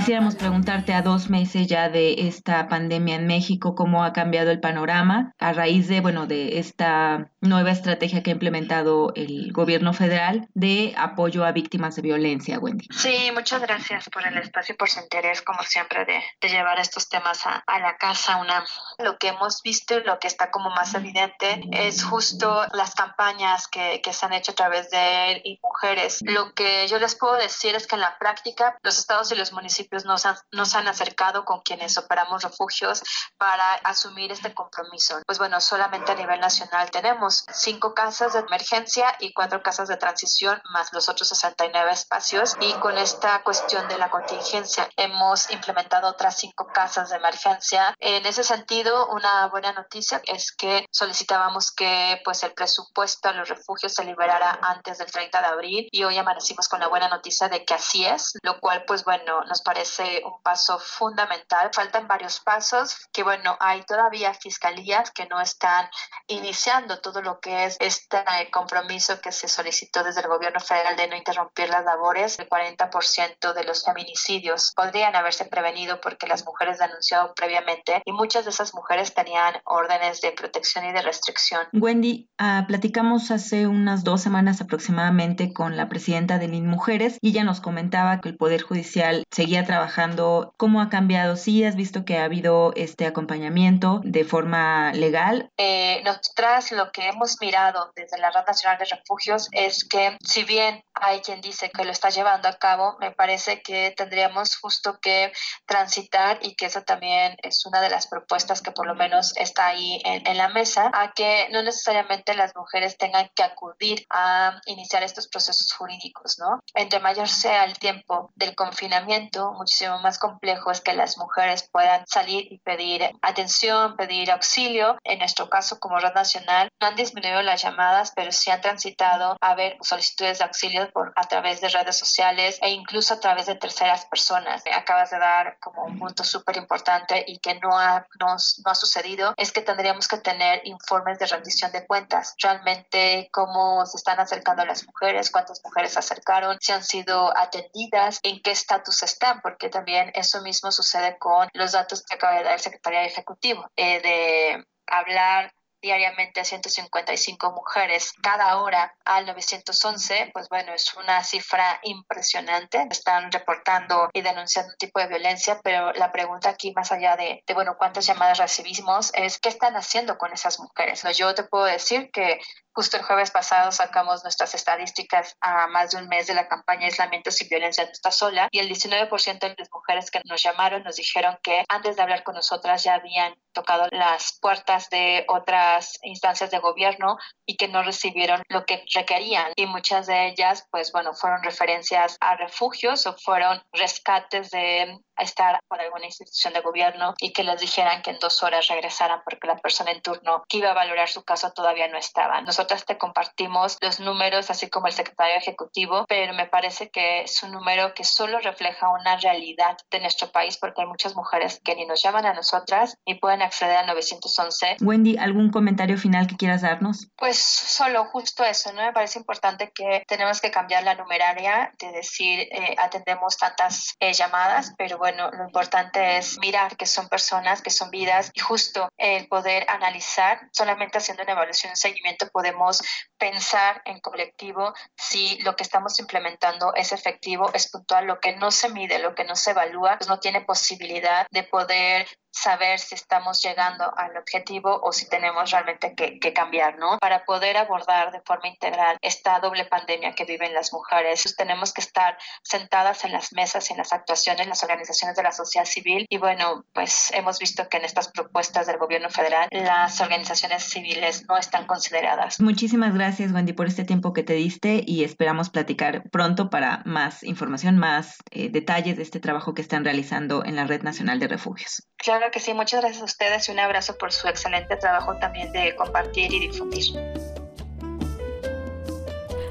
quisiéramos 0.05 0.35
preguntarte 0.35 0.93
a 0.93 1.01
dos 1.01 1.29
meses 1.29 1.67
ya 1.67 1.89
de 1.89 2.27
esta 2.27 2.67
pandemia 2.67 3.15
en 3.15 3.27
México, 3.27 3.75
cómo 3.75 4.03
ha 4.03 4.13
cambiado 4.13 4.51
el 4.51 4.59
panorama 4.59 5.33
a 5.39 5.53
raíz 5.53 5.87
de, 5.87 6.01
bueno, 6.01 6.27
de 6.27 6.59
esta 6.59 7.31
nueva 7.45 7.71
estrategia 7.71 8.23
que 8.23 8.31
ha 8.31 8.33
implementado 8.33 9.13
el 9.15 9.51
gobierno 9.51 9.93
federal 9.93 10.47
de 10.53 10.93
apoyo 10.97 11.45
a 11.45 11.51
víctimas 11.51 11.95
de 11.95 12.01
violencia, 12.01 12.59
Wendy. 12.59 12.87
Sí, 12.91 13.31
muchas 13.33 13.61
gracias 13.61 14.09
por 14.09 14.25
el 14.27 14.37
espacio 14.37 14.73
y 14.73 14.77
por 14.77 14.89
su 14.89 14.99
interés, 14.99 15.41
como 15.41 15.63
siempre, 15.63 16.05
de, 16.05 16.21
llevar 16.47 16.79
estos 16.79 17.09
temas 17.09 17.45
a, 17.45 17.63
a, 17.65 17.79
la 17.79 17.97
casa. 17.97 18.37
Una, 18.37 18.63
lo 18.99 19.17
que 19.17 19.29
hemos 19.29 19.61
visto 19.61 19.97
y 19.97 20.03
lo 20.03 20.19
que 20.19 20.27
está 20.27 20.51
como 20.51 20.69
más 20.69 20.93
evidente 20.93 21.61
es 21.71 22.03
justo 22.03 22.65
las 22.73 22.93
campañas 22.93 23.67
que, 23.67 24.01
que 24.01 24.13
se 24.13 24.25
han 24.25 24.33
hecho 24.33 24.51
a 24.51 24.55
través 24.55 24.89
de 24.89 25.41
y 25.43 25.59
mujeres. 25.61 26.19
Lo 26.21 26.53
que 26.53 26.87
yo 26.87 26.99
les 26.99 27.15
puedo 27.15 27.35
decir 27.35 27.75
es 27.75 27.87
que 27.87 27.95
en 27.95 28.01
la 28.01 28.17
práctica 28.17 28.77
los 28.83 28.97
estados 28.97 29.31
y 29.31 29.35
los 29.35 29.53
municipios 29.53 30.05
nos 30.05 30.25
han, 30.25 30.35
nos 30.51 30.75
han 30.75 30.87
acercado 30.87 31.45
con 31.45 31.61
quienes 31.61 31.97
operamos 31.97 32.43
refugios 32.43 33.03
para 33.37 33.73
asumir 33.83 34.31
este 34.31 34.53
compromiso. 34.53 35.21
Pues 35.25 35.37
bueno, 35.37 35.59
solamente 35.61 36.11
a 36.11 36.15
nivel 36.15 36.39
nacional 36.39 36.91
tenemos 36.91 37.34
cinco 37.53 37.93
casas 37.93 38.33
de 38.33 38.39
emergencia 38.39 39.15
y 39.19 39.33
cuatro 39.33 39.61
casas 39.61 39.87
de 39.87 39.97
transición, 39.97 40.61
más 40.71 40.93
los 40.93 41.09
otros 41.09 41.27
69 41.29 41.91
espacios. 41.91 42.55
Y 42.59 42.73
con 42.75 42.97
esta 42.97 43.43
cuestión 43.43 43.87
de 43.87 43.97
la 43.97 44.09
contingencia 44.09 44.89
hemos 44.95 45.49
implementado 45.51 46.09
otras 46.09 46.37
cinco 46.37 46.67
casas 46.67 47.09
de 47.09 47.17
emergencia. 47.17 47.95
En 47.99 48.25
ese 48.25 48.43
sentido, 48.43 49.07
una 49.07 49.47
buena 49.47 49.73
noticia 49.73 50.21
es 50.25 50.51
que 50.51 50.85
solicitábamos 50.91 51.71
que 51.71 52.21
pues 52.23 52.43
el 52.43 52.53
presupuesto 52.53 53.29
a 53.29 53.33
los 53.33 53.49
refugios 53.49 53.93
se 53.93 54.03
liberara 54.03 54.59
antes 54.61 54.97
del 54.97 55.11
30 55.11 55.41
de 55.41 55.47
abril 55.47 55.89
y 55.91 56.03
hoy 56.03 56.17
amanecimos 56.17 56.67
con 56.67 56.79
la 56.79 56.87
buena 56.87 57.09
noticia 57.09 57.49
de 57.49 57.65
que 57.65 57.73
así 57.73 58.05
es, 58.05 58.33
lo 58.43 58.59
cual 58.59 58.83
pues 58.85 59.03
bueno 59.03 59.43
nos 59.45 59.61
parece 59.61 60.21
un 60.25 60.41
paso 60.41 60.79
fundamental. 60.79 61.71
Faltan 61.73 62.07
varios 62.07 62.39
pasos 62.39 62.97
que 63.11 63.23
bueno 63.23 63.57
hay 63.59 63.83
todavía 63.83 64.33
fiscalías 64.33 65.11
que 65.11 65.25
no 65.27 65.39
están 65.41 65.89
iniciando 66.27 66.99
todo 66.99 67.21
lo 67.25 67.39
que 67.39 67.65
es 67.65 67.75
este 67.79 68.17
compromiso 68.51 69.19
que 69.19 69.31
se 69.31 69.47
solicitó 69.47 70.03
desde 70.03 70.21
el 70.21 70.27
gobierno 70.27 70.59
federal 70.59 70.95
de 70.95 71.07
no 71.07 71.15
interrumpir 71.15 71.69
las 71.69 71.83
labores. 71.83 72.39
El 72.39 72.47
40% 72.47 73.53
de 73.53 73.63
los 73.63 73.83
feminicidios 73.83 74.71
podrían 74.75 75.15
haberse 75.15 75.45
prevenido 75.45 75.99
porque 75.99 76.27
las 76.27 76.45
mujeres 76.45 76.79
denunciado 76.79 77.33
previamente 77.35 78.01
y 78.05 78.11
muchas 78.11 78.45
de 78.45 78.51
esas 78.51 78.73
mujeres 78.73 79.13
tenían 79.13 79.55
órdenes 79.65 80.21
de 80.21 80.31
protección 80.31 80.85
y 80.85 80.93
de 80.93 81.01
restricción. 81.01 81.63
Wendy, 81.73 82.29
uh, 82.39 82.65
platicamos 82.67 83.31
hace 83.31 83.67
unas 83.67 84.03
dos 84.03 84.21
semanas 84.21 84.61
aproximadamente 84.61 85.51
con 85.53 85.75
la 85.75 85.89
presidenta 85.89 86.37
de 86.37 86.47
LIN 86.47 86.67
Mujeres 86.67 87.17
y 87.21 87.29
ella 87.29 87.43
nos 87.43 87.59
comentaba 87.59 88.21
que 88.21 88.29
el 88.29 88.37
Poder 88.37 88.61
Judicial 88.61 89.23
seguía 89.31 89.65
trabajando. 89.65 90.53
¿Cómo 90.57 90.81
ha 90.81 90.89
cambiado? 90.89 91.35
¿Sí 91.35 91.63
has 91.63 91.75
visto 91.75 92.05
que 92.05 92.19
ha 92.19 92.25
habido 92.25 92.73
este 92.75 93.07
acompañamiento 93.07 94.01
de 94.03 94.23
forma 94.23 94.93
legal? 94.93 95.49
Eh, 95.57 96.01
nosotras 96.03 96.71
lo 96.71 96.91
que 96.91 97.07
hemos 97.15 97.37
mirado 97.41 97.91
desde 97.95 98.17
la 98.17 98.29
Red 98.29 98.45
Nacional 98.45 98.77
de 98.77 98.85
Refugios 98.85 99.47
es 99.51 99.87
que 99.87 100.17
si 100.21 100.43
bien 100.43 100.83
hay 100.93 101.21
quien 101.21 101.41
dice 101.41 101.69
que 101.69 101.83
lo 101.83 101.91
está 101.91 102.09
llevando 102.09 102.47
a 102.47 102.57
cabo, 102.57 102.97
me 102.99 103.11
parece 103.11 103.61
que 103.61 103.93
tendríamos 103.95 104.57
justo 104.57 104.99
que 105.01 105.31
transitar 105.65 106.39
y 106.41 106.55
que 106.55 106.67
eso 106.67 106.83
también 106.83 107.35
es 107.41 107.65
una 107.65 107.81
de 107.81 107.89
las 107.89 108.07
propuestas 108.07 108.61
que 108.61 108.71
por 108.71 108.87
lo 108.87 108.95
menos 108.95 109.35
está 109.37 109.67
ahí 109.67 110.01
en, 110.05 110.25
en 110.27 110.37
la 110.37 110.49
mesa, 110.49 110.91
a 110.93 111.13
que 111.13 111.47
no 111.51 111.63
necesariamente 111.63 112.33
las 112.33 112.55
mujeres 112.55 112.97
tengan 112.97 113.29
que 113.35 113.43
acudir 113.43 114.05
a 114.09 114.59
iniciar 114.65 115.03
estos 115.03 115.27
procesos 115.27 115.71
jurídicos, 115.73 116.37
¿no? 116.39 116.61
Entre 116.73 116.99
mayor 116.99 117.27
sea 117.27 117.65
el 117.65 117.77
tiempo 117.77 118.31
del 118.35 118.55
confinamiento, 118.55 119.53
muchísimo 119.53 119.99
más 119.99 120.19
complejo 120.19 120.71
es 120.71 120.81
que 120.81 120.93
las 120.93 121.17
mujeres 121.17 121.69
puedan 121.71 122.05
salir 122.07 122.51
y 122.51 122.59
pedir 122.59 123.09
atención, 123.21 123.95
pedir 123.95 124.31
auxilio. 124.31 124.97
En 125.03 125.19
nuestro 125.19 125.49
caso, 125.49 125.79
como 125.79 125.99
Red 125.99 126.13
Nacional, 126.13 126.69
no 126.79 126.87
disminuido 126.95 127.41
las 127.41 127.61
llamadas, 127.61 128.11
pero 128.15 128.31
sí 128.31 128.51
han 128.51 128.61
transitado 128.61 129.37
a 129.41 129.55
ver 129.55 129.77
solicitudes 129.81 130.39
de 130.39 130.45
auxilio 130.45 130.89
por, 130.91 131.13
a 131.15 131.27
través 131.27 131.61
de 131.61 131.69
redes 131.69 131.97
sociales 131.97 132.59
e 132.61 132.69
incluso 132.69 133.13
a 133.13 133.19
través 133.19 133.45
de 133.45 133.55
terceras 133.55 134.05
personas. 134.05 134.63
Acabas 134.73 135.11
de 135.11 135.19
dar 135.19 135.57
como 135.59 135.85
un 135.85 135.99
punto 135.99 136.23
súper 136.23 136.57
importante 136.57 137.23
y 137.27 137.39
que 137.39 137.55
no 137.55 137.77
ha, 137.77 138.05
no 138.19 138.35
ha 138.65 138.75
sucedido, 138.75 139.33
es 139.37 139.51
que 139.51 139.61
tendríamos 139.61 140.07
que 140.07 140.17
tener 140.17 140.61
informes 140.65 141.19
de 141.19 141.27
rendición 141.27 141.71
de 141.71 141.85
cuentas. 141.85 142.35
Realmente 142.41 143.29
cómo 143.31 143.85
se 143.85 143.97
están 143.97 144.19
acercando 144.19 144.65
las 144.65 144.85
mujeres, 144.85 145.31
cuántas 145.31 145.61
mujeres 145.63 145.93
se 145.93 145.99
acercaron, 145.99 146.57
si 146.59 146.71
han 146.71 146.83
sido 146.83 147.35
atendidas, 147.37 148.19
en 148.23 148.41
qué 148.41 148.51
estatus 148.51 149.03
están, 149.03 149.41
porque 149.41 149.69
también 149.69 150.11
eso 150.13 150.41
mismo 150.41 150.71
sucede 150.71 151.17
con 151.17 151.49
los 151.53 151.71
datos 151.71 152.03
que 152.03 152.15
acaba 152.15 152.37
de 152.37 152.43
dar 152.43 152.53
el 152.53 152.59
secretario 152.59 152.99
ejecutivo, 152.99 153.69
eh, 153.75 154.01
de 154.01 154.65
hablar 154.87 155.53
diariamente 155.85 156.41
a 156.41 156.45
155 156.45 157.51
mujeres 157.51 158.13
cada 158.19 158.57
hora 158.57 158.95
al 159.05 159.27
911, 159.27 160.31
pues 160.33 160.49
bueno, 160.49 160.73
es 160.73 160.91
una 160.95 161.23
cifra 161.23 161.79
impresionante. 161.83 162.87
Están 162.89 163.31
reportando 163.31 164.09
y 164.11 164.21
denunciando 164.21 164.71
un 164.71 164.77
tipo 164.77 164.99
de 164.99 165.07
violencia, 165.07 165.59
pero 165.63 165.93
la 165.93 166.11
pregunta 166.11 166.49
aquí, 166.49 166.73
más 166.75 166.91
allá 166.91 167.15
de, 167.15 167.43
de 167.45 167.53
bueno, 167.53 167.75
cuántas 167.77 168.07
llamadas 168.07 168.39
recibimos, 168.39 169.11
es 169.13 169.37
qué 169.39 169.49
están 169.49 169.75
haciendo 169.75 170.17
con 170.17 170.33
esas 170.33 170.59
mujeres. 170.59 171.03
Yo 171.15 171.35
te 171.35 171.43
puedo 171.43 171.65
decir 171.65 172.09
que 172.11 172.39
Justo 172.77 172.97
el 172.97 173.03
jueves 173.03 173.31
pasado 173.31 173.71
sacamos 173.71 174.23
nuestras 174.23 174.53
estadísticas 174.53 175.37
a 175.39 175.67
más 175.67 175.91
de 175.91 175.97
un 175.97 176.09
mes 176.09 176.27
de 176.27 176.33
la 176.33 176.49
campaña 176.49 176.87
Aislamiento 176.87 177.31
sin 177.31 177.47
Violencia 177.47 177.85
No 177.85 177.91
Está 177.91 178.11
Sola 178.11 178.49
y 178.51 178.59
el 178.59 178.67
19% 178.67 179.39
de 179.39 179.55
las 179.57 179.71
mujeres 179.71 180.11
que 180.11 180.19
nos 180.25 180.43
llamaron 180.43 180.83
nos 180.83 180.97
dijeron 180.97 181.39
que 181.41 181.63
antes 181.69 181.95
de 181.95 182.01
hablar 182.01 182.23
con 182.23 182.35
nosotras 182.35 182.83
ya 182.83 182.95
habían 182.95 183.33
tocado 183.53 183.87
las 183.91 184.37
puertas 184.41 184.89
de 184.89 185.23
otras 185.29 185.97
instancias 186.03 186.51
de 186.51 186.59
gobierno 186.59 187.17
y 187.45 187.55
que 187.55 187.69
no 187.69 187.81
recibieron 187.81 188.43
lo 188.49 188.65
que 188.65 188.83
requerían. 188.93 189.53
Y 189.55 189.67
muchas 189.67 190.07
de 190.07 190.27
ellas, 190.27 190.67
pues 190.69 190.91
bueno, 190.91 191.13
fueron 191.13 191.41
referencias 191.43 192.17
a 192.19 192.35
refugios 192.35 193.07
o 193.07 193.13
fueron 193.13 193.63
rescates 193.71 194.51
de 194.51 194.99
estar 195.17 195.59
con 195.67 195.79
alguna 195.79 196.05
institución 196.05 196.53
de 196.53 196.61
gobierno 196.61 197.13
y 197.19 197.31
que 197.31 197.43
les 197.43 197.59
dijeran 197.59 198.01
que 198.01 198.11
en 198.11 198.19
dos 198.19 198.43
horas 198.43 198.67
regresaran 198.67 199.21
porque 199.23 199.47
la 199.47 199.57
persona 199.57 199.91
en 199.91 200.01
turno 200.01 200.43
que 200.47 200.57
iba 200.57 200.71
a 200.71 200.73
valorar 200.73 201.09
su 201.09 201.23
caso 201.23 201.51
todavía 201.51 201.87
no 201.87 201.97
estaba. 201.97 202.41
Nosotras 202.41 202.85
te 202.85 202.97
compartimos 202.97 203.77
los 203.81 203.99
números, 203.99 204.49
así 204.49 204.69
como 204.69 204.87
el 204.87 204.93
secretario 204.93 205.35
ejecutivo, 205.35 206.05
pero 206.07 206.33
me 206.33 206.47
parece 206.47 206.89
que 206.89 207.21
es 207.21 207.43
un 207.43 207.51
número 207.51 207.93
que 207.93 208.03
solo 208.03 208.39
refleja 208.39 208.89
una 208.89 209.17
realidad 209.17 209.77
de 209.89 209.99
nuestro 209.99 210.31
país 210.31 210.57
porque 210.57 210.81
hay 210.81 210.87
muchas 210.87 211.15
mujeres 211.15 211.61
que 211.63 211.75
ni 211.75 211.85
nos 211.85 212.01
llaman 212.01 212.25
a 212.25 212.33
nosotras 212.33 212.97
ni 213.05 213.15
pueden 213.15 213.41
acceder 213.41 213.77
a 213.77 213.85
911. 213.85 214.77
Wendy, 214.81 215.17
¿algún 215.17 215.51
comentario 215.51 215.97
final 215.97 216.27
que 216.27 216.35
quieras 216.35 216.61
darnos? 216.61 217.07
Pues 217.17 217.37
solo 217.37 218.05
justo 218.05 218.43
eso, 218.43 218.71
¿no? 218.73 218.81
Me 218.81 218.93
parece 218.93 219.19
importante 219.19 219.71
que 219.73 220.03
tenemos 220.07 220.41
que 220.41 220.51
cambiar 220.51 220.83
la 220.83 220.95
numeraria 220.95 221.71
de 221.79 221.91
decir 221.91 222.39
eh, 222.39 222.75
atendemos 222.77 223.37
tantas 223.37 223.95
eh, 223.99 224.13
llamadas, 224.13 224.73
pero 224.77 224.97
bueno, 224.97 225.04
lo 225.11 225.43
importante 225.43 226.17
es 226.17 226.37
mirar 226.39 226.77
que 226.77 226.85
son 226.85 227.07
personas, 227.09 227.61
que 227.61 227.69
son 227.69 227.89
vidas 227.89 228.31
y 228.33 228.39
justo 228.39 228.89
el 228.97 229.27
poder 229.27 229.65
analizar, 229.69 230.49
solamente 230.51 230.97
haciendo 230.97 231.23
una 231.23 231.33
evaluación 231.33 231.73
y 231.73 231.75
seguimiento 231.75 232.27
podemos 232.29 232.81
pensar 233.17 233.81
en 233.85 233.99
colectivo 233.99 234.73
si 234.95 235.37
lo 235.39 235.55
que 235.55 235.63
estamos 235.63 235.99
implementando 235.99 236.73
es 236.75 236.91
efectivo, 236.91 237.51
es 237.53 237.69
puntual, 237.69 238.05
lo 238.05 238.19
que 238.19 238.35
no 238.35 238.51
se 238.51 238.69
mide, 238.69 238.99
lo 238.99 239.15
que 239.15 239.23
no 239.23 239.35
se 239.35 239.51
evalúa, 239.51 239.97
pues 239.97 240.09
no 240.09 240.19
tiene 240.19 240.41
posibilidad 240.41 241.27
de 241.31 241.43
poder 241.43 242.07
saber 242.35 242.79
si 242.79 242.95
estamos 242.95 243.41
llegando 243.41 243.91
al 243.97 244.17
objetivo 244.17 244.81
o 244.83 244.91
si 244.91 245.07
tenemos 245.07 245.49
realmente 245.51 245.95
que, 245.95 246.19
que, 246.19 246.33
cambiar, 246.33 246.77
¿no? 246.77 246.97
Para 246.99 247.23
poder 247.23 247.55
abordar 247.55 248.11
de 248.11 248.21
forma 248.21 248.49
integral 248.49 248.97
esta 249.01 249.39
doble 249.39 249.65
pandemia 249.65 250.13
que 250.13 250.25
viven 250.25 250.53
las 250.53 250.73
mujeres, 250.73 251.23
pues 251.23 251.35
tenemos 251.35 251.71
que 251.71 251.81
estar 251.81 252.17
sentadas 252.43 253.05
en 253.05 253.13
las 253.13 253.31
mesas, 253.31 253.71
en 253.71 253.77
las 253.77 253.93
actuaciones, 253.93 254.47
las 254.47 254.63
organizaciones 254.63 255.15
de 255.15 255.23
la 255.23 255.31
sociedad 255.31 255.65
civil 255.65 256.05
y 256.09 256.17
bueno, 256.17 256.65
pues 256.73 257.11
hemos 257.13 257.39
visto 257.39 257.69
que 257.69 257.77
en 257.77 257.85
estas 257.85 258.09
propuestas 258.09 258.67
del 258.67 258.77
gobierno 258.77 259.09
federal 259.09 259.47
las 259.51 260.01
organizaciones 260.01 260.63
civiles 260.65 261.25
no 261.29 261.37
están 261.37 261.65
consideradas. 261.65 262.41
Muchísimas 262.41 262.93
gracias, 262.93 263.31
Wendy, 263.31 263.53
por 263.53 263.67
este 263.67 263.85
tiempo 263.85 264.11
que 264.11 264.23
te 264.23 264.33
diste 264.33 264.83
y 264.85 265.05
esperamos 265.05 265.49
platicar 265.49 266.03
pronto 266.09 266.49
para 266.49 266.81
más 266.85 267.23
información, 267.23 267.77
más 267.77 268.17
eh, 268.31 268.49
detalles 268.49 268.97
de 268.97 269.03
este 269.03 269.21
trabajo 269.21 269.53
que 269.53 269.61
están 269.61 269.85
realizando 269.85 270.43
en 270.43 270.57
la 270.57 270.65
Red 270.65 270.83
Nacional 270.83 271.19
de 271.19 271.27
Refugios. 271.27 271.87
Claro 271.97 272.24
que 272.31 272.39
sí, 272.39 272.53
muchas 272.53 272.81
gracias 272.81 273.01
a 273.01 273.05
ustedes 273.05 273.47
y 273.49 273.51
un 273.51 273.59
abrazo 273.59 273.97
por 273.97 274.11
su 274.11 274.27
excelente 274.27 274.75
trabajo 274.77 275.15
también 275.17 275.51
de 275.51 275.75
compartir 275.75 276.33
y 276.33 276.39
difundir. 276.39 277.34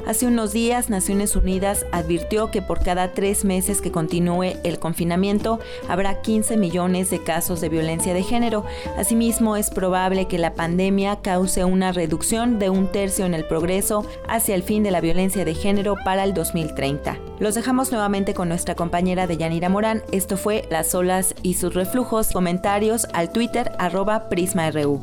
Hace 0.06 0.26
unos 0.26 0.52
días, 0.52 0.90
Naciones 0.90 1.34
Unidas 1.34 1.86
advirtió 1.90 2.50
que 2.50 2.60
por 2.60 2.80
cada 2.80 3.12
tres 3.12 3.44
meses 3.46 3.80
que 3.80 3.90
continúe 3.90 4.52
el 4.62 4.78
confinamiento, 4.78 5.60
habrá 5.88 6.20
15 6.20 6.58
millones 6.58 7.08
de 7.08 7.22
casos 7.22 7.62
de 7.62 7.70
violencia 7.70 8.12
de 8.12 8.22
género. 8.22 8.66
Asimismo, 8.98 9.56
es 9.56 9.70
probable 9.70 10.28
que 10.28 10.36
la 10.36 10.54
pandemia 10.54 11.20
cause 11.22 11.64
una 11.64 11.92
reducción 11.92 12.58
de 12.58 12.68
un 12.68 12.92
tercio 12.92 13.24
en 13.24 13.32
el 13.32 13.46
progreso 13.46 14.04
hacia 14.28 14.54
el 14.54 14.62
fin 14.62 14.82
de 14.82 14.90
la 14.90 15.00
violencia 15.00 15.46
de 15.46 15.54
género 15.54 15.96
para 16.04 16.24
el 16.24 16.34
2030. 16.34 17.18
Los 17.38 17.54
dejamos 17.54 17.90
nuevamente 17.90 18.34
con 18.34 18.50
nuestra 18.50 18.74
compañera 18.74 19.26
de 19.26 19.38
Yanira 19.38 19.70
Morán. 19.70 20.02
Esto 20.12 20.36
fue 20.36 20.66
Las 20.70 20.94
olas 20.94 21.34
y 21.42 21.54
sus 21.54 21.72
reflujos. 21.72 22.30
Comentarios 22.30 23.06
al 23.14 23.32
Twitter 23.32 23.72
arroba 23.78 24.28
PrismaRU. 24.28 25.00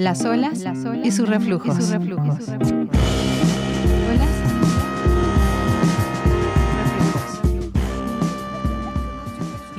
Las 0.00 0.24
olas, 0.24 0.64
y 1.04 1.10
sus 1.10 1.28
reflujos. 1.28 1.76
Y 1.76 1.82
sus 1.82 1.90
reflujos. 1.90 2.46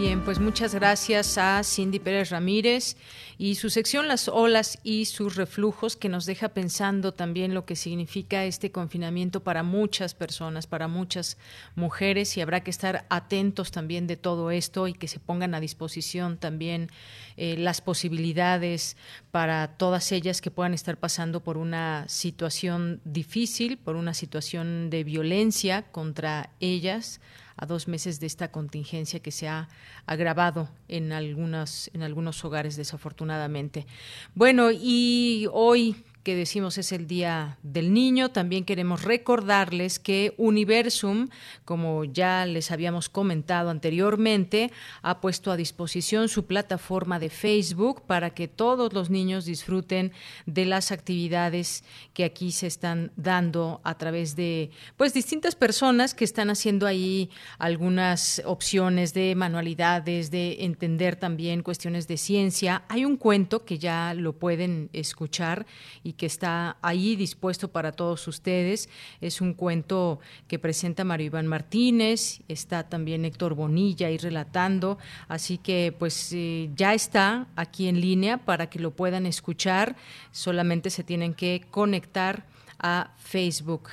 Bien, 0.01 0.21
pues 0.21 0.39
muchas 0.39 0.73
gracias 0.73 1.37
a 1.37 1.61
Cindy 1.63 1.99
Pérez 1.99 2.31
Ramírez 2.31 2.97
y 3.37 3.53
su 3.53 3.69
sección 3.69 4.07
Las 4.07 4.29
olas 4.29 4.79
y 4.83 5.05
sus 5.05 5.35
reflujos 5.35 5.95
que 5.95 6.09
nos 6.09 6.25
deja 6.25 6.49
pensando 6.49 7.13
también 7.13 7.53
lo 7.53 7.67
que 7.67 7.75
significa 7.75 8.43
este 8.45 8.71
confinamiento 8.71 9.43
para 9.43 9.61
muchas 9.61 10.15
personas, 10.15 10.65
para 10.65 10.87
muchas 10.87 11.37
mujeres 11.75 12.35
y 12.35 12.41
habrá 12.41 12.63
que 12.63 12.71
estar 12.71 13.05
atentos 13.11 13.69
también 13.69 14.07
de 14.07 14.17
todo 14.17 14.49
esto 14.49 14.87
y 14.87 14.93
que 14.93 15.07
se 15.07 15.19
pongan 15.19 15.53
a 15.53 15.59
disposición 15.59 16.37
también 16.37 16.89
eh, 17.37 17.55
las 17.59 17.79
posibilidades 17.81 18.97
para 19.29 19.77
todas 19.77 20.11
ellas 20.11 20.41
que 20.41 20.49
puedan 20.49 20.73
estar 20.73 20.97
pasando 20.97 21.43
por 21.43 21.57
una 21.57 22.05
situación 22.07 23.01
difícil, 23.05 23.77
por 23.77 23.95
una 23.95 24.15
situación 24.15 24.89
de 24.89 25.03
violencia 25.03 25.83
contra 25.91 26.49
ellas 26.59 27.21
a 27.61 27.65
dos 27.67 27.88
meses 27.88 28.19
de 28.19 28.25
esta 28.25 28.51
contingencia 28.51 29.21
que 29.21 29.31
se 29.31 29.47
ha 29.47 29.69
agravado 30.07 30.67
en, 30.88 31.13
algunas, 31.13 31.91
en 31.93 32.01
algunos 32.01 32.43
hogares 32.43 32.75
desafortunadamente. 32.75 33.85
Bueno, 34.33 34.71
y 34.71 35.47
hoy 35.53 36.03
que 36.23 36.35
decimos 36.35 36.77
es 36.77 36.91
el 36.91 37.07
Día 37.07 37.57
del 37.64 37.93
Niño. 37.93 38.30
También 38.30 38.64
queremos 38.64 39.03
recordarles 39.03 39.99
que 39.99 40.34
Universum, 40.38 41.30
como 41.65 42.03
ya 42.03 42.45
les 42.45 42.72
habíamos 42.72 43.10
comentado 43.10 43.69
anteriormente, 43.69 44.72
ha 45.02 45.19
puesto 45.19 45.52
a 45.52 45.57
disposición 45.57 46.30
su 46.30 46.45
plataforma 46.45 47.19
de 47.19 47.30
Facebook 47.30 48.03
para 48.06 48.31
que 48.31 48.48
todos 48.48 48.93
los 48.93 49.10
niños 49.10 49.45
disfruten 49.45 50.11
de 50.45 50.65
las 50.65 50.91
actividades 50.91 51.84
que 52.14 52.23
aquí 52.23 52.52
se 52.52 52.68
están 52.68 53.11
dando 53.15 53.81
a 53.84 53.98
través 53.98 54.35
de 54.35 54.69
pues 54.98 55.14
distintas 55.14 55.56
personas 55.56 56.14
que 56.14 56.26
están 56.26 56.49
haciendo 56.49 56.85
ahí 56.85 57.30
algunas 57.57 58.41
opciones 58.45 59.14
de 59.14 59.34
manualidades, 59.35 60.30
de 60.30 60.64
entender 60.65 61.15
también 61.15 61.64
cuestiones 61.64 62.07
de 62.07 62.18
ciencia. 62.18 62.84
Hay 62.89 63.06
un 63.06 63.18
cuento 63.18 63.65
que 63.65 63.80
ya 63.80 64.14
lo 64.14 64.34
pueden 64.34 64.89
escuchar 64.93 65.65
que 66.13 66.25
está 66.25 66.77
ahí 66.81 67.15
dispuesto 67.15 67.69
para 67.69 67.91
todos 67.91 68.27
ustedes. 68.27 68.89
Es 69.21 69.41
un 69.41 69.53
cuento 69.53 70.19
que 70.47 70.59
presenta 70.59 71.03
Mario 71.03 71.27
Iván 71.27 71.47
Martínez, 71.47 72.41
está 72.47 72.89
también 72.89 73.25
Héctor 73.25 73.55
Bonilla 73.55 74.07
ahí 74.07 74.17
relatando, 74.17 74.97
así 75.27 75.57
que 75.57 75.95
pues 75.97 76.31
eh, 76.33 76.69
ya 76.75 76.93
está 76.93 77.47
aquí 77.55 77.88
en 77.88 78.01
línea 78.01 78.38
para 78.38 78.69
que 78.69 78.79
lo 78.79 78.91
puedan 78.91 79.25
escuchar, 79.25 79.95
solamente 80.31 80.89
se 80.89 81.03
tienen 81.03 81.33
que 81.33 81.65
conectar 81.71 82.45
a 82.79 83.11
Facebook 83.17 83.89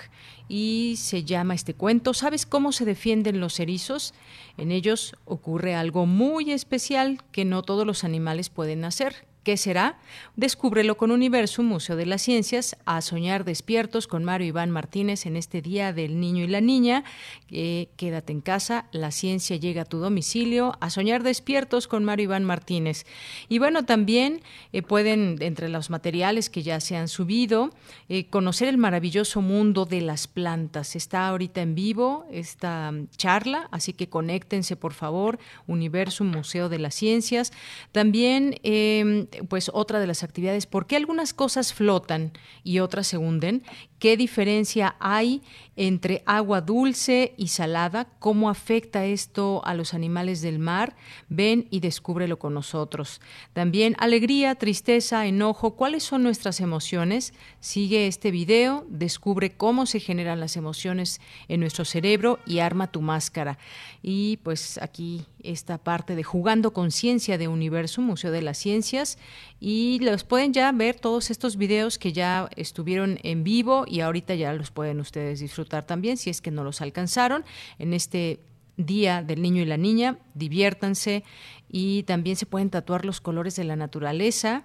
y 0.49 0.95
se 0.97 1.24
llama 1.24 1.55
este 1.55 1.74
cuento 1.74 2.15
¿Sabes 2.15 2.47
cómo 2.47 2.73
se 2.73 2.86
defienden 2.86 3.39
los 3.39 3.61
erizos? 3.61 4.15
En 4.57 4.73
ellos 4.73 5.15
ocurre 5.24 5.74
algo 5.74 6.07
muy 6.07 6.51
especial 6.51 7.23
que 7.31 7.45
no 7.45 7.62
todos 7.62 7.86
los 7.86 8.03
animales 8.03 8.49
pueden 8.49 8.85
hacer. 8.85 9.27
¿Qué 9.49 9.57
será? 9.57 9.97
Descúbrelo 10.37 10.99
con 10.99 11.11
Universo, 11.11 11.62
Museo 11.62 11.97
de 11.97 12.05
las 12.05 12.20
Ciencias, 12.20 12.77
a 12.85 13.01
soñar 13.01 13.47
despiertos 13.47 14.07
con 14.07 14.23
Mario 14.23 14.49
Iván 14.49 14.70
Martínez 14.70 15.25
en 15.25 15.37
este 15.37 15.62
Día 15.62 15.95
del 15.95 16.20
Niño 16.20 16.45
y 16.45 16.49
la 16.49 16.61
Niña. 16.61 17.03
Eh, 17.51 17.89
quédate 17.97 18.35
en 18.35 18.43
casa, 18.43 18.85
la 18.93 19.11
ciencia 19.11 19.57
llega 19.57 19.81
a 19.81 19.85
tu 19.87 20.01
domicilio, 20.01 20.77
a 20.81 20.91
soñar 20.91 21.23
despiertos 21.23 21.89
con 21.89 22.05
Mario 22.05 22.25
Iván 22.25 22.45
Martínez. 22.45 23.07
Y 23.49 23.59
bueno, 23.59 23.87
también 23.87 24.43
eh, 24.75 24.83
pueden, 24.83 25.39
entre 25.41 25.70
los 25.70 25.89
materiales 25.89 26.51
que 26.51 26.62
ya 26.62 26.79
se 26.79 26.97
han 26.97 27.09
subido, 27.09 27.70
eh, 28.11 28.27
conocer 28.27 28.69
el 28.69 28.77
maravilloso 28.77 29.41
mundo 29.41 29.87
de 29.87 30.03
las 30.03 30.29
plantas. 30.29 30.95
Está 30.95 31.27
ahorita 31.27 31.62
en 31.62 31.75
vivo 31.75 32.27
esta 32.31 32.93
mm, 32.93 33.09
charla, 33.16 33.66
así 33.70 33.95
que 33.95 34.11
conéctense 34.11 34.77
por 34.77 34.93
favor, 34.93 35.39
Universo, 35.66 36.23
Museo 36.23 36.69
de 36.69 36.81
las 36.81 36.95
Ciencias. 36.95 37.51
También 37.93 38.61
em, 38.62 39.27
pues 39.48 39.70
otra 39.73 40.01
de 40.01 40.06
las 40.06 40.23
actividades, 40.23 40.66
¿por 40.66 40.86
qué 40.86 40.97
algunas 40.97 41.35
cosas 41.35 41.73
flotan 41.73 42.32
y 42.65 42.81
otras 42.81 43.06
se 43.06 43.19
hunden? 43.19 43.62
¿Qué 43.99 44.16
diferencia 44.16 44.95
hay 45.01 45.43
entre 45.75 46.23
agua 46.25 46.61
dulce 46.61 47.35
y 47.37 47.49
salada? 47.49 48.07
¿Cómo 48.20 48.49
afecta 48.49 49.05
esto 49.07 49.61
a 49.65 49.75
los 49.75 49.93
animales 49.93 50.41
del 50.41 50.61
mar? 50.61 50.95
Ven 51.29 51.66
y 51.70 51.81
descúbrelo 51.81 52.39
con 52.39 52.55
nosotros. 52.55 53.20
También 53.55 53.97
alegría, 53.99 54.55
tristeza, 54.55 55.27
enojo, 55.27 55.75
¿cuáles 55.75 56.05
son 56.05 56.23
nuestras 56.23 56.61
emociones? 56.61 57.35
Sigue 57.59 58.07
este 58.07 58.31
video, 58.31 58.87
descubre 58.89 59.57
cómo 59.57 59.85
se 59.85 59.99
generan 59.99 60.39
las 60.39 60.57
emociones 60.57 61.20
en 61.49 61.59
nuestro 61.59 61.85
cerebro 61.85 62.39
y 62.47 62.61
arma 62.61 62.93
tu 62.93 63.01
máscara. 63.01 63.59
Y 64.01 64.37
pues 64.39 64.79
aquí 64.79 65.27
esta 65.43 65.79
parte 65.79 66.15
de 66.15 66.23
Jugando 66.23 66.73
Conciencia 66.73 67.37
de 67.37 67.49
Universo, 67.49 68.01
Museo 68.01 68.31
de 68.31 68.43
las 68.43 68.59
Ciencias, 68.59 69.19
y 69.60 69.98
los 70.01 70.24
pueden 70.24 70.52
ya 70.52 70.70
ver 70.72 71.01
todos 71.01 71.30
estos 71.30 71.56
videos 71.56 71.98
que 71.98 72.12
ya 72.12 72.48
estuvieron 72.56 73.18
en 73.22 73.44
vivo 73.44 73.85
y 73.86 74.01
ahorita 74.01 74.35
ya 74.35 74.52
los 74.52 74.70
pueden 74.70 75.01
ustedes 75.01 75.40
disfrutar 75.40 75.86
también 75.86 76.16
si 76.16 76.30
es 76.30 76.40
que 76.40 76.51
no 76.51 76.64
los 76.64 76.80
alcanzaron 76.80 77.44
en 77.78 77.93
este 77.93 78.40
Día 78.78 79.24
del 79.24 79.43
Niño 79.43 79.62
y 79.62 79.66
la 79.66 79.76
Niña, 79.76 80.18
diviértanse 80.35 81.24
y 81.68 82.05
también 82.05 82.36
se 82.36 82.47
pueden 82.47 82.70
tatuar 82.70 83.05
los 83.05 83.20
colores 83.20 83.56
de 83.56 83.64
la 83.64 83.74
naturaleza. 83.74 84.64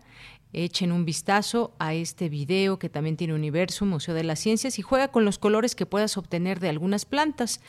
Echen 0.53 0.91
un 0.91 1.03
vistazo 1.03 1.73
a 1.79 1.95
este 1.95 2.29
video 2.29 2.77
que 2.77 2.89
también 2.89 3.17
tiene 3.17 3.33
Universo, 3.33 3.87
Museo 3.87 4.13
de 4.13 4.23
las 4.23 4.39
Ciencias, 4.39 4.77
y 4.77 4.83
juega 4.83 5.07
con 5.07 5.25
los 5.25 5.39
colores 5.39 5.73
que 5.73 5.87
puedas 5.87 6.15
obtener 6.15 6.59
de 6.59 6.69
algunas 6.69 7.05
plantas. 7.05 7.59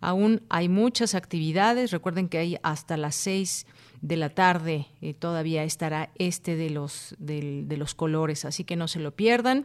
Aún 0.00 0.42
hay 0.48 0.68
muchas 0.68 1.14
actividades, 1.14 1.92
recuerden 1.92 2.28
que 2.28 2.38
hay 2.38 2.58
hasta 2.64 2.96
las 2.96 3.14
seis 3.14 3.64
de 4.02 4.16
la 4.16 4.28
tarde 4.28 4.88
eh, 5.00 5.14
todavía 5.14 5.64
estará 5.64 6.10
este 6.16 6.56
de 6.56 6.68
los, 6.70 7.14
de 7.18 7.76
los 7.78 7.94
colores, 7.94 8.44
así 8.44 8.64
que 8.64 8.76
no 8.76 8.88
se 8.88 9.00
lo 9.00 9.12
pierdan 9.12 9.64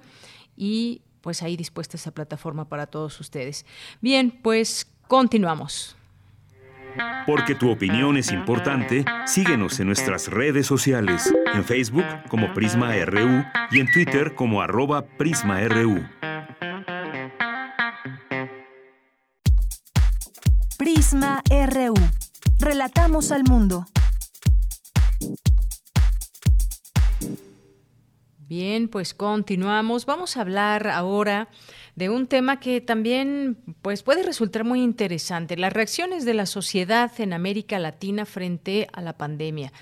y 0.55 1.01
pues 1.21 1.43
ahí 1.43 1.57
dispuesta 1.57 1.97
esa 1.97 2.11
plataforma 2.11 2.69
para 2.69 2.87
todos 2.87 3.19
ustedes. 3.19 3.65
Bien, 3.99 4.31
pues 4.31 4.87
continuamos. 5.07 5.97
Porque 7.25 7.53
tu 7.53 7.69
opinión 7.69 8.17
es 8.17 8.31
importante, 8.31 9.05
síguenos 9.25 9.79
en 9.79 9.87
nuestras 9.87 10.29
redes 10.29 10.65
sociales, 10.65 11.33
en 11.53 11.63
Facebook 11.63 12.05
como 12.29 12.53
Prisma 12.53 12.93
RU 13.05 13.43
y 13.71 13.79
en 13.79 13.91
Twitter 13.91 14.33
como 14.35 14.61
arroba 14.61 15.05
PrismaRU. 15.05 16.07
Prisma 20.77 21.43
RU. 21.49 21.95
Relatamos 22.59 23.31
al 23.31 23.43
mundo. 23.43 23.85
Bien, 28.49 28.87
pues 28.87 29.13
continuamos. 29.13 30.05
Vamos 30.05 30.37
a 30.37 30.41
hablar 30.41 30.87
ahora 30.87 31.49
de 31.97 32.09
un 32.09 32.27
tema 32.27 32.61
que 32.61 32.79
también 32.79 33.57
pues 33.81 34.03
puede 34.03 34.23
resultar 34.23 34.63
muy 34.63 34.81
interesante, 34.81 35.57
las 35.57 35.73
reacciones 35.73 36.23
de 36.23 36.33
la 36.33 36.45
sociedad 36.45 37.11
en 37.17 37.33
América 37.33 37.77
Latina 37.77 38.25
frente 38.25 38.87
a 38.93 39.01
la 39.01 39.17
pandemia. 39.17 39.73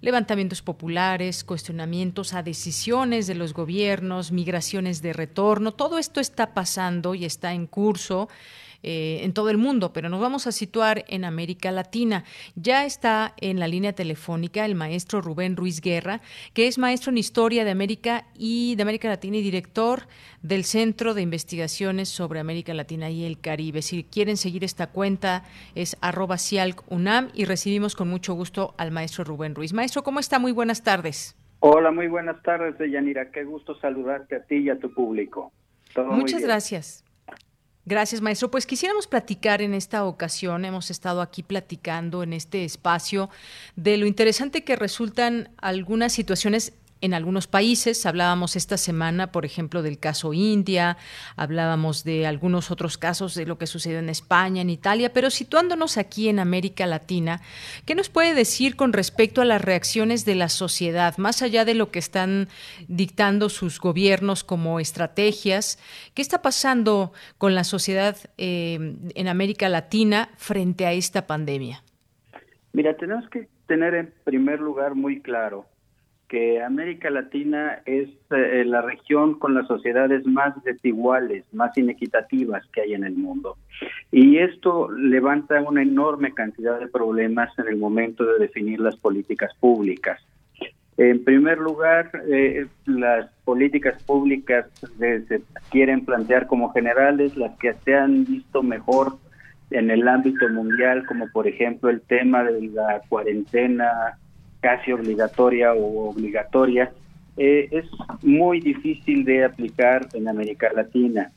Levantamientos 0.00 0.62
populares, 0.62 1.44
cuestionamientos 1.44 2.32
a 2.32 2.42
decisiones 2.42 3.26
de 3.26 3.34
los 3.34 3.52
gobiernos, 3.52 4.32
migraciones 4.32 5.02
de 5.02 5.12
retorno, 5.12 5.72
todo 5.72 5.98
esto 5.98 6.18
está 6.18 6.54
pasando 6.54 7.14
y 7.14 7.26
está 7.26 7.52
en 7.52 7.66
curso 7.66 8.30
eh, 8.84 9.20
en 9.22 9.32
todo 9.32 9.48
el 9.48 9.56
mundo, 9.56 9.92
pero 9.92 10.10
nos 10.10 10.20
vamos 10.20 10.46
a 10.46 10.52
situar 10.52 11.04
en 11.08 11.24
América 11.24 11.72
Latina. 11.72 12.24
Ya 12.54 12.84
está 12.84 13.32
en 13.38 13.58
la 13.58 13.66
línea 13.66 13.94
telefónica 13.94 14.64
el 14.64 14.74
maestro 14.74 15.22
Rubén 15.22 15.56
Ruiz 15.56 15.80
Guerra, 15.80 16.20
que 16.52 16.66
es 16.66 16.76
maestro 16.76 17.10
en 17.10 17.18
Historia 17.18 17.64
de 17.64 17.70
América 17.70 18.26
y 18.36 18.76
de 18.76 18.82
América 18.82 19.08
Latina 19.08 19.38
y 19.38 19.42
director 19.42 20.02
del 20.42 20.64
Centro 20.64 21.14
de 21.14 21.22
Investigaciones 21.22 22.10
sobre 22.10 22.40
América 22.40 22.74
Latina 22.74 23.08
y 23.08 23.24
el 23.24 23.40
Caribe. 23.40 23.80
Si 23.80 24.04
quieren 24.04 24.36
seguir 24.36 24.64
esta 24.64 24.88
cuenta 24.88 25.44
es 25.74 25.96
arroba 26.02 26.36
UNAM 26.88 27.30
y 27.32 27.46
recibimos 27.46 27.96
con 27.96 28.08
mucho 28.08 28.34
gusto 28.34 28.74
al 28.76 28.90
maestro 28.90 29.24
Rubén 29.24 29.54
Ruiz. 29.54 29.72
Maestro, 29.72 30.02
¿cómo 30.02 30.20
está? 30.20 30.38
Muy 30.38 30.52
buenas 30.52 30.82
tardes. 30.82 31.36
Hola, 31.60 31.90
muy 31.90 32.08
buenas 32.08 32.42
tardes, 32.42 32.74
Yanira. 32.78 33.30
Qué 33.30 33.44
gusto 33.44 33.74
saludarte 33.80 34.36
a 34.36 34.42
ti 34.42 34.56
y 34.56 34.68
a 34.68 34.78
tu 34.78 34.92
público. 34.92 35.52
Muchas 35.96 36.42
gracias. 36.42 37.03
Gracias, 37.86 38.22
maestro. 38.22 38.50
Pues 38.50 38.64
quisiéramos 38.64 39.06
platicar 39.06 39.60
en 39.60 39.74
esta 39.74 40.04
ocasión, 40.04 40.64
hemos 40.64 40.90
estado 40.90 41.20
aquí 41.20 41.42
platicando 41.42 42.22
en 42.22 42.32
este 42.32 42.64
espacio 42.64 43.28
de 43.76 43.98
lo 43.98 44.06
interesante 44.06 44.64
que 44.64 44.74
resultan 44.74 45.50
algunas 45.58 46.14
situaciones 46.14 46.72
en 47.00 47.14
algunos 47.14 47.46
países. 47.46 48.06
Hablábamos 48.06 48.56
esta 48.56 48.76
semana, 48.76 49.32
por 49.32 49.44
ejemplo, 49.44 49.82
del 49.82 49.98
caso 49.98 50.32
India, 50.32 50.96
hablábamos 51.36 52.04
de 52.04 52.26
algunos 52.26 52.70
otros 52.70 52.98
casos 52.98 53.34
de 53.34 53.46
lo 53.46 53.58
que 53.58 53.66
sucedió 53.66 53.98
en 53.98 54.08
España, 54.08 54.62
en 54.62 54.70
Italia, 54.70 55.12
pero 55.12 55.30
situándonos 55.30 55.98
aquí 55.98 56.28
en 56.28 56.38
América 56.38 56.86
Latina, 56.86 57.40
¿qué 57.84 57.94
nos 57.94 58.08
puede 58.08 58.34
decir 58.34 58.76
con 58.76 58.92
respecto 58.92 59.42
a 59.42 59.44
las 59.44 59.62
reacciones 59.62 60.24
de 60.24 60.34
la 60.34 60.48
sociedad, 60.48 61.16
más 61.18 61.42
allá 61.42 61.64
de 61.64 61.74
lo 61.74 61.90
que 61.90 61.98
están 61.98 62.48
dictando 62.88 63.48
sus 63.48 63.80
gobiernos 63.80 64.44
como 64.44 64.80
estrategias? 64.80 65.78
¿Qué 66.14 66.22
está 66.22 66.42
pasando 66.42 67.12
con 67.38 67.54
la 67.54 67.64
sociedad 67.64 68.16
eh, 68.38 68.96
en 69.14 69.28
América 69.28 69.68
Latina 69.68 70.30
frente 70.36 70.86
a 70.86 70.92
esta 70.92 71.26
pandemia? 71.26 71.82
Mira, 72.72 72.96
tenemos 72.96 73.28
que 73.28 73.48
tener 73.66 73.94
en 73.94 74.12
primer 74.24 74.60
lugar 74.60 74.94
muy 74.94 75.20
claro 75.20 75.66
América 76.62 77.10
Latina 77.10 77.80
es 77.84 78.08
eh, 78.30 78.64
la 78.64 78.82
región 78.82 79.38
con 79.38 79.54
las 79.54 79.66
sociedades 79.66 80.26
más 80.26 80.62
desiguales, 80.64 81.44
más 81.52 81.76
inequitativas 81.76 82.66
que 82.72 82.82
hay 82.82 82.94
en 82.94 83.04
el 83.04 83.14
mundo. 83.14 83.56
Y 84.10 84.38
esto 84.38 84.90
levanta 84.90 85.60
una 85.62 85.82
enorme 85.82 86.32
cantidad 86.32 86.78
de 86.80 86.88
problemas 86.88 87.56
en 87.58 87.68
el 87.68 87.76
momento 87.76 88.24
de 88.24 88.38
definir 88.38 88.80
las 88.80 88.96
políticas 88.96 89.54
públicas. 89.60 90.20
En 90.96 91.24
primer 91.24 91.58
lugar, 91.58 92.10
eh, 92.28 92.66
las 92.86 93.30
políticas 93.44 94.00
públicas 94.04 94.66
se 94.98 95.42
quieren 95.70 96.04
plantear 96.04 96.46
como 96.46 96.72
generales, 96.72 97.36
las 97.36 97.58
que 97.58 97.74
se 97.84 97.94
han 97.94 98.24
visto 98.24 98.62
mejor 98.62 99.18
en 99.70 99.90
el 99.90 100.06
ámbito 100.06 100.48
mundial, 100.48 101.04
como 101.06 101.28
por 101.28 101.48
ejemplo 101.48 101.90
el 101.90 102.00
tema 102.00 102.44
de 102.44 102.68
la 102.68 103.00
cuarentena 103.08 104.18
casi 104.64 104.92
obligatoria 104.92 105.74
o 105.74 106.08
obligatoria, 106.08 106.90
eh, 107.36 107.68
es 107.70 107.84
muy 108.22 108.60
difícil 108.60 109.22
de 109.26 109.44
aplicar 109.44 110.08
en 110.14 110.26
América 110.26 110.70
Latina. 110.74 111.30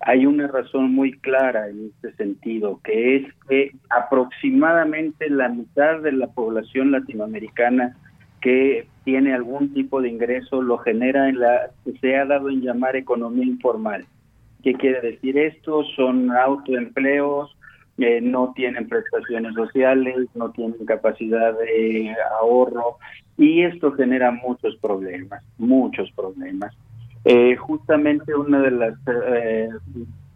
Hay 0.00 0.26
una 0.26 0.48
razón 0.48 0.94
muy 0.94 1.12
clara 1.12 1.70
en 1.70 1.86
este 1.86 2.12
sentido, 2.16 2.80
que 2.84 3.16
es 3.16 3.22
que 3.48 3.72
aproximadamente 3.88 5.30
la 5.30 5.48
mitad 5.48 6.02
de 6.02 6.12
la 6.12 6.26
población 6.26 6.92
latinoamericana 6.92 7.96
que 8.42 8.86
tiene 9.04 9.32
algún 9.32 9.72
tipo 9.72 10.02
de 10.02 10.10
ingreso 10.10 10.60
lo 10.60 10.76
genera 10.76 11.30
en 11.30 11.40
la 11.40 11.70
que 11.86 11.92
se 12.00 12.18
ha 12.18 12.26
dado 12.26 12.50
en 12.50 12.60
llamar 12.60 12.96
economía 12.96 13.46
informal. 13.46 14.04
¿Qué 14.62 14.74
quiere 14.74 15.00
decir 15.00 15.38
esto? 15.38 15.84
Son 15.96 16.30
autoempleos, 16.30 17.56
eh, 17.96 18.20
no 18.20 18.52
tienen 18.56 18.88
prestaciones 18.88 19.54
sociales, 19.54 20.16
no 20.34 20.50
tienen 20.50 20.84
capacidad 20.84 21.56
de 21.56 22.12
ahorro 22.40 22.98
y 23.38 23.62
esto 23.62 23.92
genera 23.92 24.32
muchos 24.32 24.76
problemas, 24.78 25.44
muchos 25.58 26.10
problemas. 26.12 26.74
Eh, 27.24 27.54
justamente 27.54 28.34
una 28.34 28.60
de 28.62 28.70
las 28.72 28.94
eh, 29.06 29.68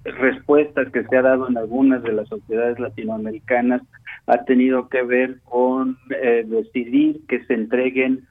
respuestas 0.04 0.90
que 0.92 1.02
se 1.02 1.16
ha 1.16 1.22
dado 1.22 1.48
en 1.48 1.58
algunas 1.58 2.00
de 2.04 2.12
las 2.12 2.28
sociedades 2.28 2.78
latinoamericanas 2.78 3.82
ha 4.28 4.44
tenido 4.44 4.88
que 4.88 5.02
ver 5.02 5.40
con 5.44 5.98
decidir 6.08 7.20
que 7.26 7.44
se 7.46 7.54
entreguen 7.54 8.26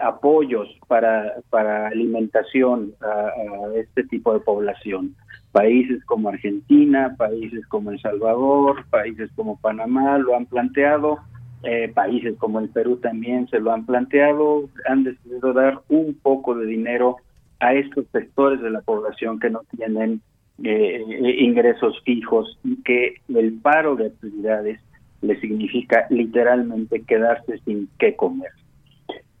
apoyos 0.00 0.68
para, 0.86 1.34
para 1.50 1.88
alimentación 1.88 2.92
a 3.00 3.32
este 3.74 4.04
tipo 4.04 4.32
de 4.34 4.40
población. 4.40 5.16
Países 5.56 6.04
como 6.04 6.28
Argentina, 6.28 7.14
países 7.16 7.66
como 7.68 7.90
El 7.90 7.98
Salvador, 7.98 8.84
países 8.90 9.30
como 9.34 9.56
Panamá 9.56 10.18
lo 10.18 10.36
han 10.36 10.44
planteado, 10.44 11.20
eh, 11.62 11.90
países 11.94 12.36
como 12.36 12.60
el 12.60 12.68
Perú 12.68 12.98
también 12.98 13.48
se 13.48 13.58
lo 13.58 13.72
han 13.72 13.86
planteado, 13.86 14.68
han 14.86 15.04
decidido 15.04 15.54
dar 15.54 15.80
un 15.88 16.12
poco 16.12 16.54
de 16.54 16.66
dinero 16.66 17.16
a 17.58 17.72
estos 17.72 18.04
sectores 18.12 18.60
de 18.60 18.68
la 18.68 18.82
población 18.82 19.40
que 19.40 19.48
no 19.48 19.62
tienen 19.74 20.20
eh, 20.62 21.02
ingresos 21.38 22.02
fijos 22.04 22.58
y 22.62 22.82
que 22.82 23.14
el 23.34 23.54
paro 23.54 23.96
de 23.96 24.08
actividades 24.08 24.78
le 25.22 25.40
significa 25.40 26.06
literalmente 26.10 27.00
quedarse 27.00 27.56
sin 27.64 27.88
qué 27.98 28.14
comer. 28.14 28.50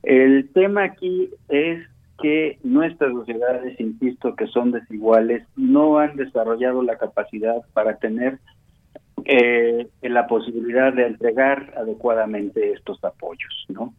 El 0.02 0.48
tema 0.54 0.84
aquí 0.84 1.28
es 1.50 1.86
que 2.20 2.58
nuestras 2.62 3.12
sociedades, 3.12 3.78
insisto, 3.80 4.34
que 4.36 4.46
son 4.46 4.72
desiguales, 4.72 5.46
no 5.56 5.98
han 5.98 6.16
desarrollado 6.16 6.82
la 6.82 6.96
capacidad 6.96 7.56
para 7.72 7.96
tener 7.98 8.38
eh, 9.24 9.88
la 10.02 10.26
posibilidad 10.26 10.92
de 10.92 11.06
entregar 11.06 11.74
adecuadamente 11.76 12.72
estos 12.72 13.02
apoyos, 13.02 13.66
¿no? 13.68 13.92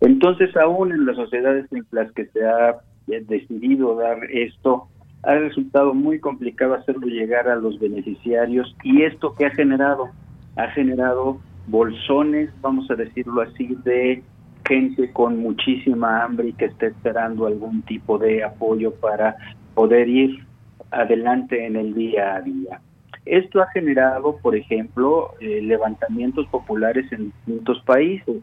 Entonces, 0.00 0.56
aún 0.56 0.92
en 0.92 1.06
las 1.06 1.16
sociedades 1.16 1.70
en 1.72 1.86
las 1.92 2.10
que 2.12 2.26
se 2.26 2.44
ha 2.44 2.76
eh, 3.08 3.24
decidido 3.26 3.94
dar 3.94 4.18
esto, 4.30 4.88
ha 5.22 5.34
resultado 5.34 5.94
muy 5.94 6.18
complicado 6.18 6.74
hacerlo 6.74 7.06
llegar 7.06 7.48
a 7.48 7.56
los 7.56 7.78
beneficiarios 7.78 8.74
y 8.82 9.02
esto 9.02 9.34
que 9.34 9.46
ha 9.46 9.50
generado, 9.50 10.10
ha 10.56 10.68
generado 10.68 11.40
bolsones, 11.68 12.50
vamos 12.60 12.90
a 12.90 12.96
decirlo 12.96 13.40
así, 13.42 13.76
de 13.84 14.24
gente 14.66 15.12
con 15.12 15.38
muchísima 15.38 16.22
hambre 16.22 16.48
y 16.48 16.52
que 16.52 16.66
esté 16.66 16.88
esperando 16.88 17.46
algún 17.46 17.82
tipo 17.82 18.18
de 18.18 18.44
apoyo 18.44 18.92
para 18.94 19.36
poder 19.74 20.08
ir 20.08 20.44
adelante 20.90 21.66
en 21.66 21.76
el 21.76 21.94
día 21.94 22.36
a 22.36 22.40
día. 22.42 22.80
Esto 23.24 23.62
ha 23.62 23.70
generado, 23.70 24.38
por 24.38 24.56
ejemplo, 24.56 25.34
eh, 25.40 25.60
levantamientos 25.62 26.46
populares 26.48 27.10
en 27.12 27.26
distintos 27.26 27.80
países. 27.84 28.42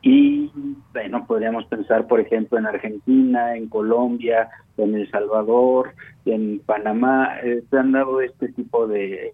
Y, 0.00 0.50
bueno, 0.92 1.26
podríamos 1.26 1.64
pensar, 1.66 2.06
por 2.06 2.20
ejemplo, 2.20 2.58
en 2.58 2.66
Argentina, 2.66 3.56
en 3.56 3.68
Colombia, 3.68 4.48
en 4.76 4.94
El 4.94 5.10
Salvador, 5.10 5.94
en 6.26 6.60
Panamá, 6.60 7.38
eh, 7.42 7.62
se 7.70 7.78
han 7.78 7.92
dado 7.92 8.20
este 8.20 8.48
tipo 8.48 8.86
de 8.86 9.32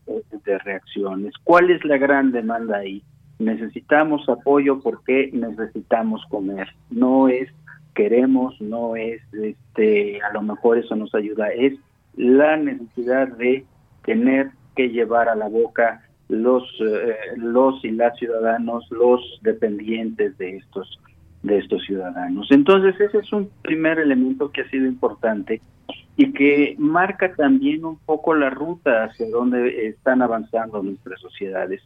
reacciones. 0.64 1.34
¿Cuál 1.42 1.70
es 1.70 1.84
la 1.84 1.98
gran 1.98 2.30
demanda 2.30 2.78
ahí? 2.78 3.02
Necesitamos 3.40 4.28
apoyo 4.28 4.80
porque 4.80 5.30
necesitamos 5.32 6.22
comer. 6.28 6.68
No 6.90 7.28
es 7.28 7.48
queremos, 7.94 8.58
no 8.60 8.94
es 8.94 9.20
este 9.32 10.22
a 10.22 10.32
lo 10.32 10.42
mejor 10.42 10.78
eso 10.78 10.94
nos 10.94 11.14
ayuda, 11.14 11.48
es 11.48 11.74
la 12.16 12.56
necesidad 12.56 13.28
de 13.28 13.64
tener 14.04 14.50
que 14.76 14.88
llevar 14.90 15.28
a 15.28 15.34
la 15.34 15.48
boca 15.48 16.02
los 16.28 16.62
eh, 16.80 17.16
los 17.36 17.84
y 17.84 17.90
las 17.90 18.16
ciudadanos, 18.18 18.86
los 18.90 19.20
dependientes 19.42 20.38
de 20.38 20.58
estos 20.58 21.00
de 21.42 21.58
estos 21.58 21.82
ciudadanos. 21.84 22.48
Entonces, 22.50 23.00
ese 23.00 23.18
es 23.18 23.32
un 23.32 23.50
primer 23.62 23.98
elemento 23.98 24.50
que 24.50 24.60
ha 24.60 24.70
sido 24.70 24.86
importante 24.86 25.60
y 26.16 26.32
que 26.32 26.76
marca 26.78 27.34
también 27.34 27.84
un 27.84 27.98
poco 27.98 28.34
la 28.34 28.50
ruta 28.50 29.04
hacia 29.04 29.28
donde 29.30 29.88
están 29.88 30.20
avanzando 30.22 30.82
nuestras 30.82 31.18
sociedades. 31.20 31.82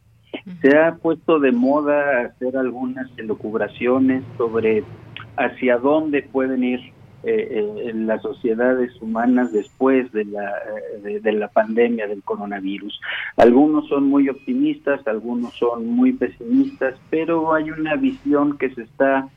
Se 0.61 0.77
ha 0.77 0.97
puesto 0.97 1.41
de 1.41 1.53
moda 1.53 2.21
hacer 2.27 2.57
algunas 2.57 3.11
elucubraciones 3.17 4.23
sobre 4.37 4.85
hacia 5.37 5.79
dónde 5.79 6.23
pueden 6.23 6.63
ir 6.63 6.81
eh, 7.27 7.49
eh, 7.87 7.93
las 7.95 8.21
sociedades 8.21 8.93
humanas 9.01 9.51
después 9.51 10.13
de 10.13 10.27
la, 10.27 10.53
eh, 11.07 11.21
de, 11.23 11.33
la 11.33 11.49
pandemia 11.49 12.07
del 12.07 12.23
coronavirus. 12.23 13.01
Algunos 13.39 13.89
son 13.89 14.05
muy 14.05 14.29
optimistas, 14.29 15.07
algunos 15.07 15.55
son 15.55 15.87
muy 15.87 16.13
pesimistas, 16.13 16.97
pero 17.09 17.55
hay 17.55 17.71
una 17.71 17.97
visión 17.97 18.59
que 18.59 18.75
se 18.75 18.83
está 18.83 19.29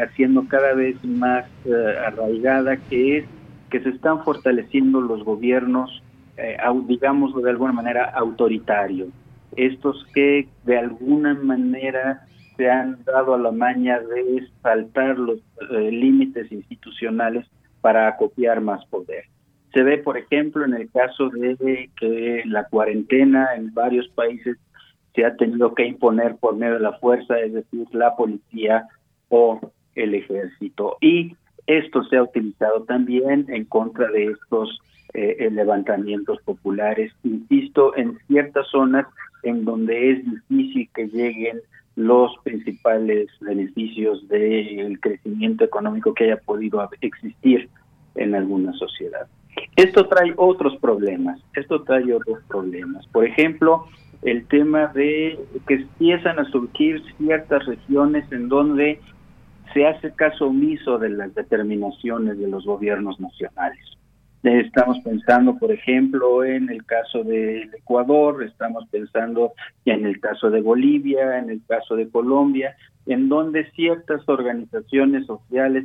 haciendo 0.00 0.48
cada 0.48 0.74
vez 0.74 0.96
más 1.04 1.44
arraigada, 2.04 2.76
que 2.76 3.18
es 3.18 3.24
que 3.70 3.80
se 3.80 3.90
están 3.90 4.24
fortaleciendo 4.24 5.00
los 5.00 5.22
gobiernos, 5.22 6.02
digamos 6.88 7.40
de 7.40 7.50
alguna 7.50 7.70
manera, 7.70 8.06
autoritarios 8.06 9.08
estos 9.56 10.06
que 10.14 10.48
de 10.64 10.78
alguna 10.78 11.34
manera 11.34 12.26
se 12.56 12.70
han 12.70 13.02
dado 13.04 13.34
a 13.34 13.38
la 13.38 13.52
maña 13.52 14.00
de 14.00 14.46
saltar 14.62 15.18
los 15.18 15.38
eh, 15.70 15.90
límites 15.90 16.52
institucionales 16.52 17.46
para 17.80 18.08
acopiar 18.08 18.60
más 18.60 18.84
poder. 18.86 19.24
Se 19.72 19.82
ve, 19.82 19.98
por 19.98 20.18
ejemplo, 20.18 20.64
en 20.64 20.74
el 20.74 20.90
caso 20.90 21.30
de 21.30 21.90
que 21.98 22.42
la 22.44 22.64
cuarentena 22.64 23.54
en 23.56 23.72
varios 23.72 24.08
países 24.08 24.58
se 25.14 25.24
ha 25.24 25.36
tenido 25.36 25.74
que 25.74 25.86
imponer 25.86 26.36
por 26.36 26.56
medio 26.56 26.74
de 26.74 26.80
la 26.80 26.98
fuerza, 26.98 27.38
es 27.40 27.52
decir, 27.52 27.86
la 27.92 28.14
policía 28.16 28.86
o 29.28 29.60
el 29.94 30.14
ejército. 30.14 30.96
Y 31.00 31.36
esto 31.66 32.04
se 32.04 32.16
ha 32.16 32.24
utilizado 32.24 32.82
también 32.84 33.46
en 33.48 33.64
contra 33.64 34.08
de 34.10 34.26
estos 34.26 34.80
eh, 35.14 35.48
levantamientos 35.50 36.40
populares, 36.42 37.12
insisto, 37.22 37.96
en 37.96 38.18
ciertas 38.26 38.66
zonas 38.68 39.06
en 39.42 39.64
donde 39.64 40.12
es 40.12 40.24
difícil 40.24 40.88
que 40.94 41.06
lleguen 41.08 41.60
los 41.96 42.32
principales 42.44 43.28
beneficios 43.40 44.26
del 44.28 44.98
crecimiento 45.00 45.64
económico 45.64 46.14
que 46.14 46.24
haya 46.24 46.36
podido 46.38 46.88
existir 47.00 47.68
en 48.14 48.34
alguna 48.34 48.72
sociedad. 48.74 49.26
Esto 49.76 50.06
trae 50.06 50.32
otros 50.36 50.76
problemas, 50.76 51.40
esto 51.54 51.82
trae 51.82 52.12
otros 52.12 52.38
problemas. 52.48 53.06
Por 53.08 53.24
ejemplo, 53.24 53.86
el 54.22 54.46
tema 54.46 54.88
de 54.88 55.38
que 55.66 55.74
empiezan 55.74 56.38
a 56.38 56.50
surgir 56.50 57.02
ciertas 57.18 57.66
regiones 57.66 58.30
en 58.32 58.48
donde 58.48 59.00
se 59.72 59.86
hace 59.86 60.12
caso 60.12 60.46
omiso 60.46 60.98
de 60.98 61.10
las 61.10 61.34
determinaciones 61.34 62.38
de 62.38 62.48
los 62.48 62.64
gobiernos 62.64 63.20
nacionales. 63.20 63.89
Estamos 64.42 64.98
pensando, 65.00 65.58
por 65.58 65.70
ejemplo, 65.70 66.44
en 66.44 66.70
el 66.70 66.84
caso 66.86 67.22
del 67.22 67.74
Ecuador, 67.74 68.42
estamos 68.42 68.88
pensando 68.90 69.52
en 69.84 70.06
el 70.06 70.18
caso 70.18 70.48
de 70.48 70.62
Bolivia, 70.62 71.38
en 71.38 71.50
el 71.50 71.60
caso 71.68 71.94
de 71.94 72.08
Colombia, 72.08 72.74
en 73.04 73.28
donde 73.28 73.70
ciertas 73.72 74.26
organizaciones 74.28 75.26
sociales, 75.26 75.84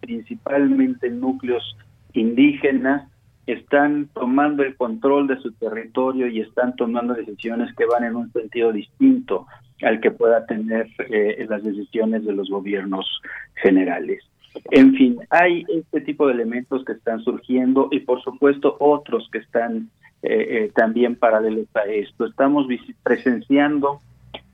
principalmente 0.00 1.10
núcleos 1.10 1.76
indígenas, 2.12 3.08
están 3.46 4.08
tomando 4.12 4.64
el 4.64 4.76
control 4.76 5.28
de 5.28 5.38
su 5.38 5.52
territorio 5.52 6.26
y 6.26 6.40
están 6.40 6.74
tomando 6.74 7.14
decisiones 7.14 7.72
que 7.76 7.86
van 7.86 8.04
en 8.04 8.16
un 8.16 8.32
sentido 8.32 8.72
distinto 8.72 9.46
al 9.82 10.00
que 10.00 10.10
pueda 10.10 10.46
tener 10.46 10.88
eh, 11.08 11.44
las 11.48 11.62
decisiones 11.62 12.24
de 12.24 12.32
los 12.32 12.50
gobiernos 12.50 13.20
generales. 13.54 14.24
En 14.70 14.94
fin, 14.94 15.18
hay 15.30 15.64
este 15.68 16.00
tipo 16.00 16.26
de 16.26 16.34
elementos 16.34 16.84
que 16.84 16.92
están 16.92 17.20
surgiendo 17.22 17.88
y 17.90 18.00
por 18.00 18.22
supuesto 18.22 18.76
otros 18.80 19.28
que 19.32 19.38
están 19.38 19.90
eh, 20.22 20.46
eh, 20.50 20.72
también 20.74 21.16
paralelos 21.16 21.66
a 21.74 21.82
esto. 21.84 22.26
Estamos 22.26 22.66
presenciando 23.02 24.00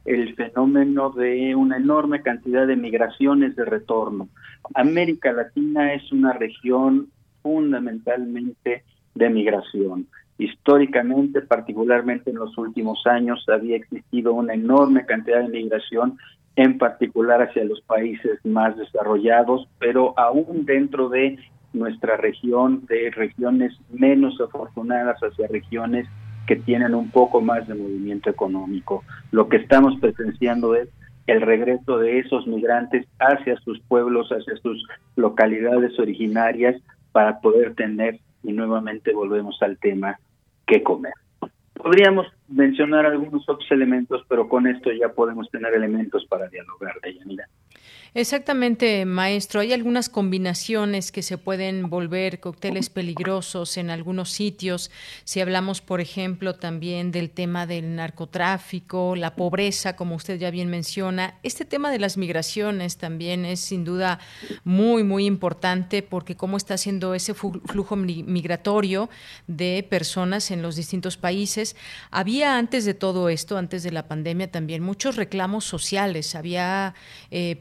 el 0.05 0.35
fenómeno 0.35 1.11
de 1.11 1.55
una 1.55 1.77
enorme 1.77 2.23
cantidad 2.23 2.67
de 2.67 2.77
migraciones 2.77 3.55
de 3.57 3.65
retorno. 3.65 4.29
América 4.75 5.33
Latina 5.33 5.93
es 5.93 6.11
una 6.13 6.33
región 6.33 7.09
fundamentalmente 7.43 8.85
de 9.15 9.31
migración. 9.31 10.07
Históricamente, 10.39 11.43
particularmente 11.43 12.31
en 12.31 12.37
los 12.37 12.57
últimos 12.57 13.07
años, 13.07 13.45
había 13.49 13.77
existido 13.77 14.33
una 14.33 14.55
enorme 14.55 15.05
cantidad 15.05 15.41
de 15.41 15.49
migración 15.49 16.17
en 16.59 16.77
particular 16.77 17.41
hacia 17.41 17.65
los 17.65 17.81
países 17.83 18.45
más 18.45 18.77
desarrollados, 18.77 19.69
pero 19.79 20.13
aún 20.19 20.67
dentro 20.67 21.09
de 21.09 21.39
nuestra 21.73 22.17
región, 22.17 22.85
de 22.87 23.13
regiones 23.13 23.73
menos 23.91 24.41
afortunadas 24.41 25.17
hacia 25.23 25.47
regiones 25.47 26.09
que 26.49 26.57
tienen 26.57 26.97
un 26.97 27.13
poco 27.13 27.41
más 27.41 27.69
de 27.69 27.77
movimiento 27.77 28.29
económico. 28.29 29.05
Lo 29.31 29.49
que 29.49 29.59
estamos 29.59 30.01
presenciando 30.01 30.75
es 30.75 30.89
el 31.29 31.43
regreso 31.43 31.99
de 31.99 32.19
esos 32.19 32.45
migrantes 32.49 33.07
hacia 33.21 33.57
sus 33.61 33.79
pueblos, 33.83 34.29
hacia 34.31 34.57
sus 34.57 34.85
localidades 35.15 35.97
originarias 36.01 36.75
para 37.13 37.39
poder 37.39 37.77
tener, 37.77 38.19
y 38.43 38.53
nuevamente 38.53 39.13
volvemos 39.13 39.63
al 39.63 39.79
tema, 39.79 40.19
qué 40.67 40.83
comer. 40.83 41.13
Podríamos 41.79 42.27
mencionar 42.49 43.07
algunos 43.07 43.49
otros 43.49 43.71
elementos, 43.71 44.23
pero 44.29 44.49
con 44.49 44.67
esto 44.67 44.91
ya 44.93 45.09
podemos 45.11 45.49
tener 45.51 45.75
elementos 45.75 46.25
para 46.27 46.49
dialogar, 46.49 46.95
Deyanira. 47.03 47.49
Exactamente, 48.19 49.05
maestro. 49.05 49.61
Hay 49.61 49.73
algunas 49.73 50.09
combinaciones 50.09 51.13
que 51.13 51.23
se 51.23 51.39
pueden 51.39 51.89
volver 51.89 52.41
cócteles 52.41 52.91
peligrosos 52.91 53.77
en 53.77 53.91
algunos 53.91 54.33
sitios. 54.33 54.91
Si 55.23 55.41
hablamos, 55.41 55.81
por 55.81 56.01
ejemplo, 56.01 56.57
también 56.57 57.13
del 57.13 57.31
tema 57.31 57.65
del 57.65 57.95
narcotráfico, 57.95 59.15
la 59.15 59.37
pobreza, 59.37 59.95
como 59.95 60.17
usted 60.17 60.37
ya 60.37 60.51
bien 60.51 60.69
menciona. 60.69 61.39
Este 61.45 61.65
tema 61.65 61.93
de 61.93 62.01
las 62.01 62.17
migraciones 62.17 62.97
también 62.97 63.45
es 63.45 63.61
sin 63.61 63.85
duda 63.85 64.19
muy, 64.65 65.05
muy 65.05 65.25
importante 65.25 66.03
porque 66.03 66.35
cómo 66.35 66.57
está 66.57 66.75
haciendo 66.75 67.15
ese 67.15 67.35
flujo 67.35 67.95
migratorio 67.95 69.11
de 69.47 69.87
personas 69.89 70.51
en 70.51 70.61
los 70.61 70.75
distintos 70.75 71.17
países. 71.17 71.77
Había 72.11 72.59
antes 72.59 72.85
de 72.85 72.95
todo 72.95 73.29
esto, 73.29 73.57
antes 73.57 73.85
de 73.85 73.93
la 73.93 74.09
pandemia, 74.09 74.51
también 74.51 74.83
muchos 74.83 75.15
reclamos 75.15 75.65
sociales. 75.65 76.35
Había 76.35 76.97
eh, 77.31 77.55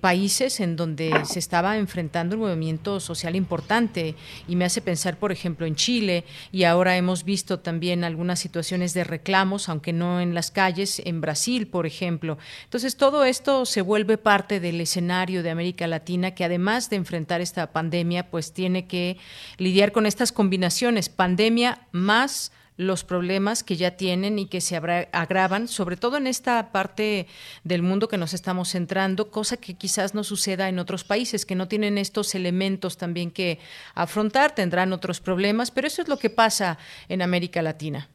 en 0.48 0.76
donde 0.76 1.14
se 1.26 1.40
estaba 1.40 1.78
enfrentando 1.78 2.36
un 2.36 2.44
movimiento 2.44 2.99
social 2.99 3.36
importante 3.36 4.15
y 4.48 4.56
me 4.56 4.65
hace 4.65 4.82
pensar, 4.82 5.18
por 5.18 5.32
ejemplo, 5.32 5.65
en 5.65 5.76
Chile 5.76 6.24
y 6.52 6.64
ahora 6.64 6.98
hemos 6.98 7.24
visto 7.24 7.60
también 7.60 8.03
algunas 8.03 8.40
situaciones 8.40 8.94
de 8.94 9.03
reclamos, 9.03 9.69
aunque 9.69 9.94
no 9.94 10.22
en 10.22 10.34
las 10.34 10.52
calles, 10.52 11.02
en 11.06 11.22
Brasil, 11.22 11.68
por 11.68 11.86
ejemplo. 11.86 12.38
Entonces, 12.64 12.95
todo 12.95 13.26
esto 13.26 13.65
se 13.65 13.82
vuelve 13.82 14.18
parte 14.18 14.60
del 14.60 14.82
escenario 14.82 15.44
de 15.44 15.49
América 15.49 15.86
Latina 15.88 16.32
que 16.32 16.45
además 16.45 16.90
de 16.90 16.95
enfrentar 16.95 17.41
esta 17.41 17.72
pandemia, 17.72 18.30
pues 18.30 18.53
tiene 18.53 18.88
que 18.88 19.18
lidiar 19.57 19.91
con 19.91 20.06
estas 20.06 20.32
combinaciones, 20.32 21.10
pandemia 21.10 21.82
más 21.91 22.52
los 22.78 23.04
problemas 23.04 23.64
que 23.64 23.76
ya 23.76 23.91
tienen 23.98 24.38
y 24.40 24.48
que 24.48 24.62
se 24.62 24.78
agravan, 24.78 25.68
sobre 25.68 25.98
todo 25.98 26.18
en 26.18 26.28
esta 26.28 26.72
parte 26.72 27.26
del 27.64 27.82
mundo 27.82 28.08
que 28.08 28.18
nos 28.18 28.34
estamos 28.34 28.70
centrando, 28.70 29.32
cosa 29.32 29.58
que 29.58 29.74
quizás 29.74 30.14
no 30.14 30.24
suceda 30.24 30.70
en 30.70 30.80
otros 30.80 31.04
países 31.04 31.45
que 31.45 31.56
no 31.56 31.68
tienen 31.68 31.98
estos 31.98 32.36
elementos 32.36 32.98
también 32.98 33.32
que 33.32 33.58
afrontar, 33.95 34.54
tendrán 34.54 34.94
otros 34.94 35.20
problemas, 35.20 35.72
pero 35.72 35.88
eso 35.88 36.04
es 36.04 36.08
lo 36.08 36.18
que 36.18 36.30
pasa 36.30 36.78
en 37.10 37.24
América 37.24 37.62
Latina. 37.62 38.08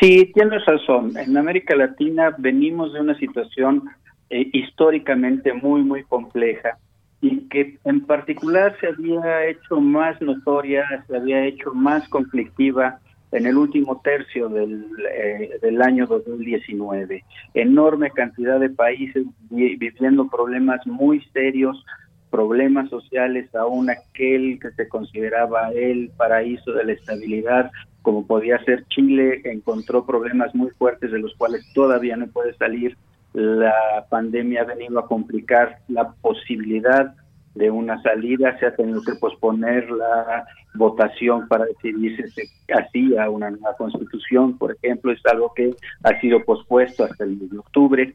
Sí, 0.00 0.30
tienes 0.34 0.64
razón. 0.64 1.12
En 1.16 1.36
América 1.36 1.76
Latina 1.76 2.34
venimos 2.38 2.92
de 2.94 3.00
una 3.00 3.16
situación 3.18 3.84
eh, 4.30 4.48
históricamente 4.52 5.52
muy, 5.52 5.82
muy 5.82 6.04
compleja 6.04 6.78
y 7.20 7.48
que 7.48 7.78
en 7.84 8.00
particular 8.06 8.74
se 8.80 8.88
había 8.88 9.46
hecho 9.46 9.80
más 9.80 10.20
notoria, 10.22 11.04
se 11.06 11.16
había 11.16 11.44
hecho 11.44 11.74
más 11.74 12.08
conflictiva 12.08 12.98
en 13.32 13.46
el 13.46 13.56
último 13.56 14.00
tercio 14.02 14.48
del, 14.48 14.86
eh, 15.12 15.58
del 15.62 15.80
año 15.82 16.06
2019. 16.06 17.24
Enorme 17.54 18.10
cantidad 18.10 18.58
de 18.58 18.70
países 18.70 19.24
viviendo 19.50 20.28
problemas 20.28 20.84
muy 20.86 21.20
serios, 21.32 21.84
problemas 22.30 22.88
sociales, 22.90 23.52
aún 23.54 23.90
aquel 23.90 24.58
que 24.60 24.70
se 24.72 24.88
consideraba 24.88 25.70
el 25.72 26.10
paraíso 26.16 26.72
de 26.72 26.84
la 26.84 26.92
estabilidad, 26.92 27.70
como 28.02 28.26
podía 28.26 28.62
ser 28.64 28.86
Chile, 28.88 29.42
encontró 29.44 30.06
problemas 30.06 30.54
muy 30.54 30.70
fuertes 30.70 31.10
de 31.10 31.18
los 31.18 31.34
cuales 31.34 31.62
todavía 31.74 32.16
no 32.16 32.26
puede 32.28 32.54
salir. 32.54 32.96
La 33.32 34.06
pandemia 34.08 34.62
ha 34.62 34.64
venido 34.64 34.98
a 34.98 35.06
complicar 35.06 35.78
la 35.88 36.12
posibilidad 36.12 37.14
de 37.54 37.70
una 37.70 38.00
salida, 38.02 38.58
se 38.58 38.66
ha 38.66 38.76
tenido 38.76 39.02
que 39.02 39.14
posponer 39.14 39.90
la 39.90 40.46
votación 40.74 41.48
para 41.48 41.64
decidir 41.64 42.16
si 42.16 42.46
se 42.46 42.72
hacía 42.72 43.28
una 43.28 43.50
nueva 43.50 43.76
constitución, 43.76 44.56
por 44.56 44.76
ejemplo, 44.76 45.12
es 45.12 45.20
algo 45.26 45.52
que 45.54 45.74
ha 46.04 46.20
sido 46.20 46.44
pospuesto 46.44 47.04
hasta 47.04 47.24
el 47.24 47.36
mes 47.36 47.50
de 47.50 47.58
octubre, 47.58 48.14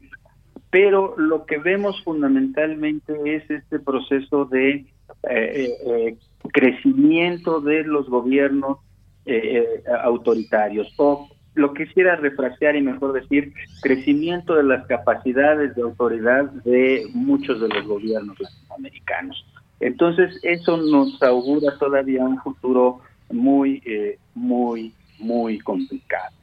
pero 0.70 1.14
lo 1.16 1.46
que 1.46 1.58
vemos 1.58 2.02
fundamentalmente 2.02 3.14
es 3.24 3.48
este 3.50 3.78
proceso 3.78 4.46
de 4.46 4.70
eh, 4.70 4.86
eh, 5.30 5.76
eh, 5.86 6.16
crecimiento 6.52 7.60
de 7.60 7.84
los 7.84 8.08
gobiernos 8.08 8.78
autoritarios. 10.02 10.92
O 10.98 11.28
lo 11.54 11.72
quisiera 11.74 12.14
refrasear 12.16 12.76
y 12.76 12.82
mejor 12.82 13.12
decir 13.12 13.52
crecimiento 13.82 14.54
de 14.54 14.62
las 14.62 14.86
capacidades 14.86 15.74
de 15.74 15.82
autoridad 15.82 16.44
de 16.64 17.06
muchos 17.12 17.60
de 17.60 17.68
los 17.68 17.86
gobiernos 17.86 18.36
latinoamericanos. 18.76 19.44
Entonces, 19.80 20.38
eso 20.42 20.76
nos 20.76 21.22
augura 21.22 21.76
todavía 21.78 22.24
un 22.24 22.40
futuro 22.40 23.00
muy, 23.30 23.82
eh, 23.84 24.18
muy, 24.34 24.92
muy 25.18 25.58
complicado. 25.58 26.34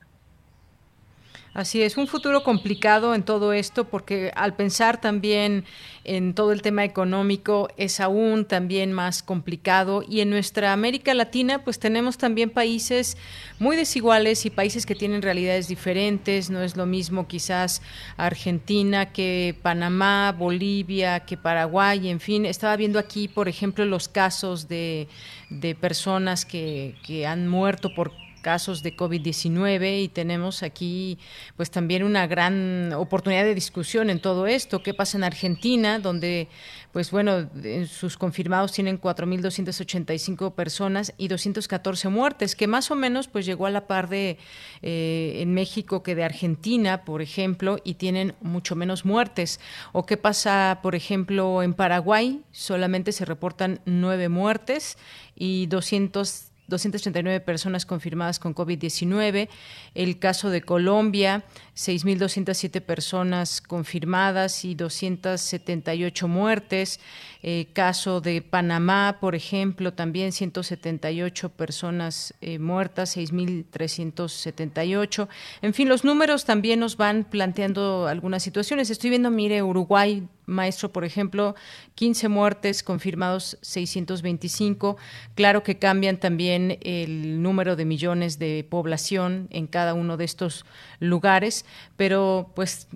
Así 1.54 1.84
es, 1.84 1.98
un 1.98 2.08
futuro 2.08 2.42
complicado 2.42 3.14
en 3.14 3.22
todo 3.22 3.54
esto 3.54 3.84
porque 3.84 4.32
al 4.36 4.56
pensar 4.56 5.00
también 5.00 5.66
en 6.04 6.34
todo 6.34 6.52
el 6.52 6.64
tema 6.64 6.84
económico 6.84 7.70
es 7.78 8.00
aún 8.00 8.46
también 8.46 8.92
más 8.92 9.22
complicado. 9.22 10.04
Y 10.10 10.22
en 10.22 10.32
nuestra 10.32 10.74
América 10.74 11.14
Latina 11.14 11.64
pues 11.64 11.78
tenemos 11.78 12.18
también 12.18 12.50
países 12.50 13.18
muy 13.60 13.76
desiguales 13.76 14.48
y 14.48 14.50
países 14.50 14.88
que 14.88 14.96
tienen 14.96 15.22
realidades 15.22 15.68
diferentes, 15.68 16.50
no 16.50 16.64
es 16.64 16.76
lo 16.76 16.88
mismo 16.88 17.28
quizás 17.28 17.84
Argentina 18.18 19.14
que 19.14 19.56
Panamá, 19.62 20.32
Bolivia, 20.36 21.20
que 21.20 21.38
Paraguay, 21.38 22.10
en 22.10 22.20
fin, 22.20 22.48
estaba 22.48 22.76
viendo 22.78 22.98
aquí 22.98 23.28
por 23.28 23.48
ejemplo 23.48 23.86
los 23.86 24.08
casos 24.08 24.68
de, 24.68 25.08
de 25.52 25.76
personas 25.76 26.46
que, 26.46 26.96
que 27.06 27.28
han 27.28 27.48
muerto 27.48 27.94
por 27.94 28.23
casos 28.44 28.84
de 28.84 28.96
COVID-19 28.96 30.04
y 30.04 30.10
tenemos 30.10 30.62
aquí 30.62 31.18
pues 31.58 31.72
también 31.72 32.04
una 32.04 32.28
gran 32.28 32.94
oportunidad 32.94 33.44
de 33.44 33.56
discusión 33.56 34.12
en 34.12 34.20
todo 34.20 34.46
esto. 34.46 34.84
¿Qué 34.84 34.94
pasa 34.94 35.18
en 35.18 35.24
Argentina, 35.24 35.98
donde 35.98 36.48
pues 36.94 37.10
bueno, 37.10 37.50
sus 37.88 38.18
confirmados 38.18 38.72
tienen 38.72 39.02
4.285 39.02 40.54
personas 40.54 41.12
y 41.18 41.28
214 41.28 42.10
muertes, 42.10 42.56
que 42.56 42.68
más 42.68 42.92
o 42.92 42.96
menos 42.96 43.28
pues 43.28 43.48
llegó 43.48 43.66
a 43.66 43.72
la 43.72 43.88
par 43.88 44.10
de 44.10 44.38
eh, 44.84 45.38
en 45.38 45.56
México 45.56 46.04
que 46.04 46.14
de 46.14 46.24
Argentina, 46.24 47.04
por 47.04 47.24
ejemplo, 47.24 47.80
y 47.84 47.96
tienen 47.96 48.36
mucho 48.42 48.76
menos 48.76 49.06
muertes. 49.06 49.60
¿O 49.92 50.06
qué 50.06 50.18
pasa, 50.18 50.82
por 50.84 50.94
ejemplo, 50.94 51.64
en 51.64 51.74
Paraguay? 51.74 52.42
Solamente 52.52 53.12
se 53.12 53.26
reportan 53.26 53.80
nueve 53.86 54.30
muertes 54.30 55.00
y 55.36 55.66
200 55.66 56.53
239 56.74 57.40
personas 57.40 57.86
confirmadas 57.86 58.40
con 58.40 58.56
COVID-19. 58.56 59.48
El 59.94 60.20
caso 60.20 60.50
de 60.50 60.62
Colombia, 60.62 61.44
6.207 61.76 62.82
personas 62.82 63.62
confirmadas 63.62 64.66
y 64.66 64.76
278 64.76 66.28
muertes. 66.28 67.00
Eh, 67.46 67.68
caso 67.74 68.22
de 68.22 68.42
Panamá, 68.42 69.18
por 69.20 69.36
ejemplo, 69.36 69.94
también 69.94 70.32
178 70.32 71.50
personas 71.50 72.34
eh, 72.40 72.58
muertas, 72.58 73.18
6.378. 73.18 75.28
En 75.62 75.74
fin, 75.74 75.90
los 75.90 76.06
números 76.06 76.46
también 76.46 76.80
nos 76.80 76.96
van 76.96 77.26
planteando 77.26 78.08
algunas 78.08 78.44
situaciones. 78.44 78.90
Estoy 78.90 79.10
viendo, 79.10 79.30
mire, 79.30 79.62
Uruguay, 79.62 80.26
maestro, 80.46 80.94
por 80.94 81.04
ejemplo, 81.04 81.54
15 81.96 82.30
muertes 82.30 82.82
confirmados, 82.82 83.58
625. 83.62 84.96
Claro 85.36 85.64
que 85.64 85.78
cambian 85.78 86.16
también 86.18 86.78
el 86.82 87.42
número 87.42 87.76
de 87.76 87.84
millones 87.84 88.40
de 88.40 88.66
población 88.70 89.50
en 89.52 89.68
cada 89.68 89.94
uno 89.94 90.16
de 90.16 90.24
estos 90.24 90.66
lugares, 91.00 91.66
pero 91.98 92.54
pues 92.56 92.88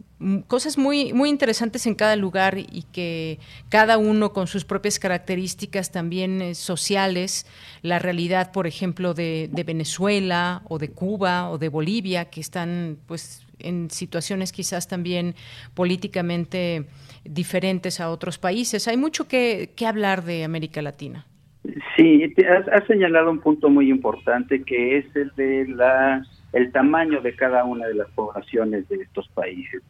cosas 0.47 0.77
muy 0.77 1.13
muy 1.13 1.29
interesantes 1.29 1.85
en 1.85 1.93
cada 1.93 2.15
lugar 2.15 2.57
y 2.57 2.85
que 2.91 3.39
cada 3.69 3.97
uno 3.97 4.33
con 4.33 4.47
sus 4.47 4.65
propias 4.65 4.97
características 4.97 5.91
también 5.91 6.41
eh, 6.41 6.55
sociales 6.55 7.45
la 7.83 7.99
realidad 7.99 8.51
por 8.51 8.65
ejemplo 8.65 9.13
de, 9.13 9.47
de, 9.51 9.63
Venezuela 9.63 10.63
o 10.69 10.79
de 10.79 10.89
Cuba 10.89 11.51
o 11.51 11.59
de 11.59 11.69
Bolivia 11.69 12.25
que 12.25 12.41
están 12.41 12.97
pues 13.05 13.45
en 13.59 13.91
situaciones 13.91 14.51
quizás 14.51 14.87
también 14.87 15.35
políticamente 15.75 16.85
diferentes 17.23 17.99
a 17.99 18.09
otros 18.09 18.39
países 18.39 18.87
hay 18.87 18.97
mucho 18.97 19.27
que, 19.27 19.73
que 19.75 19.85
hablar 19.85 20.23
de 20.23 20.43
América 20.43 20.81
Latina 20.81 21.27
sí 21.95 22.33
has, 22.49 22.67
has 22.69 22.87
señalado 22.87 23.29
un 23.29 23.39
punto 23.39 23.69
muy 23.69 23.91
importante 23.91 24.63
que 24.63 24.97
es 24.97 25.15
el 25.15 25.31
de 25.35 25.67
la 25.67 26.23
el 26.53 26.71
tamaño 26.71 27.21
de 27.21 27.35
cada 27.35 27.63
una 27.65 27.87
de 27.87 27.95
las 27.95 28.09
poblaciones 28.11 28.87
de 28.89 28.97
estos 28.97 29.27
países. 29.29 29.81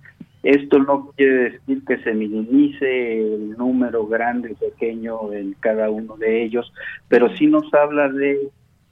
Esto 0.48 0.80
no 0.80 1.12
quiere 1.18 1.52
decir 1.52 1.84
que 1.86 1.98
se 2.04 2.14
minimice 2.14 3.22
el 3.22 3.58
número 3.58 4.08
grande 4.08 4.54
o 4.54 4.56
pequeño 4.56 5.34
en 5.34 5.52
cada 5.60 5.90
uno 5.90 6.16
de 6.16 6.42
ellos, 6.42 6.72
pero 7.10 7.36
sí 7.36 7.48
nos 7.48 7.74
habla 7.74 8.08
de 8.08 8.48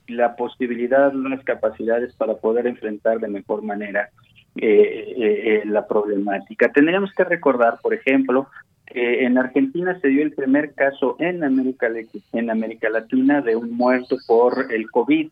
la 0.07 0.35
posibilidad, 0.35 1.13
las 1.13 1.45
capacidades 1.45 2.13
para 2.17 2.33
poder 2.33 2.67
enfrentar 2.67 3.19
de 3.19 3.29
mejor 3.29 3.61
manera 3.61 4.09
eh, 4.57 5.13
eh, 5.15 5.61
la 5.63 5.87
problemática. 5.87 6.73
Tendríamos 6.73 7.13
que 7.13 7.23
recordar, 7.23 7.79
por 7.81 7.93
ejemplo, 7.93 8.49
que 8.85 9.23
en 9.23 9.37
Argentina 9.37 9.97
se 10.01 10.09
dio 10.09 10.23
el 10.23 10.33
primer 10.33 10.73
caso 10.73 11.15
en 11.19 11.41
América, 11.41 11.87
en 12.33 12.49
América 12.49 12.89
Latina 12.89 13.39
de 13.39 13.55
un 13.55 13.71
muerto 13.77 14.17
por 14.27 14.73
el 14.73 14.91
COVID 14.91 15.29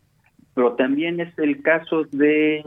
pero 0.55 0.73
también 0.73 1.19
es 1.19 1.35
el 1.39 1.63
caso 1.63 2.03
de 2.11 2.63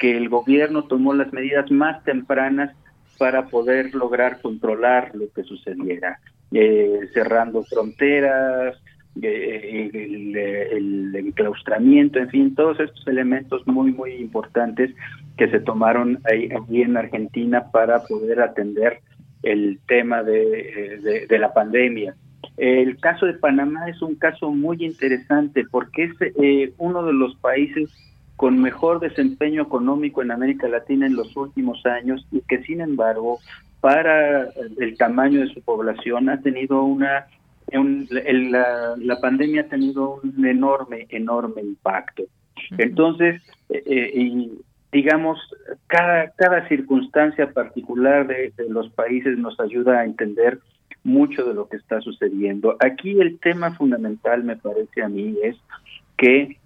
que 0.00 0.16
el 0.16 0.28
gobierno 0.28 0.84
tomó 0.88 1.14
las 1.14 1.32
medidas 1.32 1.70
más 1.70 2.02
tempranas 2.02 2.74
para 3.18 3.46
poder 3.46 3.94
lograr 3.94 4.40
controlar 4.40 5.10
lo 5.14 5.30
que 5.32 5.42
sucediera, 5.42 6.20
eh, 6.52 7.00
cerrando 7.12 7.64
fronteras, 7.64 8.76
eh, 9.20 9.90
el, 9.92 11.14
enclaustramiento, 11.14 12.18
en 12.18 12.28
fin, 12.30 12.54
todos 12.54 12.78
estos 12.78 13.06
elementos 13.08 13.66
muy, 13.66 13.92
muy 13.92 14.12
importantes 14.14 14.94
que 15.36 15.50
se 15.50 15.60
tomaron 15.60 16.20
ahí, 16.24 16.48
en 16.82 16.96
Argentina 16.96 17.70
para 17.72 18.04
poder 18.04 18.40
atender 18.40 19.00
el 19.42 19.78
tema 19.86 20.22
de 20.22 21.26
la 21.38 21.52
pandemia. 21.52 22.14
El 22.58 22.98
caso 22.98 23.26
de 23.26 23.34
Panamá 23.34 23.88
es 23.88 24.02
un 24.02 24.16
caso 24.16 24.50
muy 24.50 24.84
interesante 24.84 25.64
porque 25.70 26.04
es 26.04 26.12
eh, 26.20 26.72
uno 26.78 27.04
de 27.04 27.12
los 27.12 27.36
países 27.36 27.88
con 28.38 28.62
mejor 28.62 29.00
desempeño 29.00 29.62
económico 29.62 30.22
en 30.22 30.30
América 30.30 30.68
Latina 30.68 31.06
en 31.06 31.16
los 31.16 31.36
últimos 31.36 31.84
años 31.84 32.24
y 32.30 32.40
que 32.42 32.62
sin 32.62 32.80
embargo 32.80 33.40
para 33.80 34.44
el 34.78 34.96
tamaño 34.96 35.40
de 35.40 35.52
su 35.52 35.60
población 35.60 36.28
ha 36.28 36.40
tenido 36.40 36.84
una 36.84 37.26
la, 37.70 39.20
pandemia 39.20 39.62
ha 39.62 39.68
tenido 39.68 40.20
un 40.22 40.46
enorme 40.46 41.06
enorme 41.10 41.62
impacto 41.62 42.22
entonces 42.78 43.42
eh, 43.70 43.82
eh, 43.84 44.12
y 44.14 44.52
digamos 44.92 45.38
cada 45.88 46.30
cada 46.30 46.68
circunstancia 46.68 47.52
particular 47.52 48.28
de 48.28 48.52
los 48.68 48.88
países 48.90 49.36
nos 49.36 49.58
ayuda 49.58 49.98
a 49.98 50.04
entender 50.04 50.60
mucho 51.02 51.44
de 51.44 51.54
lo 51.54 51.68
que 51.68 51.76
está 51.76 52.00
sucediendo. 52.00 52.76
Aquí 52.80 53.18
el 53.20 53.38
tema 53.38 53.74
fundamental, 53.74 54.44
me 54.44 54.56
parece 54.56 55.02
a 55.02 55.08
mí, 55.08 55.36
es 55.42 55.56
que 56.16 56.58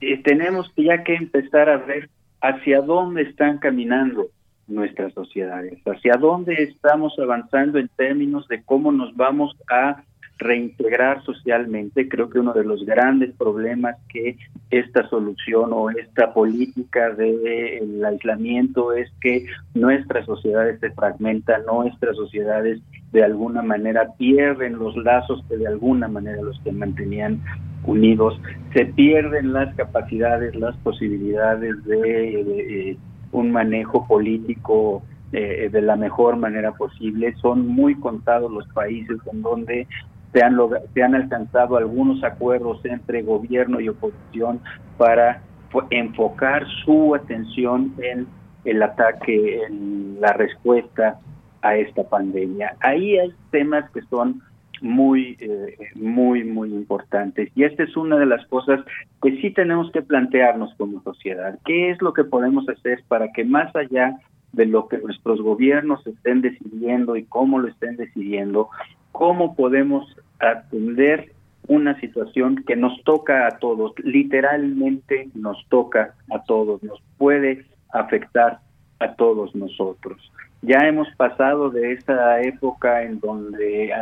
eh, 0.00 0.22
tenemos 0.22 0.72
ya 0.76 1.02
que 1.04 1.14
empezar 1.14 1.68
a 1.68 1.78
ver 1.78 2.08
hacia 2.40 2.80
dónde 2.80 3.22
están 3.22 3.58
caminando 3.58 4.28
nuestras 4.68 5.12
sociedades, 5.14 5.78
hacia 5.86 6.16
dónde 6.16 6.54
estamos 6.54 7.18
avanzando 7.18 7.78
en 7.78 7.88
términos 7.88 8.48
de 8.48 8.62
cómo 8.62 8.92
nos 8.92 9.14
vamos 9.16 9.56
a 9.70 10.02
reintegrar 10.38 11.22
socialmente. 11.24 12.08
Creo 12.08 12.28
que 12.28 12.40
uno 12.40 12.52
de 12.52 12.64
los 12.64 12.84
grandes 12.84 13.34
problemas 13.36 13.96
que 14.08 14.36
esta 14.70 15.08
solución 15.08 15.70
o 15.72 15.90
esta 15.90 16.34
política 16.34 17.10
del 17.10 18.04
aislamiento 18.04 18.92
es 18.92 19.10
que 19.20 19.46
nuestras 19.74 20.26
sociedades 20.26 20.80
se 20.80 20.90
fragmentan, 20.90 21.64
nuestras 21.64 22.16
sociedades 22.16 22.80
de 23.12 23.24
alguna 23.24 23.62
manera 23.62 24.12
pierden 24.18 24.78
los 24.78 24.96
lazos 24.96 25.44
que 25.48 25.56
de 25.56 25.66
alguna 25.66 26.08
manera 26.08 26.42
los 26.42 26.60
que 26.60 26.72
mantenían 26.72 27.40
unidos, 27.84 28.40
se 28.74 28.86
pierden 28.86 29.52
las 29.52 29.74
capacidades, 29.76 30.54
las 30.56 30.76
posibilidades 30.78 31.84
de, 31.84 32.90
eh, 32.90 32.96
un 33.32 33.52
manejo 33.52 34.06
político 34.06 35.02
eh, 35.32 35.68
de 35.70 35.82
la 35.82 35.96
mejor 35.96 36.36
manera 36.36 36.72
posible. 36.72 37.34
Son 37.40 37.66
muy 37.66 37.94
contados 37.96 38.50
los 38.50 38.66
países 38.68 39.18
en 39.32 39.42
donde 39.42 39.86
se 40.32 40.42
han, 40.42 40.56
se 40.94 41.02
han 41.02 41.14
alcanzado 41.14 41.76
algunos 41.76 42.22
acuerdos 42.24 42.84
entre 42.84 43.22
gobierno 43.22 43.80
y 43.80 43.88
oposición 43.88 44.60
para 44.98 45.42
enfocar 45.90 46.66
su 46.84 47.14
atención 47.14 47.92
en 47.98 48.26
el 48.64 48.82
ataque, 48.82 49.62
en 49.64 50.20
la 50.20 50.32
respuesta 50.32 51.18
a 51.66 51.76
esta 51.76 52.08
pandemia. 52.08 52.76
Ahí 52.80 53.18
hay 53.18 53.32
temas 53.50 53.90
que 53.90 54.02
son 54.02 54.42
muy, 54.80 55.36
eh, 55.40 55.76
muy, 55.94 56.44
muy 56.44 56.72
importantes. 56.72 57.50
Y 57.54 57.64
esta 57.64 57.82
es 57.82 57.96
una 57.96 58.16
de 58.18 58.26
las 58.26 58.46
cosas 58.46 58.80
que 59.22 59.40
sí 59.40 59.50
tenemos 59.50 59.90
que 59.90 60.02
plantearnos 60.02 60.74
como 60.76 61.02
sociedad. 61.02 61.58
¿Qué 61.64 61.90
es 61.90 62.00
lo 62.02 62.12
que 62.12 62.24
podemos 62.24 62.68
hacer 62.68 63.02
para 63.08 63.32
que 63.32 63.44
más 63.44 63.74
allá 63.74 64.16
de 64.52 64.66
lo 64.66 64.88
que 64.88 64.98
nuestros 64.98 65.40
gobiernos 65.40 66.06
estén 66.06 66.40
decidiendo 66.40 67.16
y 67.16 67.24
cómo 67.24 67.58
lo 67.58 67.68
estén 67.68 67.96
decidiendo, 67.96 68.68
cómo 69.12 69.54
podemos 69.54 70.06
atender 70.38 71.32
una 71.68 71.98
situación 72.00 72.64
que 72.66 72.76
nos 72.76 73.02
toca 73.02 73.46
a 73.46 73.58
todos, 73.58 73.92
literalmente 74.02 75.28
nos 75.34 75.58
toca 75.68 76.14
a 76.30 76.42
todos, 76.44 76.82
nos 76.82 77.02
puede 77.18 77.66
afectar 77.92 78.60
a 79.00 79.14
todos 79.14 79.54
nosotros. 79.54 80.30
Ya 80.62 80.78
hemos 80.88 81.08
pasado 81.16 81.70
de 81.70 81.92
esa 81.92 82.40
época 82.42 83.02
en 83.02 83.20
donde 83.20 83.92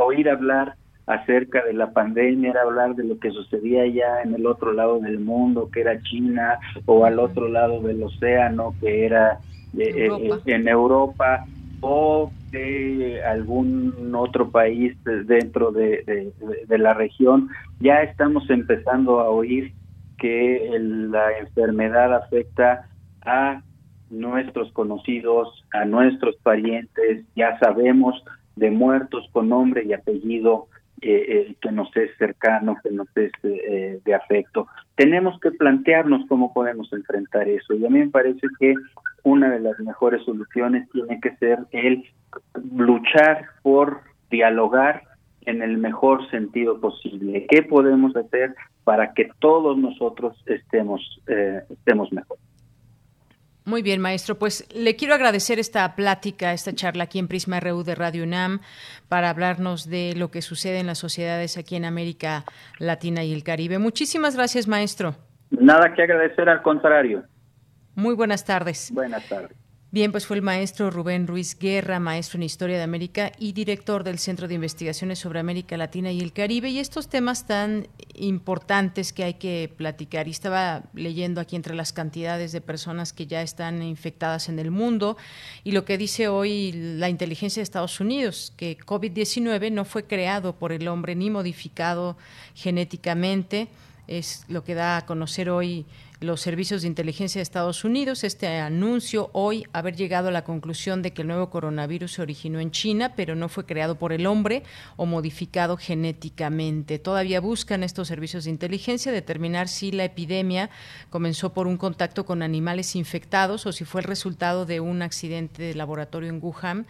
oír 0.00 0.28
hablar 0.28 0.74
acerca 1.06 1.64
de 1.64 1.72
la 1.72 1.92
pandemia, 1.92 2.50
era 2.50 2.62
hablar 2.62 2.94
de 2.94 3.04
lo 3.04 3.18
que 3.18 3.30
sucedía 3.30 3.86
ya 3.86 4.22
en 4.22 4.34
el 4.34 4.46
otro 4.46 4.72
lado 4.72 5.00
del 5.00 5.18
mundo, 5.18 5.68
que 5.72 5.80
era 5.80 6.00
China, 6.02 6.58
o 6.86 7.04
al 7.04 7.18
otro 7.18 7.48
lado 7.48 7.80
del 7.80 8.02
océano, 8.02 8.74
que 8.80 9.06
era 9.06 9.38
eh, 9.76 10.08
eh, 10.08 10.30
en 10.46 10.68
Europa, 10.68 11.44
o 11.80 12.30
de 12.52 13.22
algún 13.24 14.14
otro 14.14 14.50
país 14.50 14.96
dentro 15.26 15.72
de, 15.72 16.32
la 16.68 16.94
región. 16.94 17.48
Ya 17.80 18.02
estamos 18.02 18.48
empezando 18.50 19.20
a 19.20 19.28
oír 19.28 19.72
que 20.18 20.70
la 20.78 21.38
enfermedad 21.38 22.14
afecta 22.14 22.86
a 23.22 23.62
nuestros 24.12 24.70
conocidos, 24.72 25.64
a 25.72 25.84
nuestros 25.84 26.36
parientes, 26.36 27.24
ya 27.34 27.58
sabemos 27.58 28.22
de 28.56 28.70
muertos 28.70 29.28
con 29.32 29.48
nombre 29.48 29.84
y 29.84 29.92
apellido 29.92 30.68
eh, 31.04 31.24
eh, 31.28 31.56
que 31.60 31.72
nos 31.72 31.88
es 31.96 32.16
cercano, 32.16 32.76
que 32.80 32.92
nos 32.92 33.08
es 33.16 33.32
eh, 33.42 33.98
de 34.04 34.14
afecto. 34.14 34.68
Tenemos 34.94 35.40
que 35.40 35.50
plantearnos 35.50 36.24
cómo 36.28 36.52
podemos 36.52 36.92
enfrentar 36.92 37.48
eso. 37.48 37.74
Y 37.74 37.84
a 37.84 37.90
mí 37.90 37.98
me 37.98 38.10
parece 38.10 38.46
que 38.60 38.74
una 39.24 39.50
de 39.50 39.58
las 39.58 39.80
mejores 39.80 40.24
soluciones 40.24 40.88
tiene 40.90 41.18
que 41.20 41.34
ser 41.38 41.58
el 41.72 42.04
luchar 42.72 43.46
por 43.62 44.02
dialogar 44.30 45.02
en 45.40 45.60
el 45.62 45.76
mejor 45.76 46.30
sentido 46.30 46.80
posible. 46.80 47.46
¿Qué 47.50 47.62
podemos 47.62 48.14
hacer 48.14 48.54
para 48.84 49.12
que 49.12 49.28
todos 49.40 49.76
nosotros 49.76 50.40
estemos, 50.46 51.20
estemos 51.68 52.12
mejor? 52.12 52.38
Muy 53.64 53.82
bien, 53.82 54.00
maestro. 54.00 54.38
Pues 54.38 54.66
le 54.74 54.96
quiero 54.96 55.14
agradecer 55.14 55.58
esta 55.58 55.94
plática, 55.94 56.52
esta 56.52 56.74
charla 56.74 57.04
aquí 57.04 57.18
en 57.18 57.28
Prisma 57.28 57.60
RU 57.60 57.84
de 57.84 57.94
Radio 57.94 58.24
UNAM 58.24 58.60
para 59.08 59.30
hablarnos 59.30 59.88
de 59.88 60.14
lo 60.16 60.30
que 60.30 60.42
sucede 60.42 60.80
en 60.80 60.86
las 60.86 60.98
sociedades 60.98 61.56
aquí 61.56 61.76
en 61.76 61.84
América 61.84 62.44
Latina 62.78 63.22
y 63.22 63.32
el 63.32 63.44
Caribe. 63.44 63.78
Muchísimas 63.78 64.36
gracias, 64.36 64.66
maestro. 64.66 65.14
Nada 65.50 65.94
que 65.94 66.02
agradecer, 66.02 66.48
al 66.48 66.62
contrario. 66.62 67.24
Muy 67.94 68.14
buenas 68.14 68.44
tardes. 68.44 68.90
Buenas 68.92 69.28
tardes. 69.28 69.61
Bien, 69.92 70.10
pues 70.10 70.24
fue 70.24 70.36
el 70.36 70.42
maestro 70.42 70.90
Rubén 70.90 71.26
Ruiz 71.26 71.58
Guerra, 71.58 72.00
maestro 72.00 72.38
en 72.38 72.44
Historia 72.44 72.78
de 72.78 72.82
América 72.82 73.30
y 73.38 73.52
director 73.52 74.04
del 74.04 74.18
Centro 74.18 74.48
de 74.48 74.54
Investigaciones 74.54 75.18
sobre 75.18 75.38
América 75.38 75.76
Latina 75.76 76.10
y 76.10 76.22
el 76.22 76.32
Caribe 76.32 76.70
y 76.70 76.78
estos 76.78 77.08
temas 77.08 77.46
tan 77.46 77.86
importantes 78.14 79.12
que 79.12 79.24
hay 79.24 79.34
que 79.34 79.70
platicar. 79.76 80.28
Y 80.28 80.30
estaba 80.30 80.84
leyendo 80.94 81.42
aquí 81.42 81.56
entre 81.56 81.74
las 81.74 81.92
cantidades 81.92 82.52
de 82.52 82.62
personas 82.62 83.12
que 83.12 83.26
ya 83.26 83.42
están 83.42 83.82
infectadas 83.82 84.48
en 84.48 84.58
el 84.58 84.70
mundo 84.70 85.18
y 85.62 85.72
lo 85.72 85.84
que 85.84 85.98
dice 85.98 86.26
hoy 86.26 86.72
la 86.72 87.10
inteligencia 87.10 87.60
de 87.60 87.64
Estados 87.64 88.00
Unidos, 88.00 88.54
que 88.56 88.78
COVID-19 88.78 89.70
no 89.72 89.84
fue 89.84 90.04
creado 90.04 90.54
por 90.54 90.72
el 90.72 90.88
hombre 90.88 91.14
ni 91.16 91.28
modificado 91.28 92.16
genéticamente, 92.54 93.68
es 94.08 94.46
lo 94.48 94.64
que 94.64 94.74
da 94.74 94.96
a 94.96 95.04
conocer 95.04 95.50
hoy 95.50 95.84
los 96.22 96.40
servicios 96.40 96.82
de 96.82 96.88
inteligencia 96.88 97.38
de 97.38 97.42
Estados 97.42 97.84
Unidos. 97.84 98.24
Este 98.24 98.46
anuncio 98.58 99.30
hoy 99.32 99.66
haber 99.72 99.96
llegado 99.96 100.28
a 100.28 100.32
la 100.32 100.44
conclusión 100.44 101.02
de 101.02 101.12
que 101.12 101.22
el 101.22 101.28
nuevo 101.28 101.50
coronavirus 101.50 102.12
se 102.12 102.22
originó 102.22 102.60
en 102.60 102.70
China, 102.70 103.14
pero 103.16 103.34
no 103.34 103.48
fue 103.48 103.66
creado 103.66 103.96
por 103.96 104.12
el 104.12 104.26
hombre 104.26 104.62
o 104.96 105.06
modificado 105.06 105.76
genéticamente. 105.76 106.98
Todavía 106.98 107.40
buscan 107.40 107.82
estos 107.82 108.08
servicios 108.08 108.44
de 108.44 108.50
inteligencia 108.50 109.12
determinar 109.12 109.68
si 109.68 109.90
la 109.92 110.04
epidemia 110.04 110.70
comenzó 111.10 111.52
por 111.52 111.66
un 111.66 111.76
contacto 111.76 112.24
con 112.24 112.42
animales 112.42 112.94
infectados 112.94 113.66
o 113.66 113.72
si 113.72 113.84
fue 113.84 114.00
el 114.00 114.06
resultado 114.06 114.64
de 114.64 114.80
un 114.80 115.02
accidente 115.02 115.62
de 115.62 115.74
laboratorio 115.74 116.28
en 116.28 116.40
Wuhan, 116.42 116.86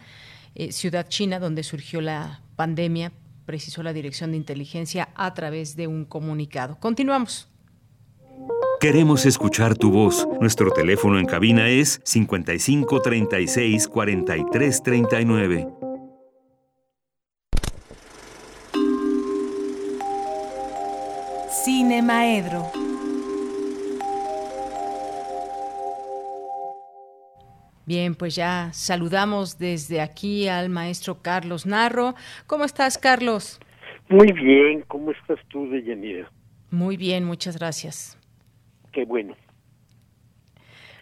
eh, 0.55 0.71
ciudad 0.71 1.07
china, 1.07 1.39
donde 1.39 1.63
surgió 1.63 2.01
la 2.01 2.41
pandemia, 2.55 3.11
precisó 3.45 3.83
la 3.83 3.93
Dirección 3.93 4.31
de 4.31 4.37
Inteligencia 4.37 5.09
a 5.15 5.33
través 5.33 5.75
de 5.75 5.87
un 5.87 6.05
comunicado. 6.05 6.77
Continuamos. 6.79 7.47
Queremos 8.83 9.25
escuchar 9.25 9.77
tu 9.77 9.91
voz. 9.91 10.27
Nuestro 10.41 10.69
teléfono 10.69 11.17
en 11.17 11.25
cabina 11.25 11.69
es 11.69 12.01
55 12.03 13.01
36 13.01 13.87
43 13.87 14.83
39. 14.83 15.67
Cine 21.63 22.01
Maedro. 22.01 22.69
Bien, 27.85 28.15
pues 28.15 28.35
ya 28.35 28.67
saludamos 28.73 29.57
desde 29.57 30.01
aquí 30.01 30.49
al 30.49 30.67
maestro 30.67 31.21
Carlos 31.21 31.65
Narro. 31.65 32.15
¿Cómo 32.47 32.65
estás, 32.65 32.97
Carlos? 32.97 33.61
Muy 34.09 34.33
bien, 34.33 34.83
¿cómo 34.89 35.11
estás 35.11 35.39
tú, 35.47 35.69
Deyanira? 35.69 36.29
Muy 36.69 36.97
bien, 36.97 37.23
muchas 37.23 37.57
gracias. 37.57 38.17
Qué 38.93 39.05
bueno. 39.05 39.35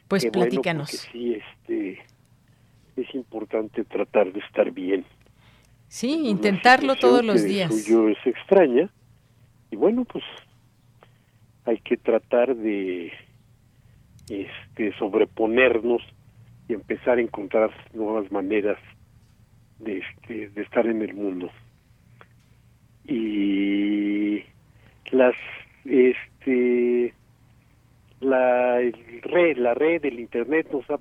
Pues 0.07 0.25
platícanos. 0.25 0.89
sí, 0.89 1.35
este, 1.35 1.99
es 2.95 3.15
importante 3.15 3.83
tratar 3.83 4.33
de 4.33 4.39
estar 4.39 4.71
bien. 4.71 5.05
Sí, 5.87 6.27
intentarlo 6.27 6.95
todos 6.95 7.23
los 7.23 7.43
días. 7.43 7.83
Suyo 7.83 8.09
es 8.09 8.17
extraña 8.25 8.89
y 9.69 9.75
bueno, 9.75 10.05
pues 10.05 10.23
hay 11.65 11.77
que 11.79 11.97
tratar 11.97 12.55
de 12.55 13.11
este 14.29 14.97
sobreponernos 14.97 16.01
y 16.67 16.73
empezar 16.73 17.17
a 17.17 17.21
encontrar 17.21 17.71
nuevas 17.93 18.31
maneras 18.31 18.77
de 19.79 19.99
este 19.99 20.49
de 20.49 20.61
estar 20.61 20.87
en 20.87 21.01
el 21.01 21.13
mundo. 21.13 21.49
Y 23.05 24.43
las 25.11 25.35
este 25.85 27.13
la 28.21 28.77
red, 29.23 29.57
la 29.57 29.73
red 29.73 30.01
del 30.01 30.19
internet 30.19 30.67
nos 30.71 30.89
ha 30.89 30.97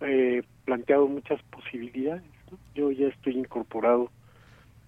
eh, 0.00 0.42
planteado 0.64 1.06
muchas 1.06 1.40
posibilidades. 1.44 2.24
Yo 2.74 2.90
ya 2.90 3.08
estoy 3.08 3.38
incorporado 3.38 4.10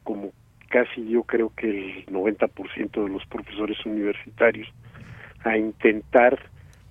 como 0.03 0.33
casi 0.69 1.09
yo 1.09 1.23
creo 1.23 1.53
que 1.55 1.69
el 1.69 2.07
90% 2.07 3.05
de 3.05 3.09
los 3.09 3.25
profesores 3.27 3.79
universitarios 3.87 4.69
a 5.45 5.57
intentar 5.57 6.39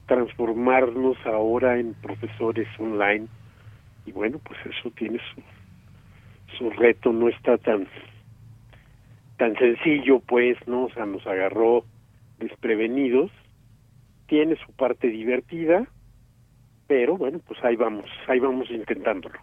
transformarnos 0.08 1.18
ahora 1.26 1.80
en 1.80 1.94
profesores 1.96 2.68
online. 2.80 3.28
Y 4.06 4.12
bueno 4.12 4.40
pues 4.44 4.60
eso 4.66 4.92
tiene 4.92 5.20
su 5.34 5.42
su 6.58 6.70
reto 6.70 7.12
no 7.12 7.28
está 7.28 7.58
tan 7.58 7.88
tan 9.38 9.56
sencillo 9.58 10.20
pues 10.20 10.58
no 10.66 10.86
o 10.86 10.90
sea 10.92 11.06
nos 11.06 11.28
agarró 11.28 11.84
desprevenidos 12.40 13.32
tiene 14.28 14.56
su 14.66 14.72
parte 14.74 15.08
divertida, 15.08 15.88
pero 16.88 17.18
bueno, 17.18 17.40
pues 17.46 17.64
ahí 17.64 17.76
vamos, 17.76 18.06
ahí 18.28 18.40
vamos 18.40 18.70
intentándolo. 18.70 19.40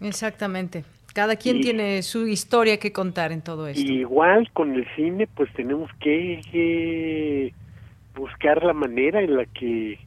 Exactamente. 0.00 0.84
Cada 1.14 1.36
quien 1.36 1.60
tiene 1.60 2.02
su 2.02 2.26
historia 2.26 2.78
que 2.78 2.92
contar 2.92 3.32
en 3.32 3.42
todo 3.42 3.66
esto. 3.66 3.92
Igual 3.92 4.50
con 4.52 4.74
el 4.74 4.86
cine, 4.94 5.26
pues 5.26 5.52
tenemos 5.54 5.90
que, 5.98 7.52
buscar 8.14 8.62
la 8.64 8.72
manera 8.72 9.20
en 9.20 9.36
la 9.36 9.44
que 9.46 9.98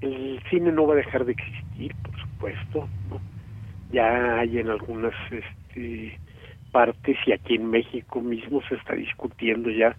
el 0.00 0.40
cine 0.48 0.72
no 0.72 0.86
va 0.86 0.94
a 0.94 0.98
dejar 0.98 1.24
de 1.24 1.32
existir, 1.32 1.94
por 2.02 2.18
supuesto. 2.20 2.88
Ya 3.92 4.38
hay 4.38 4.58
en 4.58 4.68
algunas 4.68 5.14
este, 5.30 6.18
partes 6.72 7.16
y 7.26 7.32
aquí 7.32 7.56
en 7.56 7.70
México 7.70 8.20
mismo 8.20 8.62
se 8.68 8.76
está 8.76 8.94
discutiendo 8.94 9.70
ya 9.70 9.96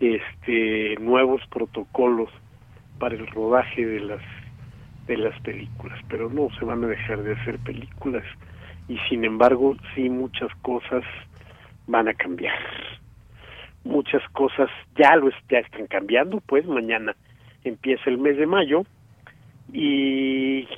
este 0.00 0.96
nuevos 1.00 1.42
protocolos 1.48 2.28
para 3.02 3.16
el 3.16 3.26
rodaje 3.26 3.84
de 3.84 3.98
las 3.98 4.22
de 5.08 5.16
las 5.16 5.36
películas, 5.40 5.98
pero 6.08 6.30
no 6.30 6.50
se 6.56 6.64
van 6.64 6.84
a 6.84 6.86
dejar 6.86 7.24
de 7.24 7.32
hacer 7.32 7.58
películas 7.58 8.22
y 8.86 8.96
sin 9.08 9.24
embargo 9.24 9.74
sí 9.92 10.08
muchas 10.08 10.54
cosas 10.62 11.02
van 11.88 12.06
a 12.06 12.14
cambiar. 12.14 12.54
Muchas 13.82 14.22
cosas 14.30 14.70
ya 14.96 15.16
lo 15.16 15.30
ya 15.50 15.58
están 15.58 15.88
cambiando, 15.88 16.40
pues 16.46 16.64
mañana 16.64 17.16
empieza 17.64 18.08
el 18.08 18.18
mes 18.18 18.36
de 18.36 18.46
mayo 18.46 18.84
y 19.72 20.68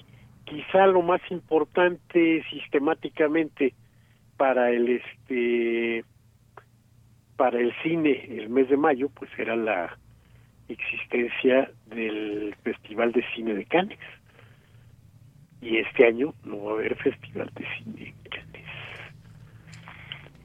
quizá 0.47 0.87
lo 0.87 1.03
más 1.03 1.21
importante 1.31 2.43
sistemáticamente 2.49 3.75
para 4.39 4.71
el 4.71 4.89
este 4.89 6.07
para 7.37 7.61
el 7.61 7.75
cine 7.83 8.25
el 8.31 8.49
mes 8.49 8.71
de 8.71 8.79
mayo 8.79 9.11
pues 9.11 9.31
era 9.37 9.57
la 9.57 9.99
existencia 10.69 11.71
del 11.87 12.55
Festival 12.63 13.13
de 13.13 13.25
Cine 13.35 13.55
de 13.55 13.65
Cannes. 13.65 13.99
Y 15.61 15.79
este 15.79 16.07
año 16.07 16.35
no 16.45 16.63
va 16.65 16.73
a 16.73 16.75
haber 16.75 16.97
Festival 16.97 17.51
de 17.55 17.67
Cine 17.77 18.09
en 18.09 18.31
Cannes. 18.31 18.65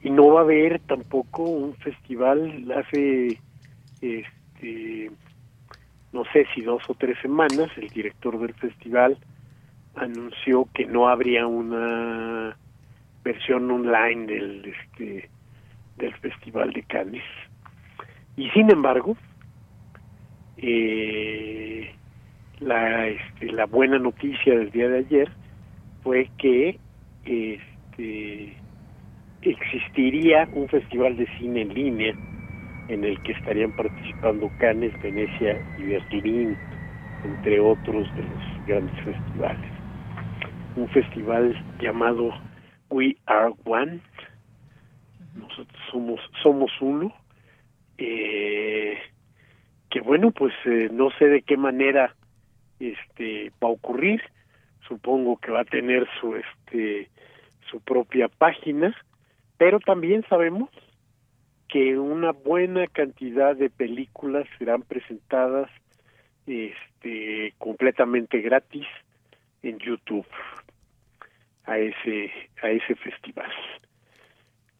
Y 0.02 0.10
no 0.10 0.28
va 0.28 0.40
a 0.40 0.44
haber 0.44 0.80
tampoco 0.80 1.42
un 1.42 1.74
festival 1.76 2.72
hace, 2.72 3.38
este, 4.00 5.10
no 6.12 6.24
sé 6.32 6.46
si 6.54 6.62
dos 6.62 6.82
o 6.88 6.94
tres 6.94 7.18
semanas, 7.20 7.70
el 7.76 7.88
director 7.88 8.38
del 8.38 8.54
festival 8.54 9.18
anunció 9.94 10.68
que 10.72 10.86
no 10.86 11.08
habría 11.08 11.46
una 11.46 12.56
versión 13.22 13.70
online 13.70 14.26
del 14.26 14.64
este 14.64 15.28
del 15.96 16.14
Festival 16.14 16.72
de 16.72 16.82
Cannes. 16.84 17.22
Y 18.36 18.48
sin 18.50 18.70
embargo, 18.70 19.16
eh, 20.62 21.94
la, 22.58 23.08
este, 23.08 23.52
la 23.52 23.66
buena 23.66 23.98
noticia 23.98 24.56
del 24.56 24.70
día 24.70 24.88
de 24.88 24.98
ayer 24.98 25.30
fue 26.02 26.30
que 26.36 26.78
este, 27.24 28.56
existiría 29.42 30.48
un 30.52 30.68
festival 30.68 31.16
de 31.16 31.26
cine 31.38 31.62
en 31.62 31.74
línea 31.74 32.16
en 32.88 33.04
el 33.04 33.20
que 33.20 33.32
estarían 33.32 33.72
participando 33.72 34.52
Cannes, 34.58 34.92
Venecia 35.00 35.62
y 35.76 35.84
Berlín, 35.84 36.58
entre 37.22 37.60
otros 37.60 38.12
de 38.14 38.24
los 38.24 38.42
grandes 38.66 39.00
festivales. 39.04 39.70
Un 40.76 40.88
festival 40.88 41.56
llamado 41.80 42.32
We 42.90 43.16
Are 43.26 43.54
One, 43.64 44.00
nosotros 45.34 45.80
somos 45.90 46.20
somos 46.42 46.72
uno, 46.80 47.14
eh, 47.98 48.98
que 49.90 50.00
bueno, 50.00 50.30
pues 50.30 50.54
eh, 50.64 50.88
no 50.92 51.10
sé 51.18 51.26
de 51.26 51.42
qué 51.42 51.56
manera 51.56 52.14
este 52.78 53.52
va 53.62 53.68
a 53.68 53.72
ocurrir, 53.72 54.22
supongo 54.88 55.36
que 55.36 55.50
va 55.50 55.60
a 55.60 55.64
tener 55.64 56.08
su 56.20 56.36
este 56.36 57.10
su 57.70 57.80
propia 57.80 58.28
página, 58.28 58.94
pero 59.58 59.80
también 59.80 60.24
sabemos 60.28 60.70
que 61.68 61.98
una 61.98 62.32
buena 62.32 62.86
cantidad 62.86 63.54
de 63.54 63.70
películas 63.70 64.46
serán 64.58 64.82
presentadas 64.82 65.70
este 66.46 67.54
completamente 67.58 68.40
gratis 68.40 68.86
en 69.62 69.78
YouTube 69.78 70.26
a 71.64 71.78
ese 71.78 72.32
a 72.62 72.70
ese 72.70 72.94
festival. 72.94 73.50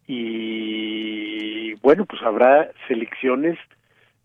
Y 0.06 1.74
bueno 1.74 2.06
pues 2.06 2.22
habrá 2.22 2.70
selecciones 2.88 3.58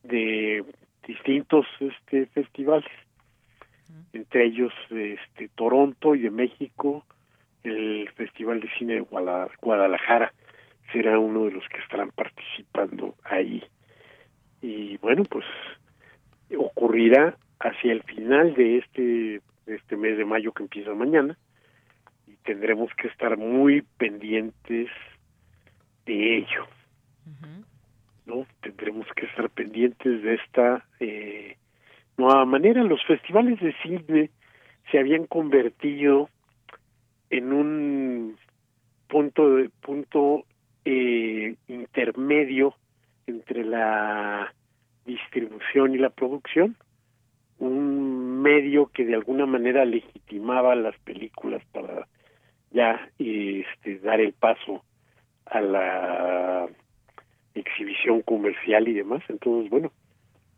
de 0.08 0.64
distintos 1.08 1.66
este 1.80 2.26
festivales. 2.28 2.90
Entre 4.14 4.46
ellos 4.46 4.74
este 4.90 5.50
Toronto 5.50 6.16
y 6.16 6.22
de 6.22 6.32
México 6.32 7.06
el 7.66 8.10
Festival 8.16 8.60
de 8.62 8.70
Cine 8.78 8.94
de 8.96 9.00
Guadalajara. 9.62 10.34
Será 10.92 11.20
uno 11.20 11.46
de 11.46 11.52
los 11.52 11.68
que 11.70 11.80
estarán 11.80 12.12
participando 12.12 13.16
ahí. 13.24 13.64
Y 14.62 14.98
bueno, 14.98 15.24
pues 15.24 15.46
ocurrirá 16.58 17.38
hacia 17.60 17.92
el 17.92 18.04
final 18.04 18.54
de 18.54 18.78
este, 18.78 19.42
este 19.66 19.98
mes 19.98 20.18
de 20.18 20.26
mayo 20.26 20.52
que 20.54 20.64
empieza 20.64 20.94
mañana. 20.94 21.38
Y 22.28 22.36
tendremos 22.38 22.90
que 22.96 23.08
estar 23.08 23.38
muy 23.38 23.82
pendientes 23.98 24.90
de 26.06 26.38
ello. 26.38 26.68
¿No? 28.26 28.46
Tendremos 28.62 29.06
que 29.16 29.26
estar 29.28 29.50
pendientes 29.50 30.24
de 30.24 30.36
esta 30.36 30.86
eh, 31.00 31.58
nueva 32.18 32.46
manera. 32.46 32.84
Los 32.84 33.04
festivales 33.06 33.60
de 33.60 33.74
cine 33.84 34.32
se 34.92 35.00
habían 35.00 35.26
convertido 35.28 36.30
en 37.30 37.54
un 37.54 38.38
punto 39.08 39.56
de 39.56 39.70
punto 39.82 40.46
eh, 40.86 41.56
intermedio 41.68 42.76
entre 43.28 43.64
la 43.64 44.54
distribución 45.06 45.94
y 45.94 45.98
la 45.98 46.10
producción, 46.10 46.76
un 47.60 48.42
medio 48.42 48.88
que 48.88 49.06
de 49.06 49.16
alguna 49.16 49.46
manera 49.46 49.86
legitimaba 49.86 50.76
las 50.76 50.98
películas 51.00 51.64
para 51.72 52.08
ya 52.72 53.10
este, 53.18 54.00
dar 54.00 54.20
el 54.20 54.34
paso 54.34 54.84
a 55.46 55.62
la 55.62 56.68
exhibición 57.56 58.22
comercial 58.22 58.88
y 58.88 58.94
demás. 58.94 59.24
Entonces, 59.30 59.70
bueno, 59.70 59.92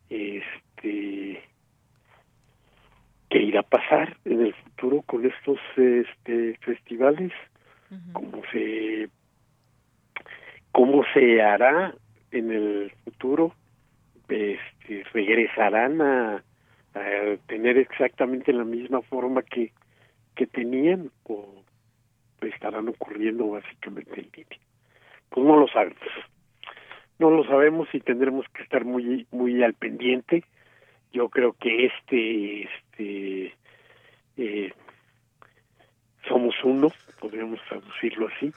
este 0.09 1.41
qué 3.29 3.39
irá 3.39 3.59
a 3.59 3.63
pasar 3.63 4.17
en 4.25 4.41
el 4.41 4.53
futuro 4.53 5.01
con 5.01 5.25
estos 5.25 5.59
este, 5.75 6.57
festivales, 6.61 7.31
cómo 8.13 8.41
se 8.51 9.09
cómo 10.71 11.03
se 11.13 11.41
hará 11.41 11.93
en 12.31 12.51
el 12.51 12.91
futuro, 13.03 13.53
este, 14.29 15.03
regresarán 15.13 16.01
a, 16.01 16.43
tener 17.45 17.77
exactamente 17.77 18.51
la 18.51 18.63
misma 18.63 19.03
forma 19.03 19.43
que, 19.43 19.71
que 20.35 20.47
tenían 20.47 21.11
o 21.25 21.63
estarán 22.41 22.87
ocurriendo 22.87 23.49
básicamente 23.49 24.19
en 24.19 24.29
línea. 24.35 24.59
Pues 25.29 25.45
no 25.45 25.57
lo 25.57 25.67
sabemos. 25.67 25.99
No 27.19 27.31
lo 27.31 27.43
sabemos 27.45 27.87
y 27.93 27.99
tendremos 27.99 28.45
que 28.49 28.63
estar 28.63 28.85
muy 28.85 29.27
muy 29.31 29.63
al 29.63 29.73
pendiente. 29.73 30.43
Yo 31.11 31.29
creo 31.29 31.53
que 31.53 31.85
este 31.87 32.63
este 32.63 33.55
eh, 34.37 34.73
somos 36.27 36.55
uno, 36.63 36.91
podríamos 37.19 37.59
traducirlo 37.67 38.27
así. 38.27 38.53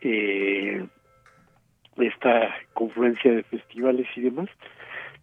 Eh, 0.00 0.84
esta 1.96 2.54
confluencia 2.72 3.32
de 3.32 3.44
festivales 3.44 4.08
y 4.16 4.22
demás, 4.22 4.48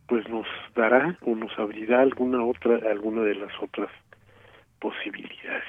pues 0.08 0.28
nos 0.30 0.48
dará 0.74 1.18
o 1.22 1.36
nos 1.36 1.58
abrirá 1.60 2.02
alguna 2.02 2.44
otra, 2.46 2.80
alguna 2.90 3.24
de 3.24 3.36
las 3.36 3.52
otras 3.62 3.90
posibilidades. 4.80 5.64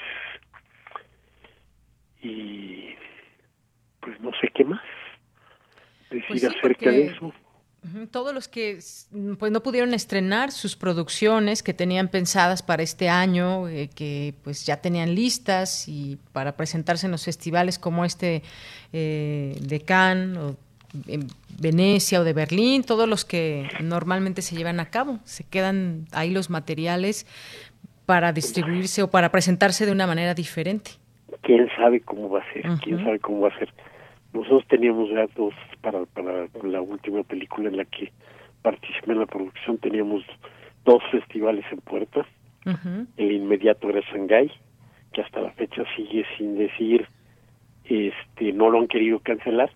Y 2.22 2.94
pues 4.00 4.20
no 4.20 4.30
sé 4.40 4.48
qué 4.54 4.64
más 4.64 4.80
decir 6.12 6.28
pues 6.28 6.44
acerca 6.44 6.90
de 6.90 7.06
eso. 7.06 7.32
Todos 8.12 8.32
los 8.32 8.46
que 8.46 8.78
pues 9.38 9.50
no 9.50 9.60
pudieron 9.60 9.92
estrenar 9.92 10.52
sus 10.52 10.76
producciones 10.76 11.64
que 11.64 11.74
tenían 11.74 12.06
pensadas 12.06 12.62
para 12.62 12.84
este 12.84 13.08
año, 13.08 13.66
eh, 13.68 13.90
que 13.92 14.34
pues 14.44 14.64
ya 14.64 14.76
tenían 14.76 15.16
listas 15.16 15.88
y 15.88 16.16
para 16.32 16.56
presentarse 16.56 17.06
en 17.06 17.12
los 17.12 17.24
festivales 17.24 17.80
como 17.80 18.04
este 18.04 18.42
eh, 18.92 19.56
de 19.60 19.80
Cannes 19.80 20.38
o 20.38 20.56
en 21.08 21.26
Venecia 21.60 22.20
o 22.20 22.24
de 22.24 22.32
Berlín, 22.32 22.84
todos 22.84 23.08
los 23.08 23.24
que 23.24 23.68
normalmente 23.82 24.42
se 24.42 24.54
llevan 24.54 24.78
a 24.78 24.90
cabo. 24.90 25.18
Se 25.24 25.42
quedan 25.42 26.06
ahí 26.12 26.30
los 26.30 26.50
materiales 26.50 27.26
para 28.06 28.32
distribuirse 28.32 29.02
o 29.02 29.10
para 29.10 29.30
presentarse 29.30 29.86
de 29.86 29.92
una 29.92 30.06
manera 30.06 30.34
diferente. 30.34 30.92
¿Quién 31.42 31.68
sabe 31.76 32.00
cómo 32.00 32.28
va 32.30 32.40
a 32.40 32.52
ser? 32.52 32.62
¿Quién 32.82 33.02
sabe 33.02 33.18
cómo 33.18 33.40
va 33.40 33.48
a 33.48 33.58
ser? 33.58 33.72
Nosotros 34.32 34.64
teníamos 34.68 35.08
ya 35.10 35.26
dos, 35.36 35.54
para, 35.82 36.04
para 36.06 36.46
la 36.62 36.80
última 36.80 37.22
película 37.22 37.68
en 37.68 37.76
la 37.76 37.84
que 37.84 38.12
participé 38.62 39.12
en 39.12 39.20
la 39.20 39.26
producción, 39.26 39.78
teníamos 39.78 40.24
dos 40.84 41.02
festivales 41.10 41.64
en 41.70 41.80
puerta. 41.80 42.26
El 43.16 43.32
inmediato 43.32 43.90
era 43.90 44.00
Shanghái, 44.00 44.50
que 45.12 45.20
hasta 45.20 45.40
la 45.40 45.50
fecha 45.52 45.82
sigue 45.96 46.24
sin 46.38 46.56
decir, 46.56 47.06
este, 47.84 48.52
no 48.52 48.70
lo 48.70 48.78
han 48.78 48.86
querido 48.86 49.18
cancelar 49.18 49.70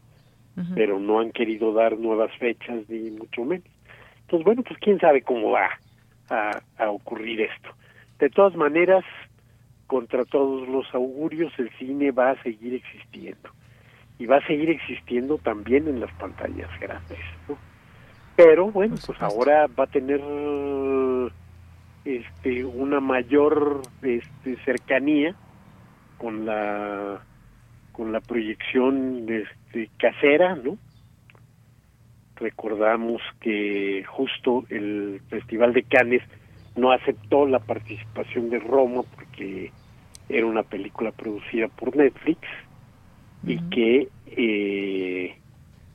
pero 0.74 0.98
no 0.98 1.20
han 1.20 1.32
querido 1.32 1.72
dar 1.72 1.98
nuevas 1.98 2.32
fechas 2.38 2.88
ni 2.88 3.10
mucho 3.10 3.44
menos. 3.44 3.66
Entonces, 4.22 4.44
bueno, 4.44 4.62
pues 4.62 4.78
quién 4.80 4.98
sabe 4.98 5.22
cómo 5.22 5.50
va 5.50 5.68
a, 6.30 6.62
a 6.78 6.90
ocurrir 6.90 7.42
esto. 7.42 7.68
De 8.18 8.30
todas 8.30 8.56
maneras, 8.56 9.04
contra 9.86 10.24
todos 10.24 10.66
los 10.68 10.86
augurios, 10.94 11.52
el 11.58 11.70
cine 11.78 12.10
va 12.10 12.30
a 12.30 12.42
seguir 12.42 12.74
existiendo. 12.74 13.50
Y 14.18 14.26
va 14.26 14.36
a 14.38 14.47
seguir 14.47 14.70
existiendo 14.70 15.38
también 15.38 15.88
en 15.88 16.01
las 16.01 16.12
pantallas 16.12 16.70
grandes. 16.80 17.18
¿no? 17.48 17.59
Pero 18.36 18.70
bueno, 18.70 18.97
pues 19.05 19.20
ahora 19.22 19.66
va 19.66 19.84
a 19.84 19.86
tener 19.86 20.20
este 22.05 22.64
una 22.64 23.01
mayor 23.01 23.82
este, 24.02 24.56
cercanía 24.64 25.34
con 26.18 26.44
la 26.44 27.22
con 27.93 28.12
la 28.12 28.20
proyección 28.20 29.26
este, 29.28 29.88
casera, 29.98 30.55
¿no? 30.55 30.76
Recordamos 32.36 33.22
que 33.40 34.05
justo 34.06 34.64
el 34.68 35.22
Festival 35.30 35.72
de 35.72 35.82
Cannes 35.84 36.22
no 36.76 36.93
aceptó 36.93 37.47
la 37.47 37.59
participación 37.59 38.51
de 38.51 38.59
Roma 38.59 39.02
porque 39.14 39.72
era 40.28 40.44
una 40.44 40.62
película 40.62 41.10
producida 41.10 41.68
por 41.68 41.97
Netflix 41.97 42.40
y 43.47 43.59
que 43.70 44.09
eh, 44.27 45.39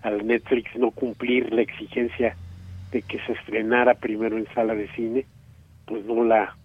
al 0.01 0.25
Netflix 0.25 0.73
no 0.77 0.91
cumplir 0.91 1.53
la 1.53 1.61
exigencia 1.61 2.35
de 2.91 3.01
que 3.01 3.19
se 3.25 3.33
estrenara 3.33 3.93
primero 3.95 4.37
en 4.37 4.47
sala 4.53 4.73
de 4.73 4.89
cine, 4.95 5.25
pues 5.85 6.05
no 6.05 6.23
la 6.23 6.55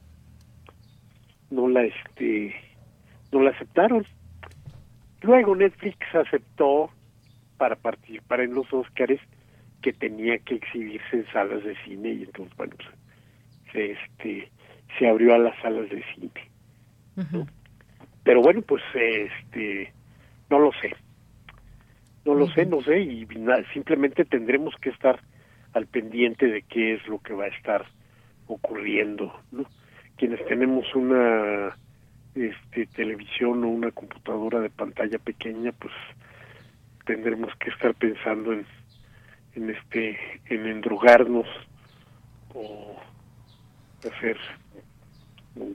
no 1.51 1.69
la 1.69 1.85
este 1.85 2.55
no 3.33 3.43
la 3.43 3.51
aceptaron. 3.51 4.07
Luego 5.23 5.57
Netflix 5.57 5.99
aceptó 6.15 6.91
para 7.59 7.75
participar 7.75 8.41
en 8.41 8.55
los 8.55 8.73
Óscares 8.73 9.21
que 9.83 9.93
tenía 9.93 10.39
que 10.39 10.55
exhibirse 10.57 11.17
en 11.17 11.27
salas 11.33 11.65
de 11.65 11.77
cine 11.85 12.11
y 12.11 12.23
entonces 12.25 12.57
bueno 12.57 12.75
pues, 12.77 12.89
se 13.73 13.93
este 13.93 14.51
se 14.99 15.09
abrió 15.09 15.35
a 15.35 15.39
las 15.39 15.57
salas 15.61 15.89
de 15.91 16.03
cine 16.15 16.31
pero 18.25 18.43
bueno 18.43 18.63
pues 18.63 18.83
este 18.95 19.93
no 20.51 20.59
lo 20.59 20.73
sé 20.73 20.95
No 22.25 22.35
lo 22.35 22.49
sé, 22.49 22.67
no 22.67 22.83
sé, 22.83 23.01
y 23.01 23.27
simplemente 23.73 24.25
tendremos 24.25 24.75
que 24.81 24.91
estar 24.91 25.21
al 25.73 25.87
pendiente 25.87 26.47
de 26.47 26.63
qué 26.63 26.95
es 26.95 27.07
lo 27.07 27.19
que 27.19 27.35
va 27.35 27.45
a 27.45 27.49
estar 27.49 27.85
ocurriendo, 28.47 29.33
¿no? 29.53 29.65
Quienes 30.17 30.45
tenemos 30.47 30.87
una 30.95 31.77
este, 32.35 32.87
televisión 32.87 33.63
o 33.65 33.69
una 33.69 33.91
computadora 33.91 34.61
de 34.61 34.71
pantalla 34.71 35.19
pequeña, 35.19 35.73
pues 35.73 35.93
tendremos 37.05 37.55
que 37.57 37.71
estar 37.71 37.95
pensando 37.95 38.53
en, 38.53 38.67
en 39.55 39.71
este, 39.71 40.19
en 40.47 40.67
endrogarnos 40.67 41.47
o 42.55 42.97
hacer 44.07 44.37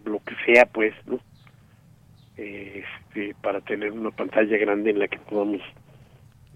lo 0.06 0.20
que 0.24 0.36
sea, 0.46 0.66
pues, 0.66 0.94
¿no? 1.06 1.20
Este, 2.42 3.36
para 3.42 3.62
tener 3.62 3.92
una 3.92 4.10
pantalla 4.12 4.58
grande 4.58 4.90
en 4.90 5.00
la 5.00 5.08
que 5.08 5.20
podamos 5.20 5.62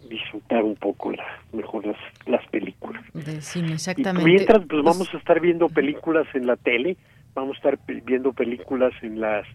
disfrutar 0.09 0.63
un 0.63 0.75
poco 0.75 1.11
la, 1.11 1.25
mejor 1.53 1.85
las, 1.85 1.97
las 2.25 2.45
películas. 2.47 3.03
De 3.13 3.41
cine, 3.41 3.73
exactamente. 3.73 4.29
Y 4.29 4.33
mientras, 4.33 4.65
pues 4.67 4.83
vamos 4.83 5.13
a 5.13 5.17
estar 5.17 5.39
viendo 5.39 5.67
películas 5.69 6.27
en 6.33 6.47
la 6.47 6.55
tele, 6.55 6.97
vamos 7.33 7.55
a 7.55 7.69
estar 7.69 7.79
viendo 8.03 8.33
películas 8.33 8.93
en 9.01 9.19
las 9.19 9.45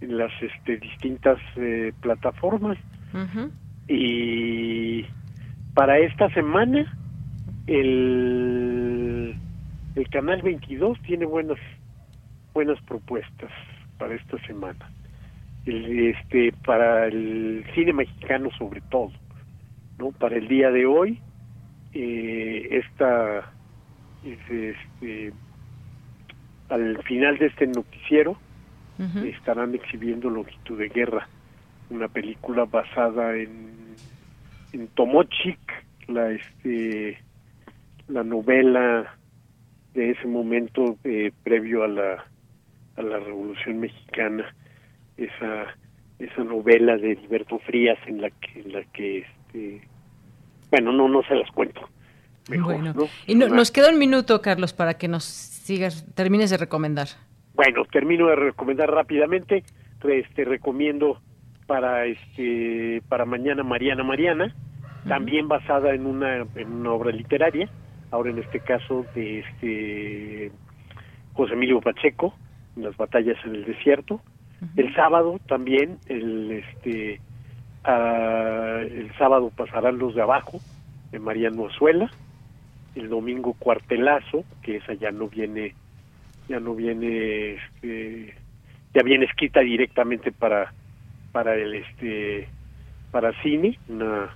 en 0.00 0.18
las 0.18 0.30
este, 0.42 0.76
distintas 0.76 1.38
eh, 1.56 1.92
plataformas. 2.00 2.78
Y 3.88 5.06
para 5.74 5.98
esta 5.98 6.28
semana 6.34 6.94
el, 7.66 9.34
el 9.94 10.08
canal 10.10 10.42
22 10.42 11.00
tiene 11.02 11.24
buenas 11.24 11.58
buenas 12.52 12.78
propuestas 12.82 13.50
para 13.98 14.14
esta 14.14 14.38
semana. 14.46 14.90
El, 15.66 16.08
este 16.08 16.52
para 16.64 17.06
el 17.06 17.64
cine 17.74 17.92
mexicano 17.92 18.50
sobre 18.56 18.80
todo 18.82 19.10
no 19.98 20.12
para 20.12 20.36
el 20.36 20.46
día 20.46 20.70
de 20.70 20.86
hoy 20.86 21.20
eh, 21.92 22.68
esta 22.70 23.52
este, 24.24 25.32
al 26.68 27.02
final 27.02 27.38
de 27.38 27.46
este 27.46 27.66
noticiero 27.66 28.36
estarán 29.24 29.74
exhibiendo 29.74 30.30
Longitud 30.30 30.78
de 30.78 30.88
Guerra 30.88 31.28
una 31.90 32.08
película 32.08 32.64
basada 32.64 33.36
en 33.36 33.94
en 34.72 34.88
Tomochic 34.88 35.58
la 36.08 36.30
este 36.30 37.18
la 38.08 38.22
novela 38.22 39.16
de 39.94 40.10
ese 40.10 40.26
momento 40.26 40.96
eh, 41.04 41.32
previo 41.42 41.84
a 41.84 41.88
la 41.88 42.24
a 42.96 43.02
la 43.02 43.18
Revolución 43.18 43.80
Mexicana 43.80 44.54
esa 45.16 45.76
esa 46.18 46.44
novela 46.44 46.96
de 46.96 47.18
Alberto 47.22 47.58
Frías 47.58 47.98
en 48.06 48.22
la 48.22 48.30
que 48.30 48.60
en 48.60 48.72
la 48.72 48.84
que 48.92 49.18
este, 49.18 49.82
bueno, 50.70 50.92
no, 50.92 51.08
no 51.08 51.22
se 51.22 51.34
las 51.34 51.50
cuento. 51.50 51.88
bueno, 52.48 52.94
y 53.26 53.34
nos 53.34 53.70
queda 53.70 53.90
un 53.90 53.98
minuto, 53.98 54.40
Carlos, 54.40 54.72
para 54.72 54.94
que 54.94 55.08
nos 55.08 55.24
sigas, 55.24 56.06
termines 56.14 56.50
de 56.50 56.56
recomendar. 56.56 57.08
Bueno, 57.54 57.84
termino 57.90 58.28
de 58.28 58.36
recomendar 58.36 58.90
rápidamente. 58.90 59.64
Este, 60.04 60.44
recomiendo 60.44 61.20
para 61.66 62.06
este 62.06 63.02
para 63.08 63.24
mañana 63.24 63.64
Mariana 63.64 64.04
Mariana, 64.04 64.54
también 65.08 65.48
basada 65.48 65.94
en 65.94 66.06
una 66.06 66.46
en 66.54 66.72
una 66.72 66.92
obra 66.92 67.10
literaria, 67.10 67.68
ahora 68.10 68.30
en 68.30 68.38
este 68.38 68.60
caso 68.60 69.04
de 69.14 69.40
este 69.40 70.52
José 71.32 71.54
Emilio 71.54 71.80
Pacheco, 71.80 72.34
las 72.76 72.96
batallas 72.96 73.36
en 73.44 73.56
el 73.56 73.64
desierto. 73.64 74.20
El 74.76 74.94
sábado 74.94 75.38
también 75.46 75.98
el 76.08 76.50
este 76.52 77.20
el 77.86 79.12
sábado 79.16 79.52
pasarán 79.54 79.98
los 79.98 80.14
de 80.14 80.22
abajo, 80.22 80.60
de 81.12 81.20
Mariano 81.20 81.66
Azuela, 81.66 82.10
el 82.96 83.08
domingo 83.08 83.54
Cuartelazo, 83.54 84.44
que 84.62 84.76
esa 84.76 84.94
ya 84.94 85.12
no 85.12 85.28
viene, 85.28 85.74
ya 86.48 86.58
no 86.58 86.74
viene, 86.74 87.54
este, 87.54 88.34
ya 88.94 89.02
viene 89.02 89.26
escrita 89.26 89.60
directamente 89.60 90.32
para, 90.32 90.72
para 91.32 91.54
el 91.54 91.74
este, 91.74 92.48
para 93.12 93.40
cine, 93.42 93.78
una, 93.88 94.34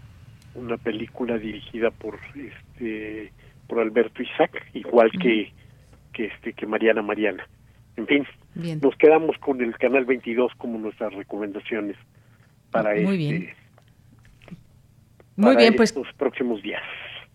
una 0.55 0.77
película 0.77 1.39
dirigida 1.39 1.91
por 1.91 2.19
este, 2.37 3.33
por 3.67 3.81
Alberto 3.81 4.23
Isaac, 4.23 4.65
igual 4.75 5.11
que, 5.13 5.53
que 6.13 6.27
este, 6.27 6.53
que 6.53 6.67
Mariana 6.67 7.03
Mariana. 7.03 7.47
En 8.01 8.07
fin, 8.07 8.81
nos 8.81 8.97
quedamos 8.97 9.37
con 9.39 9.61
el 9.61 9.77
canal 9.77 10.05
22 10.05 10.53
como 10.57 10.79
nuestras 10.79 11.13
recomendaciones 11.15 11.97
para 12.71 12.95
Muy 12.95 13.01
este, 13.01 13.17
bien. 13.17 13.51
Muy 15.37 15.57
bien, 15.57 15.75
pues 15.75 15.95
los 15.95 16.13
próximos 16.15 16.63
días. 16.63 16.83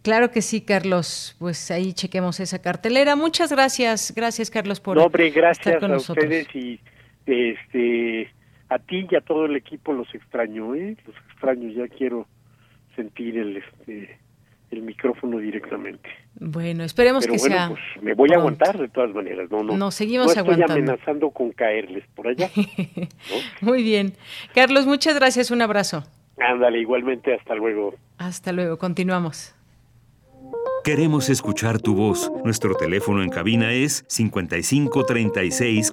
Claro 0.01 0.29
que 0.29 0.41
sí, 0.41 0.61
Carlos. 0.61 1.35
Pues 1.39 1.71
ahí 1.71 1.93
chequemos 1.93 2.39
esa 2.39 2.61
cartelera. 2.61 3.15
Muchas 3.15 3.51
gracias, 3.51 4.13
gracias 4.15 4.51
Carlos 4.51 4.79
por 4.79 4.97
no, 4.97 5.05
hombre, 5.05 5.31
gracias 5.31 5.65
estar 5.65 5.79
con 5.79 5.91
a 5.91 5.95
nosotros. 5.95 6.25
ustedes 6.25 6.55
y 6.55 6.79
este 7.25 8.29
a 8.69 8.79
ti 8.79 9.07
y 9.09 9.15
a 9.15 9.21
todo 9.21 9.45
el 9.45 9.55
equipo 9.55 9.93
los 9.93 10.13
extraño, 10.13 10.75
¿eh? 10.75 10.95
Los 11.05 11.15
extraño. 11.31 11.69
Ya 11.69 11.87
quiero 11.87 12.27
sentir 12.95 13.37
el 13.37 13.57
este 13.57 14.19
el 14.71 14.81
micrófono 14.81 15.37
directamente. 15.37 16.09
Bueno, 16.39 16.83
esperemos 16.83 17.25
Pero 17.25 17.33
que 17.35 17.39
bueno, 17.39 17.55
sea. 17.55 17.69
Pues 17.69 18.03
me 18.03 18.13
voy 18.13 18.31
a 18.33 18.37
aguantar 18.37 18.77
de 18.77 18.87
todas 18.89 19.13
maneras. 19.13 19.49
No, 19.49 19.63
no. 19.63 19.77
Nos 19.77 19.95
seguimos 19.95 20.27
no 20.27 20.31
estoy 20.33 20.43
aguantando. 20.43 20.73
amenazando 20.73 21.29
con 21.29 21.51
caerles 21.51 22.03
por 22.15 22.27
allá. 22.27 22.49
Muy 23.61 23.83
bien. 23.83 24.13
Carlos, 24.53 24.85
muchas 24.85 25.15
gracias. 25.15 25.51
Un 25.51 25.61
abrazo. 25.61 26.03
Ándale, 26.37 26.79
igualmente. 26.79 27.33
Hasta 27.33 27.55
luego. 27.55 27.95
Hasta 28.17 28.51
luego. 28.51 28.77
Continuamos. 28.77 29.55
Queremos 30.83 31.29
escuchar 31.29 31.81
tu 31.81 31.95
voz. 31.95 32.31
Nuestro 32.43 32.75
teléfono 32.75 33.23
en 33.23 33.29
cabina 33.29 33.73
es 33.73 34.05
55 34.07 35.03
36 35.05 35.91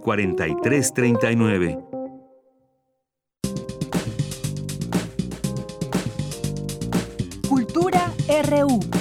RU. 8.53 8.92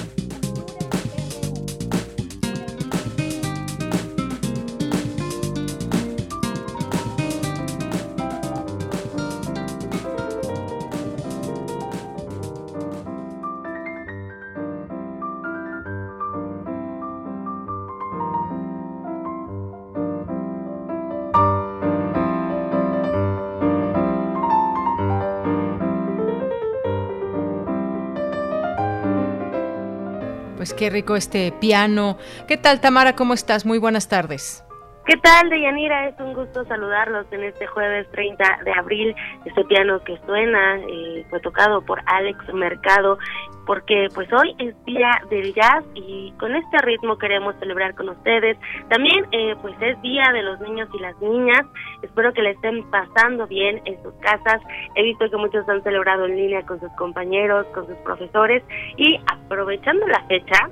Qué 30.81 30.89
rico 30.89 31.15
este 31.15 31.51
piano. 31.51 32.17
¿Qué 32.47 32.57
tal, 32.57 32.81
Tamara? 32.81 33.15
¿Cómo 33.15 33.35
estás? 33.35 33.67
Muy 33.67 33.77
buenas 33.77 34.07
tardes. 34.07 34.63
¿Qué 35.11 35.17
tal, 35.17 35.49
Deyanira? 35.49 36.07
Es 36.07 36.17
un 36.21 36.33
gusto 36.33 36.63
saludarlos 36.63 37.25
en 37.31 37.43
este 37.43 37.67
jueves 37.67 38.09
30 38.11 38.59
de 38.63 38.71
abril. 38.71 39.13
Este 39.43 39.65
piano 39.65 40.01
que 40.05 40.17
suena 40.25 40.77
eh, 40.77 41.25
fue 41.29 41.41
tocado 41.41 41.81
por 41.81 42.01
Alex 42.05 42.37
Mercado, 42.53 43.17
porque 43.65 44.07
pues 44.15 44.31
hoy 44.31 44.55
es 44.59 44.73
día 44.85 45.11
del 45.29 45.53
jazz 45.53 45.83
y 45.95 46.31
con 46.39 46.55
este 46.55 46.77
ritmo 46.77 47.17
queremos 47.17 47.55
celebrar 47.59 47.93
con 47.93 48.07
ustedes. 48.07 48.57
También 48.87 49.25
eh, 49.33 49.53
pues 49.61 49.75
es 49.81 50.01
día 50.01 50.31
de 50.31 50.43
los 50.43 50.61
niños 50.61 50.87
y 50.93 50.99
las 50.99 51.19
niñas. 51.19 51.65
Espero 52.03 52.31
que 52.31 52.43
le 52.43 52.51
estén 52.51 52.89
pasando 52.89 53.47
bien 53.47 53.81
en 53.83 54.01
sus 54.03 54.13
casas. 54.21 54.61
He 54.95 55.03
visto 55.03 55.29
que 55.29 55.35
muchos 55.35 55.67
han 55.67 55.83
celebrado 55.83 56.25
en 56.25 56.37
línea 56.37 56.65
con 56.65 56.79
sus 56.79 56.91
compañeros, 56.93 57.65
con 57.73 57.85
sus 57.85 57.97
profesores 58.05 58.63
y 58.95 59.19
aprovechando 59.27 60.07
la 60.07 60.23
fecha, 60.27 60.69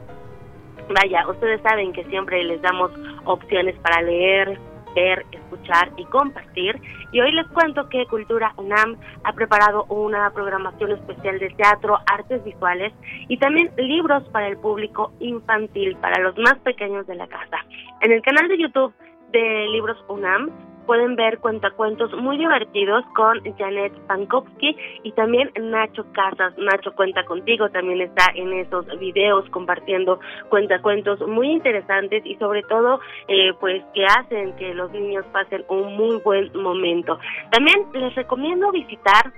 Vaya, 0.89 1.27
ustedes 1.29 1.61
saben 1.61 1.93
que 1.93 2.03
siempre 2.05 2.43
les 2.43 2.61
damos 2.61 2.91
opciones 3.25 3.75
para 3.77 4.01
leer, 4.01 4.59
ver, 4.95 5.25
escuchar 5.31 5.91
y 5.97 6.05
compartir. 6.05 6.81
Y 7.11 7.21
hoy 7.21 7.31
les 7.31 7.47
cuento 7.47 7.87
que 7.89 8.05
Cultura 8.07 8.53
UNAM 8.57 8.97
ha 9.23 9.33
preparado 9.33 9.85
una 9.85 10.31
programación 10.31 10.91
especial 10.91 11.39
de 11.39 11.49
teatro, 11.51 11.99
artes 12.11 12.43
visuales 12.43 12.93
y 13.27 13.37
también 13.37 13.71
libros 13.77 14.23
para 14.29 14.47
el 14.47 14.57
público 14.57 15.11
infantil, 15.19 15.95
para 15.97 16.19
los 16.21 16.37
más 16.37 16.57
pequeños 16.59 17.05
de 17.07 17.15
la 17.15 17.27
casa. 17.27 17.57
En 18.01 18.11
el 18.11 18.21
canal 18.21 18.47
de 18.47 18.57
YouTube 18.57 18.93
de 19.31 19.67
Libros 19.71 19.97
UNAM 20.07 20.49
pueden 20.89 21.15
ver 21.15 21.37
cuentacuentos 21.37 22.11
muy 22.13 22.35
divertidos 22.39 23.05
con 23.15 23.37
Janet 23.59 23.93
Pankowski 24.07 24.75
y 25.03 25.11
también 25.11 25.51
Nacho 25.61 26.03
Casas. 26.13 26.57
Nacho 26.57 26.95
cuenta 26.95 27.23
contigo, 27.25 27.69
también 27.69 28.01
está 28.01 28.31
en 28.33 28.51
esos 28.53 28.87
videos 28.97 29.47
compartiendo 29.51 30.19
cuentacuentos 30.49 31.19
muy 31.27 31.51
interesantes 31.51 32.25
y 32.25 32.33
sobre 32.37 32.63
todo 32.63 33.01
eh, 33.27 33.53
pues 33.59 33.83
que 33.93 34.03
hacen 34.03 34.55
que 34.55 34.73
los 34.73 34.91
niños 34.91 35.23
pasen 35.31 35.63
un 35.69 35.95
muy 35.95 36.17
buen 36.25 36.51
momento. 36.59 37.19
También 37.51 37.85
les 37.93 38.15
recomiendo 38.15 38.71
visitar 38.71 39.31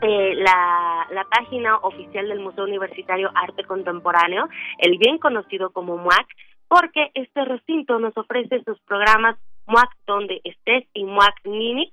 eh, 0.00 0.34
la, 0.36 1.06
la, 1.10 1.24
página 1.24 1.76
oficial 1.82 2.28
del 2.28 2.40
Museo 2.40 2.64
Universitario 2.64 3.30
Arte 3.34 3.64
Contemporáneo, 3.64 4.48
el 4.78 4.96
bien 4.96 5.18
conocido 5.18 5.70
como 5.70 5.98
MUAC, 5.98 6.26
porque 6.66 7.10
este 7.12 7.44
recinto 7.44 7.98
nos 7.98 8.16
ofrece 8.16 8.64
sus 8.64 8.80
programas 8.86 9.36
MUAC 9.66 9.90
donde 10.06 10.40
estés 10.44 10.84
y 10.94 11.04
MUAC 11.04 11.34
Ninix 11.44 11.92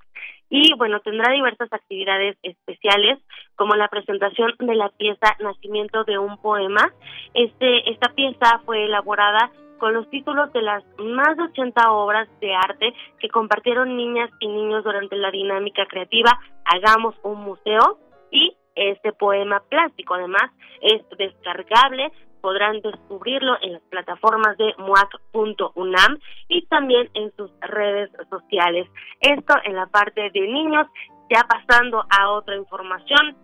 y 0.49 0.73
bueno, 0.73 0.99
tendrá 1.01 1.31
diversas 1.31 1.71
actividades 1.71 2.35
especiales 2.41 3.19
como 3.55 3.75
la 3.75 3.87
presentación 3.87 4.55
de 4.59 4.75
la 4.75 4.89
pieza 4.89 5.35
Nacimiento 5.39 6.03
de 6.05 6.17
un 6.17 6.37
poema. 6.41 6.91
Este 7.33 7.89
esta 7.91 8.09
pieza 8.13 8.59
fue 8.65 8.85
elaborada 8.85 9.51
con 9.77 9.93
los 9.93 10.09
títulos 10.09 10.51
de 10.51 10.61
las 10.61 10.83
más 10.97 11.37
de 11.37 11.43
80 11.43 11.91
obras 11.91 12.27
de 12.41 12.53
arte 12.53 12.93
que 13.19 13.29
compartieron 13.29 13.95
niñas 13.95 14.29
y 14.39 14.47
niños 14.47 14.83
durante 14.83 15.15
la 15.15 15.31
dinámica 15.31 15.85
creativa 15.85 16.37
Hagamos 16.65 17.15
un 17.23 17.41
museo 17.41 17.97
y 18.31 18.55
este 18.75 19.13
poema 19.13 19.61
plástico 19.69 20.15
además 20.15 20.51
es 20.81 21.01
descargable 21.17 22.11
podrán 22.41 22.81
descubrirlo 22.81 23.57
en 23.61 23.73
las 23.73 23.81
plataformas 23.83 24.57
de 24.57 24.73
muac.unam 24.77 26.17
y 26.47 26.65
también 26.67 27.09
en 27.13 27.31
sus 27.35 27.51
redes 27.61 28.09
sociales. 28.29 28.87
Esto 29.19 29.55
en 29.63 29.75
la 29.75 29.87
parte 29.87 30.29
de 30.31 30.41
niños, 30.41 30.87
ya 31.29 31.43
pasando 31.47 32.03
a 32.09 32.31
otra 32.31 32.55
información, 32.55 33.35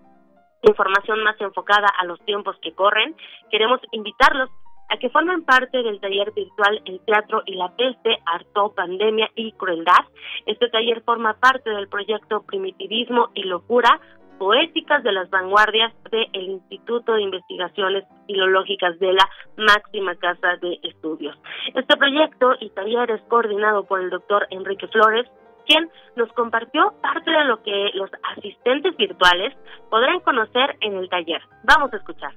información 0.64 1.24
más 1.24 1.40
enfocada 1.40 1.88
a 2.00 2.06
los 2.06 2.20
tiempos 2.26 2.56
que 2.62 2.74
corren, 2.74 3.16
queremos 3.52 3.80
invitarlos 3.92 4.50
a 4.90 4.98
que 4.98 5.10
formen 5.10 5.44
parte 5.44 5.82
del 5.82 6.00
taller 6.00 6.32
virtual 6.34 6.82
El 6.86 7.00
Teatro 7.02 7.42
y 7.46 7.56
la 7.56 7.76
Peste, 7.76 8.20
Harto, 8.26 8.74
Pandemia 8.76 9.30
y 9.36 9.52
Crueldad. 9.54 10.06
Este 10.46 10.70
taller 10.70 11.02
forma 11.02 11.34
parte 11.34 11.70
del 11.70 11.88
proyecto 11.88 12.44
Primitivismo 12.44 13.30
y 13.34 13.44
Locura, 13.44 14.00
poéticas 14.38 15.04
de 15.04 15.12
las 15.12 15.30
vanguardias 15.30 15.94
del 16.12 16.28
Instituto 16.34 17.14
de 17.14 17.24
Investigaciones 17.24 18.04
Filológicas 18.28 18.98
de 19.00 19.14
la 19.14 19.30
máxima 19.58 20.16
casa 20.16 20.58
de 20.62 20.80
estudios. 20.84 21.38
Este 21.74 21.98
proyecto 21.98 22.54
y 22.60 22.70
taller 22.72 23.12
es 23.12 23.22
coordinado 23.24 23.84
por 23.86 24.02
el 24.02 24.10
doctor 24.10 24.48
Enrique 24.50 24.88
Flores, 24.88 25.26
quien 25.66 25.90
nos 26.16 26.32
compartió 26.34 26.94
parte 27.02 27.32
de 27.32 27.46
lo 27.46 27.62
que 27.64 27.92
los 27.94 28.10
asistentes 28.36 28.96
virtuales 28.98 29.54
podrán 29.90 30.20
conocer 30.20 30.78
en 30.82 30.96
el 30.96 31.10
taller. 31.10 31.42
Vamos 31.64 31.92
a 31.94 31.98
escuchar. 31.98 32.32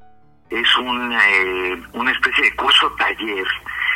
Es 0.51 0.67
eh, 0.81 1.83
una 1.93 2.11
especie 2.11 2.45
de 2.45 2.57
curso 2.57 2.91
taller 2.97 3.47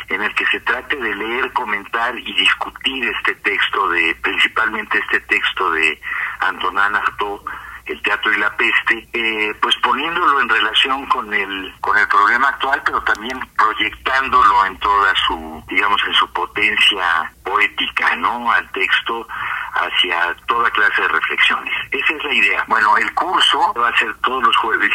en 0.09 0.21
el 0.21 0.35
que 0.35 0.45
se 0.47 0.59
trate 0.59 0.95
de 0.95 1.15
leer, 1.15 1.51
comentar 1.53 2.17
y 2.17 2.33
discutir 2.33 3.03
este 3.05 3.33
texto 3.35 3.89
de, 3.89 4.15
principalmente 4.21 4.99
este 4.99 5.19
texto 5.21 5.71
de 5.71 5.99
Antonin 6.41 6.77
Artaud, 6.77 7.41
el 7.85 8.01
teatro 8.01 8.31
y 8.33 8.37
la 8.37 8.55
peste, 8.55 9.07
eh, 9.13 9.53
pues 9.61 9.75
poniéndolo 9.77 10.39
en 10.41 10.49
relación 10.49 11.05
con 11.07 11.33
el 11.33 11.73
con 11.81 11.97
el 11.97 12.07
problema 12.07 12.49
actual, 12.49 12.81
pero 12.85 13.01
también 13.03 13.39
proyectándolo 13.57 14.65
en 14.65 14.77
toda 14.79 15.13
su, 15.27 15.63
digamos, 15.67 16.01
en 16.07 16.13
su 16.13 16.31
potencia 16.31 17.31
poética, 17.43 18.15
¿no? 18.15 18.51
Al 18.51 18.69
texto 18.71 19.27
hacia 19.73 20.35
toda 20.47 20.69
clase 20.71 21.01
de 21.01 21.07
reflexiones. 21.09 21.73
Esa 21.91 22.13
es 22.13 22.23
la 22.23 22.33
idea. 22.33 22.65
Bueno, 22.67 22.95
el 22.97 23.13
curso 23.13 23.73
va 23.73 23.89
a 23.89 23.97
ser 23.97 24.13
todos 24.21 24.43
los 24.43 24.55
jueves, 24.57 24.91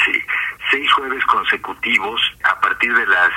seis 0.70 0.92
jueves 0.92 1.24
consecutivos 1.26 2.20
a 2.44 2.60
partir 2.60 2.94
de 2.94 3.06
las 3.06 3.30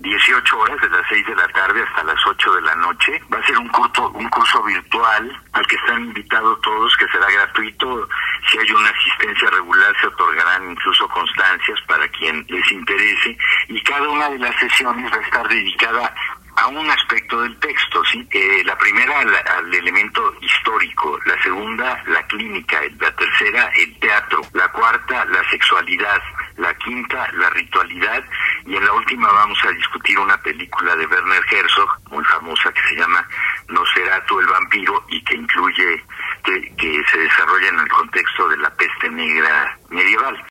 18 0.00 0.58
horas, 0.58 0.80
de 0.80 0.88
las 0.88 1.06
6 1.08 1.26
de 1.26 1.36
la 1.36 1.46
tarde 1.48 1.82
hasta 1.82 2.04
las 2.04 2.26
8 2.26 2.54
de 2.54 2.62
la 2.62 2.74
noche. 2.76 3.20
Va 3.32 3.38
a 3.38 3.46
ser 3.46 3.58
un 3.58 3.68
curso, 3.68 4.08
un 4.10 4.28
curso 4.30 4.62
virtual 4.62 5.42
al 5.52 5.66
que 5.66 5.76
están 5.76 6.04
invitados 6.04 6.60
todos, 6.62 6.96
que 6.96 7.06
será 7.08 7.30
gratuito. 7.30 8.08
Si 8.50 8.58
hay 8.58 8.72
una 8.72 8.88
asistencia 8.88 9.50
regular, 9.50 9.94
se 10.00 10.06
otorgarán 10.06 10.70
incluso 10.70 11.06
constancias 11.08 11.78
para 11.86 12.08
quien 12.08 12.46
les 12.48 12.59
interese. 12.74 13.36
Y 13.68 13.82
cada 13.82 14.08
una 14.08 14.30
de 14.30 14.38
las 14.38 14.54
sesiones 14.56 15.10
va 15.12 15.16
a 15.16 15.20
estar 15.20 15.48
dedicada 15.48 16.14
a 16.56 16.66
un 16.68 16.90
aspecto 16.90 17.40
del 17.40 17.58
texto, 17.58 18.04
¿sí? 18.04 18.26
Eh, 18.30 18.62
la 18.64 18.76
primera 18.76 19.20
al, 19.20 19.74
elemento 19.74 20.34
histórico, 20.40 21.18
la 21.24 21.40
segunda 21.42 22.02
la 22.06 22.22
clínica, 22.26 22.80
la 22.98 23.10
tercera 23.12 23.70
el 23.76 23.98
teatro, 23.98 24.40
la 24.52 24.68
cuarta 24.68 25.24
la 25.26 25.48
sexualidad, 25.48 26.20
la 26.58 26.74
quinta 26.74 27.30
la 27.32 27.48
ritualidad 27.50 28.24
y 28.66 28.76
en 28.76 28.84
la 28.84 28.92
última 28.92 29.32
vamos 29.32 29.58
a 29.64 29.72
discutir 29.72 30.18
una 30.18 30.36
película 30.42 30.94
de 30.96 31.06
Werner 31.06 31.42
Herzog 31.50 31.88
muy 32.10 32.24
famosa 32.24 32.72
que 32.72 32.82
se 32.88 32.96
llama 32.96 33.26
No 33.68 33.82
será 33.94 34.22
tú 34.26 34.40
el 34.40 34.46
vampiro 34.46 35.04
y 35.08 35.22
que 35.24 35.36
incluye 35.36 36.04
que, 36.44 36.74
que 36.76 37.02
se 37.10 37.18
desarrolla 37.18 37.68
en 37.68 37.78
el 37.78 37.88
contexto 37.88 38.48
de 38.48 38.58
la 38.58 38.70
peste 38.74 39.08
negra 39.08 39.78
medieval. 39.88 40.44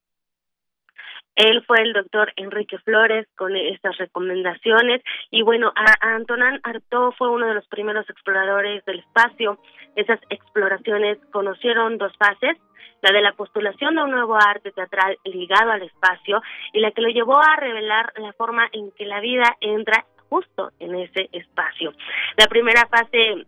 Él 1.39 1.63
fue 1.65 1.81
el 1.81 1.88
doctor 2.01 2.31
Enrique 2.35 2.77
Flores 2.79 3.27
con 3.35 3.55
estas 3.55 3.97
recomendaciones 3.97 5.01
y 5.31 5.41
bueno, 5.41 5.71
a, 5.75 6.15
Antonin 6.15 6.59
Artaud 6.63 7.13
fue 7.17 7.29
uno 7.29 7.47
de 7.47 7.53
los 7.53 7.67
primeros 7.67 8.09
exploradores 8.09 8.83
del 8.85 8.99
espacio. 8.99 9.59
Esas 9.95 10.19
exploraciones 10.29 11.17
conocieron 11.31 11.97
dos 11.97 12.13
fases, 12.17 12.57
la 13.01 13.11
de 13.11 13.21
la 13.21 13.33
postulación 13.33 13.95
de 13.95 14.03
un 14.03 14.11
nuevo 14.11 14.35
arte 14.35 14.71
teatral 14.71 15.17
ligado 15.25 15.71
al 15.71 15.83
espacio 15.83 16.41
y 16.73 16.79
la 16.79 16.91
que 16.91 17.01
lo 17.01 17.09
llevó 17.09 17.37
a 17.39 17.55
revelar 17.57 18.13
la 18.17 18.33
forma 18.33 18.67
en 18.71 18.91
que 18.91 19.05
la 19.05 19.19
vida 19.19 19.55
entra 19.61 20.05
justo 20.29 20.71
en 20.79 20.95
ese 20.95 21.29
espacio. 21.31 21.93
La 22.37 22.47
primera 22.47 22.87
fase 22.87 23.45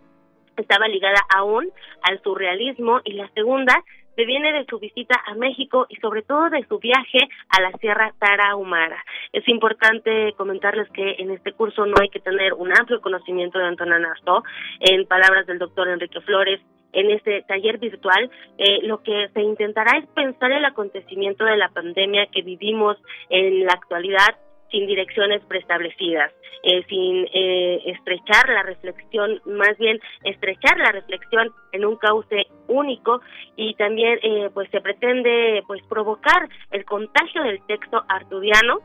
estaba 0.58 0.88
ligada 0.88 1.20
aún 1.36 1.70
al 2.04 2.22
surrealismo 2.22 3.02
y 3.04 3.14
la 3.14 3.30
segunda 3.30 3.84
viene 4.16 4.54
de 4.54 4.66
su 4.66 4.80
visita 4.80 5.16
a 5.26 5.36
México 5.36 5.86
y 5.90 5.96
sobre 5.98 6.22
todo 6.22 6.50
de 6.50 6.66
su 6.68 6.80
viaje 6.80 7.20
a 7.50 7.62
la 7.62 7.72
Sierra 7.80 8.14
Tarahumara. 8.20 9.04
Es 9.34 9.48
importante 9.48 10.34
comentarles 10.38 10.90
que 10.92 11.16
en 11.20 11.32
este 11.32 11.54
curso 11.54 11.86
no 11.86 11.96
hay 12.00 12.10
que 12.10 12.20
tener 12.20 12.54
un 12.54 12.72
amplio 12.72 13.02
conocimiento 13.02 13.60
de 13.60 13.66
Antonio 13.66 13.96
Artaud. 13.96 14.44
En 14.80 15.06
palabras 15.06 15.46
del 15.48 15.60
doctor 15.60 15.88
Enrique 15.90 16.22
Flores, 16.22 16.62
en 16.94 17.10
este 17.12 17.44
taller 17.44 17.78
virtual, 17.78 18.30
eh, 18.58 18.80
lo 18.84 19.02
que 19.02 19.30
se 19.34 19.42
intentará 19.42 19.98
es 19.98 20.06
pensar 20.08 20.52
el 20.52 20.66
acontecimiento 20.66 21.46
de 21.46 21.58
la 21.58 21.70
pandemia 21.70 22.28
que 22.28 22.42
vivimos 22.42 22.98
en 23.30 23.66
la 23.66 23.74
actualidad 23.74 24.36
sin 24.72 24.88
direcciones 24.88 25.44
preestablecidas, 25.46 26.32
eh, 26.64 26.84
sin 26.88 27.28
eh, 27.34 27.82
estrechar 27.86 28.50
la 28.50 28.64
reflexión, 28.64 29.42
más 29.46 29.78
bien 29.78 30.00
estrechar 30.24 30.78
la 30.78 30.92
reflexión 30.92 31.52
en 31.72 31.86
un 31.86 31.98
cauce 31.98 32.48
único 32.68 33.22
y 33.56 33.74
también 33.76 34.20
eh, 34.24 34.50
pues 34.54 34.70
se 34.72 34.82
pretende 34.82 35.64
pues 35.68 35.82
provocar 35.90 36.48
el 36.72 36.86
contagio 36.86 37.44
del 37.44 37.62
texto 37.66 38.04
artudiano 38.08 38.80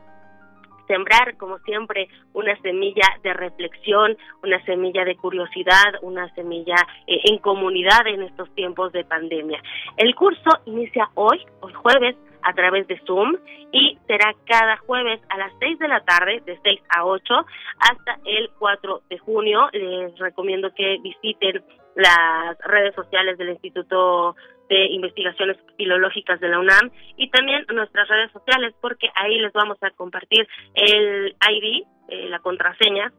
sembrar, 0.87 1.35
como 1.35 1.59
siempre, 1.59 2.07
una 2.31 2.57
semilla 2.61 3.05
de 3.21 3.33
reflexión, 3.33 4.17
una 4.41 4.63
semilla 4.63 5.03
de 5.03 5.17
curiosidad, 5.17 5.95
una 6.01 6.33
semilla 6.33 6.77
en 7.07 7.39
comunidad 7.39 8.07
en 8.07 8.23
estos 8.23 8.49
tiempos 8.55 8.93
de 8.93 9.03
pandemia. 9.03 9.61
El 9.97 10.15
curso 10.15 10.49
inicia 10.65 11.09
hoy, 11.15 11.45
hoy 11.59 11.73
jueves, 11.73 12.15
a 12.47 12.53
través 12.53 12.87
de 12.87 12.97
Zoom 13.05 13.35
y 13.73 13.97
será 14.07 14.33
cada 14.45 14.77
jueves 14.77 15.19
a 15.29 15.37
las 15.37 15.51
6 15.59 15.79
de 15.79 15.87
la 15.89 15.99
tarde, 16.05 16.41
de 16.45 16.57
6 16.63 16.81
a 16.95 17.05
8, 17.05 17.45
hasta 17.79 18.19
el 18.23 18.49
4 18.57 19.01
de 19.09 19.17
junio. 19.17 19.67
Les 19.73 20.17
recomiendo 20.17 20.73
que 20.73 20.97
visiten 21.03 21.61
las 21.95 22.57
redes 22.59 22.95
sociales 22.95 23.37
del 23.37 23.49
Instituto 23.49 24.35
de 24.69 24.85
Investigaciones 24.91 25.57
Filológicas 25.75 26.39
de 26.39 26.47
la 26.47 26.59
UNAM 26.59 26.89
y 27.17 27.29
también 27.29 27.65
nuestras 27.73 28.07
redes 28.07 28.31
sociales 28.31 28.73
porque 28.81 29.09
ahí 29.15 29.39
les 29.39 29.51
vamos 29.51 29.77
a 29.81 29.89
compartir 29.91 30.47
el 30.73 31.35
ID, 31.49 31.83
eh, 32.09 32.29
la 32.29 32.39
contraseña 32.39 33.11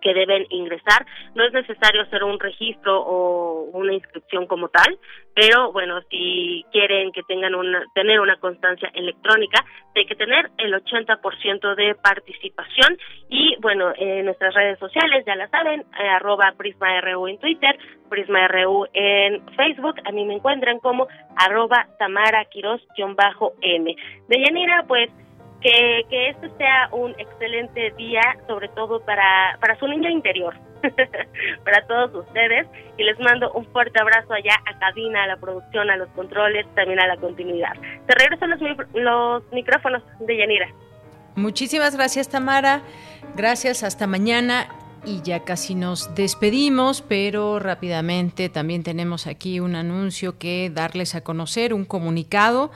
que 0.00 0.14
deben 0.14 0.46
ingresar. 0.50 1.06
No 1.34 1.44
es 1.44 1.52
necesario 1.52 2.02
hacer 2.02 2.24
un 2.24 2.38
registro 2.38 3.00
o 3.00 3.70
una 3.72 3.92
inscripción 3.94 4.46
como 4.46 4.68
tal, 4.68 4.98
pero 5.34 5.72
bueno, 5.72 6.00
si 6.10 6.64
quieren 6.72 7.12
que 7.12 7.22
tengan 7.24 7.54
una, 7.54 7.84
tener 7.94 8.20
una 8.20 8.36
constancia 8.36 8.90
electrónica, 8.94 9.64
hay 9.94 10.06
que 10.06 10.14
tener 10.14 10.50
el 10.58 10.74
80% 10.74 11.74
de 11.74 11.94
participación. 11.94 12.98
Y 13.28 13.56
bueno, 13.60 13.92
en 13.96 14.24
nuestras 14.26 14.54
redes 14.54 14.78
sociales 14.78 15.24
ya 15.26 15.36
la 15.36 15.48
saben, 15.48 15.80
eh, 15.80 16.08
arroba 16.08 16.54
PrismaRU 16.56 17.28
en 17.28 17.38
Twitter, 17.38 17.78
PrismaRU 18.08 18.86
en 18.92 19.44
Facebook, 19.56 19.96
a 20.04 20.12
mí 20.12 20.24
me 20.24 20.34
encuentran 20.34 20.78
como 20.80 21.06
arroba 21.36 21.86
Tamara 21.98 22.46
m. 23.62 23.96
De 24.28 24.42
Yanira, 24.42 24.84
pues 24.86 25.10
que, 25.60 26.04
que 26.08 26.30
este 26.30 26.50
sea 26.56 26.88
un 26.92 27.12
excelente 27.18 27.92
día, 27.96 28.22
sobre 28.46 28.68
todo 28.68 29.00
para, 29.00 29.56
para 29.60 29.78
su 29.78 29.86
niño 29.88 30.08
interior, 30.10 30.54
para 31.64 31.86
todos 31.86 32.14
ustedes. 32.26 32.66
Y 32.98 33.04
les 33.04 33.18
mando 33.20 33.52
un 33.52 33.66
fuerte 33.66 34.00
abrazo 34.00 34.32
allá 34.32 34.54
a 34.66 34.78
cabina, 34.78 35.24
a 35.24 35.26
la 35.26 35.36
producción, 35.36 35.90
a 35.90 35.96
los 35.96 36.08
controles, 36.10 36.66
también 36.74 37.00
a 37.00 37.06
la 37.06 37.16
continuidad. 37.16 37.72
Se 38.06 38.14
regresan 38.14 38.50
los, 38.50 38.60
los 38.94 39.52
micrófonos 39.52 40.02
de 40.20 40.36
Yanira. 40.36 40.68
Muchísimas 41.34 41.96
gracias, 41.96 42.28
Tamara. 42.28 42.82
Gracias, 43.34 43.82
hasta 43.82 44.06
mañana. 44.06 44.68
y 45.04 45.22
ya 45.22 45.44
casi 45.44 45.76
nos 45.76 46.16
despedimos, 46.16 47.00
pero 47.00 47.60
rápidamente 47.60 48.48
también 48.48 48.82
tenemos 48.82 49.28
aquí 49.28 49.60
un 49.60 49.76
anuncio 49.76 50.36
que 50.36 50.68
darles 50.68 51.14
a 51.14 51.20
conocer, 51.20 51.72
un 51.72 51.84
comunicado 51.84 52.72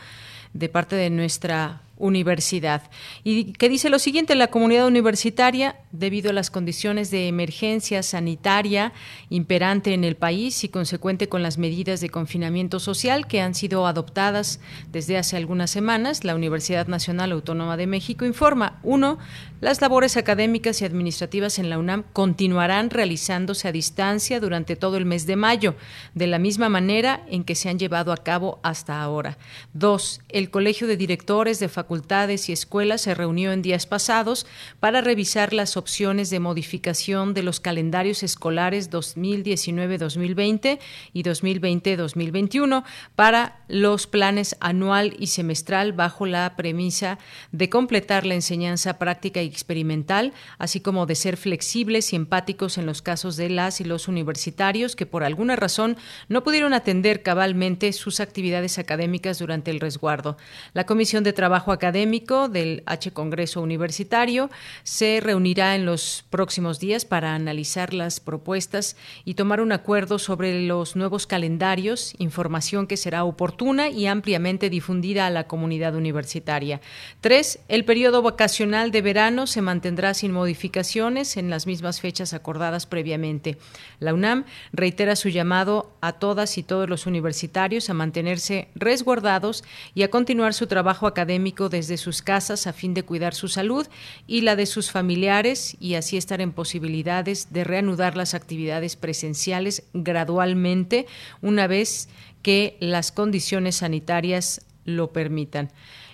de 0.52 0.68
parte 0.68 0.94
de 0.94 1.10
nuestra 1.10 1.80
universidad. 2.00 2.82
Y 3.22 3.52
que 3.52 3.68
dice 3.68 3.90
lo 3.90 3.98
siguiente, 3.98 4.34
la 4.34 4.48
comunidad 4.48 4.86
universitaria, 4.86 5.76
debido 5.92 6.30
a 6.30 6.32
las 6.32 6.50
condiciones 6.50 7.10
de 7.10 7.28
emergencia 7.28 8.02
sanitaria 8.02 8.92
imperante 9.28 9.94
en 9.94 10.04
el 10.04 10.16
país 10.16 10.62
y 10.64 10.68
consecuente 10.68 11.28
con 11.28 11.42
las 11.42 11.58
medidas 11.58 12.00
de 12.00 12.10
confinamiento 12.10 12.80
social 12.80 13.26
que 13.26 13.40
han 13.40 13.54
sido 13.54 13.86
adoptadas 13.86 14.60
desde 14.90 15.18
hace 15.18 15.36
algunas 15.36 15.70
semanas, 15.70 16.24
la 16.24 16.34
Universidad 16.34 16.86
Nacional 16.86 17.32
Autónoma 17.32 17.76
de 17.76 17.86
México 17.86 18.24
informa, 18.24 18.78
uno, 18.82 19.18
las 19.60 19.80
labores 19.80 20.16
académicas 20.16 20.80
y 20.80 20.84
administrativas 20.84 21.58
en 21.58 21.70
la 21.70 21.78
UNAM 21.78 22.04
continuarán 22.12 22.90
realizándose 22.90 23.68
a 23.68 23.72
distancia 23.72 24.40
durante 24.40 24.76
todo 24.76 24.96
el 24.96 25.04
mes 25.04 25.26
de 25.26 25.36
mayo, 25.36 25.74
de 26.14 26.26
la 26.26 26.38
misma 26.38 26.68
manera 26.68 27.24
en 27.28 27.44
que 27.44 27.54
se 27.54 27.68
han 27.68 27.78
llevado 27.78 28.12
a 28.12 28.16
cabo 28.18 28.58
hasta 28.62 29.02
ahora. 29.02 29.38
Dos, 29.72 30.20
el 30.28 30.50
Colegio 30.50 30.86
de 30.86 30.96
Directores 30.96 31.60
de 31.60 31.68
Facultades 31.68 32.48
y 32.48 32.52
Escuelas 32.52 33.02
se 33.02 33.14
reunió 33.14 33.52
en 33.52 33.62
días 33.62 33.86
pasados 33.86 34.46
para 34.78 35.00
revisar 35.00 35.52
las 35.52 35.76
opciones 35.80 36.30
de 36.30 36.40
modificación 36.40 37.34
de 37.34 37.42
los 37.42 37.58
calendarios 37.58 38.22
escolares 38.22 38.90
2019-2020 38.90 40.78
y 41.12 41.22
2020-2021 41.22 42.84
para 43.16 43.62
los 43.66 44.06
planes 44.06 44.56
anual 44.60 45.16
y 45.18 45.28
semestral 45.28 45.92
bajo 45.92 46.26
la 46.26 46.54
premisa 46.54 47.18
de 47.50 47.70
completar 47.70 48.26
la 48.26 48.34
enseñanza 48.34 48.98
práctica 48.98 49.42
y 49.42 49.46
experimental, 49.46 50.34
así 50.58 50.80
como 50.80 51.06
de 51.06 51.14
ser 51.14 51.36
flexibles 51.38 52.12
y 52.12 52.16
empáticos 52.16 52.76
en 52.76 52.84
los 52.86 53.00
casos 53.00 53.36
de 53.36 53.48
las 53.48 53.80
y 53.80 53.84
los 53.84 54.06
universitarios 54.06 54.96
que 54.96 55.06
por 55.06 55.24
alguna 55.24 55.56
razón 55.56 55.96
no 56.28 56.44
pudieron 56.44 56.74
atender 56.74 57.22
cabalmente 57.22 57.92
sus 57.92 58.20
actividades 58.20 58.78
académicas 58.78 59.38
durante 59.38 59.70
el 59.70 59.80
resguardo. 59.80 60.36
La 60.74 60.84
Comisión 60.84 61.24
de 61.24 61.32
Trabajo 61.32 61.72
Académico 61.72 62.48
del 62.48 62.82
H 62.86 63.12
Congreso 63.12 63.62
Universitario 63.62 64.50
se 64.82 65.20
reunirá 65.20 65.69
en 65.74 65.86
los 65.86 66.24
próximos 66.30 66.80
días 66.80 67.04
para 67.04 67.34
analizar 67.34 67.94
las 67.94 68.20
propuestas 68.20 68.96
y 69.24 69.34
tomar 69.34 69.60
un 69.60 69.72
acuerdo 69.72 70.18
sobre 70.18 70.62
los 70.66 70.96
nuevos 70.96 71.26
calendarios, 71.26 72.14
información 72.18 72.86
que 72.86 72.96
será 72.96 73.24
oportuna 73.24 73.88
y 73.88 74.06
ampliamente 74.06 74.70
difundida 74.70 75.26
a 75.26 75.30
la 75.30 75.46
comunidad 75.46 75.94
universitaria. 75.94 76.80
Tres, 77.20 77.60
el 77.68 77.84
periodo 77.84 78.22
vacacional 78.22 78.90
de 78.90 79.02
verano 79.02 79.46
se 79.46 79.62
mantendrá 79.62 80.14
sin 80.14 80.32
modificaciones 80.32 81.36
en 81.36 81.50
las 81.50 81.66
mismas 81.66 82.00
fechas 82.00 82.32
acordadas 82.32 82.86
previamente. 82.86 83.58
La 83.98 84.14
UNAM 84.14 84.44
reitera 84.72 85.16
su 85.16 85.28
llamado 85.28 85.92
a 86.00 86.12
todas 86.14 86.58
y 86.58 86.62
todos 86.62 86.88
los 86.88 87.06
universitarios 87.06 87.90
a 87.90 87.94
mantenerse 87.94 88.68
resguardados 88.74 89.64
y 89.94 90.02
a 90.02 90.10
continuar 90.10 90.54
su 90.54 90.66
trabajo 90.66 91.06
académico 91.06 91.68
desde 91.68 91.96
sus 91.96 92.22
casas 92.22 92.66
a 92.66 92.72
fin 92.72 92.94
de 92.94 93.02
cuidar 93.02 93.34
su 93.34 93.48
salud 93.48 93.86
y 94.26 94.40
la 94.42 94.56
de 94.56 94.66
sus 94.66 94.90
familiares 94.90 95.59
y 95.80 95.94
así 95.94 96.16
estar 96.16 96.40
en 96.40 96.52
posibilidades 96.52 97.52
de 97.52 97.64
reanudar 97.64 98.16
las 98.16 98.34
actividades 98.34 98.96
presenciales 98.96 99.84
gradualmente 99.92 101.06
una 101.42 101.66
vez 101.66 102.08
que 102.42 102.76
las 102.80 103.12
condiciones 103.12 103.76
sanitarias 103.76 104.62
lo 104.84 105.12
permitan. 105.12 105.70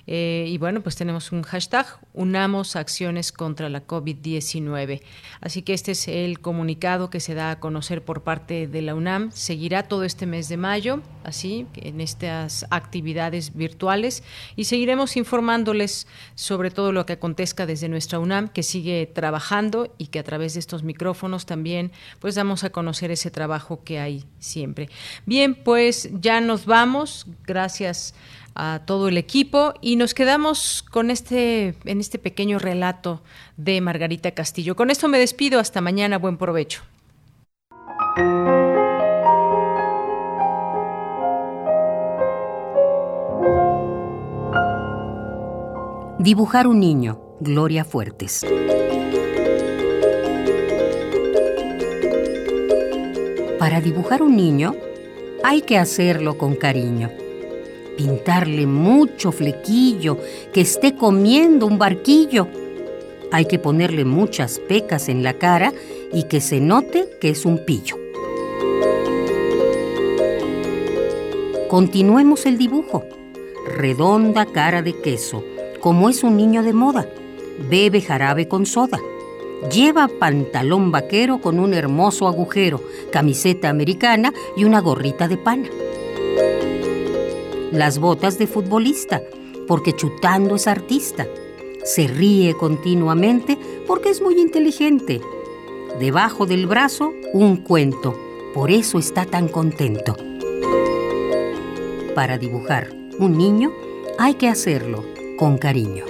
Eh, 0.06 0.46
y 0.48 0.58
bueno, 0.58 0.82
pues 0.82 0.96
tenemos 0.96 1.32
un 1.32 1.42
hashtag, 1.42 1.86
unamos 2.14 2.76
acciones 2.76 3.32
contra 3.32 3.68
la 3.68 3.86
COVID-19. 3.86 5.02
Así 5.40 5.62
que 5.62 5.74
este 5.74 5.92
es 5.92 6.08
el 6.08 6.40
comunicado 6.40 7.10
que 7.10 7.20
se 7.20 7.34
da 7.34 7.50
a 7.50 7.60
conocer 7.60 8.04
por 8.04 8.22
parte 8.22 8.68
de 8.68 8.82
la 8.82 8.94
UNAM. 8.94 9.32
Seguirá 9.32 9.84
todo 9.84 10.04
este 10.04 10.26
mes 10.26 10.48
de 10.48 10.56
mayo, 10.56 11.02
así, 11.24 11.66
en 11.74 12.00
estas 12.00 12.66
actividades 12.70 13.54
virtuales 13.54 14.22
y 14.54 14.64
seguiremos 14.64 15.16
informándoles 15.16 16.06
sobre 16.34 16.70
todo 16.70 16.92
lo 16.92 17.04
que 17.04 17.14
acontezca 17.14 17.66
desde 17.66 17.88
nuestra 17.88 18.18
UNAM, 18.18 18.48
que 18.48 18.62
sigue 18.62 19.06
trabajando 19.06 19.92
y 19.98 20.06
que 20.08 20.20
a 20.20 20.24
través 20.24 20.54
de 20.54 20.60
estos 20.60 20.84
micrófonos 20.84 21.46
también 21.46 21.90
pues 22.20 22.34
damos 22.34 22.64
a 22.64 22.70
conocer 22.70 23.10
ese 23.10 23.30
trabajo 23.30 23.82
que 23.82 23.98
hay 23.98 24.24
siempre. 24.38 24.88
Bien, 25.24 25.54
pues 25.54 26.08
ya 26.12 26.40
nos 26.40 26.66
vamos. 26.66 27.26
Gracias 27.44 28.14
a 28.56 28.80
todo 28.86 29.08
el 29.08 29.18
equipo 29.18 29.74
y 29.80 29.96
nos 29.96 30.14
quedamos 30.14 30.82
con 30.82 31.10
este 31.10 31.74
en 31.84 32.00
este 32.00 32.18
pequeño 32.18 32.58
relato 32.58 33.22
de 33.56 33.80
Margarita 33.80 34.30
Castillo. 34.32 34.74
Con 34.74 34.90
esto 34.90 35.08
me 35.08 35.18
despido, 35.18 35.60
hasta 35.60 35.80
mañana, 35.80 36.18
buen 36.18 36.38
provecho. 36.38 36.82
Dibujar 46.18 46.66
un 46.66 46.80
niño, 46.80 47.20
Gloria 47.40 47.84
Fuertes. 47.84 48.44
Para 53.58 53.80
dibujar 53.80 54.22
un 54.22 54.34
niño 54.34 54.74
hay 55.44 55.62
que 55.62 55.78
hacerlo 55.78 56.38
con 56.38 56.54
cariño 56.54 57.10
pintarle 57.96 58.66
mucho 58.66 59.32
flequillo, 59.32 60.18
que 60.52 60.60
esté 60.60 60.94
comiendo 60.94 61.66
un 61.66 61.78
barquillo. 61.78 62.48
Hay 63.32 63.46
que 63.46 63.58
ponerle 63.58 64.04
muchas 64.04 64.58
pecas 64.58 65.08
en 65.08 65.22
la 65.22 65.34
cara 65.34 65.72
y 66.12 66.24
que 66.24 66.40
se 66.40 66.60
note 66.60 67.08
que 67.20 67.30
es 67.30 67.44
un 67.44 67.64
pillo. 67.64 67.96
Continuemos 71.68 72.46
el 72.46 72.58
dibujo. 72.58 73.04
Redonda 73.66 74.46
cara 74.46 74.82
de 74.82 74.92
queso, 75.00 75.42
como 75.80 76.08
es 76.08 76.22
un 76.22 76.36
niño 76.36 76.62
de 76.62 76.72
moda. 76.72 77.08
Bebe 77.68 78.00
jarabe 78.00 78.46
con 78.46 78.64
soda. 78.64 79.00
Lleva 79.72 80.08
pantalón 80.20 80.92
vaquero 80.92 81.40
con 81.40 81.58
un 81.58 81.74
hermoso 81.74 82.28
agujero, 82.28 82.80
camiseta 83.10 83.70
americana 83.70 84.32
y 84.56 84.64
una 84.64 84.80
gorrita 84.80 85.26
de 85.26 85.38
pana 85.38 85.68
las 87.76 87.98
botas 87.98 88.38
de 88.38 88.46
futbolista, 88.46 89.22
porque 89.68 89.94
chutando 89.94 90.56
es 90.56 90.66
artista. 90.66 91.26
Se 91.84 92.08
ríe 92.08 92.54
continuamente 92.54 93.58
porque 93.86 94.10
es 94.10 94.20
muy 94.20 94.40
inteligente. 94.40 95.20
Debajo 96.00 96.46
del 96.46 96.66
brazo, 96.66 97.12
un 97.32 97.58
cuento. 97.58 98.18
Por 98.54 98.70
eso 98.70 98.98
está 98.98 99.24
tan 99.24 99.48
contento. 99.48 100.16
Para 102.14 102.38
dibujar 102.38 102.90
un 103.18 103.36
niño, 103.36 103.70
hay 104.18 104.34
que 104.34 104.48
hacerlo 104.48 105.04
con 105.38 105.58
cariño. 105.58 106.04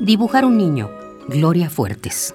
Dibujar 0.00 0.44
un 0.44 0.56
niño. 0.56 0.90
Gloria 1.28 1.68
Fuertes. 1.68 2.34